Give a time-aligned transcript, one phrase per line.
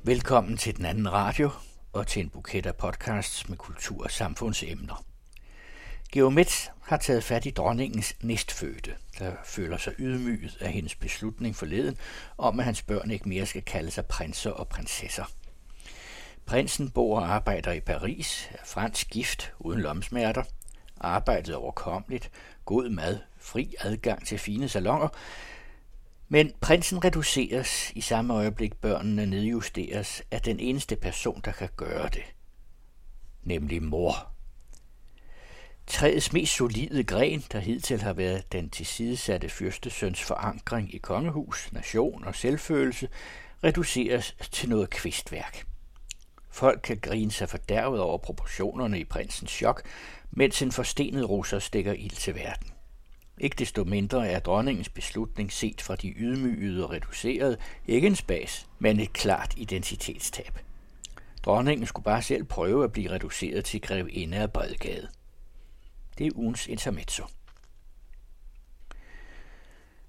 [0.05, 1.51] Velkommen til den anden radio
[1.93, 5.05] og til en buket af podcasts med kultur- og samfundsemner.
[6.13, 11.97] Geomet har taget fat i dronningens næstfødte, der føler sig ydmyget af hendes beslutning forleden
[12.39, 15.25] om, at hans børn ikke mere skal kalde sig prinser og prinsesser.
[16.47, 20.43] Prinsen bor og arbejder i Paris, er fransk gift uden lomsmerter,
[21.01, 22.31] arbejdet overkommeligt,
[22.65, 25.09] god mad, fri adgang til fine salonger,
[26.33, 32.09] men prinsen reduceres i samme øjeblik børnene nedjusteres af den eneste person, der kan gøre
[32.09, 32.23] det,
[33.43, 34.33] nemlig mor.
[35.87, 42.25] Træets mest solide gren, der hidtil har været den tilsidesatte fyrstesøns forankring i kongehus, nation
[42.25, 43.09] og selvfølelse,
[43.65, 45.67] reduceres til noget kvistværk.
[46.51, 49.83] Folk kan grine sig fordærvet over proportionerne i prinsens chok,
[50.31, 52.72] mens en forstenet russer stikker ild til verden.
[53.43, 58.67] Ikke desto mindre er dronningens beslutning set fra de ydmygede og reducerede ikke en spas,
[58.79, 60.59] men et klart identitetstab.
[61.43, 65.09] Dronningen skulle bare selv prøve at blive reduceret til grevinde af Bredgade.
[66.19, 67.25] Det er ugens intermezzo.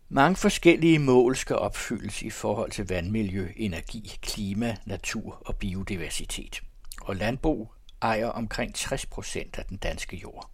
[0.10, 6.62] Mange forskellige mål skal opfyldes i forhold til vandmiljø, energi, klima, natur og biodiversitet.
[7.02, 10.53] Og landbrug ejer omkring 60 procent af den danske jord.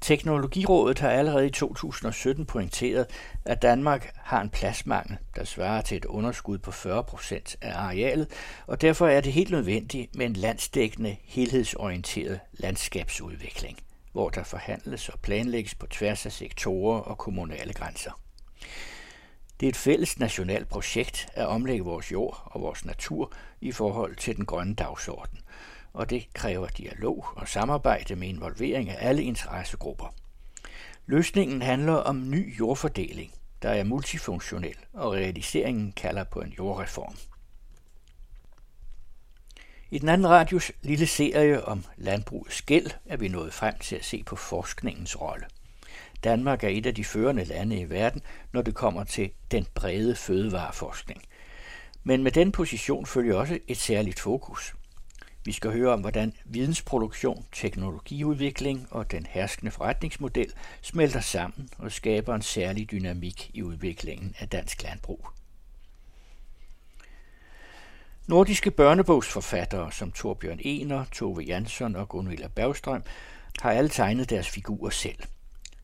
[0.00, 3.06] Teknologirådet har allerede i 2017 pointeret,
[3.44, 8.26] at Danmark har en pladsmangel, der svarer til et underskud på 40 procent af arealet,
[8.66, 13.78] og derfor er det helt nødvendigt med en landsdækkende, helhedsorienteret landskabsudvikling,
[14.12, 18.20] hvor der forhandles og planlægges på tværs af sektorer og kommunale grænser.
[19.60, 24.16] Det er et fælles nationalt projekt at omlægge vores jord og vores natur i forhold
[24.16, 25.38] til den grønne dagsorden
[25.98, 30.14] og det kræver dialog og samarbejde med involvering af alle interessegrupper.
[31.06, 33.32] Løsningen handler om ny jordfordeling,
[33.62, 37.14] der er multifunktionel, og realiseringen kalder på en jordreform.
[39.90, 44.04] I den anden radios lille serie om landbrugets gæld er vi nået frem til at
[44.04, 45.46] se på forskningens rolle.
[46.24, 48.22] Danmark er et af de førende lande i verden,
[48.52, 51.22] når det kommer til den brede fødevareforskning.
[52.04, 54.74] Men med den position følger også et særligt fokus.
[55.48, 62.34] Vi skal høre om, hvordan vidensproduktion, teknologiudvikling og den herskende forretningsmodel smelter sammen og skaber
[62.34, 65.28] en særlig dynamik i udviklingen af dansk landbrug.
[68.26, 73.02] Nordiske børnebogsforfattere som Torbjørn Ener, Tove Jansson og Gunilla Bergstrøm
[73.60, 75.18] har alle tegnet deres figurer selv,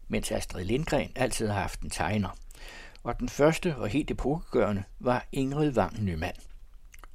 [0.09, 2.37] mens Astrid Lindgren altid har haft en tegner.
[3.03, 6.35] Og den første og helt epokegørende var Ingrid Wang Nyman–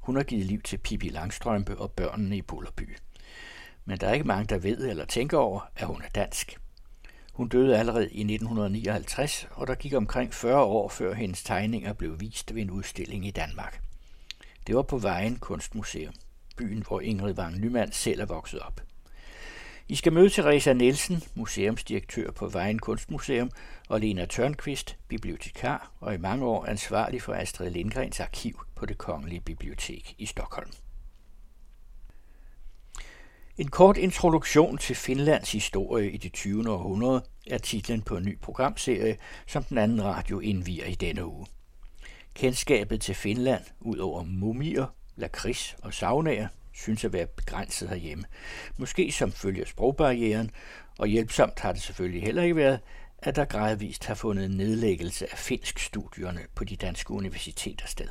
[0.00, 2.96] hun har givet liv til Pippi Langstrømpe og børnene i Bullerby.
[3.84, 6.58] Men der er ikke mange, der ved eller tænker over, at hun er dansk.
[7.32, 12.20] Hun døde allerede i 1959, og der gik omkring 40 år, før hendes tegninger blev
[12.20, 13.82] vist ved en udstilling i Danmark.
[14.66, 16.14] Det var på Vejen Kunstmuseum,
[16.56, 18.80] byen, hvor Ingrid Vang Nyman selv er vokset op.
[19.90, 23.50] I skal møde Teresa Nielsen, museumsdirektør på Vejen Kunstmuseum,
[23.88, 28.98] og Lena Tørnqvist, bibliotekar og i mange år ansvarlig for Astrid Lindgrens arkiv på det
[28.98, 30.70] Kongelige Bibliotek i Stockholm.
[33.58, 36.70] En kort introduktion til Finlands historie i det 20.
[36.70, 41.46] århundrede er titlen på en ny programserie, som den anden radio indviger i denne uge.
[42.34, 44.86] Kendskabet til Finland, ud over mumier,
[45.16, 46.48] lakrids og saunaer,
[46.80, 48.24] synes at være begrænset herhjemme.
[48.76, 50.50] Måske som følge af sprogbarrieren,
[50.98, 52.80] og hjælpsomt har det selvfølgelig heller ikke været,
[53.18, 58.08] at der gradvist har fundet en nedlæggelse af finsk-studierne på de danske universiteter sted.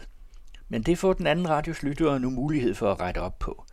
[0.70, 3.66] Men det får den anden radios lyttere nu mulighed for at rette op på.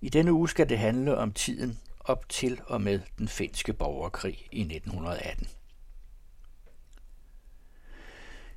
[0.00, 4.48] I denne uge skal det handle om tiden op til og med den finske borgerkrig
[4.52, 5.48] i 1918.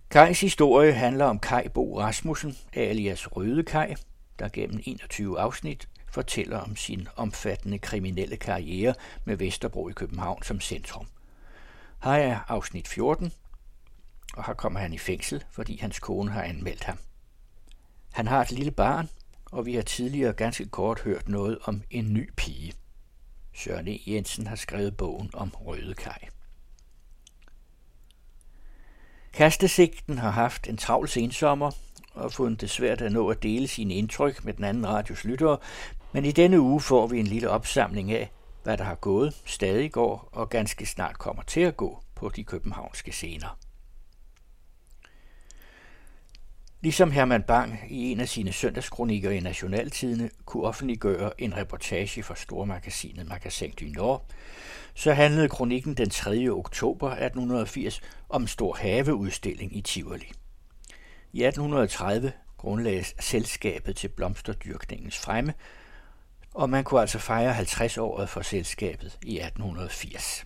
[0.09, 3.95] Kajs historie handler om Kai Bo Rasmussen, alias Røde Kaj,
[4.39, 8.95] der gennem 21 afsnit fortæller om sin omfattende kriminelle karriere
[9.25, 11.07] med Vesterbro i København som centrum.
[12.03, 13.31] Her er afsnit 14,
[14.33, 16.97] og her kommer han i fængsel, fordi hans kone har anmeldt ham.
[18.13, 19.09] Han har et lille barn,
[19.45, 22.73] og vi har tidligere ganske kort hørt noget om en ny pige.
[23.53, 23.99] Søren E.
[24.07, 26.27] Jensen har skrevet bogen om Røde Kaj.
[29.33, 31.71] Kastesigten har haft en travl sensommer,
[32.15, 35.57] og fundet det svært at nå at dele sine indtryk med den anden radios lyttere,
[36.11, 38.31] men i denne uge får vi en lille opsamling af,
[38.63, 42.43] hvad der har gået, stadig går og ganske snart kommer til at gå på de
[42.43, 43.57] københavnske scener.
[46.81, 52.35] Ligesom Herman Bang i en af sine søndagskronikker i Nationaltidene kunne offentliggøre en reportage fra
[52.35, 54.25] stormagasinet Magasin du Nord,
[54.93, 56.49] så handlede kronikken den 3.
[56.49, 60.31] oktober 1880 om en stor haveudstilling i Tivoli.
[61.35, 65.53] I 1830 grundlagdes selskabet til blomsterdyrkningens fremme,
[66.53, 70.45] og man kunne altså fejre 50 året for selskabet i 1880.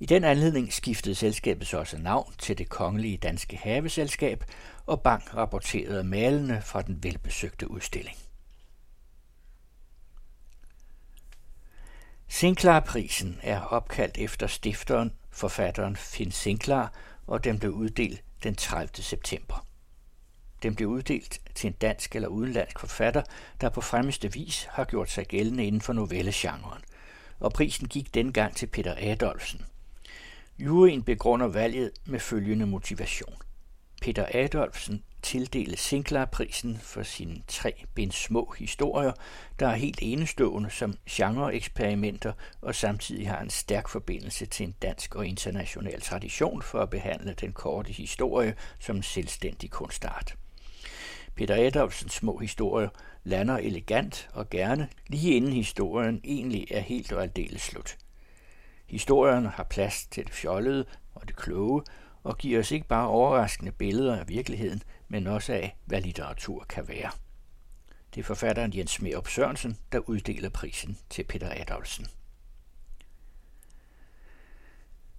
[0.00, 4.44] I den anledning skiftede selskabet så også navn til det kongelige danske haveselskab,
[4.86, 8.16] og Bang rapporterede malene fra den velbesøgte udstilling.
[12.28, 16.86] Sinclair-prisen er opkaldt efter stifteren, forfatteren Finn Sinclair,
[17.26, 19.02] og den blev uddelt den 30.
[19.02, 19.65] september.
[20.62, 23.22] Den blev uddelt til en dansk eller udenlandsk forfatter,
[23.60, 26.82] der på fremmeste vis har gjort sig gældende inden for novellegenren,
[27.40, 29.64] og prisen gik dengang til Peter Adolfsen–
[30.58, 33.34] Juryen begrunder valget med følgende motivation.
[34.02, 39.12] Peter Adolfsen tildeles Sinclair-prisen for sine tre bind små historier,
[39.58, 45.14] der er helt enestående som genreeksperimenter og samtidig har en stærk forbindelse til en dansk
[45.14, 50.36] og international tradition for at behandle den korte historie som selvstændig kunstart.
[51.36, 52.88] Peter Adolfsens små historier
[53.24, 57.96] lander elegant og gerne, lige inden historien egentlig er helt og aldeles slut–
[58.86, 60.84] Historierne har plads til det fjollede
[61.14, 61.82] og det kloge,
[62.22, 66.88] og giver os ikke bare overraskende billeder af virkeligheden, men også af, hvad litteratur kan
[66.88, 67.10] være.
[68.14, 72.06] Det er forfatteren Jens Merup Sørensen, der uddeler prisen til Peter Adolfsen.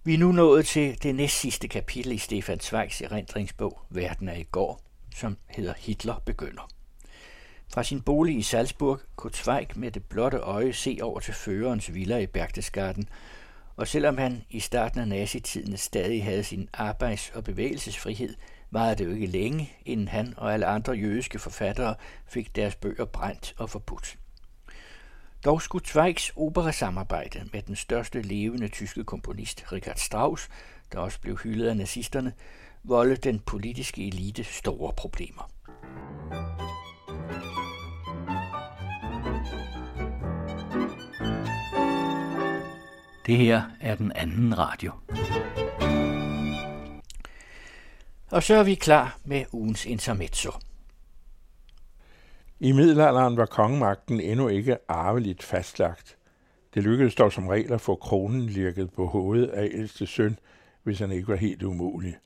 [0.04, 4.36] Vi er nu nået til det næst sidste kapitel i Stefan Zweigs erindringsbog Verden er
[4.36, 4.80] i går,
[5.18, 6.68] som hedder Hitler begynder.
[7.72, 11.94] Fra sin bolig i Salzburg kunne Zweig med det blotte øje se over til førerens
[11.94, 13.08] villa i Berchtesgaden
[13.78, 18.34] og selvom han i starten af nazitiden stadig havde sin arbejds- og bevægelsesfrihed,
[18.70, 21.94] var det jo ikke længe, inden han og alle andre jødiske forfattere
[22.26, 24.18] fik deres bøger brændt og forbudt.
[25.44, 30.48] Dog skulle Zweigs operasamarbejde med den største levende tyske komponist Richard Strauss,
[30.92, 32.32] der også blev hyldet af nazisterne,
[32.88, 35.50] volde den politiske elite store problemer.
[43.26, 44.92] Det her er den anden radio.
[48.30, 50.50] Og så er vi klar med ugens intermezzo.
[52.60, 56.16] I middelalderen var kongemagten endnu ikke arveligt fastlagt.
[56.74, 60.38] Det lykkedes dog som regel at få kronen lirket på hovedet af ældste søn,
[60.82, 62.16] hvis han ikke var helt umulig.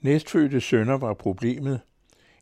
[0.00, 1.80] Næstfødte sønner var problemet.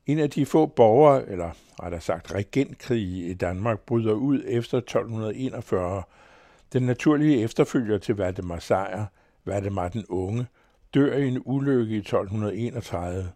[0.06, 1.50] En af de få borgere, eller
[1.82, 6.02] rettere sagt regentkrige i Danmark, bryder ud efter 1241,
[6.72, 9.06] den naturlige efterfølger til Valdemar Sejr,
[9.44, 10.46] Valdemar den Unge,
[10.94, 13.30] dør i en ulykke i 1231.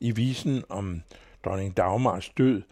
[0.00, 1.02] I visen om
[1.44, 2.62] dronning Dagmars død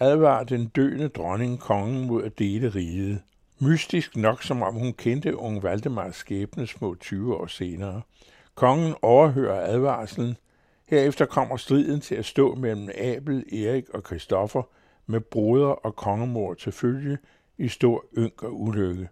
[0.00, 3.22] advarer den døende dronning kongen mod at dele riget.
[3.60, 8.02] Mystisk nok, som om hun kendte unge Valdemars skæbne små 20 år senere.
[8.56, 10.36] Kongen overhører advarslen.
[10.88, 14.62] Herefter kommer striden til at stå mellem Abel, Erik og Kristoffer
[15.06, 17.18] med broder og kongemor til følge
[17.58, 19.08] i stor ynk og ulykke.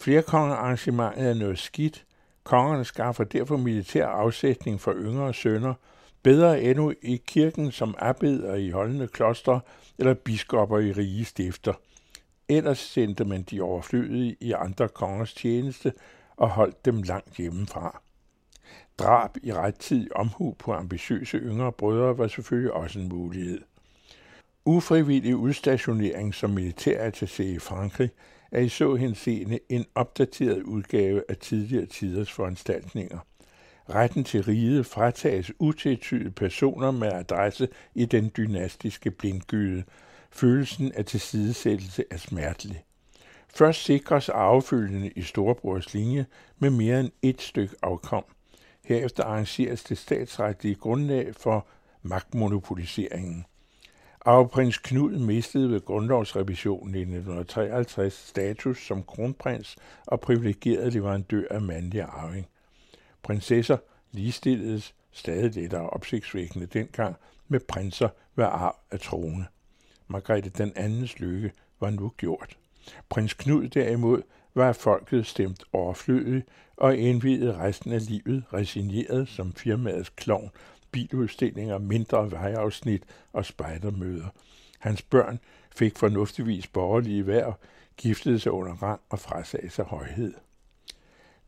[0.00, 2.06] Flerkongearrangementet er noget skidt.
[2.44, 5.74] Kongerne skaffer derfor militær afsætning for yngre sønner,
[6.22, 9.60] bedre endnu i kirken som abbeder i holdende klostre
[9.98, 11.74] eller biskopper i rige stifter.
[12.48, 15.92] Ellers sendte man de overflødige i andre kongers tjeneste
[16.36, 18.02] og holdt dem langt hjemmefra.
[19.00, 23.60] Drab i rettidig omhu på ambitiøse yngre brødre var selvfølgelig også en mulighed.
[24.64, 28.10] Ufrivillig udstationering som militærattaché i Frankrig
[28.52, 33.18] er i så henseende en opdateret udgave af tidligere tiders foranstaltninger.
[33.90, 39.84] Retten til riget fratages utvetydige personer med adresse i den dynastiske blindgyde.
[40.30, 42.84] Følelsen af tilsidesættelse er smertelig.
[43.48, 46.26] Først sikres arvefølgende i storebrors linje
[46.58, 48.24] med mere end et stykke afkom.
[48.84, 51.66] Herefter arrangeres det statsretlige grundlag for
[52.02, 53.44] magtmonopoliseringen.
[54.24, 62.02] Arveprins Knud mistede ved grundlovsrevisionen i 1953 status som kronprins og privilegeret leverandør af mandlig
[62.02, 62.46] arving.
[63.22, 63.76] Prinsesser
[64.12, 67.16] ligestilledes stadig lettere opsigtsvækkende dengang
[67.48, 69.46] med prinser ved arv af trone.
[70.08, 72.56] Margrethe den andens lykke var nu gjort.
[73.08, 74.22] Prins Knud derimod
[74.54, 76.44] var folket stemt overflødig
[76.80, 80.50] og indvidede resten af livet resigneret som firmaets klovn
[80.92, 84.26] biludstillinger, mindre vejafsnit og spejdermøder.
[84.78, 85.38] Hans børn
[85.76, 87.54] fik fornuftigvis borgerlige værv,
[87.96, 90.34] giftede sig under rang og frasagde sig højhed.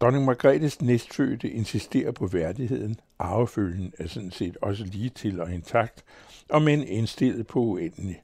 [0.00, 2.96] Dronning Margrethes næstfødte insisterer på værdigheden.
[3.18, 6.04] Arvefølgen er sådan set også lige til og intakt,
[6.48, 8.22] og men indstillet på uendelig.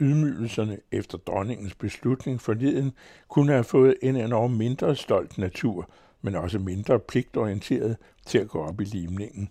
[0.00, 2.92] Ydmygelserne efter dronningens beslutning forleden
[3.28, 5.90] kunne have fået en enorm mindre stolt natur,
[6.22, 7.96] men også mindre pligtorienteret
[8.26, 9.48] til at gå op i limningen.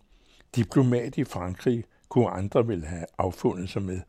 [0.55, 3.99] Diplomat i Frankrig kunne andre vel have affundet sig med.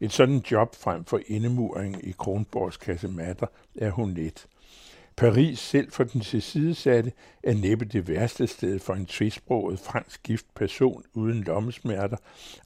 [0.00, 4.46] Et sådan job frem for indemuring i Kronborgs kasematter er hun let.
[5.16, 7.12] Paris selv for den tilsidesatte
[7.42, 12.16] er næppe det værste sted for en tvisproget fransk gift person uden lommesmerter,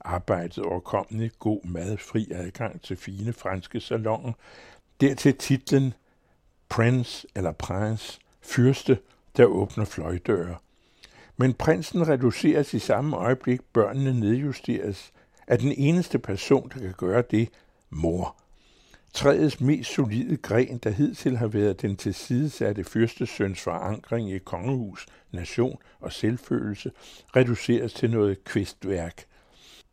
[0.01, 4.33] arbejdet overkommende, god mad, fri adgang til fine franske salonger,
[5.01, 5.93] dertil titlen
[6.69, 8.97] Prince eller Prince, fyrste,
[9.37, 10.55] der åbner fløjdøre.
[11.37, 15.13] Men prinsen reduceres i samme øjeblik, børnene nedjusteres,
[15.47, 17.49] at den eneste person, der kan gøre det,
[17.89, 18.35] mor.
[19.13, 25.77] Træets mest solide gren, der hidtil har været den tilsidesatte fyrstesøns forankring i kongehus, nation
[25.99, 26.91] og selvfølelse,
[27.35, 29.25] reduceres til noget kvistværk.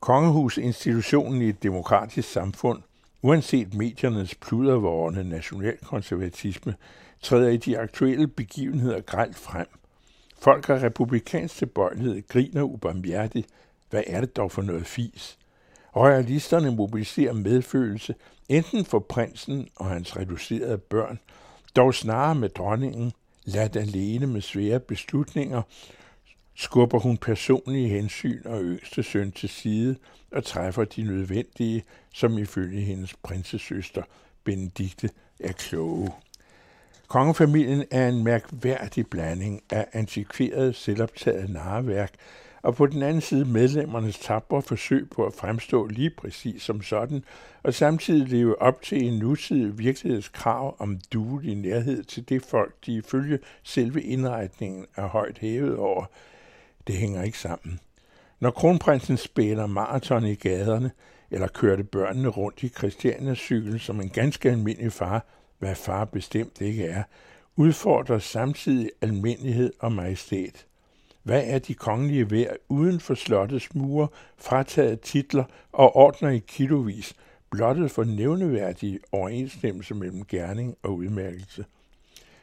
[0.01, 2.83] Kongehusinstitutionen i et demokratisk samfund,
[3.23, 6.75] uanset mediernes pludervårende nationalkonservatisme,
[7.23, 9.67] træder i de aktuelle begivenheder grælt frem.
[10.39, 13.47] Folk af republikansk tilbøjelighed griner ubarmhjertigt.
[13.91, 15.39] Hvad er det dog for noget fis?
[15.97, 18.15] Royalisterne mobiliserer medfølelse,
[18.49, 21.19] enten for prinsen og hans reducerede børn,
[21.77, 23.13] dog snarere med dronningen,
[23.45, 25.63] ladt alene med svære beslutninger,
[26.55, 29.97] skubber hun personlige hensyn og yngste søn til side
[30.33, 31.83] og træffer de nødvendige,
[32.15, 34.03] som ifølge hendes prinsesøster
[34.45, 35.11] Benedikte
[35.41, 36.11] er kloge.
[37.11, 42.13] Kongefamilien er en mærkværdig blanding af antikveret, selvoptaget narværk
[42.63, 47.25] og på den anden side medlemmernes tabre forsøg på at fremstå lige præcis som sådan,
[47.63, 52.95] og samtidig leve op til en nutidig virkelighedskrav om duelig nærhed til det folk, de
[52.95, 56.05] ifølge selve indretningen er højt hævet over.
[56.87, 57.81] Det hænger ikke sammen.
[58.41, 60.91] Når kronprinsen spænder maraton i gaderne,
[61.31, 65.25] eller kørte børnene rundt i Christianias cykel som en ganske almindelig far,
[65.61, 67.03] hvad far bestemt ikke er,
[67.57, 70.67] udfordrer samtidig almindelighed og majestæt.
[71.23, 77.15] Hvad er de kongelige værd uden for slottets mure, frataget titler og ordner i kilovis,
[77.51, 81.65] blottet for nævneværdige overensstemmelse mellem gerning og udmærkelse?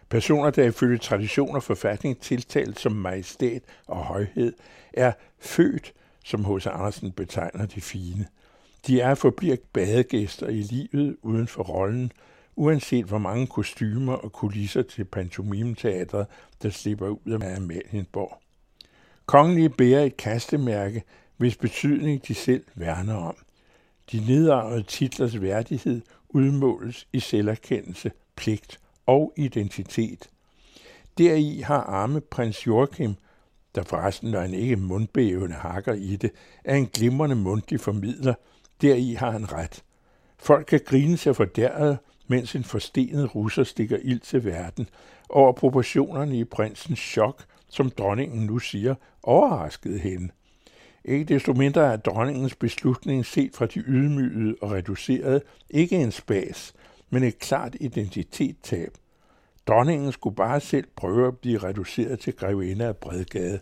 [0.10, 4.54] Personer, der ifølge tradition og forfatning tiltalt som majestæt og højhed,
[4.94, 5.94] er født,
[6.24, 6.66] som H.C.
[6.68, 8.28] Andersen betegner de fine.
[8.88, 12.12] De er forbliver badegæster i livet uden for rollen,
[12.58, 16.28] uanset hvor mange kostymer og kulisser til pantomimeteatret,
[16.62, 18.42] der slipper ud af Amalienborg.
[19.26, 21.04] Kongelige bærer et kastemærke,
[21.38, 23.36] hvis betydning de selv værner om.
[24.12, 30.30] De nedarvede titlers værdighed udmåles i selverkendelse, pligt og identitet.
[31.18, 33.16] Deri har arme prins Joachim,
[33.76, 36.32] der forresten, når han ikke mundbævende hakker i det,
[36.64, 38.34] er en glimrende mundtlig formidler.
[38.82, 39.84] Deri har han ret.
[40.40, 44.90] Folk kan grine sig fordærret, mens en forstenet russer stikker ild til verden,
[45.30, 50.30] over proportionerne i prinsens chok– som dronningen nu siger, overraskede hende.
[51.06, 56.74] Ikke desto mindre er dronningens beslutning set fra de ydmygede og reducerede ikke en spas,
[57.10, 58.92] men et klart identitetstab.
[59.68, 63.60] Dronningen skulle bare selv prøve at blive reduceret til grevinde af Bredgade.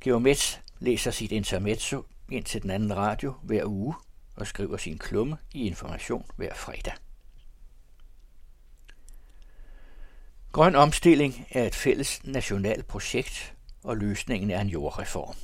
[0.00, 3.94] Geomets læser sit intermezzo ind til den anden radio hver uge
[4.36, 6.92] og skriver sin klumme i information hver fredag.
[10.52, 15.36] Grøn omstilling er et fælles nationalt projekt, og løsningen er en jordreform.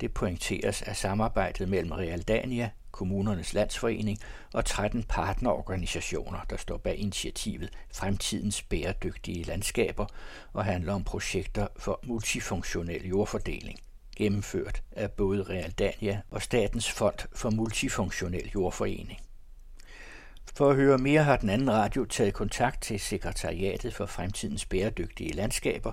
[0.00, 4.18] Det pointeres af samarbejdet mellem Realdania, Kommunernes Landsforening
[4.52, 10.06] og 13 partnerorganisationer, der står bag initiativet Fremtidens bæredygtige landskaber
[10.52, 13.78] og handler om projekter for multifunktionel jordfordeling,
[14.16, 19.20] gennemført af både Realdania og Statens Fond for Multifunktionel Jordforening.
[20.54, 25.32] For at høre mere har den anden radio taget kontakt til Sekretariatet for Fremtidens Bæredygtige
[25.32, 25.92] Landskaber,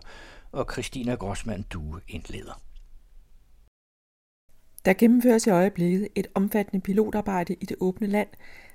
[0.52, 2.62] og Christina Grossmann Due indleder.
[4.86, 8.28] Der gennemføres i øjeblikket et omfattende pilotarbejde i det åbne land,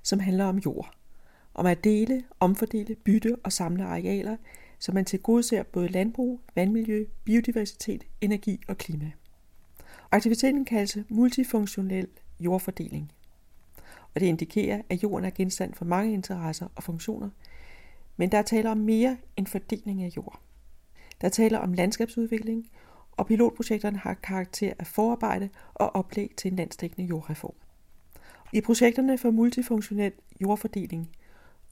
[0.03, 0.95] som handler om jord.
[1.55, 4.37] Om at dele, omfordele, bytte og samle arealer,
[4.79, 9.13] så man tilgodeser både landbrug, vandmiljø, biodiversitet, energi og klima.
[10.15, 12.09] Aktiviteten kaldes multifunktionel
[12.41, 13.13] jordfordeling–
[14.15, 17.31] og det indikerer, at jorden er genstand for mange interesser og funktioner,
[18.17, 20.41] men der er tale om mere end fordeling af jord.
[21.21, 22.71] Der er tale om landskabsudvikling,
[23.13, 27.55] og pilotprojekterne har karakter af forarbejde og oplæg til en landstækkende jordreform.
[28.53, 31.11] I projekterne for multifunktionel jordfordeling,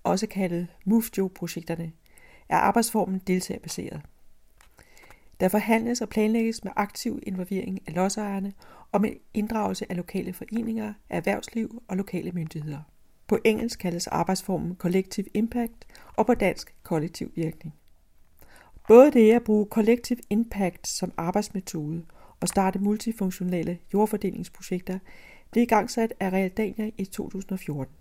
[0.05, 1.93] også kaldet MUFJO-projekterne,
[2.49, 4.01] er arbejdsformen deltagerbaseret.
[5.43, 8.53] Der forhandles og planlægges med aktiv involvering af lodsejerne
[8.93, 12.81] og med inddragelse af lokale foreninger, erhvervsliv og lokale myndigheder.
[13.27, 17.75] På engelsk kaldes arbejdsformen Collective Impact og på dansk Kollektiv Virkning.
[18.89, 22.05] Både det at bruge Collective Impact som arbejdsmetode
[22.41, 24.99] og starte multifunktionelle jordfordelingsprojekter
[25.51, 27.95] blev igangsat af Realdania i 2014.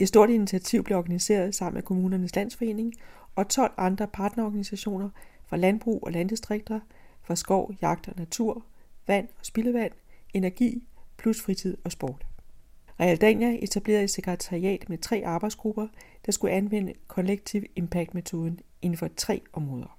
[0.00, 2.92] Et stort initiativ blev organiseret sammen med Kommunernes Landsforening
[3.36, 5.10] og 12 andre partnerorganisationer
[5.52, 6.80] for landbrug og landdistrikter,
[7.22, 8.64] for skov, jagt og natur,
[9.06, 9.92] vand og spildevand,
[10.34, 10.82] energi
[11.16, 12.26] plus fritid og sport.
[13.00, 15.86] Realdania etablerede et sekretariat med tre arbejdsgrupper,
[16.26, 19.98] der skulle anvende Collective Impact-metoden inden for tre områder.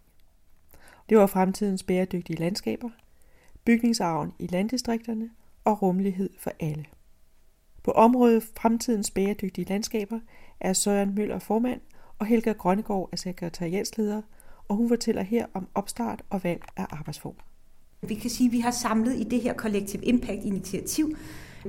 [1.10, 2.89] Det var fremtidens bæredygtige landskaber,
[3.65, 5.29] bygningsarven i landdistrikterne
[5.63, 6.86] og rummelighed for alle.
[7.83, 10.19] På området Fremtidens bæredygtige landskaber
[10.60, 11.81] er Søren Møller formand,
[12.19, 14.22] og Helga Grønnegård er sekretariatsleder,
[14.74, 17.36] og hun fortæller her om opstart og valg af arbejdsform.
[18.08, 21.15] Vi kan sige, at vi har samlet i det her Collective Impact-initiativ,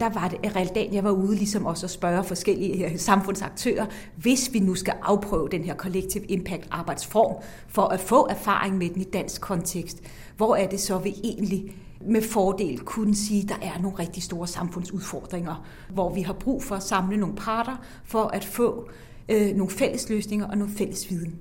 [0.00, 4.50] der var det, at Realdania var ude ligesom også at spørge forskellige øh, samfundsaktører, hvis
[4.52, 9.00] vi nu skal afprøve den her Collective Impact arbejdsform, for at få erfaring med den
[9.00, 10.02] i dansk kontekst,
[10.36, 11.74] hvor er det så, vi egentlig
[12.06, 16.62] med fordel kunne sige, at der er nogle rigtig store samfundsudfordringer, hvor vi har brug
[16.62, 18.88] for at samle nogle parter for at få
[19.28, 21.38] øh, nogle fælles løsninger og nogle fælles viden.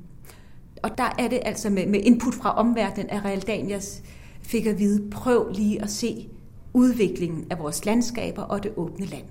[0.83, 4.03] Og der er det altså med, med input fra omverdenen, at Realdanias
[4.41, 6.29] fik at vide, prøv lige at se
[6.73, 9.25] udviklingen af vores landskaber og det åbne land.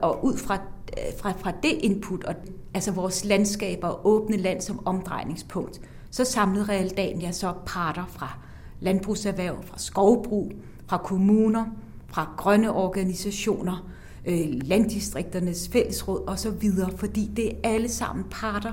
[0.00, 2.34] Og ud fra, øh, fra, fra det input, og,
[2.74, 5.80] altså vores landskaber og åbne land som omdrejningspunkt,
[6.10, 8.38] så samlede Realdania så parter fra
[8.80, 10.52] landbrugserhverv, fra skovbrug,
[10.86, 11.64] fra kommuner,
[12.06, 13.88] fra grønne organisationer,
[14.26, 18.72] øh, landdistrikternes fællesråd osv., fordi det er alle sammen parter,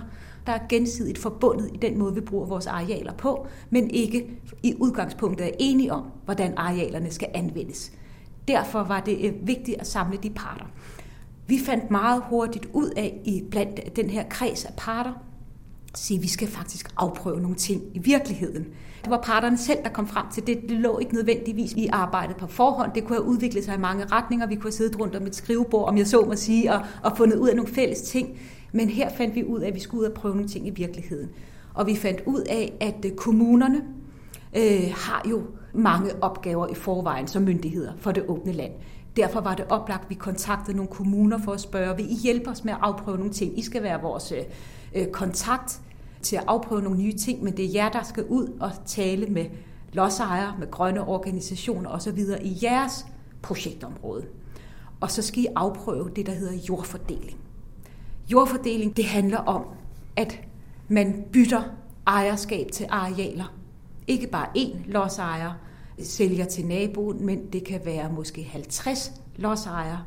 [0.50, 4.30] der er gensidigt forbundet i den måde, vi bruger vores arealer på, men ikke
[4.64, 7.92] i udgangspunktet er enige om, hvordan arealerne skal anvendes.
[8.48, 10.66] Derfor var det øh, vigtigt at samle de parter.
[11.48, 15.14] Vi fandt meget hurtigt ud af i blandt den her kreds af parter,
[15.96, 18.66] sige, at vi skal faktisk afprøve nogle ting i virkeligheden.
[19.04, 20.62] Det var parterne selv, der kom frem til det.
[20.70, 22.92] Det lå ikke nødvendigvis i arbejdet på forhånd.
[22.96, 24.48] Det kunne have udviklet sig i mange retninger.
[24.48, 27.18] Vi kunne have siddet rundt om et skrivebord, om jeg så må sige, og, og
[27.18, 28.38] fundet ud af nogle fælles ting.
[28.72, 30.70] Men her fandt vi ud af, at vi skulle ud og prøve nogle ting i
[30.70, 31.30] virkeligheden.
[31.74, 33.82] Og vi fandt ud af, at øh, kommunerne
[34.58, 35.42] øh, har jo
[35.74, 38.72] mange opgaver i forvejen som myndigheder for det åbne land.
[39.18, 42.50] Derfor var det oplagt, at vi kontaktede nogle kommuner for at spørge, vil I hjælpe
[42.50, 43.60] os med at afprøve nogle ting?
[43.60, 44.44] I skal være vores øh,
[44.96, 45.82] øh kontakt
[46.22, 49.28] til at afprøve nogle nye ting, men det er jer, der skal ud og tale
[49.28, 49.46] med
[49.94, 52.20] lodsejere, med grønne organisationer osv.
[52.42, 53.06] i jeres
[53.42, 54.26] projektområde.
[55.00, 57.38] Og så skal I afprøve det, der hedder jordfordeling.
[58.32, 59.66] Jordfordeling, det handler om,
[60.16, 60.42] at
[60.88, 61.64] man bytter
[62.08, 63.54] ejerskab til arealer.
[64.08, 65.52] Ikke bare én lodsejer
[66.04, 70.04] sælger til naboen, men det kan være måske 50 lodsejere,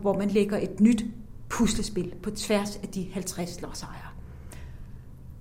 [0.00, 1.04] hvor man lægger et nyt
[1.48, 4.10] puslespil på tværs af de 50 lodsejere.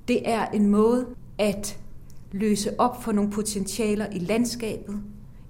[0.08, 1.80] Det er en måde at
[2.32, 5.02] løse op for nogle potentialer i landskabet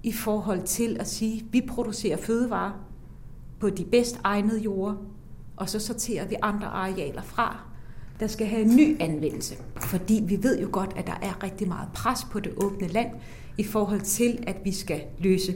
[0.02, 2.72] i forhold til at sige, at vi producerer fødevarer
[3.58, 4.94] på de bedst egnede jorder,
[5.60, 7.56] og så sorterer vi andre arealer fra,
[8.20, 9.54] der skal have en ny anvendelse.
[9.80, 13.10] Fordi vi ved jo godt, at der er rigtig meget pres på det åbne land
[13.58, 15.54] i forhold til, at vi skal løse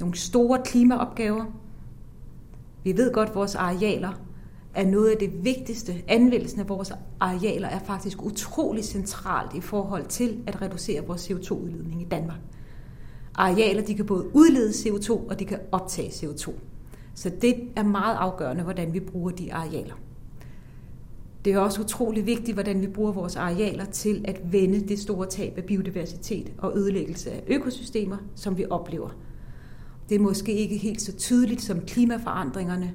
[0.00, 1.44] nogle store klimaopgaver.
[2.84, 4.20] Vi ved godt, at vores arealer
[4.74, 6.02] er noget af det vigtigste.
[6.08, 12.02] Anvendelsen af vores arealer er faktisk utrolig centralt i forhold til at reducere vores CO2-udledning
[12.02, 12.38] i Danmark.
[13.34, 16.52] Arealer de kan både udlede CO2 og de kan optage CO2.
[17.14, 19.94] Så det er meget afgørende, hvordan vi bruger de arealer.
[21.44, 25.26] Det er også utrolig vigtigt, hvordan vi bruger vores arealer til at vende det store
[25.26, 29.10] tab af biodiversitet og ødelæggelse af økosystemer, som vi oplever.
[30.08, 32.92] Det er måske ikke helt så tydeligt som klimaforandringerne,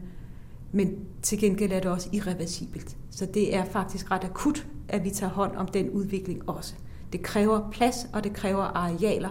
[0.72, 2.98] men til gengæld er det også irreversibelt.
[3.10, 6.74] Så det er faktisk ret akut, at vi tager hånd om den udvikling også.
[7.14, 9.30] Det kræver plads, og det kræver arealer,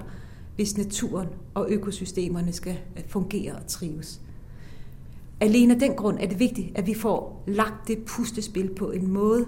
[0.57, 4.20] hvis naturen og økosystemerne skal fungere og trives.
[5.40, 9.11] Alene af den grund er det vigtigt, at vi får lagt det pustespil på en
[9.11, 9.46] måde,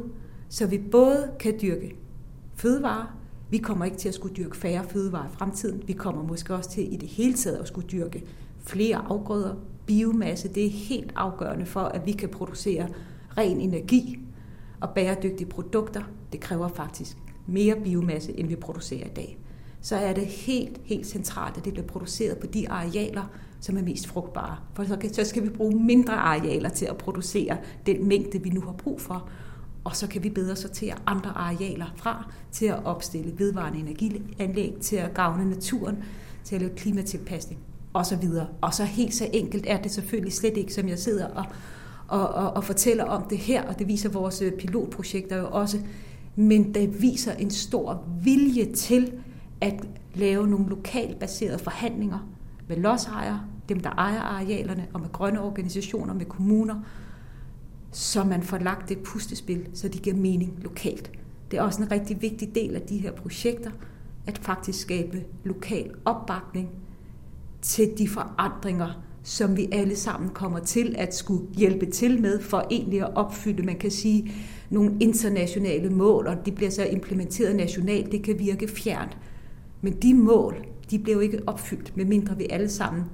[0.49, 1.97] så vi både kan dyrke
[2.55, 3.17] fødevarer,
[3.51, 6.71] vi kommer ikke til at skulle dyrke færre fødevarer i fremtiden, vi kommer måske også
[6.71, 8.25] til i det hele taget at skulle dyrke
[8.59, 9.55] flere afgrøder,
[9.87, 12.89] biomasse, det er helt afgørende for, at vi kan producere
[13.39, 14.19] ren energi
[14.81, 16.03] og bæredygtige produkter.
[16.33, 19.39] Det kræver faktisk mere biomasse, end vi producerer i dag.
[19.81, 23.83] Så er det helt, helt centralt, at det bliver produceret på de arealer, som er
[23.83, 24.57] mest frugtbare.
[24.75, 28.73] For så skal vi bruge mindre arealer til at producere den mængde, vi nu har
[28.73, 29.29] brug for.
[29.85, 34.97] Og så kan vi bedre sortere andre arealer fra til at opstille vedvarende energianlæg, til
[34.97, 36.05] at gavne naturen,
[36.45, 37.61] til at lave klimatilpasning
[37.93, 38.47] og så videre.
[38.61, 41.45] Og så helt så enkelt er det selvfølgelig slet ikke, som jeg sidder og,
[42.09, 45.79] og, og, og fortæller om det her, og det viser vores øh, pilotprojekter jo også,
[46.37, 49.13] men det viser en stor vilje til
[49.61, 49.75] at
[50.15, 52.30] lave nogle lokalt baserede forhandlinger
[52.71, 56.75] med lodsejere, dem der ejer arealerne, og med grønne organisationer, med kommuner,
[57.93, 61.11] så man får lagt det pustespil, så de giver mening lokalt.
[61.51, 63.71] Det er også en rigtig vigtig del af de her projekter,
[64.27, 66.69] at faktisk skabe lokal opbakning
[67.63, 72.67] til de forandringer, som vi alle sammen kommer til at skulle hjælpe til med for
[72.71, 74.33] egentlig at opfylde, man kan sige,
[74.71, 78.13] nogle internationale mål, og de bliver så implementeret nationalt.
[78.13, 79.19] Det kan virke fjernt.
[79.81, 83.05] Men de mål, de bliver jo ikke opfyldt, medmindre vi alle sammen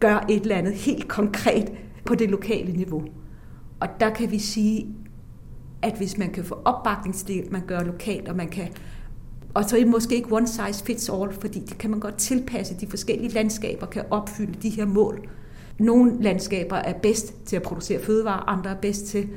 [0.00, 1.72] gør et eller andet helt konkret
[2.04, 3.02] på det lokale niveau.
[3.80, 4.86] Og der kan vi sige,
[5.82, 8.68] at hvis man kan få opbakning til det, man gør lokalt, og man kan
[9.54, 12.16] og så er det måske ikke one size fits all, fordi det kan man godt
[12.16, 12.74] tilpasse.
[12.80, 15.28] De forskellige landskaber kan opfylde de her mål.
[15.78, 19.28] Nogle landskaber er bedst til at producere fødevarer, andre er bedst til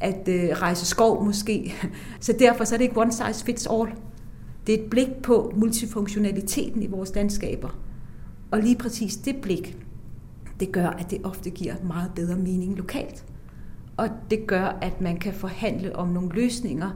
[0.00, 1.74] at øh, rejse skov måske.
[2.20, 3.88] Så derfor så er det ikke one size fits all.
[4.66, 7.78] Det er et blik på multifunktionaliteten i vores landskaber.
[8.50, 9.76] Og lige præcis det blik,
[10.60, 13.26] det gør, at det ofte giver meget bedre mening lokalt.
[13.96, 16.90] Og det gør, at man kan forhandle om nogle løsninger,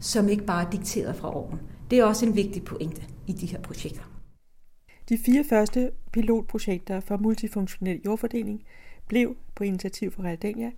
[0.00, 1.60] som ikke bare er dikteret fra oven.
[1.90, 4.02] Det er også en vigtig pointe i de her projekter.
[5.08, 8.62] De fire første pilotprojekter for multifunktionel jordfordeling
[9.08, 10.70] blev på initiativ fra Realdania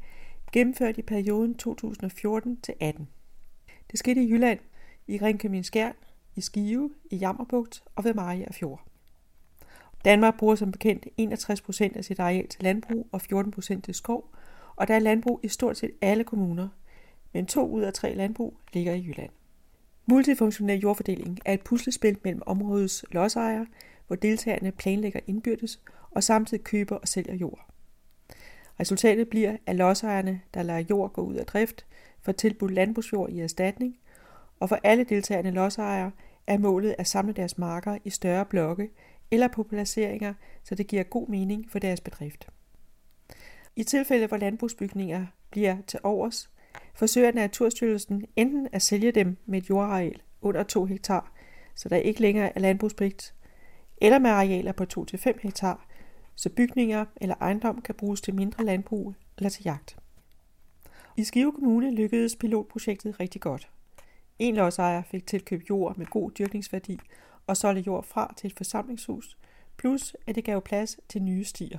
[0.53, 3.09] gennemført i perioden 2014 til 18.
[3.91, 4.59] Det skete i Jylland,
[5.07, 5.95] i Ringkøbing Skjern,
[6.37, 8.85] i Skive, i Jammerbugt og ved Maria Fjord.
[10.05, 14.35] Danmark bruger som bekendt 61% af sit areal til landbrug og 14% til skov,
[14.77, 16.69] og der er landbrug i stort set alle kommuner,
[17.33, 19.31] men to ud af tre landbrug ligger i Jylland.
[20.07, 23.67] Multifunktionel jordfordeling er et puslespil mellem områdets lodsejere,
[24.07, 27.67] hvor deltagerne planlægger indbyrdes og samtidig køber og sælger jord.
[28.81, 31.87] Resultatet bliver, at lodsejerne, der lader jord gå ud af drift,
[32.23, 33.99] får tilbudt landbrugsjord i erstatning,
[34.61, 36.11] og for alle deltagende lodsejere
[36.47, 38.91] er målet at samle deres marker i større blokke
[39.31, 42.49] eller på placeringer, så det giver god mening for deres bedrift.
[43.77, 46.51] I tilfælde, hvor landbrugsbygninger bliver til overs,
[46.95, 51.33] forsøger Naturstyrelsen enten at sælge dem med et jordareal under 2 hektar,
[51.75, 53.35] så der ikke længere er landbrugspligt,
[53.97, 55.89] eller med arealer på 2-5 hektar,
[56.35, 59.97] så bygninger eller ejendom kan bruges til mindre landbrug eller til jagt.
[61.17, 63.71] I Skive Kommune lykkedes pilotprojektet rigtig godt.
[64.39, 66.99] En lodsejer fik tilkøbt jord med god dyrkningsværdi
[67.47, 69.39] og solgte jord fra til et forsamlingshus,
[69.77, 71.79] plus at det gav plads til nye stier.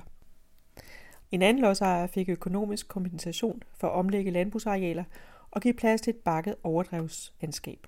[1.30, 5.04] En anden lodsejer fik økonomisk kompensation for at omlægge landbrugsarealer
[5.50, 7.86] og give plads til et bakket overdrevslandskab.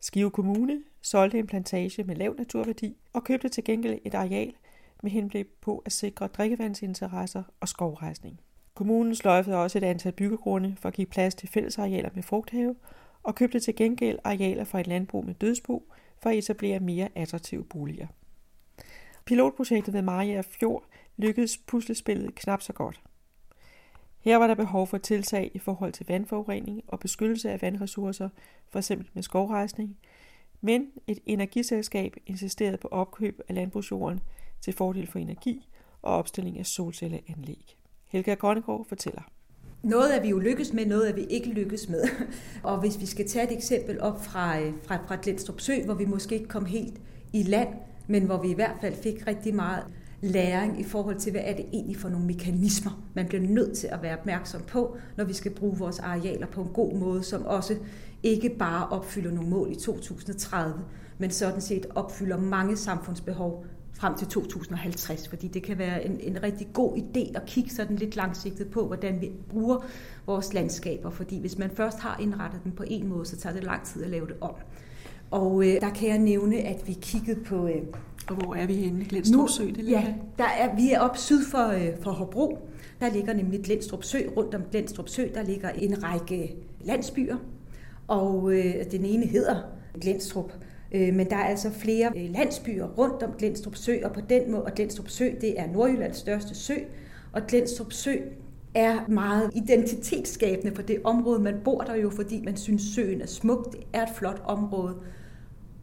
[0.00, 4.54] Skive Kommune solgte en plantage med lav naturværdi og købte til gengæld et areal
[5.02, 8.40] med henblik på at sikre drikkevandsinteresser og skovrejsning.
[8.74, 12.74] Kommunen sløjfede også et antal byggegrunde for at give plads til fællesarealer med frugthave
[13.26, 17.64] og købte til gengæld arealer fra et landbrug med dødsbo for at etablere mere attraktive
[17.64, 18.06] boliger.
[19.24, 20.84] Pilotprojektet ved Maria Fjord
[21.16, 23.02] lykkedes puslespillet knap så godt.
[24.18, 28.28] Her var der behov for tiltag i forhold til vandforurening og beskyttelse af vandressourcer,
[28.68, 28.92] f.eks.
[29.14, 29.96] med skovrejsning,
[30.60, 34.20] men et energiselskab insisterede på opkøb af landbrugsjorden
[34.60, 35.68] til fordel for energi
[36.02, 37.76] og opstilling af solcelleanlæg.
[38.06, 39.22] Helga Grønnegård fortæller.
[39.86, 42.02] Noget er vi jo lykkes med, noget er vi ikke lykkes med.
[42.62, 45.94] Og hvis vi skal tage et eksempel op fra, øh, fra, fra Glenstrup Sø, hvor
[45.94, 47.00] vi måske ikke kom helt
[47.32, 47.68] i land,
[48.06, 49.84] men hvor vi i hvert fald fik rigtig meget
[50.20, 53.86] læring i forhold til, hvad er det egentlig for nogle mekanismer, man bliver nødt til
[53.86, 57.46] at være opmærksom på, når vi skal bruge vores arealer på en god måde, som
[57.46, 57.76] også
[58.22, 60.74] ikke bare opfylder nogle mål i 2030,
[61.18, 63.64] men sådan set opfylder mange samfundsbehov
[63.96, 67.96] frem til 2050, fordi det kan være en, en rigtig god idé at kigge sådan
[67.96, 69.84] lidt langsigtet på, hvordan vi bruger
[70.26, 73.64] vores landskaber, fordi hvis man først har indrettet dem på en måde, så tager det
[73.64, 74.54] lang tid at lave det om.
[75.30, 77.66] Og øh, der kan jeg nævne, at vi kiggede på...
[77.66, 77.82] Øh,
[78.28, 79.04] og hvor er vi henne?
[79.04, 79.64] Glendstrup Sø?
[79.64, 82.68] Det ja, der er, vi er op syd for, øh, for Hobro.
[83.00, 84.18] Der ligger nemlig Glendstrup Sø.
[84.36, 87.36] Rundt om Glendstrup Sø, der ligger en række landsbyer.
[88.08, 89.62] Og øh, den ene hedder
[90.00, 90.52] Glendstrup.
[90.96, 94.50] Øh, men der er altså flere øh, landsbyer rundt om Glenstrup Sø, og på den
[94.50, 96.74] måde, og Glenstrup Sø, det er Nordjyllands største sø,
[97.32, 98.16] og Glenstrup Sø
[98.74, 101.38] er meget identitetsskabende for det område.
[101.38, 103.72] Man bor der jo, fordi man synes, søen er smuk.
[103.72, 104.96] Det er et flot område.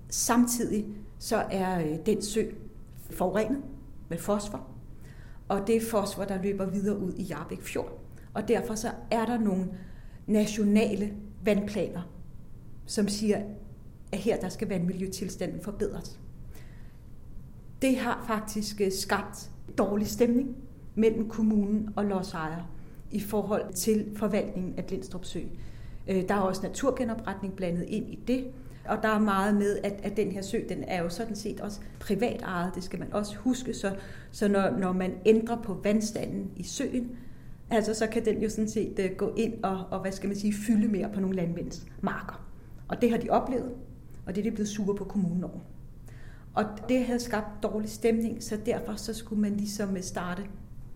[0.09, 0.85] Samtidig
[1.19, 2.43] så er øh, den sø
[3.09, 3.61] forurenet
[4.09, 4.67] med fosfor.
[5.47, 7.99] og det er fosfor, der løber videre ud i Jarbæk Fjord.
[8.33, 9.65] Og derfor så er der nogle
[10.27, 11.13] nationale
[11.45, 12.01] vandplaner,
[12.85, 13.41] som siger,
[14.13, 16.19] at her der skal vandmiljøtilstanden forbedres.
[17.81, 20.55] Det har faktisk øh, skabt dårlig stemning
[20.95, 22.65] mellem kommunen og lodsejere
[23.11, 25.39] i forhold til forvaltningen af Glindstrup Sø.
[26.07, 28.45] Øh, der er også naturgenopretning blandet ind i det,
[28.85, 31.61] og der er meget med, at, at den her sø, den er jo sådan set
[31.61, 33.95] også privat ejet, det skal man også huske, så,
[34.31, 37.11] så når, når man ændrer på vandstanden i søen,
[37.69, 40.37] altså så kan den jo sådan set øh, gå ind og, og, hvad skal man
[40.37, 42.45] sige, fylde mere på nogle landmænds marker.
[42.87, 43.71] Og det har de oplevet,
[44.25, 45.59] og det er det blevet sure på kommunen over.
[46.53, 50.43] Og det havde skabt dårlig stemning, så derfor så skulle man ligesom øh, starte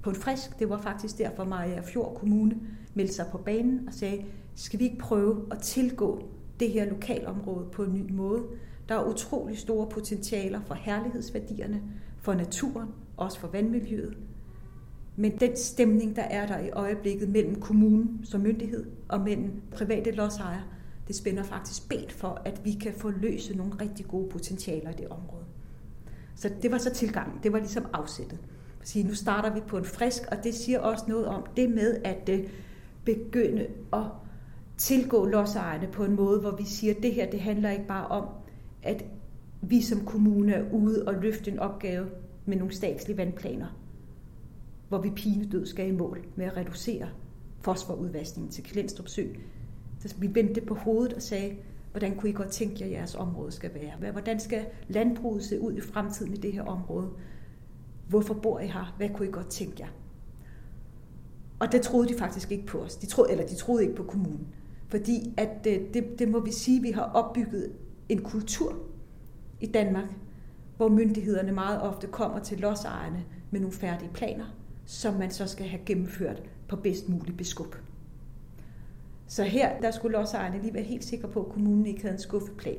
[0.03, 0.59] på en frisk.
[0.59, 2.55] Det var faktisk derfor, Maja Fjord Kommune
[2.93, 7.65] meldte sig på banen og sagde, skal vi ikke prøve at tilgå det her lokalområde
[7.71, 8.43] på en ny måde?
[8.89, 11.81] Der er utrolig store potentialer for herlighedsværdierne,
[12.17, 12.87] for naturen,
[13.17, 14.17] også for vandmiljøet.
[15.15, 20.11] Men den stemning, der er der i øjeblikket mellem kommunen som myndighed og mellem private
[20.11, 20.63] lodsejere,
[21.07, 24.93] det spænder faktisk ben for, at vi kan få løse nogle rigtig gode potentialer i
[24.93, 25.45] det område.
[26.35, 28.39] Så det var så tilgangen, det var ligesom afsættet.
[28.83, 32.01] Sige, nu starter vi på en frisk, og det siger også noget om det med
[32.03, 32.49] at øh,
[33.05, 34.03] begynde at
[34.77, 38.07] tilgå lodsejerne på en måde, hvor vi siger, at det her det handler ikke bare
[38.07, 38.27] om,
[38.83, 39.05] at
[39.61, 42.05] vi som kommune er ude og løfte en opgave
[42.45, 43.67] med nogle statslige vandplaner,
[44.89, 47.07] hvor vi pinedød skal i mål med at reducere
[47.61, 49.23] fosforudvaskningen til Klenstrup Sø.
[50.07, 51.55] Altså, vi vendte på hovedet og sagde,
[51.91, 54.11] hvordan kunne I godt tænke jer, at jeres område skal være?
[54.11, 57.09] Hvordan skal landbruget se ud i fremtiden i det her område?
[58.09, 58.93] Hvorfor bor I her?
[58.97, 59.87] Hvad kunne I godt tænke jer?
[61.59, 62.95] Og det troede de faktisk ikke på os.
[62.95, 64.47] De troede, eller de troede ikke på kommunen.
[64.87, 67.71] Fordi at øh, det, det må vi sige, at vi har opbygget
[68.09, 68.75] en kultur
[69.61, 70.09] i Danmark,
[70.77, 74.45] hvor myndighederne meget ofte kommer til lodsejerne med nogle færdige planer,
[74.85, 77.75] som man så skal have gennemført på bedst mulig beskub.
[79.27, 82.19] Så her der skulle lodsejerne lige være helt sikre på, at kommunen ikke havde en
[82.21, 82.77] skuffeplan.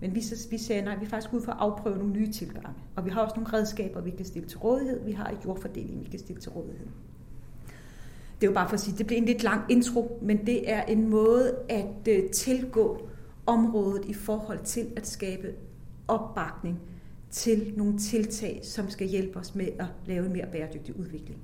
[0.00, 2.32] Men vi, så, vi sagde, nej, vi er faktisk ude for at afprøve nogle nye
[2.32, 2.78] tilgange.
[2.96, 5.04] Og vi har også nogle redskaber, vi kan stille til rådighed.
[5.04, 6.86] Vi har et jordfordeling, vi kan stille til rådighed.
[8.40, 10.70] Det er jo bare for at sige, det bliver en lidt lang intro, men det
[10.70, 13.08] er en måde at øh, tilgå
[13.46, 15.54] området i forhold til at skabe
[16.08, 16.78] opbakning
[17.30, 21.40] til nogle tiltag, som skal hjælpe os med at lave en mere bæredygtig udvikling.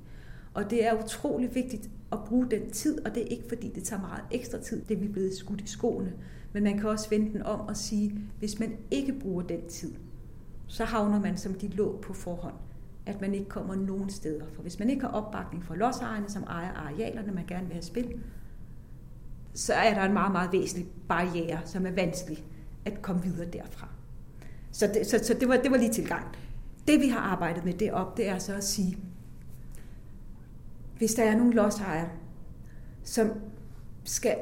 [0.53, 3.83] Og det er utrolig vigtigt at bruge den tid, og det er ikke fordi, det
[3.83, 6.13] tager meget ekstra tid, det vi blevet skudt i skoene.
[6.53, 9.93] Men man kan også vende den om og sige, hvis man ikke bruger den tid,
[10.67, 12.55] så havner man som de lå på forhånd
[13.05, 14.45] at man ikke kommer nogen steder.
[14.53, 17.83] For hvis man ikke har opbakning fra lodsejerne, som ejer arealerne, man gerne vil have
[17.83, 18.21] spil,
[19.53, 22.45] så er der en meget, meget væsentlig barriere, som er vanskelig
[22.85, 23.87] at komme videre derfra.
[24.71, 26.25] Så det, så, så det, var, det var lige tilgang.
[26.87, 28.97] Det vi har arbejdet med derop, det er så at sige,
[30.97, 32.09] hvis der er nogle lodsejere,
[33.03, 33.31] som
[34.03, 34.37] skal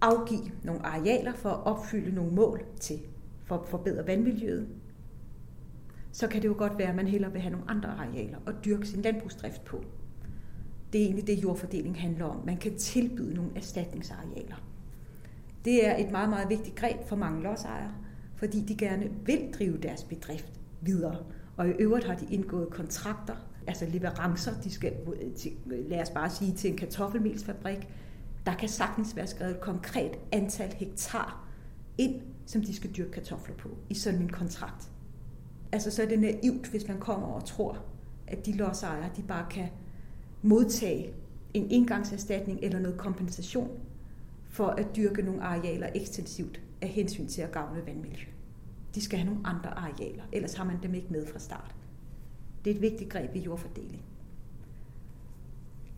[0.00, 2.98] afgive nogle arealer for at opfylde nogle mål til
[3.44, 4.68] for at forbedre vandmiljøet,
[6.12, 8.64] så kan det jo godt være, at man hellere vil have nogle andre arealer og
[8.64, 9.84] dyrke sin landbrugsdrift på.
[10.92, 12.46] Det er egentlig det, jordfordeling handler om.
[12.46, 14.56] Man kan tilbyde nogle erstatningsarealer.
[15.64, 17.92] Det er et meget, meget vigtigt greb for mange lodsejere,
[18.36, 21.16] fordi de gerne vil drive deres bedrift videre.
[21.56, 23.34] Og i øvrigt har de indgået kontrakter,
[23.66, 24.92] altså leverancer, de skal,
[25.66, 27.88] lad os bare sige, til en kartoffelmelsfabrik.
[28.46, 31.48] Der kan sagtens være skrevet et konkret antal hektar
[31.98, 34.90] ind, som de skal dyrke kartofler på i sådan en kontrakt.
[35.72, 37.84] Altså så er det naivt, hvis man kommer og tror,
[38.26, 39.68] at de lodsejere, de bare kan
[40.42, 41.12] modtage
[41.54, 43.70] en engangserstatning eller noget kompensation
[44.48, 48.26] for at dyrke nogle arealer ekstensivt af hensyn til at gavne vandmiljø.
[48.94, 51.75] De skal have nogle andre arealer, ellers har man dem ikke med fra start.
[52.66, 54.04] Det er et vigtigt greb i jordfordeling.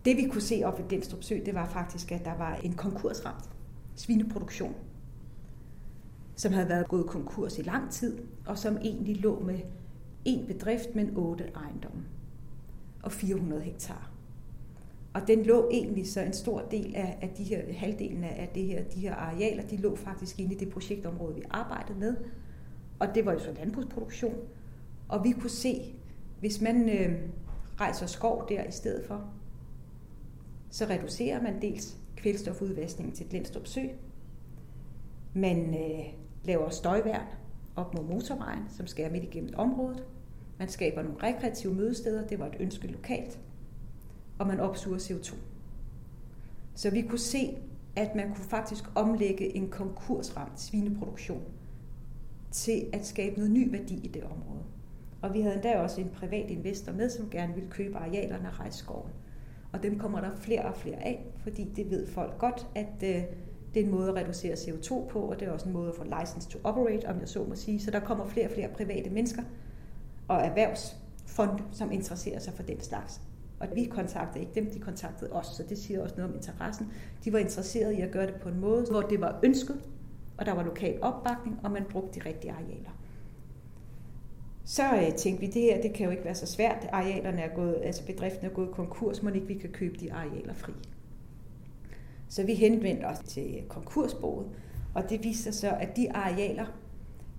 [0.05, 2.73] Det vi kunne se op ved Denstrup Sø, det var faktisk, at der var en
[2.73, 3.51] konkursramt
[3.97, 4.75] svineproduktion
[6.39, 9.61] som havde været gået konkurs i lang tid, og som egentlig lå med
[10.25, 12.05] en bedrift, men otte ejendomme
[13.03, 14.11] og 400 hektar.
[15.15, 18.65] Og den lå egentlig så en stor del af, af de her, halvdelen af det
[18.65, 22.17] her, de her arealer, de lå faktisk inde i det projektområde, vi arbejdede med.
[22.99, 24.35] Og det var jo så landbrugsproduktion.
[25.09, 25.95] Og vi kunne se,
[26.41, 27.19] hvis man øh,
[27.81, 29.31] rejser skov der i stedet for,
[30.71, 33.81] så reducerer man dels kvælstofudvaskningen til Glendstrup Sø.
[35.35, 36.05] Man øh,
[36.45, 37.27] laver støjværn
[37.77, 40.05] op mod motorvejen, som skærer midt igennem området.
[40.59, 43.41] Man skaber nogle rekreative mødesteder, det var et ønske lokalt,
[44.39, 45.37] og man opsuger CO2.
[46.75, 47.57] Så vi kunne se,
[47.97, 51.43] at man kunne faktisk omlægge en konkursramt svineproduktion
[52.51, 54.65] til at skabe noget ny værdi i det område.
[55.23, 58.61] Og vi havde endda også en privat investor med, som gerne ville købe arealerne af
[58.61, 59.11] rejskoven.
[59.73, 63.23] Og dem kommer der flere og flere af, fordi det ved folk godt, at øh,
[63.75, 65.95] det er en måde at reducere CO2 på, og det er også en måde at
[65.95, 67.81] få license to operate, om jeg så må sige.
[67.81, 69.43] Så der kommer flere og flere private mennesker
[70.29, 73.21] og erhvervsfonde, som interesserer sig for den slags.
[73.61, 76.93] Og vi kontaktede ikke dem, de kontaktede os, så det siger også noget om interessen.
[77.25, 79.81] De var interesserede i at gøre det på en måde, hvor det var ønsket,
[80.39, 82.98] og der var lokal opbakning, og man brugte de rigtige arealer.
[84.69, 86.89] Så øh, tænkte vi, det her det kan jo ikke være så svært.
[86.93, 90.55] Arealerne er gået, altså bedriften er gået konkurs, må ikke vi kan købe de arealer
[90.55, 90.73] fri.
[92.29, 94.47] Så vi henvendte os til konkursboet,
[94.95, 96.67] og det viste sig så, at de arealer,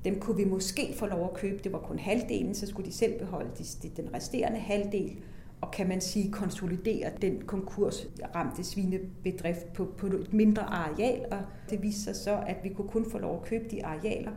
[0.05, 1.63] dem kunne vi måske få lov at købe.
[1.63, 3.49] Det var kun halvdelen, så skulle de selv beholde
[3.97, 5.17] den resterende halvdel,
[5.61, 11.25] og kan man sige konsolidere den konkursramte svinebedrift på, på et mindre areal.
[11.31, 11.39] Og
[11.69, 14.31] det viste sig så, at vi kunne kun få lov at købe de arealer,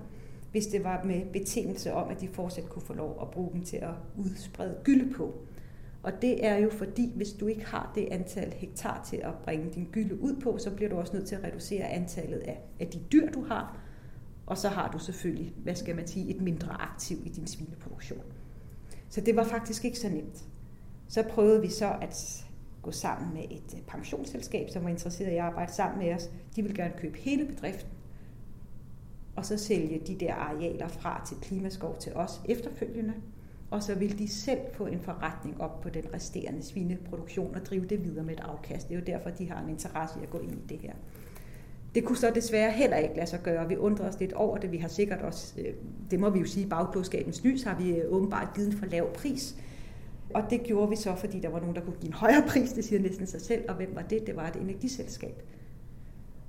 [0.52, 3.62] hvis det var med betingelse om, at de fortsat kunne få lov at bruge dem
[3.62, 5.34] til at udsprede gylde på.
[6.02, 9.70] Og det er jo fordi, hvis du ikke har det antal hektar til at bringe
[9.74, 12.86] din gylde ud på, så bliver du også nødt til at reducere antallet af, af
[12.86, 13.78] de dyr, du har.
[14.46, 18.22] Og så har du selvfølgelig, hvad skal man sige, et mindre aktiv i din svineproduktion.
[19.08, 20.44] Så det var faktisk ikke så nemt.
[21.08, 22.44] Så prøvede vi så at
[22.82, 26.30] gå sammen med et øh, pensionsselskab, som var interesseret i at arbejde sammen med os.
[26.56, 27.90] De ville gerne købe hele bedriften,
[29.36, 33.14] og så sælge de der arealer fra til Klimaskov til os efterfølgende.
[33.70, 37.84] Og så vil de selv få en forretning op på den resterende svineproduktion og drive
[37.86, 38.88] det videre med et afkast.
[38.88, 40.92] Det er jo derfor, de har en interesse i at gå ind i det her.
[41.94, 43.68] Det kunne så desværre heller ikke lade sig gøre.
[43.68, 44.72] Vi undrer os lidt over det.
[44.72, 45.74] Vi har sikkert også, øh,
[46.10, 49.12] det må vi jo sige, bagklodskabens lys har vi øh, åbenbart givet en for lav
[49.14, 49.56] pris.
[50.34, 52.72] Og det gjorde vi så, fordi der var nogen, der kunne give en højere pris,
[52.72, 53.64] det siger næsten sig selv.
[53.68, 54.26] Og hvem var det?
[54.26, 55.42] Det var et energiselskab.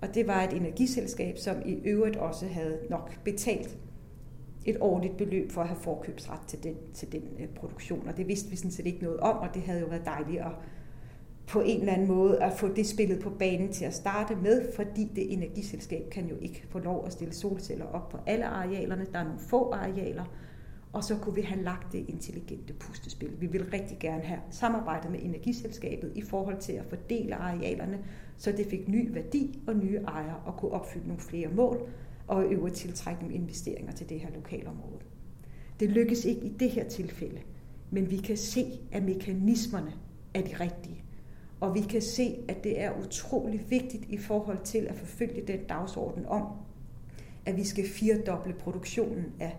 [0.04, 3.78] Og det var et energiselskab, som i øvrigt også havde nok betalt
[4.66, 8.08] et årligt beløb for at have forkøbsret til den, til den øh, produktion.
[8.08, 10.42] Og det vidste vi sådan set ikke noget om, og det havde jo været dejligt
[10.42, 10.52] at
[11.48, 14.74] på en eller anden måde at få det spillet på banen til at starte med,
[14.76, 19.08] fordi det energiselskab kan jo ikke få lov at stille solceller op på alle arealerne.
[19.14, 20.26] Der er nogle få arealer,
[20.94, 23.32] og så kunne vi have lagt det intelligente pustespil.
[23.40, 28.00] Vi vil rigtig gerne have samarbejdet med energiselskabet i forhold til at fordele arealerne,
[28.38, 31.90] så det fik ny værdi og nye ejere og kunne opfylde nogle flere mål
[32.28, 35.00] og i øvrigt tiltrække nogle investeringer til det her lokalområde.
[35.80, 37.40] Det lykkes ikke i det her tilfælde,
[37.92, 39.94] men vi kan se, at mekanismerne
[40.34, 41.04] er de rigtige.
[41.60, 45.64] Og vi kan se, at det er utrolig vigtigt i forhold til at forfølge den
[45.70, 46.48] dagsorden om,
[47.46, 49.56] at vi skal firedoble produktionen af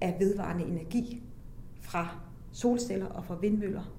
[0.00, 1.22] af vedvarende energi
[1.80, 2.20] fra
[2.52, 3.94] solceller og fra vindmøller,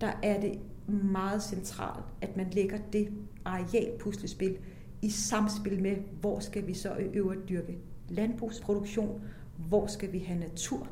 [0.00, 3.12] der er det meget centralt, at man lægger det
[3.46, 4.58] arealpuslespil
[5.02, 7.78] i samspil med, hvor skal vi så i øvrigt dyrke
[8.08, 9.22] landbrugsproduktion,
[9.68, 10.88] hvor skal vi have natur,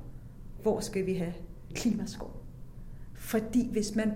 [0.63, 1.35] hvor skal vi have
[1.75, 2.43] klimaskov.
[3.15, 4.13] Fordi hvis man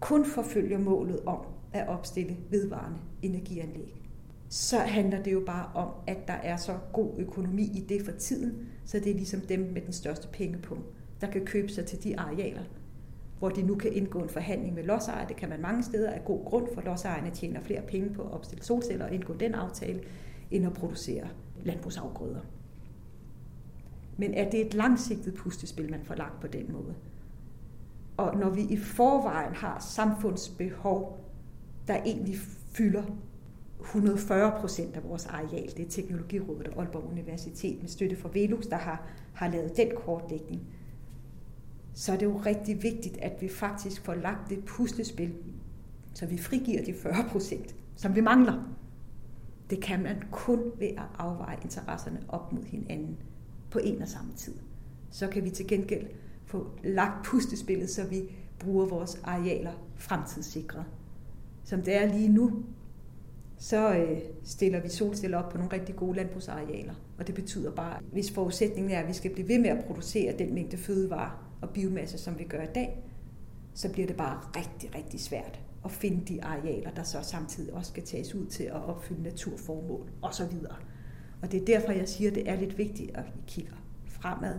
[0.00, 1.38] kun forfølger målet om
[1.72, 4.00] at opstille vedvarende energianlæg,
[4.48, 8.12] så handler det jo bare om, at der er så god økonomi i det for
[8.12, 10.84] tiden, så det er ligesom dem med den største pengepunkt,
[11.20, 12.62] der kan købe sig til de arealer,
[13.38, 15.28] hvor de nu kan indgå en forhandling med lodsejere.
[15.28, 18.32] Det kan man mange steder af god grund, for lodsejerne tjener flere penge på at
[18.32, 20.00] opstille solceller og indgå den aftale,
[20.50, 21.28] end at producere
[21.62, 22.40] landbrugsafgrøder.
[24.16, 26.94] Men er det et langsigtet pustespil, man får lagt på den måde?
[28.16, 31.24] Og når vi i forvejen har samfundsbehov,
[31.86, 32.36] der egentlig
[32.72, 33.02] fylder
[33.80, 35.72] 140 procent af vores areal.
[35.76, 39.88] Det er Teknologirådet og Aalborg Universitet med støtte fra Velux, der har, har lavet den
[39.96, 40.62] kortlægning.
[41.94, 45.34] Så er det jo rigtig vigtigt, at vi faktisk får lagt det puslespil,
[46.14, 48.76] så vi frigiver de 40 procent, som vi mangler.
[49.70, 53.16] Det kan man kun ved at afveje interesserne op mod hinanden
[53.70, 54.54] på en og samme tid.
[55.10, 56.06] Så kan vi til gengæld
[56.46, 58.22] få lagt puslespillet, så vi
[58.58, 60.84] bruger vores arealer fremtidssikret.
[61.64, 62.64] Som det er lige nu,
[63.58, 66.94] så øh, stiller vi solceller op på nogle rigtig gode landbrugsarealer.
[67.18, 70.38] Og det betyder bare, hvis forudsætningen er, at vi skal blive ved med at producere
[70.38, 73.04] den mængde fødevarer og biomasse, som vi gør i dag,
[73.74, 77.90] så bliver det bare rigtig, rigtig svært at finde de arealer, der så samtidig også
[77.90, 80.56] skal tages ud til at opfylde naturformål osv.
[81.42, 83.72] Og det er derfor, jeg siger, at det er lidt vigtigt, at vi kigger
[84.06, 84.58] fremad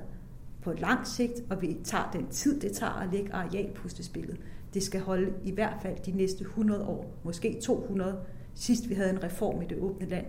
[0.61, 4.39] på lang sigt, og vi tager den tid, det tager at lægge arealpustespillet.
[4.73, 8.19] Det skal holde i hvert fald de næste 100 år, måske 200,
[8.53, 10.25] sidst vi havde en reform i det åbne land,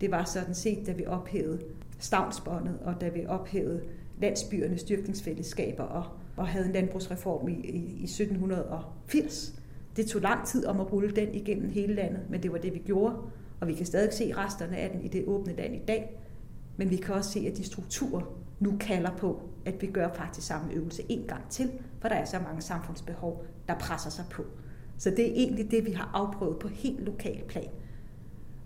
[0.00, 1.60] det var sådan set, da vi ophævede
[1.98, 3.82] stavnsbåndet, og da vi ophævede
[4.20, 6.04] landsbyernes dyrkningsfællesskaber og,
[6.36, 9.60] og havde en landbrugsreform i, i, i 1780.
[9.96, 12.74] Det tog lang tid om at rulle den igennem hele landet, men det var det,
[12.74, 13.16] vi gjorde.
[13.60, 16.20] Og vi kan stadig se resterne af den i det åbne land i dag.
[16.76, 18.22] Men vi kan også se, at de strukturer,
[18.60, 22.24] nu kalder på, at vi gør faktisk samme øvelse en gang til, for der er
[22.24, 24.42] så mange samfundsbehov, der presser sig på.
[24.96, 27.70] Så det er egentlig det, vi har afprøvet på helt lokal plan.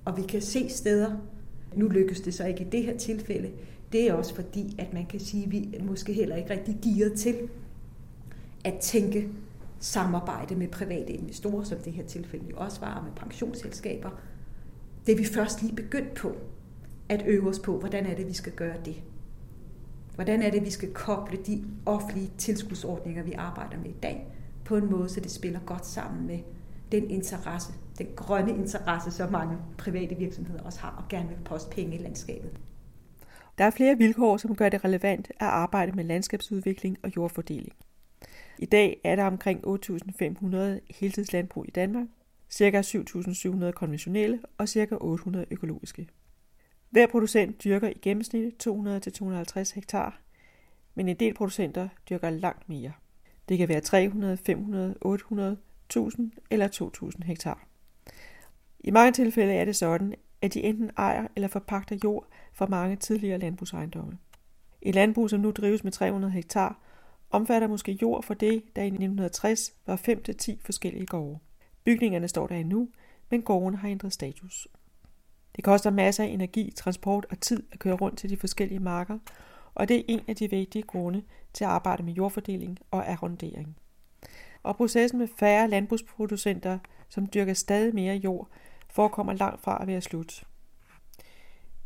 [0.04, 1.16] Og vi kan se steder,
[1.74, 3.50] nu lykkes det så ikke i det her tilfælde,
[3.92, 7.18] det er også fordi, at man kan sige, at vi måske heller ikke rigtig gearet
[7.18, 7.48] til
[8.64, 9.28] at tænke
[9.78, 14.10] samarbejde med private investorer, som det her tilfælde jo også var, med pensionsselskaber.
[15.06, 16.36] Det er vi først lige begyndt på,
[17.08, 19.02] at øve os på, hvordan er det, vi skal gøre det.
[20.14, 24.26] Hvordan er det, vi skal koble de offentlige tilskudsordninger, vi arbejder med i dag,
[24.64, 26.38] på en måde, så det spiller godt sammen med
[26.92, 31.70] den interesse, den grønne interesse, som mange private virksomheder også har, og gerne vil poste
[31.70, 32.50] penge i landskabet.
[33.58, 37.72] Der er flere vilkår, som gør det relevant at arbejde med landskabsudvikling og jordfordeling.
[38.58, 40.56] I dag er der omkring 8.500
[40.98, 42.06] heltidslandbrug i Danmark,
[42.52, 42.80] ca.
[42.80, 44.96] 7.700 konventionelle og ca.
[45.00, 46.08] 800 økologiske.
[46.90, 50.20] Hver producent dyrker i gennemsnit 200-250 hektar,
[50.94, 52.92] men en del producenter dyrker langt mere.
[53.48, 57.66] Det kan være 300, 500, 800, 1000 eller 2000 hektar.
[58.80, 62.26] I mange tilfælde er det sådan, at de enten ejer eller forpagter jord
[62.62, 64.18] fra mange tidligere landbrugsejendomme.
[64.82, 66.78] Et landbrug, som nu drives med 300 hektar,
[67.30, 71.38] omfatter måske jord for det, der i 1960 var 5-10 forskellige gårde.
[71.84, 72.88] Bygningerne står der endnu,
[73.30, 74.68] men gården har ændret status.
[75.56, 79.18] Det koster masser af energi, transport og tid at køre rundt til de forskellige marker,
[79.74, 83.76] og det er en af de vigtige grunde til at arbejde med jordfordeling og arrondering.
[84.62, 88.48] Og processen med færre landbrugsproducenter, som dyrker stadig mere jord,
[88.90, 90.44] forekommer langt fra at være slut.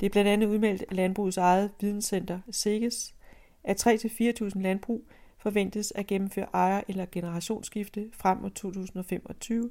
[0.01, 3.15] Det er blandt andet udmeldt af landbrugets eget videnscenter SEGES,
[3.65, 5.05] at 3-4.000 landbrug
[5.39, 9.71] forventes at gennemføre ejer- eller generationsskifte frem mod 2025,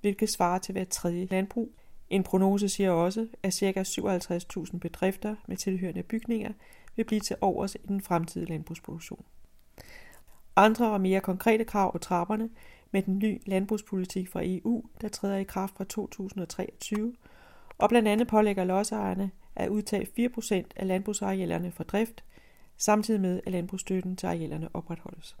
[0.00, 1.72] hvilket svarer til hver tredje landbrug.
[2.10, 3.82] En prognose siger også, at ca.
[3.82, 6.52] 57.000 bedrifter med tilhørende bygninger
[6.96, 9.24] vil blive til overs i den fremtidige landbrugsproduktion.
[10.56, 12.50] Andre og mere konkrete krav og trapperne
[12.90, 17.14] med den nye landbrugspolitik fra EU, der træder i kraft fra 2023,
[17.78, 22.24] og blandt andet pålægger lodsejerne at udtage 4% af landbrugsarealerne for drift,
[22.76, 25.36] samtidig med at landbrugsstøtten til arealerne opretholdes.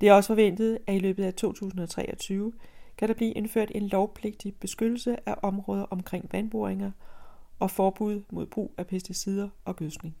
[0.00, 2.52] Det er også forventet, at i løbet af 2023
[2.98, 6.90] kan der blive indført en lovpligtig beskyttelse af områder omkring vandboringer
[7.58, 10.16] og forbud mod brug af pesticider og gødskning.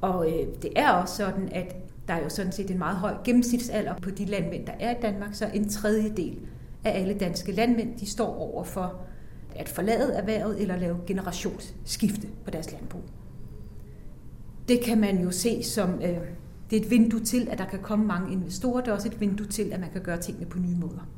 [0.00, 1.76] Og øh, det er også sådan, at
[2.08, 5.00] der er jo sådan set en meget høj gennemsnitsalder på de landmænd, der er i
[5.02, 6.38] Danmark, så en tredjedel
[6.84, 9.00] af alle danske landmænd, de står over for
[9.56, 13.02] at forlade erhvervet eller lave generationsskifte på deres landbrug.
[14.68, 16.18] Det kan man jo se som, øh,
[16.70, 18.80] det er et vindue til, at der kan komme mange investorer.
[18.80, 21.08] Det er også et vindue til, at man kan gøre tingene på nye måder.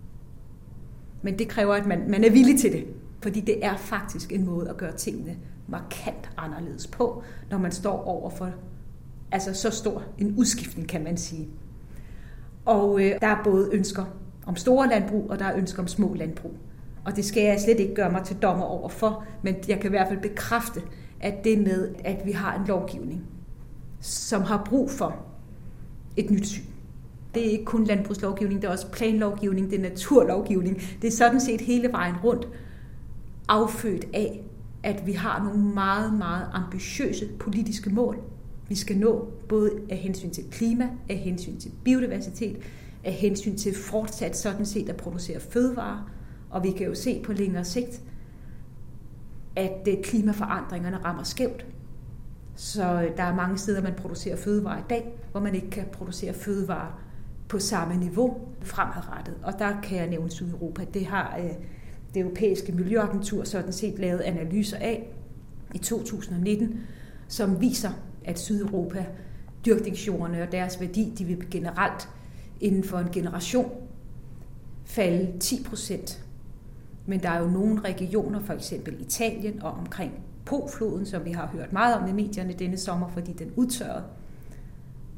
[1.22, 2.86] Men det kræver, at man, man er villig til det.
[3.22, 5.36] Fordi det er faktisk en måde at gøre tingene
[5.68, 8.50] markant anderledes på, når man står over for
[9.32, 11.48] altså så stor en udskiftning, kan man sige.
[12.64, 14.04] Og øh, der er både ønsker
[14.46, 16.52] om store landbrug, og der er ønsker om små landbrug.
[17.04, 19.86] Og det skal jeg slet ikke gøre mig til dommer over for, men jeg kan
[19.86, 20.82] i hvert fald bekræfte,
[21.20, 23.22] at det med, at vi har en lovgivning,
[24.00, 25.16] som har brug for
[26.16, 26.62] et nyt syn.
[27.34, 30.82] Det er ikke kun landbrugslovgivning, det er også planlovgivning, det er naturlovgivning.
[31.02, 32.48] Det er sådan set hele vejen rundt
[33.48, 34.44] affødt af,
[34.82, 38.18] at vi har nogle meget, meget ambitiøse politiske mål,
[38.68, 42.56] vi skal nå, både af hensyn til klima, af hensyn til biodiversitet,
[43.04, 46.10] af hensyn til fortsat sådan set at producere fødevarer.
[46.52, 48.02] Og vi kan jo se på længere sigt,
[49.56, 51.66] at øh, klimaforandringerne rammer skævt.
[52.54, 55.84] Så øh, der er mange steder, man producerer fødevarer i dag, hvor man ikke kan
[55.92, 57.00] producere fødevarer
[57.48, 59.34] på samme niveau fremadrettet.
[59.42, 60.84] Og der kan jeg nævne Sydeuropa.
[60.94, 61.50] Det har øh,
[62.14, 65.08] det europæiske miljøagentur sådan set lavet analyser af
[65.74, 66.80] i 2019,
[67.28, 67.90] som viser,
[68.24, 69.06] at Sydeuropa,
[69.66, 72.08] dyrkningsjordene og deres værdi, de vil generelt
[72.60, 73.70] inden for en generation
[74.84, 76.21] falde 10 procent.
[77.06, 80.12] Men der er jo nogle regioner, for eksempel Italien og omkring
[80.44, 84.04] Po-floden, som vi har hørt meget om i medierne denne sommer, fordi den udtørrede.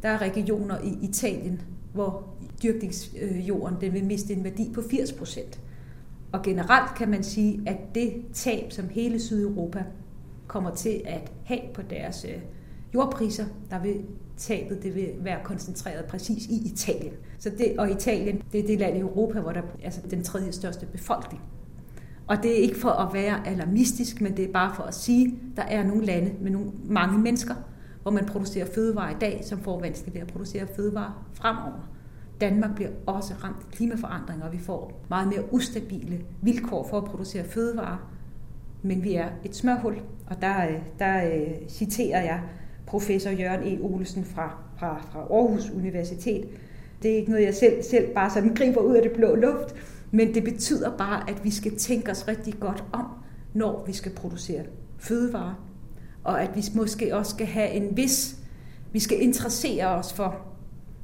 [0.03, 1.63] Der er regioner i Italien,
[1.93, 2.29] hvor
[2.63, 5.61] dyrkningsjorden den vil miste en værdi på 80 procent.
[6.33, 9.85] Og generelt kan man sige, at det tab, som hele Sydeuropa
[10.47, 12.41] kommer til at have på deres øh,
[12.95, 14.01] jordpriser, der vil
[14.37, 17.13] tabet det vil være koncentreret præcis i Italien.
[17.39, 20.25] Så det, og Italien, det er det land i Europa, hvor der er altså den
[20.25, 21.43] tredje største befolkning.
[22.27, 25.27] Og det er ikke for at være alarmistisk, men det er bare for at sige,
[25.27, 27.55] at der er nogle lande med nogle, mange mennesker,
[28.03, 31.91] hvor man producerer fødevarer i dag, som får vanskeligt ved at producere fødevarer fremover.
[32.41, 37.05] Danmark bliver også ramt af klimaforandringer, og vi får meget mere ustabile vilkår for at
[37.05, 38.11] producere fødevarer.
[38.83, 39.95] Men vi er et smørhul,
[40.27, 42.41] og der, øh, der øh, citerer jeg
[42.87, 43.81] professor Jørgen E.
[43.81, 46.49] Olsen fra, fra, fra Aarhus Universitet.
[47.03, 49.75] Det er ikke noget, jeg selv, selv bare sådan griber ud af det blå luft,
[50.15, 53.07] men det betyder bare, at vi skal tænke os rigtig godt om,
[53.55, 54.65] når vi skal producere
[54.99, 55.55] fødevarer,
[56.25, 58.39] og at vi måske også skal have en vis,
[58.93, 60.47] vi skal interessere os for,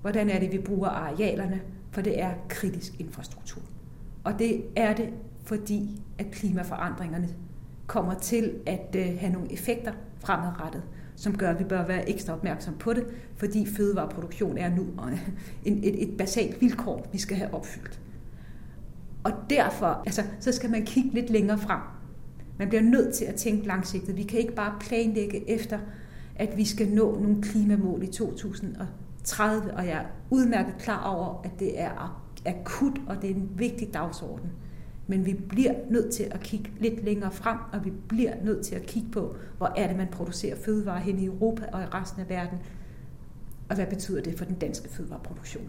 [0.00, 3.62] hvordan er det, vi bruger arealerne, for det er kritisk infrastruktur.
[4.24, 5.08] Og det er det,
[5.44, 7.28] fordi at klimaforandringerne
[7.86, 10.82] kommer til at øh, have nogle effekter fremadrettet,
[11.16, 13.06] som gør, at vi bør være ekstra opmærksom på det,
[13.36, 15.28] fordi fødevareproduktion er nu øh,
[15.64, 17.99] et, et basalt vilkår, vi skal have opfyldt.
[19.24, 21.80] Og derfor altså, så skal man kigge lidt længere frem.
[22.58, 24.16] Man bliver nødt til at tænke langsigtet.
[24.16, 25.78] Vi kan ikke bare planlægge efter,
[26.36, 31.50] at vi skal nå nogle klimamål i 2030, og jeg er udmærket klar over, at
[31.58, 34.50] det er akut, og det er en vigtig dagsorden.
[35.06, 38.74] Men vi bliver nødt til at kigge lidt længere frem, og vi bliver nødt til
[38.74, 42.20] at kigge på, hvor er det, man producerer fødevarer hen i Europa og i resten
[42.20, 42.58] af verden,
[43.68, 45.68] og hvad betyder det for den danske fødevareproduktion.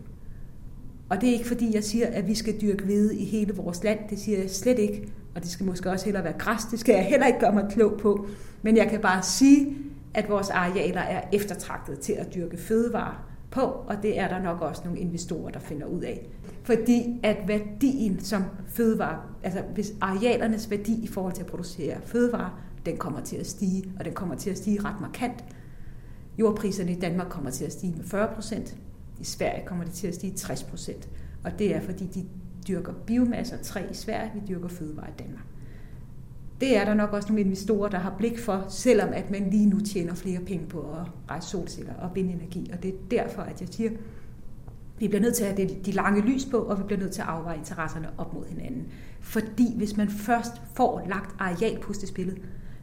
[1.12, 3.84] Og det er ikke fordi, jeg siger, at vi skal dyrke hvede i hele vores
[3.84, 4.00] land.
[4.10, 5.14] Det siger jeg slet ikke.
[5.36, 6.62] Og det skal måske også heller være græs.
[6.72, 8.28] Det skal jeg heller ikke gøre mig klog på.
[8.62, 9.78] Men jeg kan bare sige,
[10.14, 14.62] at vores arealer er eftertragtet til at dyrke fødevarer på, og det er der nok
[14.62, 16.30] også nogle investorer, der finder ud af.
[16.64, 22.62] Fordi at værdien som fødevare, altså hvis arealernes værdi i forhold til at producere fødevarer,
[22.86, 25.44] den kommer til at stige, og den kommer til at stige ret markant.
[26.38, 28.76] Jordpriserne i Danmark kommer til at stige med 40 procent.
[29.22, 31.10] I Sverige kommer det til at stige 60 procent.
[31.44, 32.26] Og det er, fordi de
[32.68, 35.46] dyrker biomasse og træ i Sverige, vi dyrker fødevarer i Danmark.
[36.62, 39.66] Det er der nok også nogle investorer, der har blik for, selvom at man lige
[39.66, 42.70] nu tjener flere penge på at rejse solceller og vindenergi.
[42.74, 43.98] Og det er derfor, at jeg siger, at
[45.00, 47.22] vi bliver nødt til at have de lange lys på, og vi bliver nødt til
[47.22, 48.88] at afveje interesserne op mod hinanden.
[49.20, 52.38] Fordi hvis man først får lagt arealpustespillet,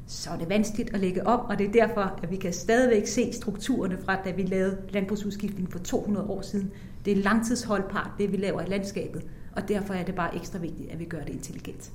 [0.09, 3.07] så er det vanskeligt at lægge om, og det er derfor, at vi kan stadigvæk
[3.07, 6.73] se strukturerne fra, da vi lavede landbrugsudskiftning for 200 år siden.
[7.05, 10.91] Det er langtidsholdbart, det vi laver i landskabet, og derfor er det bare ekstra vigtigt,
[10.91, 11.93] at vi gør det intelligent.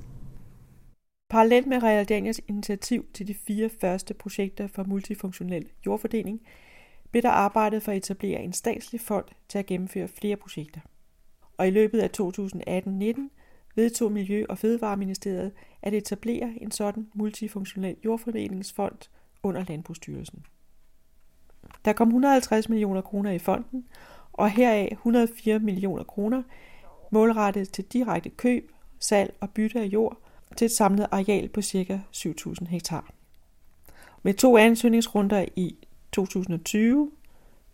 [1.30, 6.40] Parallelt med Real Daniels initiativ til de fire første projekter for multifunktionel jordfordeling,
[7.10, 10.80] blev der arbejdet for at etablere en statslig fond til at gennemføre flere projekter.
[11.58, 13.30] Og i løbet af 2018-19
[13.74, 15.52] vedtog Miljø- og Fødevareministeriet
[15.82, 18.98] at etablere en sådan multifunktionel jordfordelingsfond
[19.42, 20.46] under Landbrugsstyrelsen.
[21.84, 23.84] Der kom 150 millioner kroner i fonden,
[24.32, 26.42] og heraf 104 millioner kroner
[27.10, 30.18] målrettet til direkte køb, salg og bytte af jord
[30.56, 32.00] til et samlet areal på ca.
[32.12, 33.12] 7.000 hektar.
[34.22, 35.76] Med to ansøgningsrunder i
[36.12, 37.10] 2020,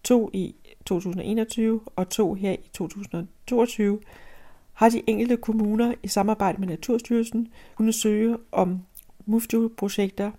[0.05, 4.01] to i 2021 og to her i 2022,
[4.81, 8.83] har de enkelte kommuner i samarbejde med Naturstyrelsen kunnet søge om
[9.27, 10.31] MUFTU-projekter,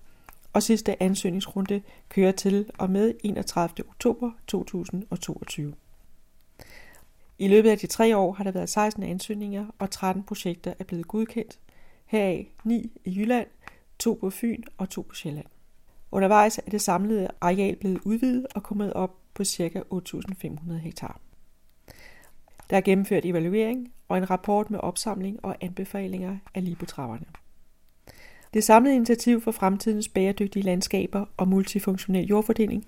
[0.53, 3.85] og sidste ansøgningsrunde kører til og med 31.
[3.89, 5.73] oktober 2022.
[7.39, 10.83] I løbet af de tre år har der været 16 ansøgninger, og 13 projekter er
[10.83, 11.59] blevet godkendt,
[12.05, 13.47] heraf 9 i Jylland,
[13.99, 15.47] 2 på Fyn og 2 på Sjælland.
[16.11, 19.81] Undervejs er det samlede areal blevet udvidet og kommet op på ca.
[19.93, 21.19] 8.500 hektar.
[22.69, 27.25] Der er gennemført evaluering og en rapport med opsamling og anbefalinger af libotrapperne.
[28.53, 32.85] Det samlede initiativ for fremtidens bæredygtige landskaber og multifunktionel jordfordeling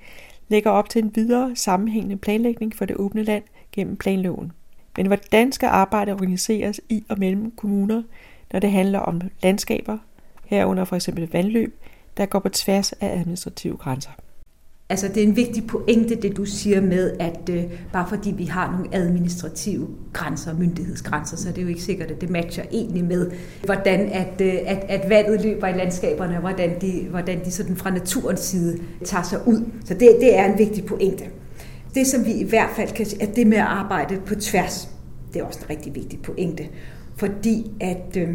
[0.47, 4.51] lægger op til en videre sammenhængende planlægning for det åbne land gennem planloven.
[4.97, 8.03] Men hvordan skal arbejdet organiseres i og mellem kommuner,
[8.53, 9.97] når det handler om landskaber,
[10.45, 11.79] herunder for eksempel vandløb,
[12.17, 14.11] der går på tværs af administrative grænser?
[14.89, 17.63] Altså det er en vigtig pointe, det du siger med, at øh,
[17.93, 22.21] bare fordi vi har nogle administrative grænser, myndighedsgrænser, så er det jo ikke sikkert, at
[22.21, 23.31] det matcher egentlig med,
[23.65, 27.75] hvordan at, øh, at, at vandet løber i landskaberne, og hvordan de, hvordan de sådan
[27.75, 29.65] fra naturens side tager sig ud.
[29.85, 31.23] Så det, det er en vigtig pointe.
[31.95, 34.89] Det, som vi i hvert fald kan at det med at arbejde på tværs,
[35.33, 36.63] det er også en rigtig vigtig pointe.
[37.15, 38.29] Fordi at, øh,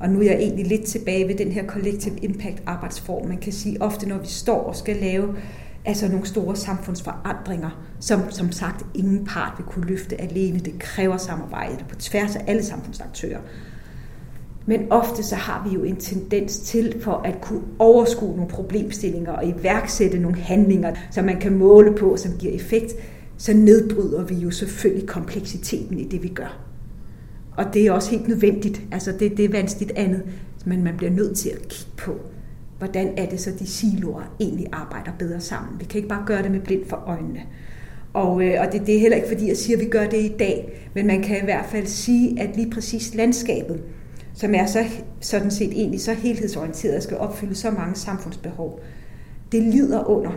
[0.00, 3.28] og nu er jeg egentlig lidt tilbage ved den her collective impact arbejdsform.
[3.28, 5.28] Man kan sige ofte, når vi står og skal lave
[5.84, 7.70] altså nogle store samfundsforandringer,
[8.00, 10.58] som som sagt ingen part vil kunne løfte alene.
[10.58, 13.40] Det kræver samarbejde på tværs af alle samfundsaktører.
[14.66, 19.32] Men ofte så har vi jo en tendens til for at kunne overskue nogle problemstillinger
[19.32, 22.92] og iværksætte nogle handlinger, som man kan måle på, som giver effekt,
[23.36, 26.58] så nedbryder vi jo selvfølgelig kompleksiteten i det, vi gør.
[27.56, 28.82] Og det er også helt nødvendigt.
[28.92, 30.22] Altså det, det er vanskeligt andet,
[30.64, 32.12] men man bliver nødt til at kigge på,
[32.82, 35.80] hvordan er det så, de siloer egentlig arbejder bedre sammen.
[35.80, 37.40] Vi kan ikke bare gøre det med blind for øjnene.
[38.12, 40.20] Og, øh, og det, det er heller ikke fordi, jeg siger, at vi gør det
[40.20, 43.82] i dag, men man kan i hvert fald sige, at lige præcis landskabet,
[44.34, 44.84] som er så,
[45.20, 48.80] sådan set egentlig så helhedsorienteret og skal opfylde så mange samfundsbehov,
[49.52, 50.32] det lider under,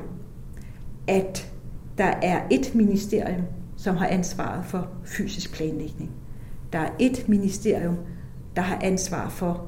[1.08, 1.52] at
[1.98, 3.42] der er et ministerium,
[3.78, 6.12] som har ansvaret for fysisk planlægning.
[6.74, 7.96] Der er et ministerium,
[8.56, 9.68] der har ansvar for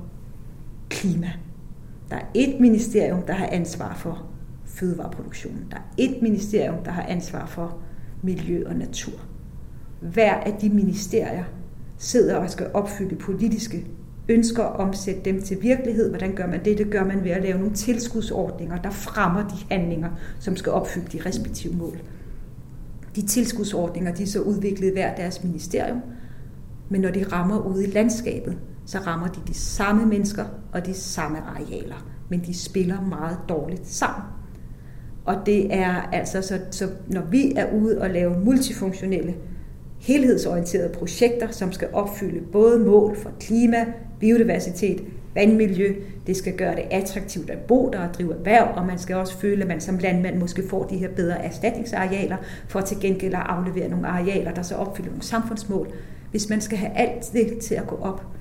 [0.89, 1.32] klima.
[2.10, 4.26] Der er et ministerium, der har ansvar for
[4.66, 5.68] fødevareproduktionen.
[5.72, 7.78] Der er et ministerium, der har ansvar for
[8.22, 9.20] miljø og natur.
[10.01, 11.43] Hver af de ministerier
[11.97, 13.88] sidder og skal opfylde politiske
[14.30, 16.10] ønsker at omsætte dem til virkelighed.
[16.10, 16.78] Hvordan gør man det?
[16.78, 21.18] Det gør man ved at lave nogle tilskudsordninger, der fremmer de handlinger, som skal opfylde
[21.18, 21.99] de respektive mål.
[23.16, 26.01] De tilskudsordninger de er så udviklet hver deres ministerium,
[26.89, 30.93] men når de rammer ude i landskabet, så rammer de de samme mennesker og de
[30.93, 34.23] samme arealer, men de spiller meget dårligt sammen.
[35.25, 39.35] Og det er altså, så, så når vi er ude og lave multifunktionelle,
[39.99, 43.85] helhedsorienterede projekter, som skal opfylde både mål for klima,
[44.19, 45.03] biodiversitet,
[45.35, 45.95] vandmiljø,
[46.27, 49.38] det skal gøre det attraktivt at bo der og drive erhverv, og man skal også
[49.38, 53.43] føle, at man som landmand måske får de her bedre erstatningsarealer, for til gengæld at
[53.45, 55.88] aflevere nogle arealer, der så opfylder nogle samfundsmål.
[56.31, 58.36] Hvis man skal have alt det til at gå op,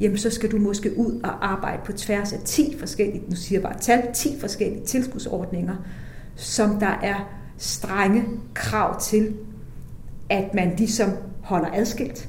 [0.00, 3.60] jamen så skal du måske ud og arbejde på tværs af 10 forskellige, nu siger
[3.60, 5.76] jeg bare tal, 10 forskellige tilskudsordninger,
[6.34, 8.24] som der er strenge
[8.54, 9.34] krav til,
[10.30, 12.28] at man ligesom holder adskilt.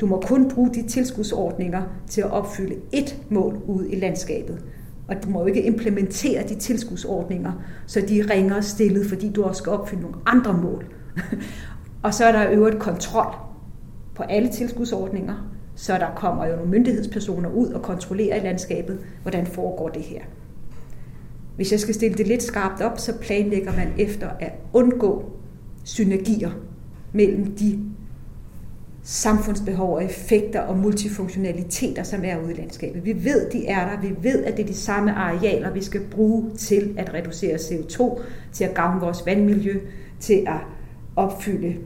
[0.00, 4.64] Du må kun bruge de tilskudsordninger til at opfylde et mål ude i landskabet.
[5.08, 7.52] Og du må jo ikke implementere de tilskudsordninger,
[7.86, 10.86] så de ringer stillet, fordi du også skal opfylde nogle andre mål.
[12.04, 13.34] og så er der øvrigt kontrol
[14.14, 15.53] på alle tilskudsordninger,
[15.84, 20.20] så der kommer jo nogle myndighedspersoner ud og kontrollerer i landskabet, hvordan foregår det her.
[21.56, 25.30] Hvis jeg skal stille det lidt skarpt op, så planlægger man efter at undgå
[25.84, 26.50] synergier
[27.12, 27.80] mellem de
[29.02, 33.04] samfundsbehov og effekter og multifunktionaliteter, som er ude i landskabet.
[33.04, 34.00] Vi ved, de er der.
[34.08, 38.20] Vi ved, at det er de samme arealer, vi skal bruge til at reducere CO2,
[38.52, 39.80] til at gavne vores vandmiljø,
[40.20, 40.60] til at
[41.16, 41.76] opfylde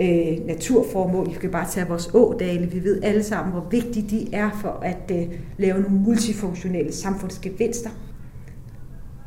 [0.00, 1.28] øh, naturformål.
[1.28, 2.66] Vi kan bare tage vores ådale.
[2.66, 5.26] Vi ved alle sammen, hvor vigtige de er for at øh,
[5.58, 7.90] lave nogle multifunktionelle samfundsgevinster.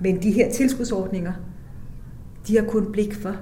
[0.01, 1.33] Men de her tilskudsordninger,
[2.47, 3.35] de har kun blik for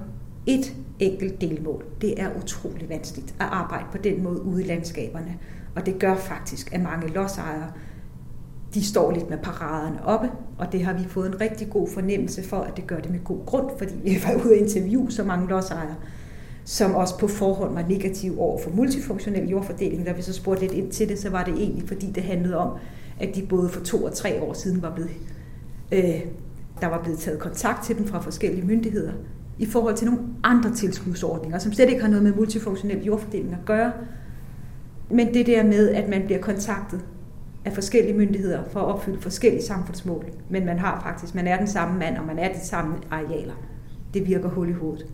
[0.46, 1.84] et enkelt delmål.
[2.00, 5.38] Det er utrolig vanskeligt at arbejde på den måde ude i landskaberne.
[5.76, 7.72] Og det gør faktisk, at mange lodsejere
[8.74, 12.42] de står lidt med paraderne oppe, og det har vi fået en rigtig god fornemmelse
[12.42, 15.24] for, at det gør det med god grund, fordi vi var ude og interviewe så
[15.24, 15.94] mange lodsejere,
[16.64, 20.06] som også på forhånd var negativ over for multifunktionel jordfordeling.
[20.06, 22.56] Da vi så spurgte lidt ind til det, så var det egentlig, fordi det handlede
[22.56, 22.78] om,
[23.20, 25.10] at de både for to og tre år siden var blevet,
[25.92, 26.20] øh,
[26.80, 29.12] der var blevet taget kontakt til dem fra forskellige myndigheder
[29.58, 33.64] i forhold til nogle andre tilskudsordninger, som slet ikke har noget med multifunktionel jordfordeling at
[33.66, 33.92] gøre.
[35.10, 37.00] Men det der med, at man bliver kontaktet
[37.64, 41.66] af forskellige myndigheder for at opfylde forskellige samfundsmål, men man har faktisk, man er den
[41.66, 43.54] samme mand, og man er de samme arealer.
[44.14, 45.06] Det virker hul i hovedet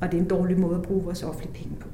[0.00, 1.88] og det er en dårlig måde at bruge vores offentlige penge på.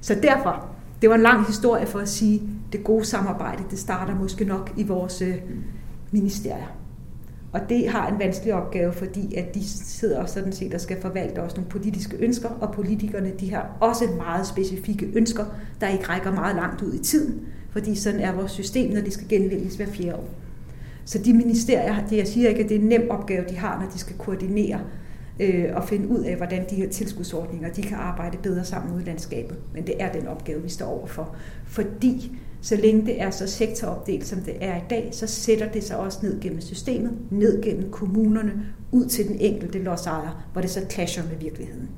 [0.00, 0.68] Så derfor,
[1.02, 2.42] det var en lang historie for at sige,
[2.72, 5.34] det gode samarbejde, det starter måske nok i vores øh,
[6.10, 6.76] ministerier.
[7.52, 11.42] Og det har en vanskelig opgave, fordi at de sidder sådan set og skal forvalte
[11.42, 15.44] også nogle politiske ønsker, og politikerne de har også meget specifikke ønsker,
[15.80, 19.12] der ikke rækker meget langt ud i tiden, fordi sådan er vores system, når det
[19.12, 20.28] skal genvælges hver fjerde år.
[21.04, 23.80] Så de ministerier, det jeg siger ikke, at det er en nem opgave, de har,
[23.82, 24.80] når de skal koordinere
[25.40, 29.00] øh, og finde ud af, hvordan de her tilskudsordninger de kan arbejde bedre sammen ud
[29.00, 29.56] i landskabet.
[29.74, 31.36] Men det er den opgave, vi står overfor.
[31.66, 35.84] Fordi så længe det er så sektoropdelt, som det er i dag, så sætter det
[35.84, 38.52] sig også ned gennem systemet, ned gennem kommunerne,
[38.92, 41.88] ud til den enkelte lodsejer, hvor det så clasher med virkeligheden.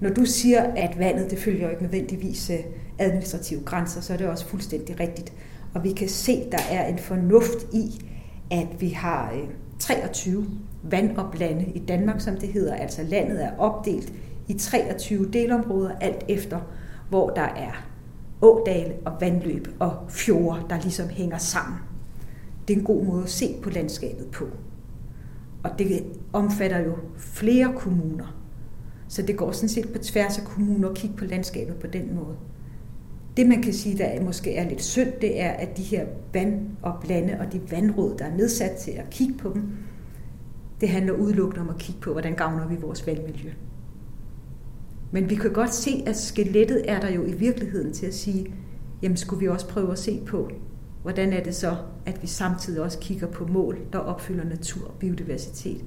[0.00, 2.58] Når du siger, at vandet det følger jo ikke nødvendigvis øh,
[2.98, 5.32] administrative grænser, så er det også fuldstændig rigtigt.
[5.74, 8.04] Og vi kan se, at der er en fornuft i,
[8.50, 9.48] at vi har øh,
[9.78, 10.46] 23
[10.90, 12.74] vandoplande i Danmark, som det hedder.
[12.74, 14.12] Altså landet er opdelt
[14.48, 16.60] i 23 delområder, alt efter
[17.08, 17.86] hvor der er
[18.42, 21.78] ådale og vandløb og fjorde, der ligesom hænger sammen.
[22.68, 24.44] Det er en god måde at se på landskabet på.
[25.62, 28.36] Og det omfatter jo flere kommuner.
[29.08, 32.14] Så det går sådan set på tværs af kommuner at kigge på landskabet på den
[32.14, 32.36] måde.
[33.36, 37.36] Det man kan sige, der måske er lidt synd, det er, at de her vandoplande
[37.40, 39.62] og de vandråd, der er nedsat til at kigge på dem,
[40.80, 43.50] det handler udelukkende om at kigge på, hvordan gavner vi vores vandmiljø.
[45.12, 48.54] Men vi kan godt se, at skelettet er der jo i virkeligheden til at sige,
[49.02, 50.50] jamen skulle vi også prøve at se på,
[51.02, 54.94] hvordan er det så, at vi samtidig også kigger på mål, der opfylder natur og
[54.98, 55.84] biodiversitet.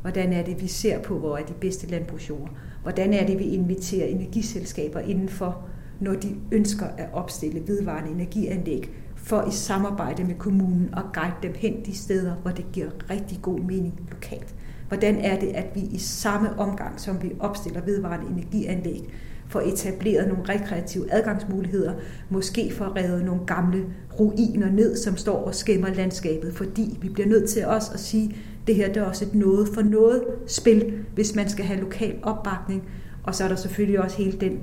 [0.00, 2.50] Hvordan er det, vi ser på, hvor er de bedste landbrugsjord?
[2.82, 5.68] Hvordan er det, vi inviterer energiselskaber indenfor,
[6.00, 8.90] når de ønsker at opstille vedvarende energianlæg,
[9.22, 13.38] for i samarbejde med kommunen at guide dem hen de steder, hvor det giver rigtig
[13.42, 14.54] god mening lokalt.
[14.88, 19.08] Hvordan er det, at vi i samme omgang, som vi opstiller vedvarende energianlæg,
[19.48, 21.92] får etableret nogle rekreative adgangsmuligheder,
[22.30, 23.84] måske får revet nogle gamle
[24.20, 28.28] ruiner ned, som står og skæmmer landskabet, fordi vi bliver nødt til også at sige,
[28.30, 31.80] at det her det er også et noget for noget spil, hvis man skal have
[31.80, 32.82] lokal opbakning.
[33.24, 34.58] Og så er der selvfølgelig også hele den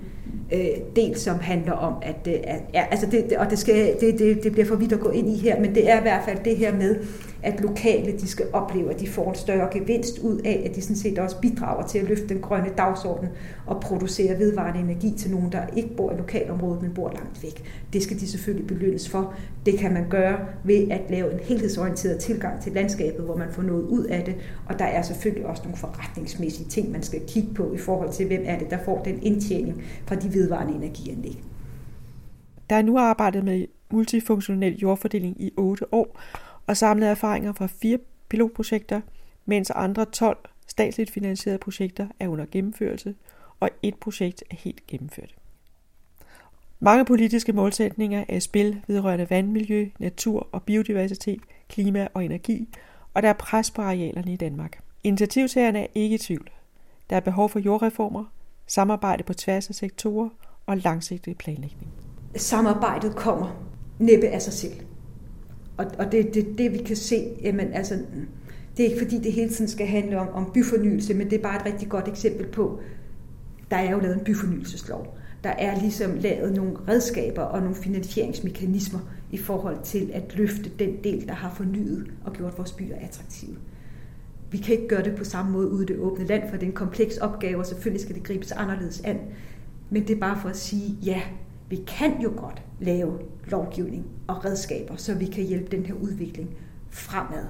[0.54, 0.60] øh,
[0.96, 2.34] del, som handler om, at, øh,
[2.74, 5.30] ja, altså det, og det, skal, det, det, det bliver for vidt at gå ind
[5.30, 6.96] i her, men det er i hvert fald det her med,
[7.44, 10.82] at lokale de skal opleve, at de får en større gevinst ud af, at de
[10.82, 13.30] sådan set også bidrager til at løfte den grønne dagsorden
[13.66, 17.64] og producere vedvarende energi til nogen, der ikke bor i lokalområdet, men bor langt væk.
[17.94, 19.34] Det skal de selvfølgelig belønnes for.
[19.66, 23.62] Det kan man gøre ved at lave en helhedsorienteret tilgang til landskabet, hvor man får
[23.62, 24.36] noget ud af det,
[24.70, 28.28] og der er selvfølgelig også nogle forretningsmæssige ting, man skal kigge på i forhold til,
[28.28, 31.44] hvem er det, der får den indtjening fra de vedvarende energianlæg.
[32.70, 36.20] Der er nu arbejdet med multifunktionel jordfordeling i 8 år,
[36.70, 37.98] og samlede erfaringer fra fire
[38.30, 39.02] pilotprojekter,
[39.46, 43.16] mens andre 12 statsligt finansierede projekter er under gennemførelse,
[43.60, 45.36] og et projekt er helt gennemført.
[46.80, 52.70] Mange politiske målsætninger er i spil vedrørende vandmiljø, natur og biodiversitet, klima og energi,
[53.14, 54.80] og der er pres på arealerne i Danmark.
[55.04, 56.50] Initiativtagerne er ikke i tvivl.
[57.10, 58.26] Der er behov for jordreformer,
[58.68, 60.30] samarbejde på tværs af sektorer
[60.66, 61.92] og langsigtet planlægning.
[62.36, 63.66] Samarbejdet kommer
[64.00, 64.89] næppe af sig selv.
[65.80, 67.28] Og, og det er det, det, vi kan se.
[67.42, 67.94] Jamen, altså,
[68.78, 71.42] det er ikke fordi, det hele tiden skal handle om, om byfornyelse, men det er
[71.42, 72.80] bare et rigtig godt eksempel på,
[73.72, 75.18] der er jo lavet en byfornyelseslov.
[75.44, 79.00] Der er ligesom lavet nogle redskaber og nogle finansieringsmekanismer
[79.32, 83.56] i forhold til at løfte den del, der har fornyet og gjort vores byer attraktive.
[84.52, 86.64] Vi kan ikke gøre det på samme måde ude i det åbne land, for det
[86.64, 89.20] er en kompleks opgave, og selvfølgelig skal det gribes anderledes an.
[89.90, 91.22] Men det er bare for at sige, ja,
[91.70, 96.50] vi kan jo godt lave lovgivning og redskaber, så vi kan hjælpe den her udvikling
[96.90, 97.46] fremad.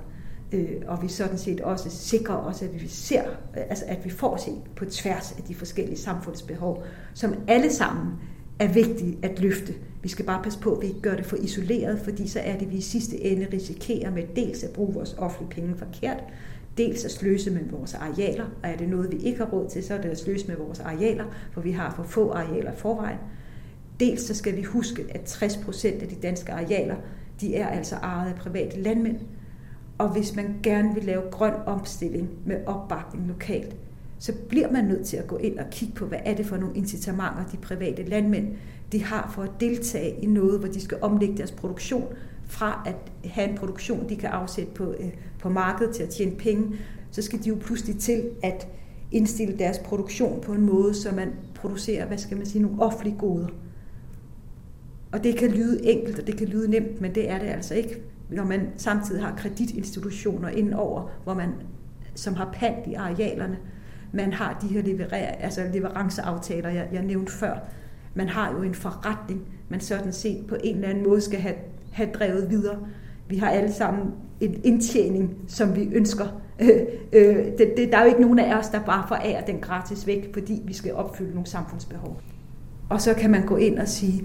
[0.51, 4.37] Øh, og vi sådan set også sikrer os, at vi ser, altså at vi får
[4.37, 8.07] set på tværs af de forskellige samfundsbehov, som alle sammen
[8.59, 9.73] er vigtige at løfte.
[10.01, 12.57] Vi skal bare passe på, at vi ikke gør det for isoleret, fordi så er
[12.57, 16.23] det, at vi i sidste ende risikerer med dels at bruge vores offentlige penge forkert,
[16.77, 19.83] dels at sløse med vores arealer, og er det noget, vi ikke har råd til,
[19.83, 23.17] så er det at sløse med vores arealer, for vi har for få arealer forvejen.
[23.99, 26.95] Dels så skal vi huske, at 60 procent af de danske arealer,
[27.41, 29.17] de er altså ejet af private landmænd.
[29.97, 33.75] Og hvis man gerne vil lave grøn omstilling med opbakning lokalt,
[34.19, 36.57] så bliver man nødt til at gå ind og kigge på, hvad er det for
[36.57, 38.55] nogle incitamenter, de private landmænd
[38.91, 42.05] de har for at deltage i noget, hvor de skal omlægge deres produktion
[42.45, 42.95] fra at
[43.29, 46.75] have en produktion, de kan afsætte på, øh, på markedet til at tjene penge,
[47.11, 48.67] så skal de jo pludselig til at
[49.11, 53.17] indstille deres produktion på en måde, så man producerer, hvad skal man sige, nogle offentlige
[53.17, 53.47] goder.
[55.11, 57.73] Og det kan lyde enkelt, og det kan lyde nemt, men det er det altså
[57.73, 61.49] ikke, når man samtidig har kreditinstitutioner indover, hvor man,
[62.15, 63.57] som har pant i arealerne.
[64.11, 67.53] Man har de her leverer, altså leveranceaftaler, jeg, jeg nævnte før.
[68.13, 71.55] Man har jo en forretning, man sådan set på en eller anden måde skal have,
[71.91, 72.77] have drevet videre.
[73.27, 76.25] Vi har alle sammen en indtjening, som vi ønsker.
[76.61, 76.79] Øh,
[77.13, 80.07] øh, det, det, der er jo ikke nogen af os, der bare forærer den gratis
[80.07, 82.21] væk, fordi vi skal opfylde nogle samfundsbehov.
[82.89, 84.23] Og så kan man gå ind og sige,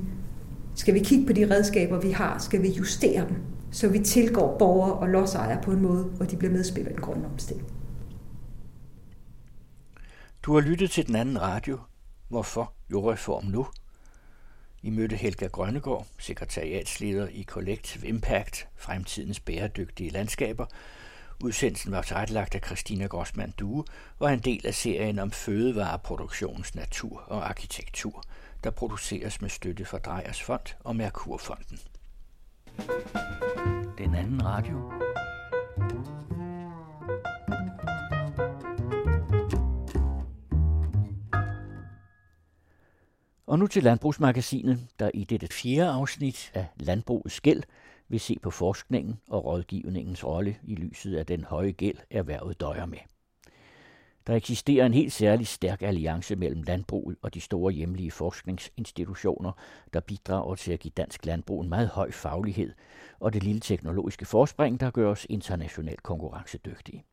[0.74, 2.38] skal vi kigge på de redskaber, vi har?
[2.38, 3.36] Skal vi justere dem,
[3.72, 7.02] så vi tilgår borgere og lodsejere på en måde, hvor de bliver medspillere i den
[7.02, 7.68] grønne omstilling?
[10.42, 11.78] Du har lyttet til den anden radio.
[12.28, 13.66] Hvorfor jordreform nu?
[14.82, 20.66] I mødte Helga Grønnegård, sekretariatsleder i Collective Impact, fremtidens bæredygtige landskaber.
[21.44, 23.84] Udsendelsen var tilrettelagt af Christina Grossmann Due
[24.18, 28.22] og er en del af serien om fødevareproduktionens natur og arkitektur–
[28.64, 31.78] der produceres med støtte fra Drejers Fond og Merkurfonden.
[33.98, 34.92] Den anden radio.
[43.46, 47.62] Og nu til Landbrugsmagasinet, der i dette fjerde afsnit af Landbrugets gæld
[48.08, 52.86] vil se på forskningen og rådgivningens rolle i lyset af den høje gæld, erhvervet døjer
[52.86, 52.98] med.
[54.26, 59.52] Der eksisterer en helt særlig stærk alliance mellem landbruget og de store hjemlige forskningsinstitutioner,
[59.92, 62.72] der bidrager til at give dansk landbrug en meget høj faglighed
[63.20, 67.04] og det lille teknologiske forspring, der gør os internationalt konkurrencedygtige.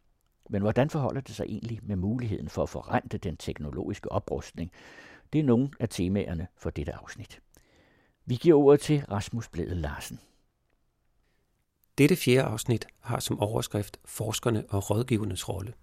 [0.49, 4.71] Men hvordan forholder det sig egentlig med muligheden for at forrente den teknologiske oprustning?
[5.33, 7.41] Det er nogle af temaerne for dette afsnit.
[8.25, 10.19] Vi giver ordet til Rasmus Blæde Larsen.
[11.97, 15.73] Dette fjerde afsnit har som overskrift Forskerne og rådgivernes rolle.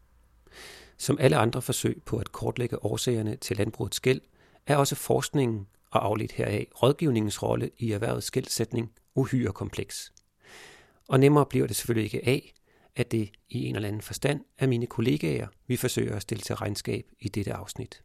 [0.98, 4.20] Som alle andre forsøg på at kortlægge årsagerne til landbrugets gæld,
[4.66, 10.12] er også forskningen og afledt heraf rådgivningens rolle i erhvervets gældsætning uhyre kompleks.
[11.08, 12.54] Og nemmere bliver det selvfølgelig ikke af,
[12.96, 16.54] at det i en eller anden forstand er mine kollegaer, vi forsøger at stille til
[16.54, 18.02] regnskab i dette afsnit.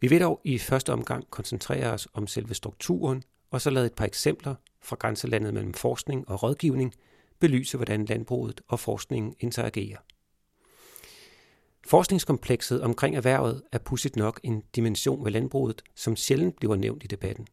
[0.00, 3.94] Vi vil dog i første omgang koncentrere os om selve strukturen, og så lade et
[3.94, 6.94] par eksempler fra grænselandet mellem forskning og rådgivning
[7.38, 9.98] belyse, hvordan landbruget og forskningen interagerer.
[11.86, 17.06] Forskningskomplekset omkring erhvervet er pudsigt nok en dimension ved landbruget, som sjældent bliver nævnt i
[17.06, 17.46] debatten.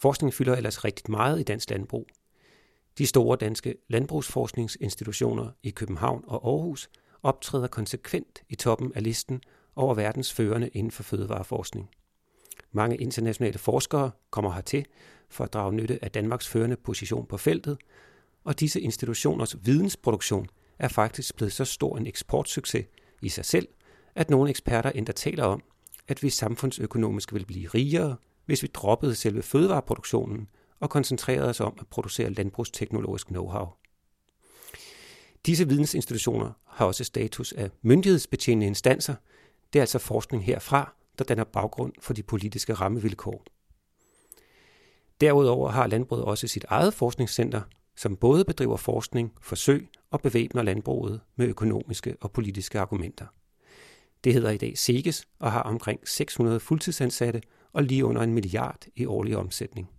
[0.00, 2.06] Forskning fylder ellers rigtig meget i dansk landbrug.
[2.98, 6.90] De store danske landbrugsforskningsinstitutioner i København og Aarhus
[7.22, 9.40] optræder konsekvent i toppen af listen
[9.76, 11.90] over verdens førende inden for fødevareforskning.
[12.72, 14.86] Mange internationale forskere kommer hertil
[15.28, 17.78] for at drage nytte af Danmarks førende position på feltet,
[18.44, 20.46] og disse institutioners vidensproduktion
[20.78, 22.86] er faktisk blevet så stor en eksportsucces
[23.22, 23.68] i sig selv,
[24.14, 25.62] at nogle eksperter endda taler om,
[26.08, 28.16] at vi samfundsøkonomisk vil blive rigere,
[28.46, 30.48] hvis vi droppede selve fødevareproduktionen
[30.80, 33.84] og koncentrerede os om at producere landbrugsteknologisk know-how.
[35.46, 39.14] Disse vidensinstitutioner har også status af myndighedsbetjente instanser.
[39.72, 43.44] Det er altså forskning herfra, der danner baggrund for de politiske rammevilkår.
[45.20, 47.62] Derudover har landbruget også sit eget forskningscenter,
[47.98, 53.26] som både bedriver forskning, forsøg og bevæbner landbruget med økonomiske og politiske argumenter.
[54.24, 57.42] Det hedder i dag SEGES og har omkring 600 fuldtidsansatte
[57.72, 59.90] og lige under en milliard i årlig omsætning.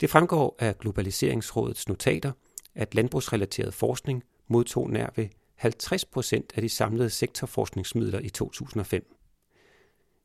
[0.00, 2.32] Det fremgår af Globaliseringsrådets notater,
[2.74, 9.16] at landbrugsrelateret forskning modtog nær ved 50 procent af de samlede sektorforskningsmidler i 2005.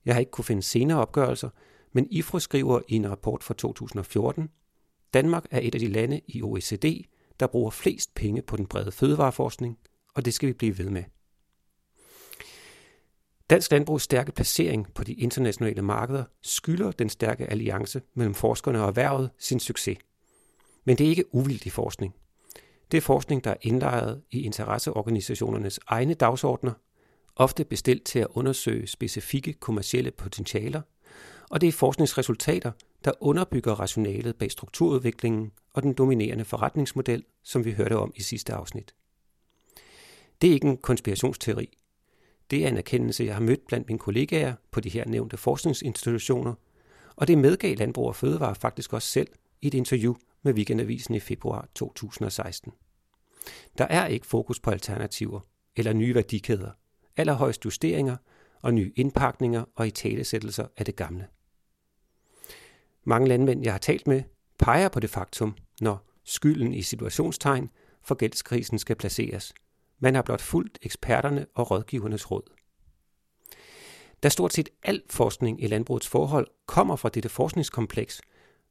[0.06, 1.50] Jeg har ikke kunne finde senere opgørelser,
[1.92, 4.50] men IFRO skriver i en rapport fra 2014,
[5.16, 7.06] Danmark er et af de lande i OECD,
[7.40, 9.78] der bruger flest penge på den brede fødevareforskning,
[10.16, 11.04] og det skal vi blive ved med.
[13.50, 18.88] Dansk landbrugs stærke placering på de internationale markeder skylder den stærke alliance mellem forskerne og
[18.88, 19.98] erhvervet sin succes.
[20.86, 22.16] Men det er ikke uvildig forskning.
[22.92, 26.74] Det er forskning, der er indlejret i interesseorganisationernes egne dagsordner,
[27.36, 30.82] ofte bestilt til at undersøge specifikke kommercielle potentialer,
[31.50, 32.72] og det er forskningsresultater,
[33.06, 38.54] der underbygger rationalet bag strukturudviklingen og den dominerende forretningsmodel, som vi hørte om i sidste
[38.54, 38.96] afsnit.
[40.42, 41.78] Det er ikke en konspirationsteori.
[42.52, 46.54] Det er en erkendelse, jeg har mødt blandt mine kollegaer på de her nævnte forskningsinstitutioner,
[47.16, 49.28] og det medgav Landbrug og Fødevare faktisk også selv
[49.62, 52.72] i et interview med Weekendavisen i februar 2016.
[53.78, 55.40] Der er ikke fokus på alternativer
[55.76, 56.72] eller nye værdikæder,
[57.18, 58.18] allerhøjst justeringer
[58.62, 61.28] og nye indpakninger og italesættelser af det gamle.
[63.06, 64.24] Mange landmænd, jeg har talt med,
[64.60, 67.70] peger på det faktum, når skylden i situationstegn
[68.02, 69.54] for gældskrisen skal placeres.
[70.00, 72.42] Man har blot fulgt eksperterne og rådgivernes råd.
[74.24, 78.22] Da stort set al forskning i landbrugets forhold kommer fra dette forskningskompleks,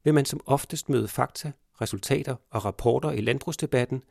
[0.05, 4.03] vil man som oftest møde fakta, resultater og rapporter i landbrugsdebatten,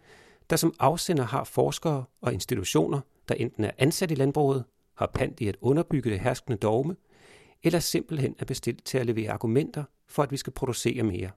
[0.50, 4.64] der som afsender har forskere og institutioner, der enten er ansat i landbruget,
[4.96, 6.96] har pant i at underbygge det herskende dogme,
[7.64, 11.30] eller simpelthen er bestilt til at levere argumenter for, at vi skal producere mere.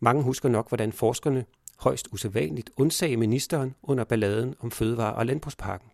[0.00, 1.44] Mange husker nok, hvordan forskerne
[1.78, 5.90] højst usædvanligt undsagde ministeren under balladen om fødevare- og landbrugspakken.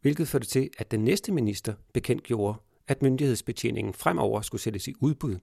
[0.00, 5.38] Hvilket førte til, at den næste minister bekendtgjorde, at myndighedsbetjeningen fremover skulle sættes i udbud,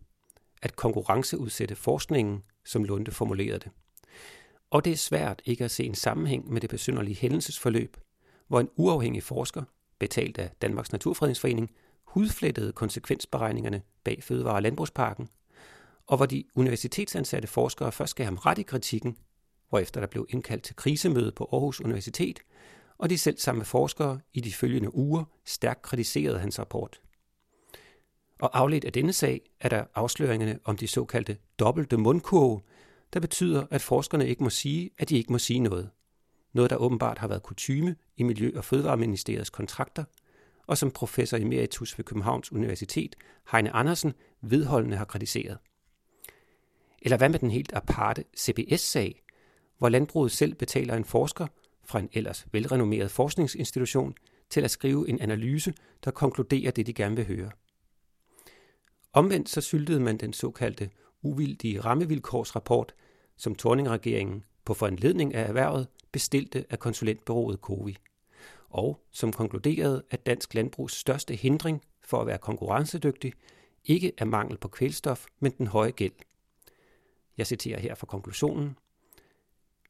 [0.62, 3.72] at konkurrenceudsætte forskningen, som Lunde formulerede det.
[4.70, 7.98] Og det er svært ikke at se en sammenhæng med det besynderlige hændelsesforløb,
[8.48, 9.64] hvor en uafhængig forsker,
[10.00, 11.72] betalt af Danmarks Naturfredningsforening,
[12.08, 15.30] hudflettede konsekvensberegningerne bag Fødevare- og Landbrugsparken,
[16.08, 19.18] og hvor de universitetsansatte forskere først gav ham ret i kritikken,
[19.70, 22.40] hvorefter der blev indkaldt til krisemøde på Aarhus Universitet,
[22.98, 27.02] og de selv samme forskere i de følgende uger stærkt kritiserede hans rapport.
[28.40, 32.62] Og afledt af denne sag er der afsløringerne om de såkaldte dobbelte mundkurve,
[33.14, 35.90] der betyder, at forskerne ikke må sige, at de ikke må sige noget.
[36.54, 40.04] Noget, der åbenbart har været kutyme i Miljø- og Fødevareministeriets kontrakter,
[40.68, 43.16] og som professor emeritus ved Københavns Universitet,
[43.52, 45.58] Heine Andersen, vedholdende har kritiseret.
[47.02, 49.24] Eller hvad med den helt aparte CBS-sag,
[49.78, 51.48] hvor landbruget selv betaler en forsker
[51.86, 54.14] fra en ellers velrenommeret forskningsinstitution
[54.50, 57.52] til at skrive en analyse, der konkluderer det, de gerne vil høre.
[59.14, 60.90] Omvendt så syltede man den såkaldte
[61.22, 62.94] uvildige rammevilkårsrapport,
[63.38, 67.98] som Torning-regeringen på foranledning af erhvervet bestilte af konsulentbyrået Covi,
[68.76, 73.34] og som konkluderede, at dansk landbrugs største hindring for at være konkurrencedygtig
[73.86, 76.14] ikke er mangel på kvælstof, men den høje gæld.
[77.38, 78.78] Jeg citerer her fra konklusionen.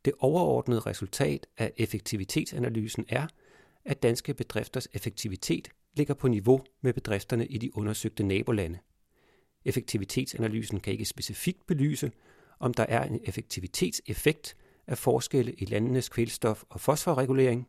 [0.05, 3.27] Det overordnede resultat af effektivitetsanalysen er,
[3.85, 8.79] at danske bedrifters effektivitet ligger på niveau med bedrifterne i de undersøgte nabolande.
[9.65, 12.11] Effektivitetsanalysen kan ikke specifikt belyse,
[12.59, 14.57] om der er en effektivitetseffekt
[14.87, 17.67] af forskelle i landenes kvælstof- og fosforregulering.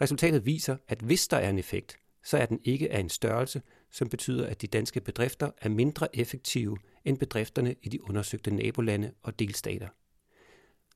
[0.00, 3.62] Resultatet viser, at hvis der er en effekt, så er den ikke af en størrelse,
[3.90, 9.12] som betyder, at de danske bedrifter er mindre effektive end bedrifterne i de undersøgte nabolande
[9.22, 9.88] og delstater.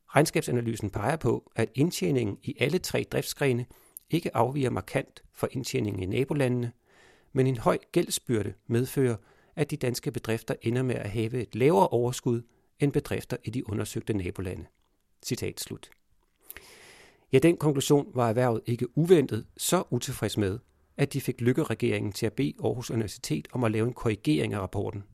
[0.07, 3.67] Regnskabsanalysen peger på, at indtjeningen i alle tre driftsgrene
[4.11, 6.73] ikke afviger markant fra indtjeningen i nabolandene,
[7.33, 9.17] men en høj gældsbyrde medfører,
[9.57, 12.43] at de danske bedrifter ender med at have et lavere overskud
[12.79, 14.67] end bedrifter i de undersøgte nabolande.
[15.23, 15.91] Citat slut.
[17.33, 20.59] Ja, den konklusion var erhvervet ikke uventet så utilfreds med,
[20.97, 24.61] at de fik Lykke-regeringen til at bede Aarhus Universitet om at lave en korrigering af
[24.61, 25.05] rapporten.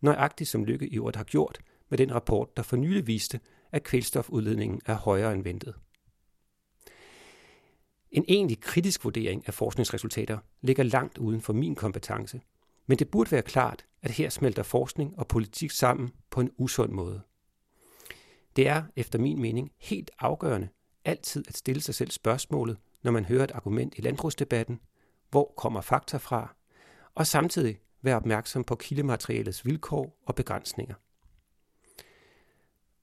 [0.00, 3.40] Nøjagtigt som Lykke i øvrigt har gjort med den rapport, der for nylig viste,
[3.72, 5.74] at kvælstofudledningen er højere end ventet.
[8.10, 12.40] En egentlig kritisk vurdering af forskningsresultater ligger langt uden for min kompetence,
[12.86, 16.92] men det burde være klart, at her smelter forskning og politik sammen på en usund
[16.92, 17.20] måde.
[18.56, 20.68] Det er, efter min mening, helt afgørende
[21.04, 24.80] altid at stille sig selv spørgsmålet, når man hører et argument i landbrugsdebatten,
[25.30, 26.54] hvor kommer fakta fra,
[27.14, 30.94] og samtidig være opmærksom på kildematerialets vilkår og begrænsninger.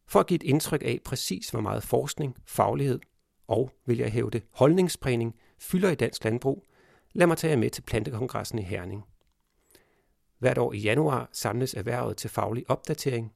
[0.08, 2.99] For at give et indtryk af præcis, hvor meget forskning, faglighed
[3.47, 6.66] og, vil jeg hæve det, holdningsprægning fylder i dansk landbrug,
[7.14, 9.04] lad mig tage jer med til Plantekongressen i Herning.
[10.39, 13.34] Hvert år i januar samles erhvervet til faglig opdatering.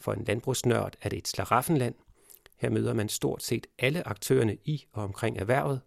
[0.00, 1.94] For en landbrugsnørd er det et slaraffenland.
[2.58, 5.80] Her møder man stort set alle aktørerne i og omkring erhvervet.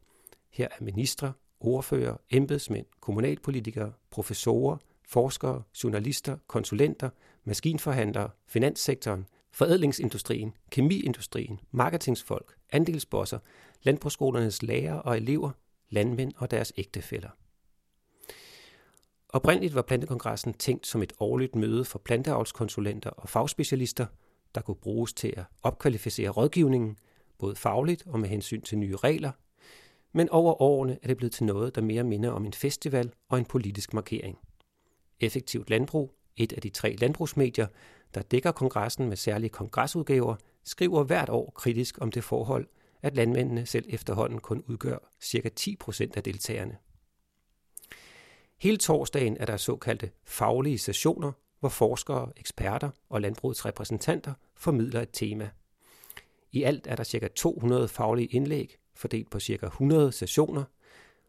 [0.49, 7.09] Her er ministre, ordfører, embedsmænd, kommunalpolitikere, professorer, forskere, journalister, konsulenter,
[7.43, 13.39] maskinforhandlere, finanssektoren, forædlingsindustrien, kemiindustrien, marketingsfolk, andelsbosser,
[13.84, 15.51] landbrugsskolernes lærere og elever,
[15.89, 17.30] landmænd og deres ægtefæller.
[19.30, 24.05] Oprindeligt var Plantekongressen tænkt som et årligt møde for planteavlskonsulenter og fagspecialister,
[24.56, 26.97] der kunne bruges til at opkvalificere rådgivningen,
[27.38, 29.32] både fagligt og med hensyn til nye regler,
[30.14, 33.38] men over årene er det blevet til noget, der mere minder om en festival og
[33.38, 34.38] en politisk markering.
[35.20, 37.68] Effektivt Landbrug, et af de tre landbrugsmedier,
[38.14, 42.68] der dækker kongressen med særlige kongresudgaver, skriver hvert år kritisk om det forhold,
[43.02, 45.49] at landmændene selv efterhånden kun udgør ca.
[45.60, 46.78] 10% af deltagerne.
[48.62, 51.32] Hele torsdagen er der såkaldte faglige sessioner,
[51.62, 55.49] hvor forskere, eksperter og landbrugets repræsentanter formidler et tema.
[56.51, 57.28] I alt er der ca.
[57.36, 59.66] 200 faglige indlæg, fordelt på ca.
[59.66, 60.64] 100 sessioner,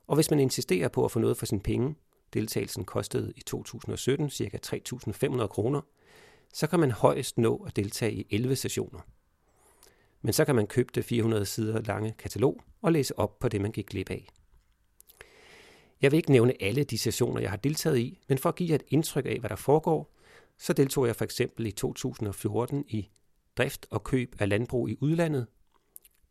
[0.07, 1.95] og hvis man insisterer på at få noget for sin penge,
[2.35, 4.59] deltagelsen kostede i 2017 ca.
[4.67, 5.81] 3.500 kroner,
[6.53, 9.01] så kan man højst nå at deltage i 11 sessioner.
[10.23, 13.61] Men så kan man købe det 400 sider lange katalog og læse op på det,
[13.61, 14.29] man gik glip af.
[16.03, 18.69] Jeg vil ikke nævne alle de sessioner, jeg har deltaget i, men for at give
[18.69, 20.13] jer et indtryk af, hvad der foregår,
[20.63, 23.09] så deltog jeg for eksempel i 2014 i
[23.57, 25.47] drift og køb af landbrug i udlandet,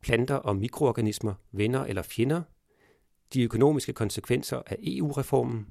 [0.01, 2.41] planter og mikroorganismer, venner eller fjender,
[3.34, 5.67] de økonomiske konsekvenser af EU-reformen,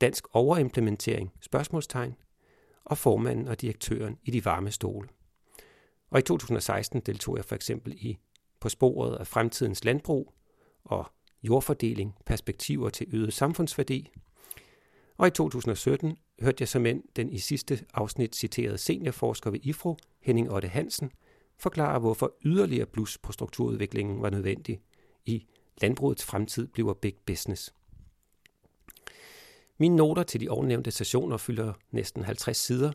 [0.00, 2.14] dansk overimplementering, spørgsmålstegn,
[2.84, 5.08] og formanden og direktøren i de varme stole.
[6.10, 8.18] Og i 2016 deltog jeg for eksempel i
[8.60, 10.34] På sporet af fremtidens landbrug
[10.84, 11.06] og
[11.42, 14.12] jordfordeling, perspektiver til øget samfundsværdi.
[15.18, 19.96] Og i 2017 hørte jeg som end den i sidste afsnit citerede seniorforsker ved IFRO,
[20.20, 21.10] Henning Otte Hansen,
[21.58, 24.80] forklare, hvorfor yderligere blus på strukturudviklingen var nødvendig
[25.26, 25.46] i
[25.82, 27.74] landbrugets fremtid bliver big business.
[29.78, 32.92] Mine noter til de ovennævnte sessioner fylder næsten 50 sider,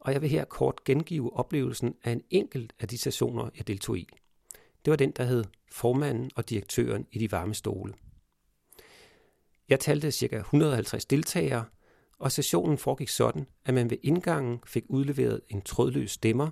[0.00, 3.98] og jeg vil her kort gengive oplevelsen af en enkelt af de sessioner, jeg deltog
[3.98, 4.08] i.
[4.84, 7.94] Det var den, der hed Formanden og direktøren i de varme stole.
[9.68, 10.36] Jeg talte ca.
[10.36, 11.64] 150 deltagere,
[12.18, 16.50] og sessionen foregik sådan, at man ved indgangen fik udleveret en trådløs stemmer,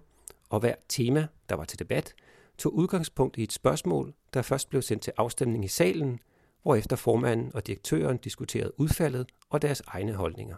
[0.48, 2.14] og hver tema, der var til debat,
[2.58, 6.20] tog udgangspunkt i et spørgsmål, der først blev sendt til afstemning i salen,
[6.62, 10.56] hvorefter formanden og direktøren diskuterede udfaldet og deres egne holdninger.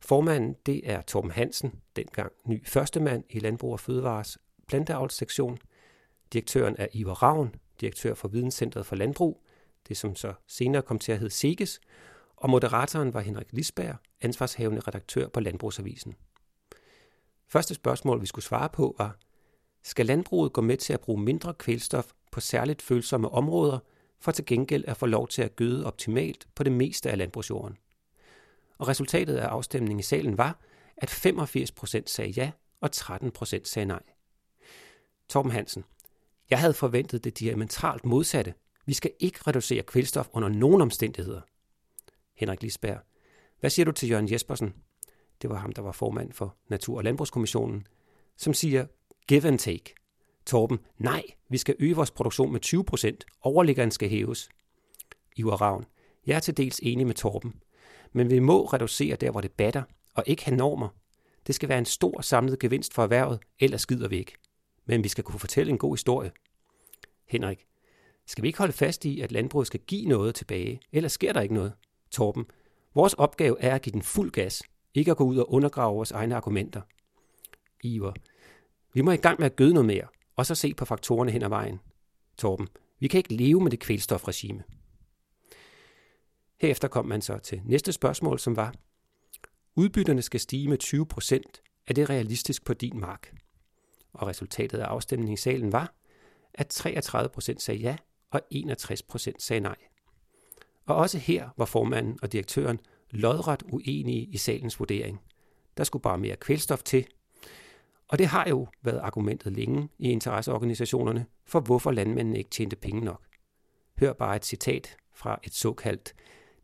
[0.00, 5.58] Formanden, det er Torben Hansen, dengang ny førstemand i Landbrug og Fødevares planteavlssektion.
[6.32, 9.45] Direktøren er Ivar Ravn, direktør for Videnscenteret for Landbrug,
[9.88, 11.80] det som så senere kom til at hedde SEGES,
[12.36, 16.14] og moderatoren var Henrik Lisberg, ansvarshavende redaktør på Landbrugsavisen.
[17.48, 19.16] Første spørgsmål, vi skulle svare på, var,
[19.84, 23.78] skal landbruget gå med til at bruge mindre kvælstof på særligt følsomme områder,
[24.20, 27.76] for til gengæld at få lov til at gøde optimalt på det meste af landbrugsjorden?
[28.78, 30.58] Og resultatet af afstemningen i salen var,
[30.96, 34.02] at 85 procent sagde ja, og 13 procent sagde nej.
[35.28, 35.84] Torben Hansen.
[36.50, 38.54] Jeg havde forventet det diametralt modsatte.
[38.86, 41.40] Vi skal ikke reducere kvælstof under nogen omstændigheder.
[42.34, 42.98] Henrik Lisberg.
[43.60, 44.74] Hvad siger du til Jørgen Jespersen?
[45.42, 47.86] Det var ham, der var formand for Natur- og Landbrugskommissionen,
[48.36, 48.86] som siger
[49.28, 49.94] give and take.
[50.46, 53.24] Torben, nej, vi skal øge vores produktion med 20 procent.
[53.40, 54.48] Overliggeren skal hæves.
[55.36, 55.84] Ivar Ravn,
[56.26, 57.54] jeg er til dels enig med Torben.
[58.12, 59.82] Men vi må reducere der, hvor det batter,
[60.14, 60.88] og ikke have normer.
[61.46, 64.32] Det skal være en stor samlet gevinst for erhvervet, ellers skider vi ikke.
[64.84, 66.30] Men vi skal kunne fortælle en god historie.
[67.28, 67.66] Henrik,
[68.26, 71.40] skal vi ikke holde fast i, at landbruget skal give noget tilbage, ellers sker der
[71.40, 71.72] ikke noget?
[72.10, 72.44] Torben,
[72.94, 74.62] vores opgave er at give den fuld gas,
[74.94, 76.80] ikke at gå ud og undergrave vores egne argumenter.
[77.82, 78.12] Iver,
[78.94, 80.06] vi må i gang med at gøde noget mere,
[80.36, 81.80] og så se på faktorerne hen ad vejen.
[82.38, 82.68] Torben,
[83.00, 84.62] vi kan ikke leve med det kvælstofregime.
[86.60, 88.74] Herefter kom man så til næste spørgsmål, som var,
[89.74, 91.62] udbytterne skal stige med 20 procent.
[91.86, 93.34] Er det realistisk på din mark?
[94.12, 95.94] Og resultatet af afstemningen i salen var,
[96.54, 97.96] at 33 procent sagde ja,
[98.36, 99.76] og 61 procent sagde nej.
[100.86, 102.80] Og også her var formanden og direktøren
[103.10, 105.20] lodret uenige i salens vurdering.
[105.76, 107.06] Der skulle bare mere kvælstof til.
[108.08, 113.00] Og det har jo været argumentet længe i interesseorganisationerne for, hvorfor landmændene ikke tjente penge
[113.00, 113.22] nok.
[114.00, 116.14] Hør bare et citat fra et såkaldt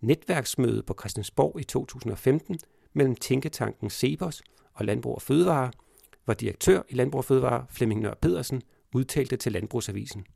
[0.01, 2.59] netværksmøde på Christiansborg i 2015
[2.93, 4.43] mellem Tænketanken Sebers
[4.75, 5.71] og Landbrug og Fødevare,
[6.25, 8.63] hvor direktør i Landbrug og Fødevare Flemming Nør Pedersen
[8.95, 10.27] udtalte til Landbrugsavisen.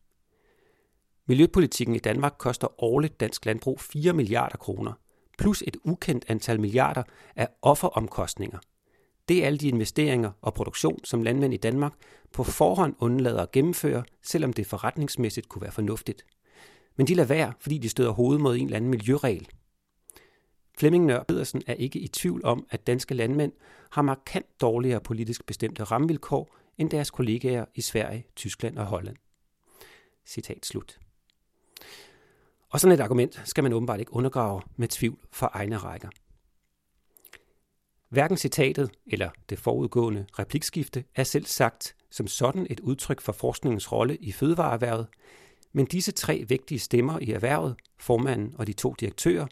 [1.29, 4.93] Miljøpolitikken i Danmark koster årligt dansk landbrug 4 milliarder kroner,
[5.39, 7.03] plus et ukendt antal milliarder
[7.37, 8.59] af offeromkostninger.
[9.29, 11.93] Det er alle de investeringer og produktion, som landmænd i Danmark
[12.33, 16.27] på forhånd undlader at gennemføre, selvom det forretningsmæssigt kunne være fornuftigt.
[16.97, 19.49] Men de lader være, fordi de støder hovedet mod en eller anden miljøregel.
[20.79, 23.53] Flemming Nør Pedersen er ikke i tvivl om, at danske landmænd
[23.91, 29.17] har markant dårligere politisk bestemte rammevilkår end deres kollegaer i Sverige, Tyskland og Holland.
[30.27, 30.99] Citat slut.
[32.71, 36.09] Og sådan et argument skal man åbenbart ikke undergrave med tvivl for egne rækker.
[38.09, 43.93] Hverken citatet eller det forudgående replikskifte er selv sagt som sådan et udtryk for forskningens
[43.93, 45.07] rolle i fødevareerhvervet,
[45.73, 49.47] men disse tre vigtige stemmer i erhvervet, formanden og de to direktører,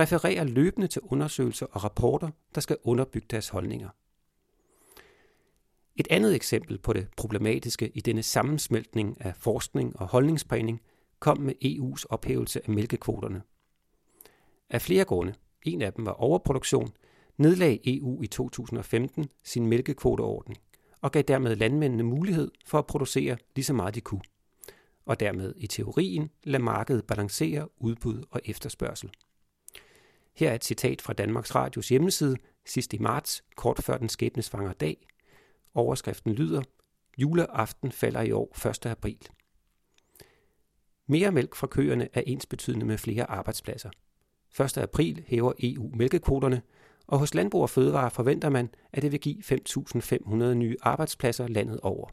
[0.00, 3.88] refererer løbende til undersøgelser og rapporter, der skal underbygge deres holdninger.
[5.96, 10.80] Et andet eksempel på det problematiske i denne sammensmeltning af forskning og holdningsprægning
[11.20, 13.42] kom med EU's ophævelse af mælkekvoterne.
[14.70, 16.92] Af flere grunde, en af dem var overproduktion,
[17.36, 20.58] nedlagde EU i 2015 sin mælkekvoteordning
[21.00, 24.22] og gav dermed landmændene mulighed for at producere lige så meget de kunne,
[25.06, 29.10] og dermed i teorien lade markedet balancere udbud og efterspørgsel.
[30.36, 32.36] Her er et citat fra Danmarks Radios hjemmeside
[32.66, 35.06] sidst i marts, kort før den skæbnesvanger dag.
[35.74, 36.62] Overskriften lyder,
[37.18, 38.86] Juleaften falder i år 1.
[38.86, 39.28] april.
[41.06, 43.90] Mere mælk fra køerne er ensbetydende med flere arbejdspladser.
[44.60, 44.78] 1.
[44.78, 46.62] april hæver EU mælkekvoterne,
[47.06, 51.80] og hos Landbrug og Fødevare forventer man, at det vil give 5.500 nye arbejdspladser landet
[51.80, 52.08] over.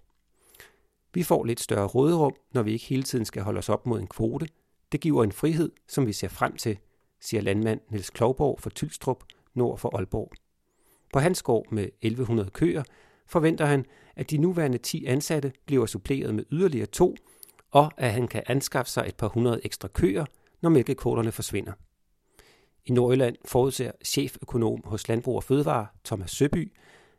[1.13, 3.99] Vi får lidt større råderum, når vi ikke hele tiden skal holde os op mod
[3.99, 4.47] en kvote.
[4.91, 6.77] Det giver en frihed, som vi ser frem til,
[7.21, 9.23] siger landmand Niels Klovborg fra Tylstrup,
[9.53, 10.31] nord for Aalborg.
[11.13, 12.83] På hans gård med 1100 køer
[13.27, 13.85] forventer han,
[14.15, 17.15] at de nuværende 10 ansatte bliver suppleret med yderligere to,
[17.71, 20.25] og at han kan anskaffe sig et par hundrede ekstra køer,
[20.61, 21.73] når mælkekvoterne forsvinder.
[22.85, 26.71] I Nordjylland forudser cheføkonom hos Landbrug og Fødevare, Thomas Søby,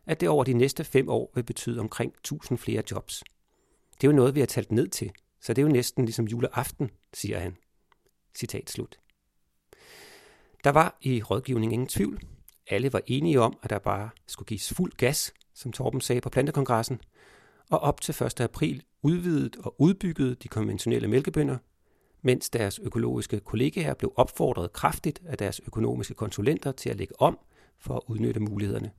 [0.06, 3.24] at det over de næste fem år vil betyde omkring 1000 flere jobs.
[4.00, 5.10] Det er jo noget, vi har talt ned til,
[5.40, 7.56] så det er jo næsten ligesom juleaften, siger han.
[8.34, 8.98] Citat slut.
[10.64, 12.20] Der var i rådgivningen ingen tvivl.
[12.70, 16.30] Alle var enige om, at der bare skulle gives fuld gas, som Torben sagde på
[16.30, 17.00] plantekongressen,
[17.72, 18.40] og op til 1.
[18.40, 21.56] april udvidet og udbygget de konventionelle mælkebønder,
[22.22, 27.38] mens deres økologiske kollegaer blev opfordret kraftigt af deres økonomiske konsulenter til at lægge om
[27.78, 28.90] for at udnytte mulighederne.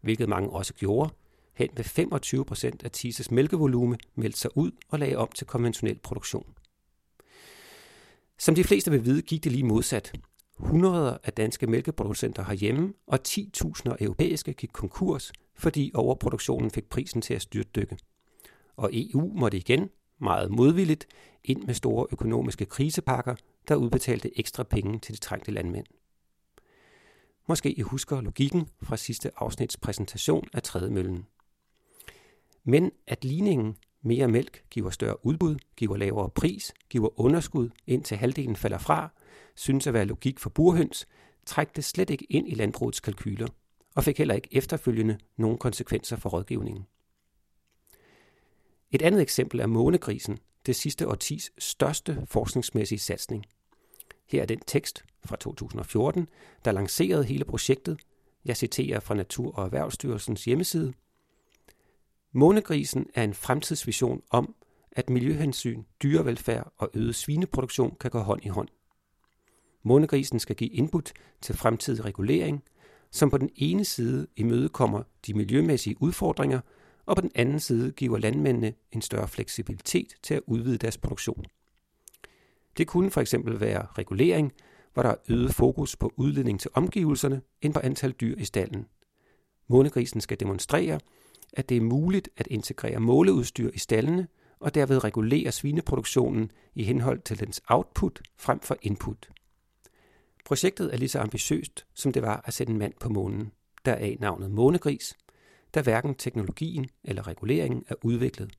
[0.00, 1.10] Hvilket mange også gjorde.
[1.54, 5.98] Hen ved 25 procent af TISES mælkevolume meldte sig ud og lagde om til konventionel
[5.98, 6.54] produktion.
[8.38, 10.12] Som de fleste vil vide, gik det lige modsat.
[10.56, 17.34] Hundreder af danske mælkeproducenter herhjemme og 10.000 europæiske gik konkurs, fordi overproduktionen fik prisen til
[17.34, 17.98] at styrtdykke.
[18.76, 21.06] Og EU måtte igen, meget modvilligt,
[21.44, 23.34] ind med store økonomiske krisepakker,
[23.68, 25.86] der udbetalte ekstra penge til de trængte landmænd.
[27.48, 31.26] Måske I husker logikken fra sidste afsnits præsentation af trædemøllen.
[32.64, 38.56] Men at ligningen mere mælk giver større udbud, giver lavere pris, giver underskud, indtil halvdelen
[38.56, 39.12] falder fra,
[39.54, 41.06] synes at være logik for burhøns,
[41.46, 43.46] træk det slet ikke ind i landbrugets kalkyler,
[43.94, 46.86] og fik heller ikke efterfølgende nogen konsekvenser for rådgivningen.
[48.90, 53.44] Et andet eksempel er månegrisen, det sidste årtis største forskningsmæssige satsning.
[54.26, 56.28] Her er den tekst fra 2014,
[56.64, 58.00] der lancerede hele projektet.
[58.44, 60.92] Jeg citerer fra Natur- og Erhvervsstyrelsens hjemmeside.
[62.32, 64.54] Månegrisen er en fremtidsvision om,
[64.92, 68.68] at miljøhensyn, dyrevelfærd og øget svineproduktion kan gå hånd i hånd.
[69.82, 72.64] Månegrisen skal give input til fremtidig regulering,
[73.14, 76.60] som på den ene side imødekommer de miljømæssige udfordringer,
[77.06, 81.44] og på den anden side giver landmændene en større fleksibilitet til at udvide deres produktion.
[82.76, 84.52] Det kunne for eksempel være regulering,
[84.94, 88.86] hvor der er øget fokus på udledning til omgivelserne end på antal dyr i stallen.
[89.68, 91.00] Månegrisen skal demonstrere,
[91.52, 94.28] at det er muligt at integrere måleudstyr i stallene
[94.58, 99.28] og derved regulere svineproduktionen i henhold til dens output frem for input.
[100.44, 103.52] Projektet er lige så ambitiøst, som det var at sætte en mand på månen,
[103.84, 105.14] deraf navnet månegris,
[105.74, 108.52] da hverken teknologien eller reguleringen er udviklet.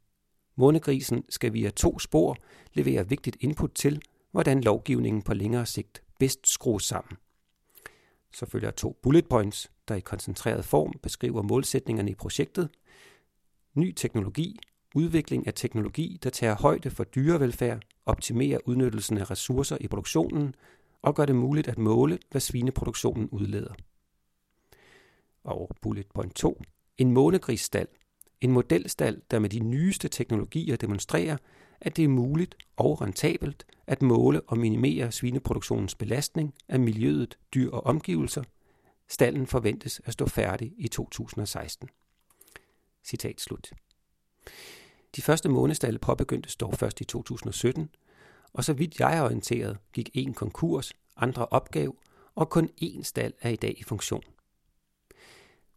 [0.56, 2.38] Månegrisen skal via to spor
[2.74, 4.02] levere vigtigt input til,
[4.32, 7.18] hvordan lovgivningen på længere sigt bedst skrues sammen.
[8.34, 12.70] Så følger to bullet points, der i koncentreret form beskriver målsætningerne i projektet.
[13.74, 14.60] Ny teknologi,
[14.96, 20.56] udvikling af teknologi, der tager højde for dyrevelfærd, optimerer udnyttelsen af ressourcer i produktionen
[21.06, 23.74] og gør det muligt at måle, hvad svineproduktionen udleder.
[25.44, 26.62] Og bullet point 2.
[26.98, 27.88] En månegrisstald.
[28.42, 31.38] En modelstald, der med de nyeste teknologier demonstrerer,
[31.82, 37.72] at det er muligt og rentabelt at måle og minimere svineproduktionens belastning af miljøet, dyr
[37.72, 38.44] og omgivelser.
[39.08, 41.90] Stallen forventes at stå færdig i 2016.
[43.04, 43.72] Citat slut.
[45.16, 47.90] De første månestalde påbegyndtes dog først i 2017,
[48.56, 51.96] og så vidt jeg er orienteret, gik en konkurs, andre opgav,
[52.36, 54.24] og kun én stald er i dag i funktion.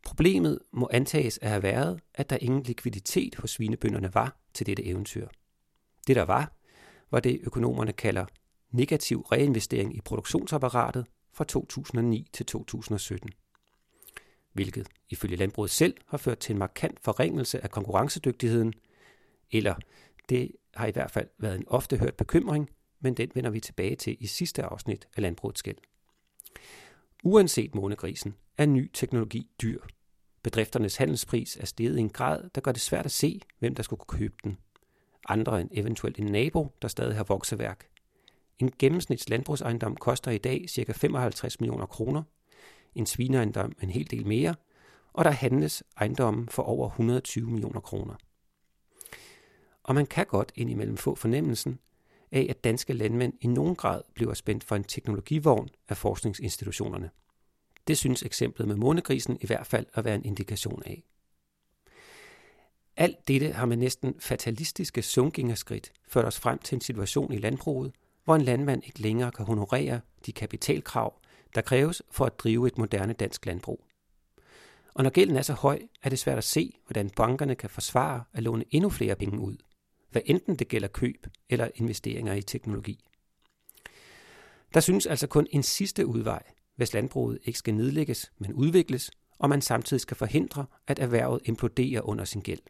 [0.04, 4.84] Problemet må antages at have været, at der ingen likviditet hos svinebønderne var til dette
[4.84, 5.28] eventyr.
[6.06, 6.52] Det der var,
[7.10, 8.26] var det økonomerne kalder
[8.70, 13.30] negativ reinvestering i produktionsapparatet fra 2009 til 2017.
[14.52, 18.72] Hvilket ifølge landbruget selv har ført til en markant forringelse af konkurrencedygtigheden,
[19.50, 19.74] eller
[20.28, 23.96] det har i hvert fald været en ofte hørt bekymring, men den vender vi tilbage
[23.96, 25.76] til i sidste afsnit af Landbrugets Gæld.
[27.24, 29.80] Uanset månegrisen er ny teknologi dyr.
[30.42, 33.82] Bedrifternes handelspris er steget i en grad, der gør det svært at se, hvem der
[33.82, 34.58] skulle købe den.
[35.28, 37.88] Andre end eventuelt en nabo, der stadig har vokseværk.
[38.58, 40.92] En gennemsnits landbrugsejendom koster i dag ca.
[40.92, 42.22] 55 millioner kroner,
[42.94, 44.54] en svineejendom en hel del mere,
[45.12, 48.14] og der handles ejendommen for over 120 millioner kroner.
[49.88, 51.78] Og man kan godt indimellem få fornemmelsen
[52.32, 57.10] af, at danske landmænd i nogen grad bliver spændt for en teknologivogn af forskningsinstitutionerne.
[57.86, 61.02] Det synes eksemplet med månegrisen i hvert fald at være en indikation af.
[62.96, 67.92] Alt dette har med næsten fatalistiske sunkingerskridt ført os frem til en situation i landbruget,
[68.24, 71.20] hvor en landmand ikke længere kan honorere de kapitalkrav,
[71.54, 73.84] der kræves for at drive et moderne dansk landbrug.
[74.94, 78.24] Og når gælden er så høj, er det svært at se, hvordan bankerne kan forsvare
[78.32, 79.56] at låne endnu flere penge ud
[80.10, 83.04] hvad enten det gælder køb eller investeringer i teknologi.
[84.74, 86.42] Der synes altså kun en sidste udvej,
[86.76, 92.00] hvis landbruget ikke skal nedlægges, men udvikles, og man samtidig skal forhindre, at erhvervet imploderer
[92.00, 92.60] under sin gæld.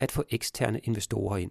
[0.00, 1.50] At få eksterne investorer ind.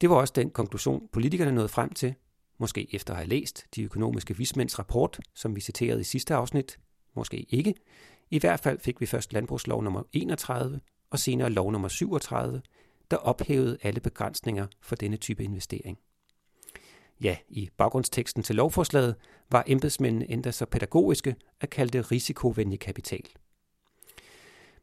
[0.00, 2.14] Det var også den konklusion, politikerne nåede frem til,
[2.58, 6.78] måske efter at have læst de økonomiske vismænds rapport, som vi citerede i sidste afsnit,
[7.14, 7.74] måske ikke.
[8.30, 10.80] I hvert fald fik vi først landbrugslov nummer 31
[11.10, 12.62] og senere lov nummer 37,
[13.10, 15.98] der ophævede alle begrænsninger for denne type investering.
[17.20, 19.14] Ja, i baggrundsteksten til lovforslaget
[19.50, 23.24] var embedsmændene endda så pædagogiske at kalde det risikovenlig kapital.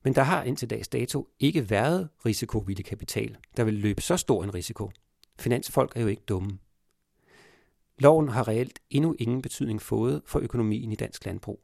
[0.03, 4.43] Men der har indtil dags dato ikke været risikovillig kapital, der vil løbe så stor
[4.43, 4.91] en risiko.
[5.39, 6.57] Finansfolk er jo ikke dumme.
[7.99, 11.63] Loven har reelt endnu ingen betydning fået for økonomien i dansk landbrug.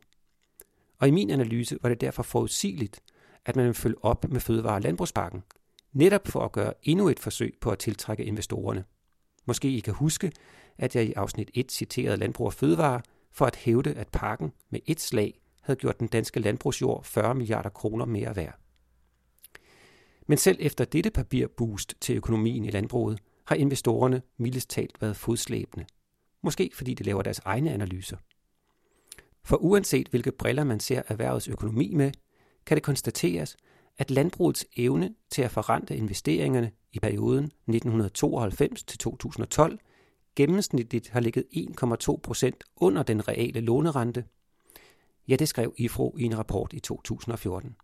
[0.99, 3.01] Og i min analyse var det derfor forudsigeligt,
[3.45, 5.43] at man vil følge op med fødevare- og landbrugspakken,
[5.93, 8.83] netop for at gøre endnu et forsøg på at tiltrække investorerne.
[9.45, 10.31] Måske I kan huske,
[10.77, 13.01] at jeg i afsnit 1 citerede Landbrug og Fødevare
[13.31, 17.69] for at hævde, at parken med et slag havde gjort den danske landbrugsjord 40 milliarder
[17.69, 18.57] kroner mere værd.
[20.27, 25.85] Men selv efter dette papirboost til økonomien i landbruget, har investorerne mildest talt været fodslæbende.
[26.43, 28.17] Måske fordi de laver deres egne analyser.
[29.43, 32.11] For uanset hvilke briller man ser erhvervets økonomi med,
[32.65, 33.57] kan det konstateres,
[33.97, 39.79] at landbrugets evne til at forrente investeringerne i perioden 1992 til 2012
[40.35, 44.25] gennemsnitligt har ligget 1,2 procent under den reale lånerente.
[45.27, 47.75] Ja, det skrev IFRO i en rapport i 2014.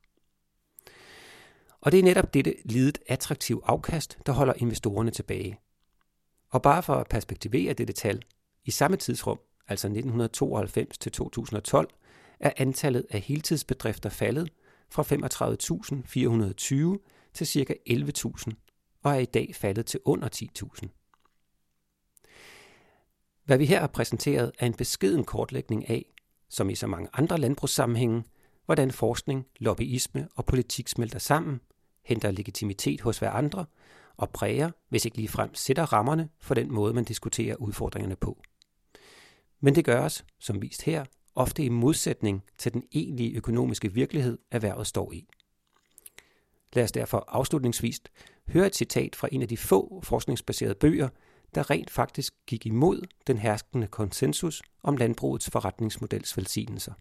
[1.81, 5.59] Og det er netop dette lidet attraktiv afkast, der holder investorerne tilbage.
[6.49, 8.21] Og bare for at perspektivere dette tal,
[8.65, 11.89] i samme tidsrum, altså 1992 til 2012,
[12.39, 14.49] er antallet af heltidsbedrifter faldet
[14.89, 15.07] fra 35.420
[17.33, 17.73] til ca.
[17.89, 18.51] 11.000
[19.03, 20.87] og er i dag faldet til under 10.000.
[23.45, 26.05] Hvad vi her har præsenteret er en beskeden kortlægning af,
[26.49, 28.23] som i så mange andre landbrugssammenhænge,
[28.65, 31.61] hvordan forskning, lobbyisme og politik smelter sammen,
[32.05, 33.65] henter legitimitet hos hver andre
[34.17, 38.41] og præger, hvis ikke ligefrem sætter rammerne for den måde, man diskuterer udfordringerne på.
[39.59, 41.05] Men det gøres, som vist her,
[41.37, 45.27] ofte i modsætning til den egentlige økonomiske virkelighed, erhvervet står i.
[46.73, 48.01] Lad os derfor afslutningsvis
[48.47, 51.09] høre et citat fra en af de få forskningsbaserede bøger,
[51.55, 56.93] der rent faktisk gik imod den herskende konsensus om landbrugets forretningsmodels velsignelser.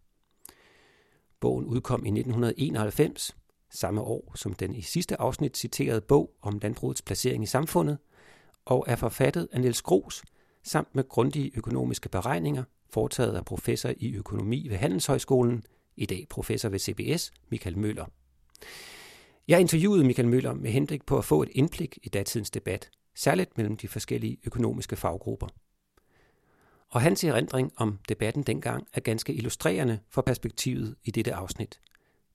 [1.40, 3.36] Bogen udkom i 1991,
[3.70, 7.98] samme år som den i sidste afsnit citerede bog om landbrugets placering i samfundet,
[8.64, 10.22] og er forfattet af Niels Gros,
[10.62, 12.64] samt med grundige økonomiske beregninger,
[12.96, 15.64] foretaget af professor i økonomi ved Handelshøjskolen,
[15.96, 18.06] i dag professor ved CBS, Michael Møller.
[19.48, 23.56] Jeg interviewede Michael Møller med henblik på at få et indblik i datidens debat, særligt
[23.56, 25.46] mellem de forskellige økonomiske faggrupper.
[26.88, 31.80] Og hans erindring om debatten dengang er ganske illustrerende for perspektivet i dette afsnit.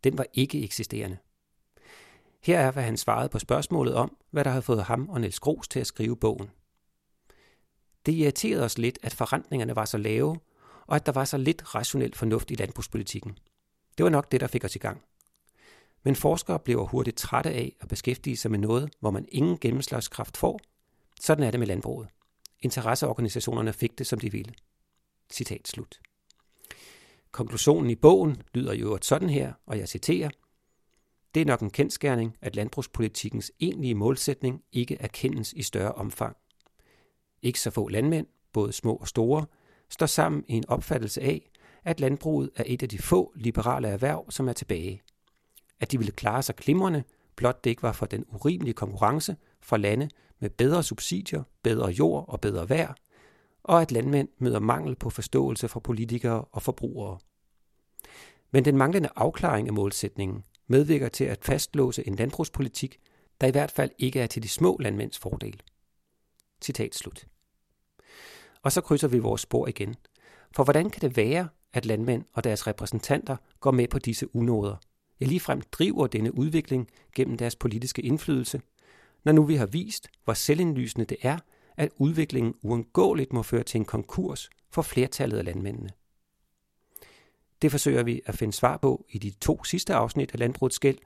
[0.03, 1.17] Den var ikke eksisterende.
[2.43, 5.39] Her er, hvad han svarede på spørgsmålet om, hvad der havde fået ham og Niels
[5.39, 6.49] Gros til at skrive bogen.
[8.05, 10.38] Det irriterede os lidt, at forrentningerne var så lave,
[10.91, 13.38] og at der var så lidt rationelt fornuft i landbrugspolitikken.
[13.97, 15.01] Det var nok det, der fik os i gang.
[16.03, 20.38] Men forskere bliver hurtigt trætte af at beskæftige sig med noget, hvor man ingen gennemslagskraft
[20.38, 20.59] får.
[21.22, 22.07] Sådan er det med landbruget.
[22.59, 24.53] Interesseorganisationerne fik det, som de ville.
[25.31, 25.99] Citat slut.
[27.31, 30.30] Konklusionen i bogen lyder jo sådan her, og jeg citerer.
[31.34, 36.38] Det er nok en kendskærning, at landbrugspolitikkens egentlige målsætning ikke erkendes i større omfang.
[37.41, 39.45] Ikke så få landmænd, både små og store,
[39.91, 41.51] står sammen i en opfattelse af,
[41.84, 45.01] at landbruget er et af de få liberale erhverv, som er tilbage.
[45.80, 47.03] At de ville klare sig glimrende,
[47.35, 50.09] blot det ikke var for den urimelige konkurrence fra lande
[50.39, 52.93] med bedre subsidier, bedre jord og bedre vejr,
[53.63, 57.19] og at landmænd møder mangel på forståelse fra politikere og forbrugere.
[58.51, 62.99] Men den manglende afklaring af målsætningen medvirker til at fastlåse en landbrugspolitik,
[63.41, 65.61] der i hvert fald ikke er til de små landmænds fordel.
[66.61, 67.26] Citat slut.
[68.63, 69.95] Og så krydser vi vores spor igen.
[70.55, 74.75] For hvordan kan det være, at landmænd og deres repræsentanter går med på disse unoder?
[75.21, 78.61] Ja, ligefrem driver denne udvikling gennem deres politiske indflydelse,
[79.23, 81.38] når nu vi har vist, hvor selvindlysende det er,
[81.77, 85.89] at udviklingen uundgåeligt må føre til en konkurs for flertallet af landmændene.
[87.61, 90.97] Det forsøger vi at finde svar på i de to sidste afsnit af Landbrugets Gæld,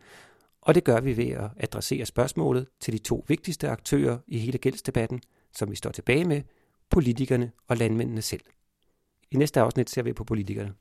[0.61, 4.57] og det gør vi ved at adressere spørgsmålet til de to vigtigste aktører i hele
[4.57, 5.21] gældsdebatten,
[5.53, 6.41] som vi står tilbage med,
[6.95, 8.41] politikerne og landmændene selv.
[9.31, 10.73] I næste afsnit ser vi på politikerne.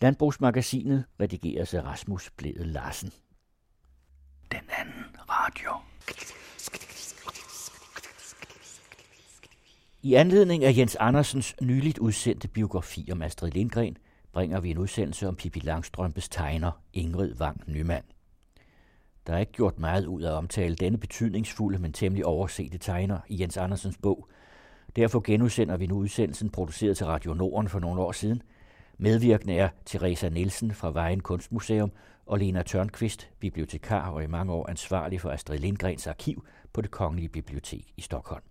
[0.00, 3.10] Landbrugsmagasinet redigeres af Rasmus Bledel Larsen.
[4.52, 5.70] Den anden radio.
[10.02, 13.96] I anledning af Jens Andersens nyligt udsendte biografi om Astrid Lindgren,
[14.32, 18.02] bringer vi en udsendelse om Pippi Langstrømpes tegner Ingrid Wang Nyman.
[19.26, 23.18] Der er ikke gjort meget ud af at omtale denne betydningsfulde, men temmelig oversete tegner
[23.28, 24.28] i Jens Andersens bog.
[24.96, 28.42] Derfor genudsender vi nu udsendelsen produceret til Radio Norden for nogle år siden.
[28.98, 31.92] Medvirkende er Teresa Nielsen fra Vejen Kunstmuseum
[32.26, 36.90] og Lena Tørnqvist, bibliotekar og i mange år ansvarlig for Astrid Lindgrens arkiv på det
[36.90, 38.42] Kongelige Bibliotek i Stockholm.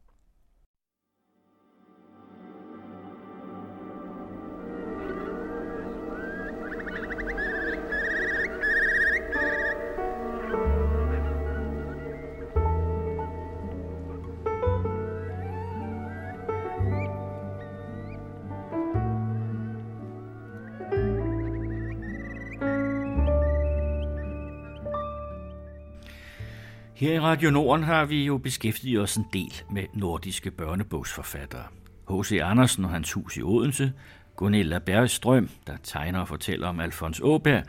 [26.96, 31.64] Her i Radio Norden har vi jo beskæftiget os en del med nordiske børnebogsforfattere.
[32.10, 32.40] H.C.
[32.44, 33.94] Andersen og hans hus i Odense,
[34.36, 37.64] Gunilla Bergstrøm, der tegner og fortæller om Alfons Åberg,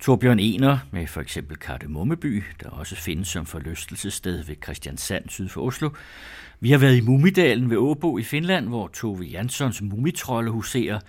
[0.00, 5.62] Torbjørn Ener med for eksempel Kardemommeby, der også findes som forlystelsessted ved Christiansand syd for
[5.62, 5.90] Oslo.
[6.60, 11.00] Vi har været i Mumidalen ved Åbo i Finland, hvor Tove Janssons mumitrolde huserer,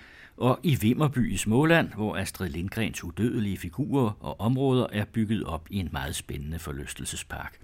[0.42, 5.66] og i Vimmerby i Småland, hvor Astrid Lindgrens udødelige figurer og områder er bygget op
[5.70, 7.58] i en meget spændende forlystelsespark.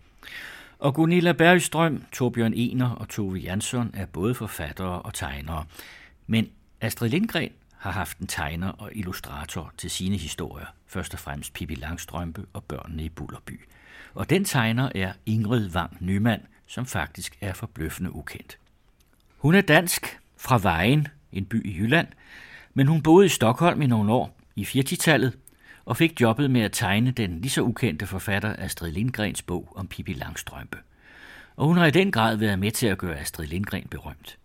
[0.78, 5.64] Og Gunilla Bergstrøm, Torbjørn Ener og Tove Jansson er både forfattere og tegnere.
[6.26, 6.50] Men
[6.80, 11.74] Astrid Lindgren har haft en tegner og illustrator til sine historier, først og fremmest Pippi
[11.74, 13.60] Langstrømpe og børnene i Bullerby.
[14.14, 18.59] Og den tegner er Ingrid Wang Nyman, som faktisk er forbløffende ukendt.
[19.38, 22.09] Hun er dansk fra Vejen, en by i Jylland,
[22.78, 25.32] men hun boede i Stockholm i nogle år i 40-tallet,
[25.84, 29.86] og fik jobbet med at tegne den lige så ukendte forfatter Astrid Lindgrens bog om
[29.86, 30.78] Pippi Langstrømpe.
[31.56, 34.38] Og hun har i den grad været med til at gøre Astrid Lindgren berømt.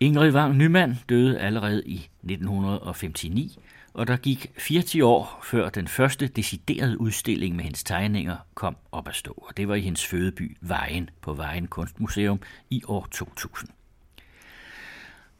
[0.00, 3.58] Ingrid Wang Nyman døde allerede i 1959,
[3.94, 9.08] og der gik 40 år før den første deciderede udstilling med hendes tegninger kom op
[9.08, 9.44] at stå.
[9.48, 12.40] Og det var i hendes fødeby Vejen på Vejen Kunstmuseum
[12.70, 13.70] i år 2000.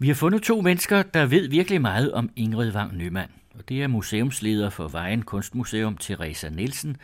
[0.00, 3.28] Vi har fundet to mennesker, der ved virkelig meget om Ingrid Wang Nyman.
[3.54, 6.96] Og det er museumsleder for Vejen Kunstmuseum, Teresa Nielsen,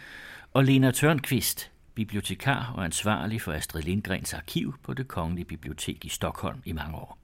[0.52, 6.08] og Lena Tørnqvist, bibliotekar og ansvarlig for Astrid Lindgrens arkiv på det Kongelige Bibliotek i
[6.08, 7.18] Stockholm i mange år.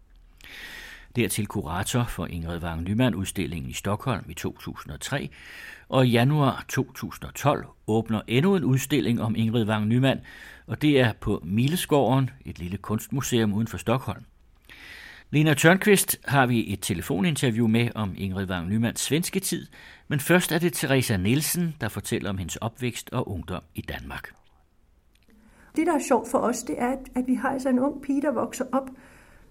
[1.17, 5.31] Dertil kurator for Ingrid Wang Nyman udstillingen i Stockholm i 2003,
[5.89, 10.21] og i januar 2012 åbner endnu en udstilling om Ingrid Wang Nyman,
[10.67, 14.25] og det er på Mileskåren, et lille kunstmuseum uden for Stockholm.
[15.33, 19.67] Lena Tørnqvist har vi et telefoninterview med om Ingrid Wang Nymans svenske tid,
[20.09, 24.35] men først er det Teresa Nielsen, der fortæller om hendes opvækst og ungdom i Danmark.
[25.77, 28.23] Det, der er sjovt for os, det er, at vi har altså en ung pige,
[28.23, 28.91] der vokser op,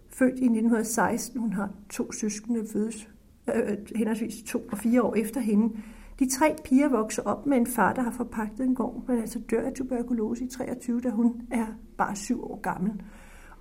[0.09, 1.39] født i 1916.
[1.39, 3.07] Hun har to søskende, fødes
[3.55, 5.77] øh, henholdsvis to og fire år efter hende.
[6.19, 9.39] De tre piger vokser op med en far, der har forpagtet en gård, men altså
[9.51, 11.65] dør af tuberkulose i 23, da hun er
[11.97, 12.91] bare syv år gammel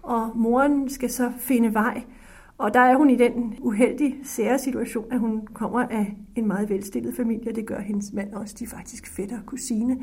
[0.02, 2.02] og moren skal så finde vej.
[2.58, 6.70] Og der er hun i den uheldige, sære situation, at hun kommer af en meget
[6.70, 7.52] velstillet familie.
[7.52, 8.56] Det gør hendes mand også.
[8.58, 9.98] De er faktisk fætter og kusine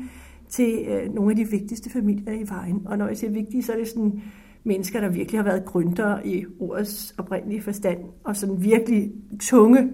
[0.48, 2.82] til øh, nogle af de vigtigste familier i vejen.
[2.86, 4.22] Og når jeg siger vigtige, så er det sådan
[4.64, 9.92] mennesker, der virkelig har været grønter i ordets oprindelige forstand, og sådan virkelig tunge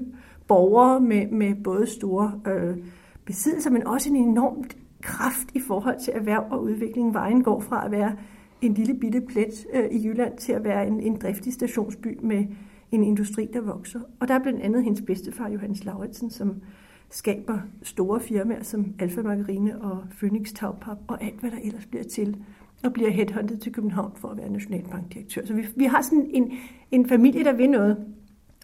[0.49, 2.77] borgere med, med både store øh,
[3.25, 7.15] besiddelser, men også en enormt kraft i forhold til erhverv og udvikling.
[7.15, 8.17] Vejen går fra at være
[8.63, 12.47] en lille bitte plet øh, i Jylland til at være en, en driftig stationsby med
[12.93, 14.01] en industri, der vokser.
[14.21, 16.63] Og der er blandt andet hendes bedstefar, Johannes Lauritsen, som
[17.11, 22.05] skaber store firmaer som Alfa Margarine og Phoenix Tagpap og alt, hvad der ellers bliver
[22.05, 22.37] til,
[22.85, 25.47] og bliver headhunted til København for at være nationalbankdirektør.
[25.47, 26.53] Så vi, vi har sådan en,
[26.91, 27.97] en familie, der vil noget.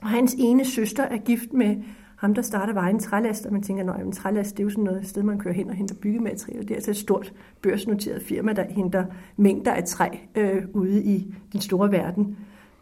[0.03, 1.77] Og hans ene søster er gift med
[2.19, 4.85] ham, der starter vejen trælast, og man tænker, at en trælast det er jo sådan
[4.85, 6.63] noget sted, man kører hen og henter byggematerialer.
[6.63, 7.33] Det er altså et stort
[7.63, 9.05] børsnoteret firma, der henter
[9.37, 12.37] mængder af træ øh, ude i den store verden.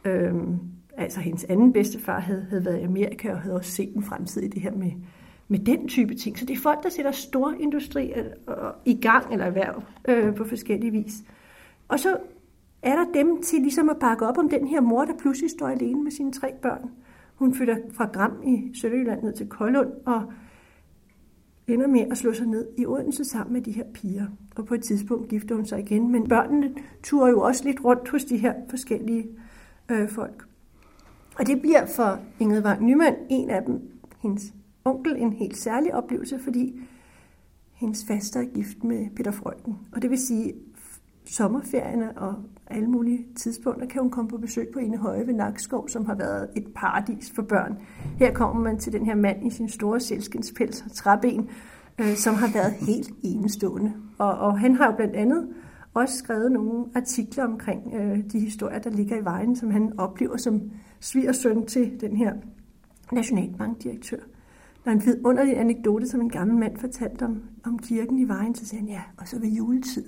[0.05, 0.59] Øhm,
[0.97, 4.43] altså hendes anden bedstefar havde, havde været i Amerika og havde også set en fremtid
[4.43, 4.91] i det her med,
[5.49, 6.39] med den type ting.
[6.39, 8.25] Så det er folk, der sætter stor industri øh,
[8.85, 11.15] i gang eller erhverv øh, på forskellige vis.
[11.89, 12.17] Og så
[12.83, 15.69] er der dem til ligesom at bakke op om den her mor, der pludselig står
[15.69, 16.91] alene med sine tre børn.
[17.37, 20.33] Hun flytter fra Gram i Sønderjylland ned til Koldund og
[21.67, 24.27] ender med at slå sig ned i Odense sammen med de her piger.
[24.57, 26.13] Og på et tidspunkt gifter hun sig igen.
[26.13, 29.27] Men børnene turer jo også lidt rundt hos de her forskellige
[29.89, 30.45] øh, folk.
[31.39, 34.55] Og det bliver for Ingrid Wang Nyman en af dem, hendes
[34.85, 36.81] onkel, en helt særlig oplevelse, fordi
[37.73, 39.79] hendes faster er gift med Peter Frøken.
[39.93, 40.55] Og det vil sige,
[41.27, 42.35] sommerferierne og
[42.67, 46.15] alle mulige tidspunkter kan hun komme på besøg på en Høje ved Nakskov, som har
[46.15, 47.79] været et paradis for børn.
[48.19, 51.49] Her kommer man til den her mand i sin store selskindspels og træben,
[51.99, 53.93] øh, som har været helt enestående.
[54.19, 55.49] Og, og han har jo blandt andet
[55.95, 60.37] også skrevet nogle artikler omkring øh, de historier, der ligger i vejen, som han oplever
[60.37, 60.63] som
[61.01, 62.33] svigersøn til den her
[63.13, 64.21] nationalbankdirektør.
[64.85, 68.55] Der er en vidunderlig anekdote, som en gammel mand fortalte om, om kirken i vejen,
[68.55, 70.05] så sagde han, ja, og så ved juletid,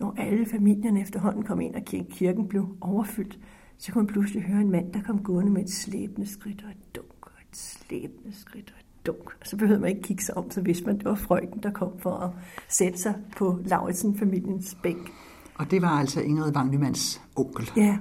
[0.00, 3.38] når alle familierne efterhånden kom ind, og kirken blev overfyldt,
[3.78, 6.70] så kunne man pludselig høre en mand, der kom gående med et slæbende skridt og
[6.70, 9.26] et dunk, og et slæbende skridt og et dunk.
[9.40, 11.70] Og så behøvede man ikke kigge sig om, så vidste man, det var frøken, der
[11.70, 12.30] kom for at
[12.68, 15.12] sætte sig på Lauritsen-familiens bænk.
[15.54, 17.70] Og det var altså Ingrid Wangnymands onkel.
[17.76, 17.98] Ja,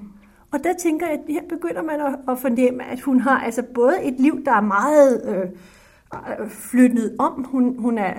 [0.52, 3.64] og der tænker jeg, at her begynder man at, at fornemme, at hun har altså
[3.74, 7.44] både et liv, der er meget øh, flyttet om.
[7.44, 8.14] Hun, hun er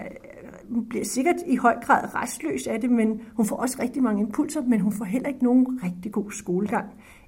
[0.71, 4.23] hun bliver sikkert i høj grad restløs af det, men hun får også rigtig mange
[4.23, 6.87] impulser, men hun får heller ikke nogen rigtig god skolegang.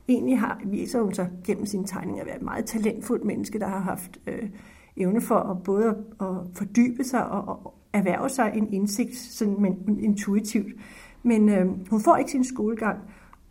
[0.08, 3.66] Egentlig har, viser hun sig gennem sine tegninger at være et meget talentfuldt menneske, der
[3.66, 4.48] har haft øh,
[4.96, 9.98] evne for at både at fordybe sig og, og erhverve sig en indsigt sådan, men,
[10.00, 10.72] intuitivt.
[11.22, 12.98] Men øh, hun får ikke sin skolegang,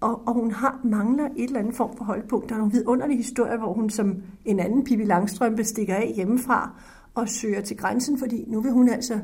[0.01, 2.49] og, og hun har mangler et eller andet form for holdpunkt.
[2.49, 6.71] Der er nogle vidunderlige historier, hvor hun som en anden Pippi Langstrømpe stikker af hjemmefra
[7.15, 9.19] og søger til grænsen, fordi nu vil hun altså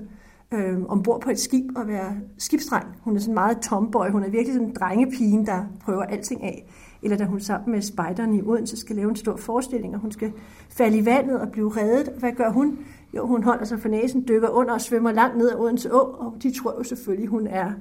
[0.53, 2.85] øh, ombord på et skib og være skibsdreng.
[3.01, 4.09] Hun er sådan meget tomboy.
[4.09, 6.65] Hun er virkelig sådan en drengepigen, der prøver alting af.
[7.01, 10.11] Eller da hun sammen med spejderne i Odense skal lave en stor forestilling, og hun
[10.11, 10.33] skal
[10.69, 12.13] falde i vandet og blive reddet.
[12.19, 12.79] Hvad gør hun?
[13.15, 15.99] Jo, hun holder sig for næsen, dykker under og svømmer langt ned ad Odense Å,
[15.99, 17.71] og de tror jo selvfølgelig, hun er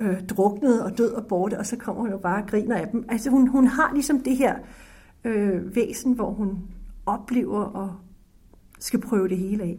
[0.00, 2.88] øh, druknet og død og borte, og så kommer hun jo bare og griner af
[2.88, 3.04] dem.
[3.08, 4.54] Altså hun, hun har ligesom det her
[5.24, 6.58] øh, væsen, hvor hun
[7.06, 7.92] oplever og
[8.78, 9.78] skal prøve det hele af.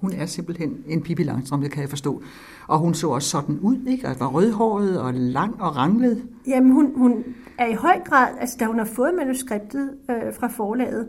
[0.00, 2.22] Hun er simpelthen en Pippi Langstrøm, det kan jeg forstå.
[2.68, 4.08] Og hun så også sådan ud, ikke?
[4.08, 6.22] Og var rødhåret og lang og ranglet.
[6.46, 7.24] Jamen, hun, hun
[7.58, 11.08] er i høj grad, altså da hun har fået manuskriptet øh, fra forlaget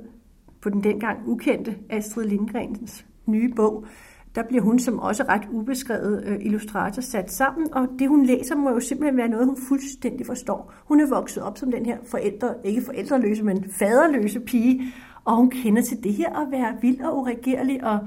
[0.61, 3.85] på den dengang ukendte Astrid Lindgrens nye bog,
[4.35, 8.55] der bliver hun som også ret ubeskrevet øh, illustrator sat sammen, og det hun læser
[8.55, 10.73] må jo simpelthen være noget, hun fuldstændig forstår.
[10.85, 14.81] Hun er vokset op som den her forældre, ikke forældreløse, men faderløse pige,
[15.25, 17.99] og hun kender til det her at være vild og uregerlig, og,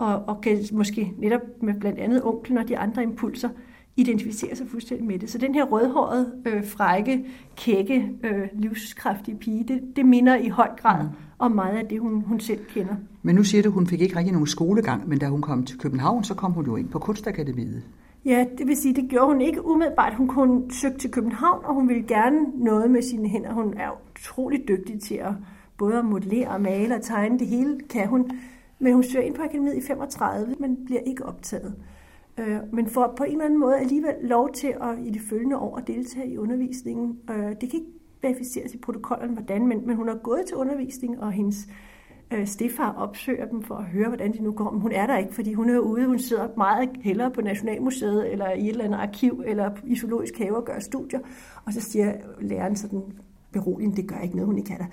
[0.00, 3.48] og, og kan måske netop med blandt andet onklen og de andre impulser
[3.96, 5.30] identificere sig fuldstændig med det.
[5.30, 7.24] Så den her rødhårede, øh, frække,
[7.56, 11.08] kække, øh, livskraftige pige, det, det minder i høj grad mm.
[11.38, 12.94] om meget af det, hun, hun selv kender.
[13.22, 15.64] Men nu siger du, at hun fik ikke rigtig nogen skolegang, men da hun kom
[15.64, 17.82] til København, så kom hun jo ind på Kunstakademiet.
[18.24, 20.14] Ja, det vil sige, det gjorde hun ikke umiddelbart.
[20.14, 23.52] Hun kunne søge til København, og hun ville gerne noget med sine hænder.
[23.52, 25.32] Hun er utrolig dygtig til at
[25.78, 27.38] både at modellere og male og tegne.
[27.38, 28.30] Det hele kan hun.
[28.80, 31.74] Men hun søger ind på akademiet i 35, men bliver ikke optaget.
[32.38, 35.58] Øh, men får på en eller anden måde alligevel lov til at i de følgende
[35.58, 37.18] år at deltage i undervisningen.
[37.30, 37.92] Øh, det kan ikke
[38.22, 41.68] verificeres i protokollen, hvordan, men, men hun har gået til undervisning, og hendes
[42.30, 44.70] øh, stefar opsøger dem for at høre, hvordan de nu går.
[44.70, 46.06] Men hun er der ikke, fordi hun er ude.
[46.06, 50.38] Hun sidder meget hellere på Nationalmuseet, eller i et eller andet arkiv, eller i zoologisk
[50.38, 51.20] have og gør studier.
[51.64, 53.02] Og så siger læreren sådan
[53.52, 54.86] beroligende, det gør ikke noget, hun ikke er der.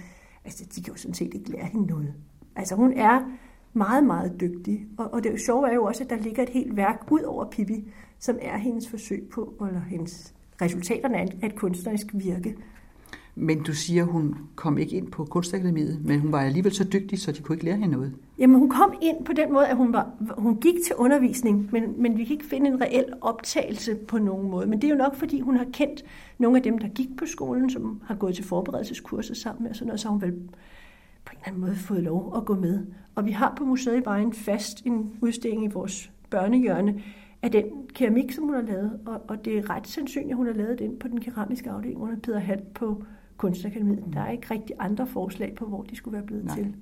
[0.45, 2.13] Altså, de kan jo sådan set ikke lære hende noget.
[2.55, 3.31] Altså, hun er
[3.73, 4.85] meget, meget dygtig.
[4.97, 7.45] Og, og det sjove er jo også, at der ligger et helt værk ud over
[7.45, 7.83] Pippi,
[8.19, 12.55] som er hendes forsøg på, eller hendes resultaterne af et kunstnerisk virke.
[13.39, 17.19] Men du siger, hun kom ikke ind på kunstakademiet, men hun var alligevel så dygtig,
[17.19, 18.13] så de kunne ikke lære hende noget.
[18.39, 22.01] Jamen hun kom ind på den måde, at hun, var, hun gik til undervisning, men,
[22.01, 24.67] men vi kan ikke finde en reel optagelse på nogen måde.
[24.67, 26.05] Men det er jo nok, fordi hun har kendt
[26.37, 29.75] nogle af dem, der gik på skolen, som har gået til forberedelseskurser sammen med, og
[29.75, 30.33] sådan noget, så hun vel
[31.45, 32.85] anden måde fået lov at gå med.
[33.15, 37.01] Og vi har på Museet i Vejen fast en udstilling i vores børnehjørne
[37.41, 40.45] af den keramik, som hun har lavet, og, og det er ret sandsynligt, at hun
[40.45, 43.03] har lavet den på den keramiske afdeling under Peter Hall på
[43.37, 44.03] Kunstakademiet.
[44.13, 46.55] Der er ikke rigtig andre forslag på, hvor de skulle være blevet Nej.
[46.55, 46.75] til.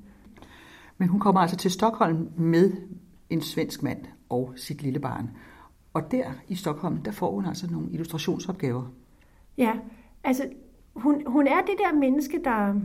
[0.97, 2.71] Men hun kommer altså til Stockholm med
[3.29, 5.29] en svensk mand og sit lille barn.
[5.93, 8.91] Og der i Stockholm, der får hun altså nogle illustrationsopgaver.
[9.57, 9.73] Ja,
[10.23, 10.49] altså
[10.95, 12.75] hun, hun er det der menneske, der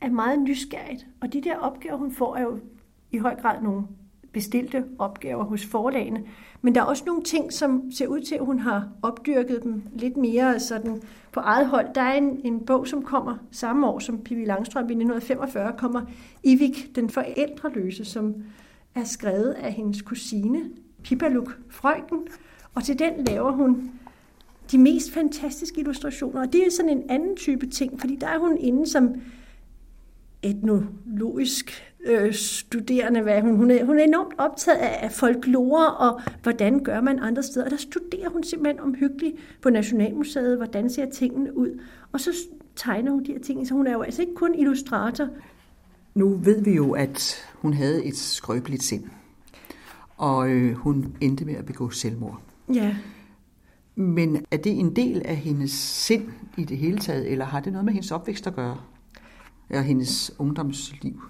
[0.00, 1.06] er meget nysgerrigt.
[1.20, 2.58] Og de der opgaver, hun får, er jo
[3.12, 3.82] i høj grad nogle
[4.32, 6.24] bestilte opgaver hos forlagene.
[6.62, 9.82] Men der er også nogle ting, som ser ud til, at hun har opdyrket dem
[9.92, 11.02] lidt mere sådan
[11.32, 11.86] på eget hold.
[11.94, 16.02] Der er en, en bog, som kommer samme år som Pippi Langstrøm i 1945, kommer
[16.42, 18.34] Ivik, den forældreløse, som
[18.94, 20.60] er skrevet af hendes kusine,
[21.02, 22.18] Pippaluk Frøken.
[22.74, 23.90] Og til den laver hun
[24.70, 26.40] de mest fantastiske illustrationer.
[26.40, 29.14] Og det er sådan en anden type ting, fordi der er hun inde som
[30.42, 33.22] etnologisk øh, studerende.
[33.22, 37.42] Hvad hun, hun, er, hun er enormt optaget af, folklore og hvordan gør man andre
[37.42, 37.64] steder.
[37.64, 41.80] Og der studerer hun simpelthen omhyggeligt på Nationalmuseet, hvordan ser tingene ud.
[42.12, 42.30] Og så
[42.76, 43.68] tegner hun de her ting.
[43.68, 45.28] Så hun er jo altså ikke kun illustrator.
[46.14, 49.04] Nu ved vi jo, at hun havde et skrøbeligt sind.
[50.16, 52.40] Og øh, hun endte med at begå selvmord.
[52.74, 52.96] Ja.
[53.94, 57.72] Men er det en del af hendes sind i det hele taget, eller har det
[57.72, 58.76] noget med hendes opvækst at gøre?
[59.70, 61.22] Og hendes ungdomsliv?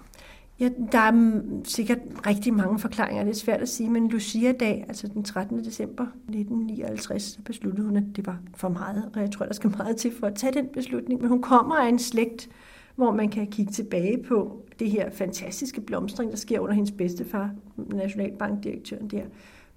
[0.59, 1.97] Ja, der er sikkert
[2.27, 5.63] rigtig mange forklaringer, det er svært at sige, men Lucia-dag, altså den 13.
[5.63, 9.69] december 1959, der besluttede hun, at det var for meget, og jeg tror, der skal
[9.77, 12.49] meget til for at tage den beslutning, men hun kommer af en slægt,
[12.95, 17.51] hvor man kan kigge tilbage på det her fantastiske blomstring, der sker under hendes bedstefar,
[17.77, 19.23] nationalbankdirektøren der.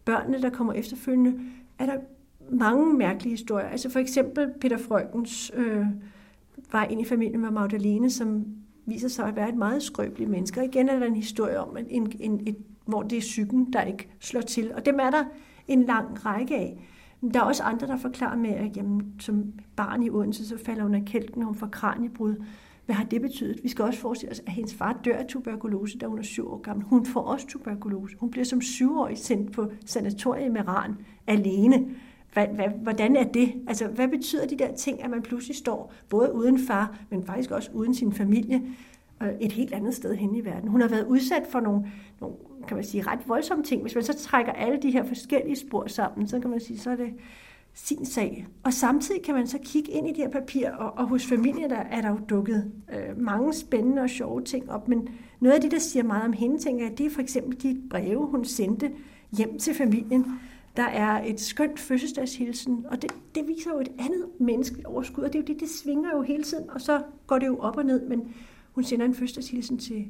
[0.05, 1.41] Børnene, der kommer efterfølgende,
[1.79, 1.97] er der
[2.51, 3.67] mange mærkelige historier.
[3.67, 5.87] Altså for eksempel Peter Frøkens øh,
[6.73, 8.45] var ind i familien med Magdalene, som
[8.87, 10.61] viser sig at være et meget skrøbeligt menneske.
[10.61, 12.57] Og igen er der en historie om, en, en, et,
[12.87, 14.75] hvor det er psyken, der ikke slår til.
[14.75, 15.25] Og dem er der
[15.69, 16.89] en lang række af.
[17.21, 19.45] Men der er også andre, der forklarer med, at jamen, som
[19.77, 22.35] barn i Odense, så falder hun af kælken, når hun får kraniebrud.
[22.87, 23.61] Hvad har det betydet?
[23.63, 26.53] Vi skal også forestille os, at hendes far dør af tuberkulose, da hun er syv
[26.53, 26.87] år gammel.
[26.87, 28.17] Hun får også tuberkulose.
[28.21, 30.95] Hun bliver som syvårig sendt på sanatoriet med Ran
[31.27, 31.87] alene.
[32.33, 33.55] Hvad, hvad, hvordan er det?
[33.69, 37.51] Altså, hvad betyder de der ting, at man pludselig står både uden far, men faktisk
[37.51, 38.63] også uden sin familie,
[39.41, 40.69] et helt andet sted hen i verden?
[40.69, 41.91] Hun har været udsat for nogle,
[42.21, 42.37] nogle
[42.69, 43.83] kan man sige, ret voldsomme ting.
[43.83, 46.91] Hvis man så trækker alle de her forskellige spor sammen, så kan man sige, så
[46.91, 47.15] er det
[47.75, 48.47] sin sag.
[48.63, 51.71] Og samtidig kan man så kigge ind i de her papirer, og, og hos familien
[51.71, 55.09] der er der jo dukket øh, mange spændende og sjove ting op, men
[55.41, 57.81] noget af det, der siger meget om hende, tænker jeg, det er for eksempel de
[57.91, 58.91] breve, hun sendte
[59.37, 60.27] hjem til familien,
[60.77, 65.33] der er et skønt fødselsdagshilsen, og det, det viser jo et andet menneskeligt overskud, og
[65.33, 67.77] det, er jo det, det svinger jo hele tiden, og så går det jo op
[67.77, 68.35] og ned, men
[68.73, 70.07] hun sender en fødselsdagshilsen til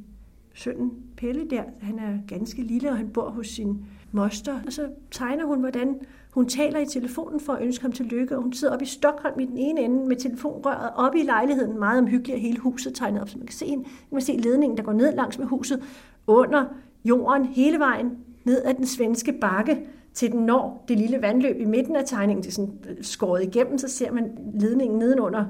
[0.54, 1.62] sønnen Pelle der.
[1.80, 4.60] Han er ganske lille, og han bor hos sin moster.
[4.66, 8.42] Og så tegner hun, hvordan hun taler i telefonen for at ønske ham tillykke, og
[8.42, 11.98] hun sidder oppe i Stockholm i den ene ende med telefonrøret oppe i lejligheden, meget
[11.98, 14.82] omhyggeligt, og hele huset tegnet op, så man kan se, man kan se ledningen, der
[14.82, 15.82] går ned langs med huset,
[16.26, 16.64] under
[17.04, 18.10] jorden, hele vejen
[18.44, 22.42] ned ad den svenske bakke, til den når det lille vandløb i midten af tegningen,
[22.42, 25.44] det er sådan øh, skåret igennem, så ser man ledningen nedenunder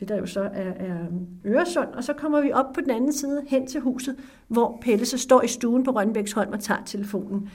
[0.00, 1.06] det der jo så er, er
[1.44, 4.16] Øresund, og så kommer vi op på den anden side hen til huset,
[4.48, 7.50] hvor Pelle så står i stuen på Rønnebæksholm og tager telefonen.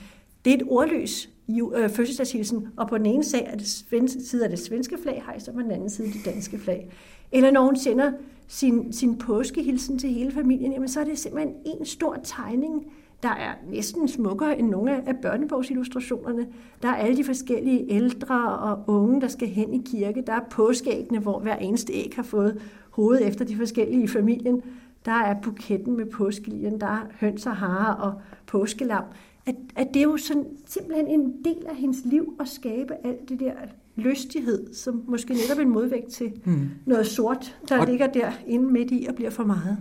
[0.45, 1.29] Det er et ordløs
[1.75, 5.23] øh, fødselsdagshilsen, og på den ene side er det svenske, side er det svenske flag
[5.25, 6.91] hejser, og på den anden side det danske flag.
[7.31, 8.11] Eller når hun sender
[8.47, 12.85] sin, sin påskehilsen til hele familien, jamen så er det simpelthen en stor tegning,
[13.23, 16.47] der er næsten smukkere end nogle af børnebogsillustrationerne.
[16.81, 20.23] Der er alle de forskellige ældre og unge, der skal hen i kirke.
[20.27, 24.61] Der er påskeæggene, hvor hver eneste æg har fået hovedet efter de forskellige i familien.
[25.05, 29.03] Der er buketten med påskelien, der er høns og hare og påskelam.
[29.45, 33.29] At, at det er jo sådan, simpelthen en del af hendes liv at skabe alt
[33.29, 33.53] det der
[33.95, 36.69] lystighed, som måske netop en modvægt til hmm.
[36.85, 37.87] noget sort, der og...
[37.87, 39.77] ligger der inde midt i og bliver for meget.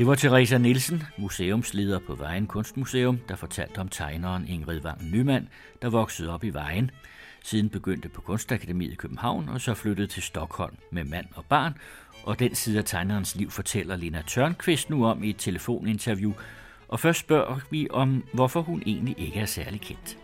[0.00, 5.48] Det var Teresa Nielsen, museumsleder på Vejen Kunstmuseum, der fortalte om tegneren Ingrid Wang Nyman,
[5.82, 6.90] der voksede op i Vejen,
[7.42, 11.74] siden begyndte på Kunstakademiet i København og så flyttede til Stockholm med mand og barn,
[12.24, 16.32] og den side af tegnerens liv fortæller Lena Tørnqvist nu om i et telefoninterview,
[16.88, 20.18] og først spørger vi om, hvorfor hun egentlig ikke er særlig kendt.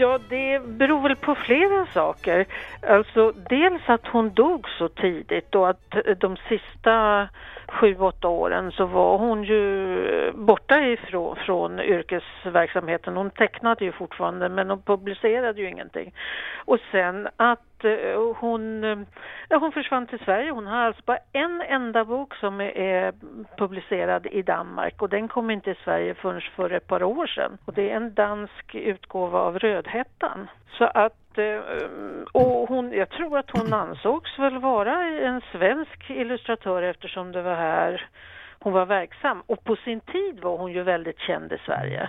[0.00, 2.46] Ja, det beror väl på flera saker.
[2.88, 7.28] Alltså dels att hon dog så tidigt och att de sista
[7.68, 13.16] sju, åtta åren så var hon ju borta ifrån från yrkesverksamheten.
[13.16, 16.12] Hon tecknade ju fortfarande men hon publicerade ju ingenting.
[16.64, 20.50] Och sen att Eh, hon, eh, hon försvann till Sverige.
[20.50, 23.12] Hon har alltså bara en enda bok som är
[23.56, 27.58] publicerad i Danmark och den kom inte i Sverige förrän för ett par år sedan.
[27.64, 30.50] Och det är en dansk utgåva av Rödhättan.
[30.78, 31.60] Så att eh,
[32.32, 37.54] och hon, jag tror att hon ansågs väl vara en svensk illustratör eftersom det var
[37.54, 38.08] här
[38.60, 39.42] hon var verksam.
[39.46, 42.08] Och på sin tid var hon ju väldigt känd i Sverige.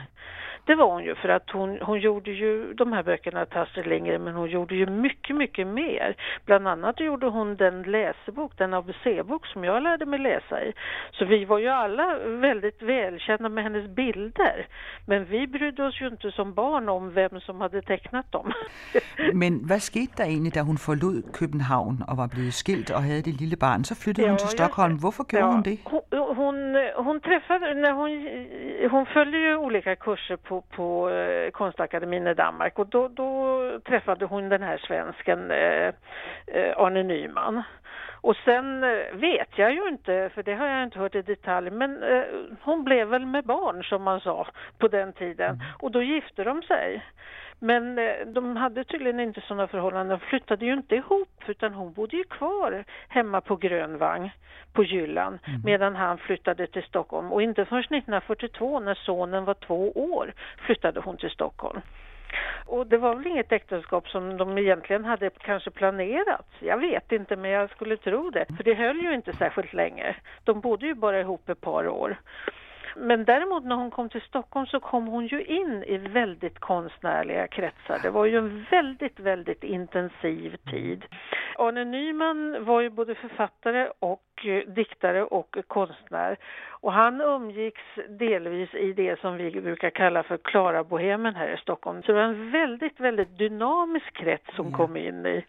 [0.69, 4.23] Det var hon ju för att hon, hon gjorde ju de här böckerna Astrid Lindgren
[4.23, 6.15] men hon gjorde ju mycket, mycket mer.
[6.45, 10.73] Bland annat gjorde hon den läsebok, den ABC-bok som jag lärde mig läsa i.
[11.11, 14.67] Så vi var ju alla väldigt välkända med hennes bilder.
[15.05, 18.53] Men vi brydde oss ju inte som barn om vem som hade tecknat dem.
[19.33, 23.21] men vad skete der egentlig, da hun forlod København og var blevet skilt og havde
[23.21, 23.83] det lille barn?
[23.83, 24.95] Så flyttede ja, hun til Stockholm.
[24.99, 25.77] Hvorfor gjorde ja, hun det?
[25.85, 26.01] Hon,
[26.35, 26.55] hon,
[27.05, 28.09] hon träffade, när hon,
[28.91, 34.25] hon följde ju olika kurser på på, eh, Konstakademin i Danmark och då, då träffade
[34.25, 35.93] hon den här svensken eh,
[36.47, 37.63] eh, Arne Nyman.
[38.21, 41.69] Och sen eh, vet jag ju inte, för det har jag inte hört i detalj,
[41.69, 42.23] men eh,
[42.61, 45.55] hon blev väl med barn som man sa på den tiden.
[45.55, 45.65] Mm.
[45.79, 47.03] Och då gifte de sig.
[47.59, 50.19] Men eh, de hade tydligen inte sådana förhållanden.
[50.19, 54.31] De flyttade ju inte ihop utan hon bodde ju kvar hemma på Grönvang
[54.73, 55.61] på Jylland mm.
[55.65, 57.31] medan han flyttade till Stockholm.
[57.31, 60.33] Och inte förrän 1942 när sonen var två år
[60.65, 61.81] flyttade hon till Stockholm.
[62.65, 66.47] Och det var väl inget äktenskap som de egentligen hade kanske planerat.
[66.59, 68.45] Jag vet inte men jag skulle tro det.
[68.57, 70.15] För det höll ju inte särskilt länge.
[70.43, 72.17] De bodde ju bara ihop ett par år.
[72.95, 77.47] Men däremot när hon kom till Stockholm så kom hon ju in i väldigt konstnärliga
[77.47, 77.99] kretsar.
[78.03, 81.05] Det var ju en väldigt, väldigt intensiv tid.
[81.55, 86.37] Arne Nyman var ju både författare och eh, diktare och konstnär.
[86.69, 91.57] Och han umgicks delvis i det som vi brukar kalla för Klara Bohemen här i
[91.57, 92.01] Stockholm.
[92.01, 95.45] Så det var en väldigt, väldigt dynamisk krets som kom in i.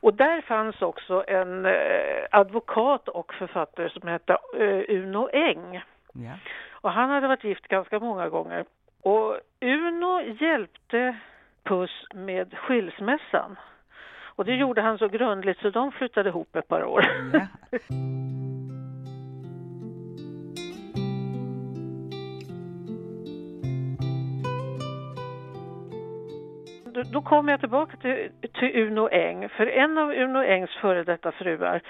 [0.00, 1.72] Och där fanns också en eh,
[2.30, 5.82] advokat och författare som hette eh, Uno Eng.
[6.24, 6.32] Ja.
[6.70, 8.64] Och han hade varit gift ganska många gånger.
[9.02, 11.16] Och Uno hjälpte
[11.64, 13.56] Puss med skilsmässan.
[14.36, 14.60] Och det mm.
[14.60, 17.04] gjorde han så grundligt så de flyttade ihop ett par år.
[17.32, 17.46] Ja.
[27.02, 29.48] då kommer jag tillbaka till, till Uno Eng.
[29.48, 31.80] För en av Uno Engs före detta fruar,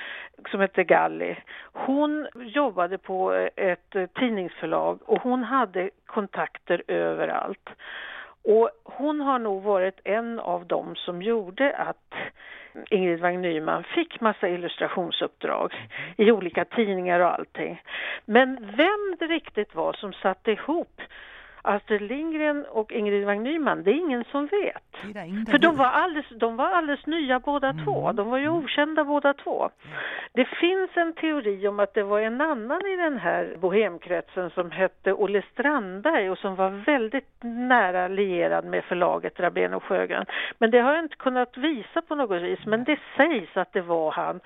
[0.50, 1.36] som hette Galli,
[1.72, 7.68] hon jobbade på ett tidningsförlag och hon hade kontakter överallt.
[8.44, 12.14] Och hon har nog varit en av dem som gjorde att
[12.90, 15.72] Ingrid Wang Nyman fick massa illustrationsuppdrag
[16.16, 17.82] i olika tidningar och allting.
[18.24, 21.00] Men vem det riktigt var som satte ihop
[21.68, 24.82] Astrid Lindgren och Ingrid Wang Nyman, det är ingen som vet.
[25.50, 27.84] För de var, alldeles, de var alldeles nya båda mm.
[27.84, 28.12] två.
[28.12, 28.56] De var ju mm.
[28.56, 29.70] okända båda två.
[30.32, 34.70] Det finns en teori om att det var en annan i den här bohemkretsen som
[34.70, 40.26] hette Olle Strandberg och som var väldigt nära lierad med förlaget Rabén och Sjögren.
[40.58, 43.80] Men det har jag inte kunnat visa på något vis, men det sägs att det
[43.80, 44.40] var han.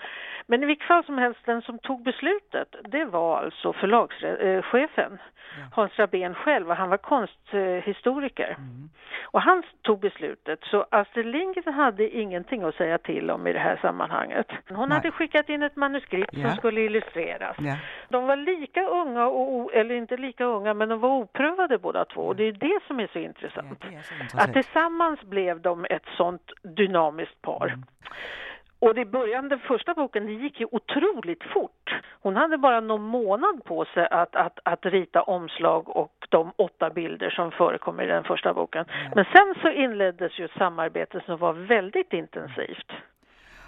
[0.52, 5.18] Men i vilket fall som helst, den som tog beslutet, det var alltså förlagschefen.
[5.58, 5.64] Ja.
[5.72, 8.56] Hans Rabén själv och han var konsthistoriker.
[8.58, 8.90] Mm.
[9.22, 13.58] Och han tog beslutet så Astrid Lindgren hade ingenting att säga till om i det
[13.58, 14.46] här sammanhanget.
[14.68, 14.98] Hon Nej.
[14.98, 16.48] hade skickat in ett manuskript ja.
[16.48, 17.56] som skulle illustreras.
[17.58, 17.76] Ja.
[18.08, 22.20] De var lika unga, och, eller inte lika unga men de var oprövade båda två
[22.20, 23.84] och det är det som är så intressant.
[23.84, 24.42] Är så intressant.
[24.42, 27.66] Att tillsammans blev de ett sånt dynamiskt par.
[27.66, 27.84] Mm.
[28.84, 31.86] Och i början, den första boken, det gick ju otroligt fort.
[32.24, 36.90] Hon hade bara någon månad på sig att, att, att rita omslag och de åtta
[36.90, 38.84] bilder som förekommer i den första boken.
[39.14, 42.90] Men sen så inleddes ju ett samarbete som var väldigt intensivt.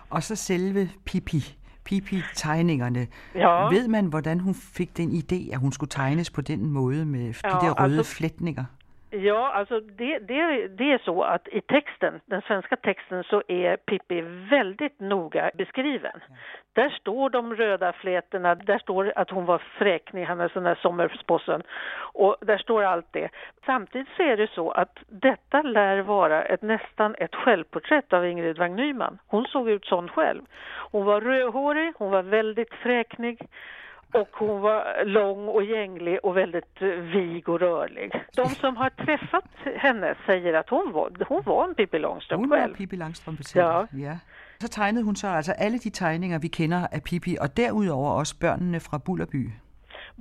[0.08, 1.40] Och så selve Pippi,
[1.84, 3.06] Pippi-tegningerne.
[3.34, 3.68] Ja.
[3.70, 7.32] Ved man, hvordan hun fik den idé, at hun skulle tegnes på den måde med
[7.42, 8.64] de ja, der røde altså, flætninger?
[9.16, 13.76] Ja, alltså det, det, det är så att i texten, den svenska texten, så är
[13.76, 14.20] Pippi
[14.50, 16.20] väldigt noga beskriven.
[16.26, 16.38] Mm.
[16.72, 20.74] Där står de röda flätorna, där står att hon var fräknig, han är sån där
[20.74, 21.62] sommarspossen.
[22.12, 23.28] Och där står allt det.
[23.66, 28.58] Samtidigt så är det så att detta lär vara ett, nästan ett självporträtt av Ingrid
[28.58, 29.18] Wang Nyman.
[29.26, 30.42] Hon såg ut sån själv.
[30.90, 33.48] Hon var rödhårig, hon var väldigt fräknig.
[34.14, 38.12] Och hon var lång och gänglig och väldigt eh, vig och rörlig.
[38.36, 42.50] De som har träffat henne säger att hon var, hon var en Pippi Långstrump Hun
[42.50, 43.64] var Pippi Langstrømpe selv.
[43.64, 43.86] Ja.
[43.92, 44.18] ja.
[44.60, 48.34] Så tegnede hun så altså alle de tegninger, vi kender af Pippi, og derudover også
[48.40, 49.50] børnene fra Bullerby.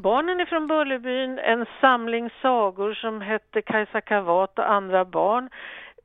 [0.04, 5.50] Barnen från Bullerbyn, en samling sagor som hette Kajsa Kavat och andra barn.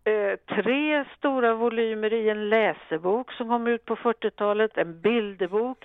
[0.05, 5.85] Eh, tre stora volymer i en läsebok som kom ut på 40-talet, en bilderbok,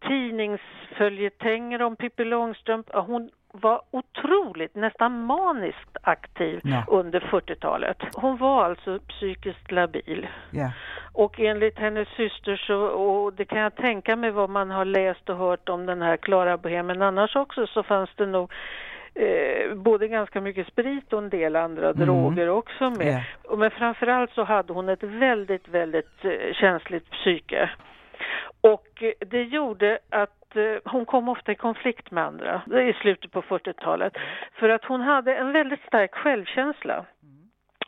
[0.00, 2.86] tidningsföljetänger om Pippi Långstrump.
[2.92, 6.84] Hon var otroligt, nästan maniskt aktiv ja.
[6.88, 7.96] under 40-talet.
[8.14, 10.28] Hon var alltså psykiskt labil.
[10.50, 10.72] Ja.
[11.12, 15.28] Och enligt hennes syster så, och det kan jag tänka mig vad man har läst
[15.28, 18.52] och hört om den här Klara Bohemen annars också, så fanns det nog
[19.14, 22.06] Eh, både ganska mycket sprit och en del andra mm.
[22.06, 23.06] droger också med.
[23.06, 23.58] Yeah.
[23.58, 27.70] Men framförallt så hade hon ett väldigt, väldigt eh, känsligt psyke.
[29.18, 34.12] Det gjorde att eh, hon kom ofta i konflikt med andra i slutet på 40-talet.
[34.52, 37.04] För att hon hade en väldigt stark självkänsla.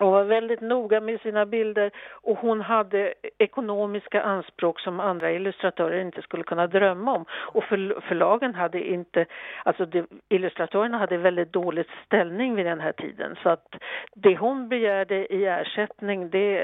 [0.03, 6.01] Hon var väldigt noga med sina bilder och hon hade ekonomiska anspråk som andra illustratörer
[6.01, 7.25] inte skulle kunna drömma om.
[7.33, 9.27] Och för, förlagen hade inte,
[9.65, 13.75] alltså de, illustratörerna hade väldigt dålig ställning vid den här tiden så att
[14.15, 16.59] det hon begärde i ersättning det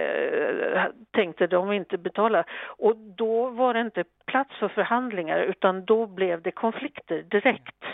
[0.75, 2.45] eh, tänkte de inte betala.
[2.67, 7.85] Och då var det inte plats för förhandlingar utan då blev det konflikter direkt.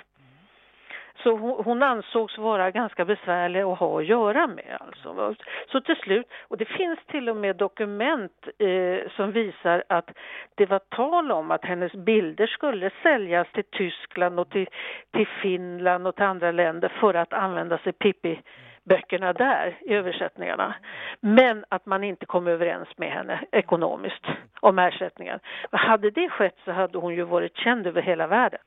[1.25, 4.79] Så hon, hon ansågs vara ganska besvärlig att ha att göra med.
[4.81, 5.35] Alltså.
[5.73, 10.11] Så till slut, och det finns till och med dokument eh, som visar att
[10.55, 14.69] det var tal om att hennes bilder skulle säljas till Tyskland och till,
[15.11, 18.41] till Finland och till andra länder för att använda sig Pippi
[18.85, 20.75] böckerna där i översättningarna.
[21.21, 24.27] Men att man inte kom överens med henne ekonomiskt
[24.61, 25.41] om ersättningen.
[25.71, 28.61] Hade det skett så hade hon ju varit känd över hela världen.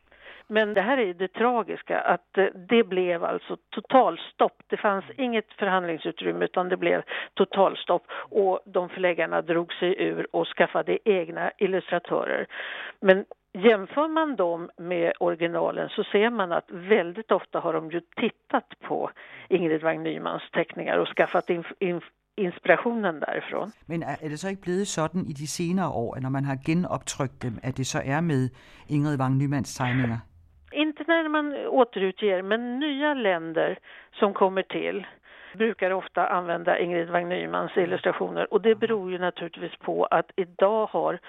[0.50, 4.64] Men det här är det tragiska att eh, det blev alltså totalstopp.
[4.68, 7.02] Det fanns inget förhandlingsutrymme utan det blev
[7.34, 12.48] totalstopp och de förläggarna drog sig ur och skaffade egna illustratörer.
[13.00, 18.02] Men Jämför man dem med originalen så ser man att väldigt ofta har de ju
[18.16, 19.12] tittat på
[19.50, 22.02] Ingrid Wang Nymans teckningar och skaffat in, in,
[22.36, 23.72] inspirationen därifrån.
[23.86, 27.42] Men är det så inte blivit sådan i de senere år, när man har genoptrykt
[27.42, 28.50] dem, att det så är med
[28.88, 30.20] Ingrid Wang Nymans teckningar?
[31.08, 33.80] När man återutger, men nya länder
[34.12, 35.08] som kommer till
[35.54, 38.54] brukar ofta använda Ingrid Wang Nymans illustrationer.
[38.54, 41.20] Och det beror ju naturligtvis på att idag har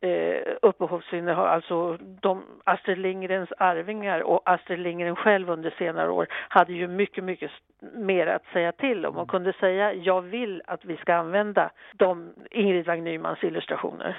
[0.00, 6.72] eh, upphovsinnehav, alltså de, Astrid Lindgrens arvingar och Astrid Lindgren själv under senare år hade
[6.72, 7.50] ju mycket, mycket
[7.80, 9.16] mer att säga till om.
[9.16, 14.18] Och kunde säga jag vill att vi ska använda de Ingrid Wang Nymans illustrationer.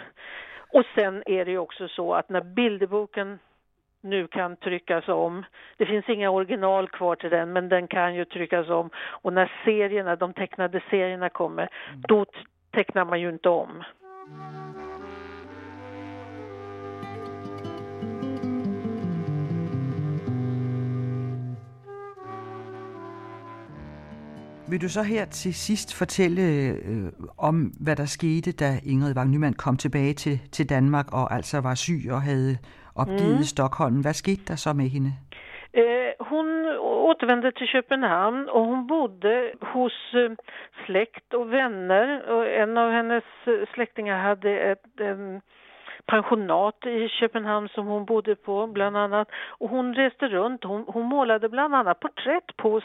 [0.71, 3.39] Och sen är det ju också så att när bilderboken
[4.01, 5.45] nu kan tryckas om.
[5.77, 9.51] Det finns inga original kvar till den men den kan ju tryckas om och när
[9.65, 12.01] serierna, de tecknade serierna kommer mm.
[12.07, 12.25] då
[12.71, 13.83] tecknar man ju inte om.
[24.69, 29.29] Vil du så her til sidst fortælle øh, om, hvad der skete, da Ingrid Wang
[29.29, 32.57] Nyman kom tilbage til, til Danmark og altså var syg og havde
[33.01, 33.51] opgivet mm.
[33.53, 34.01] Stockholm?
[34.01, 35.11] Hvad skete der så med hende?
[35.73, 40.31] Eh, hon återvände till Köpenhamn och hon bodde hos eh,
[40.85, 42.31] släkt och vänner.
[42.31, 45.17] Och en av hennes eh, släktingar hade ett eh,
[46.05, 49.27] pensionat i Köpenhamn som hon bodde på bland annat.
[49.59, 52.81] Och hon reste runt, hon, hon målade bland annat porträtt på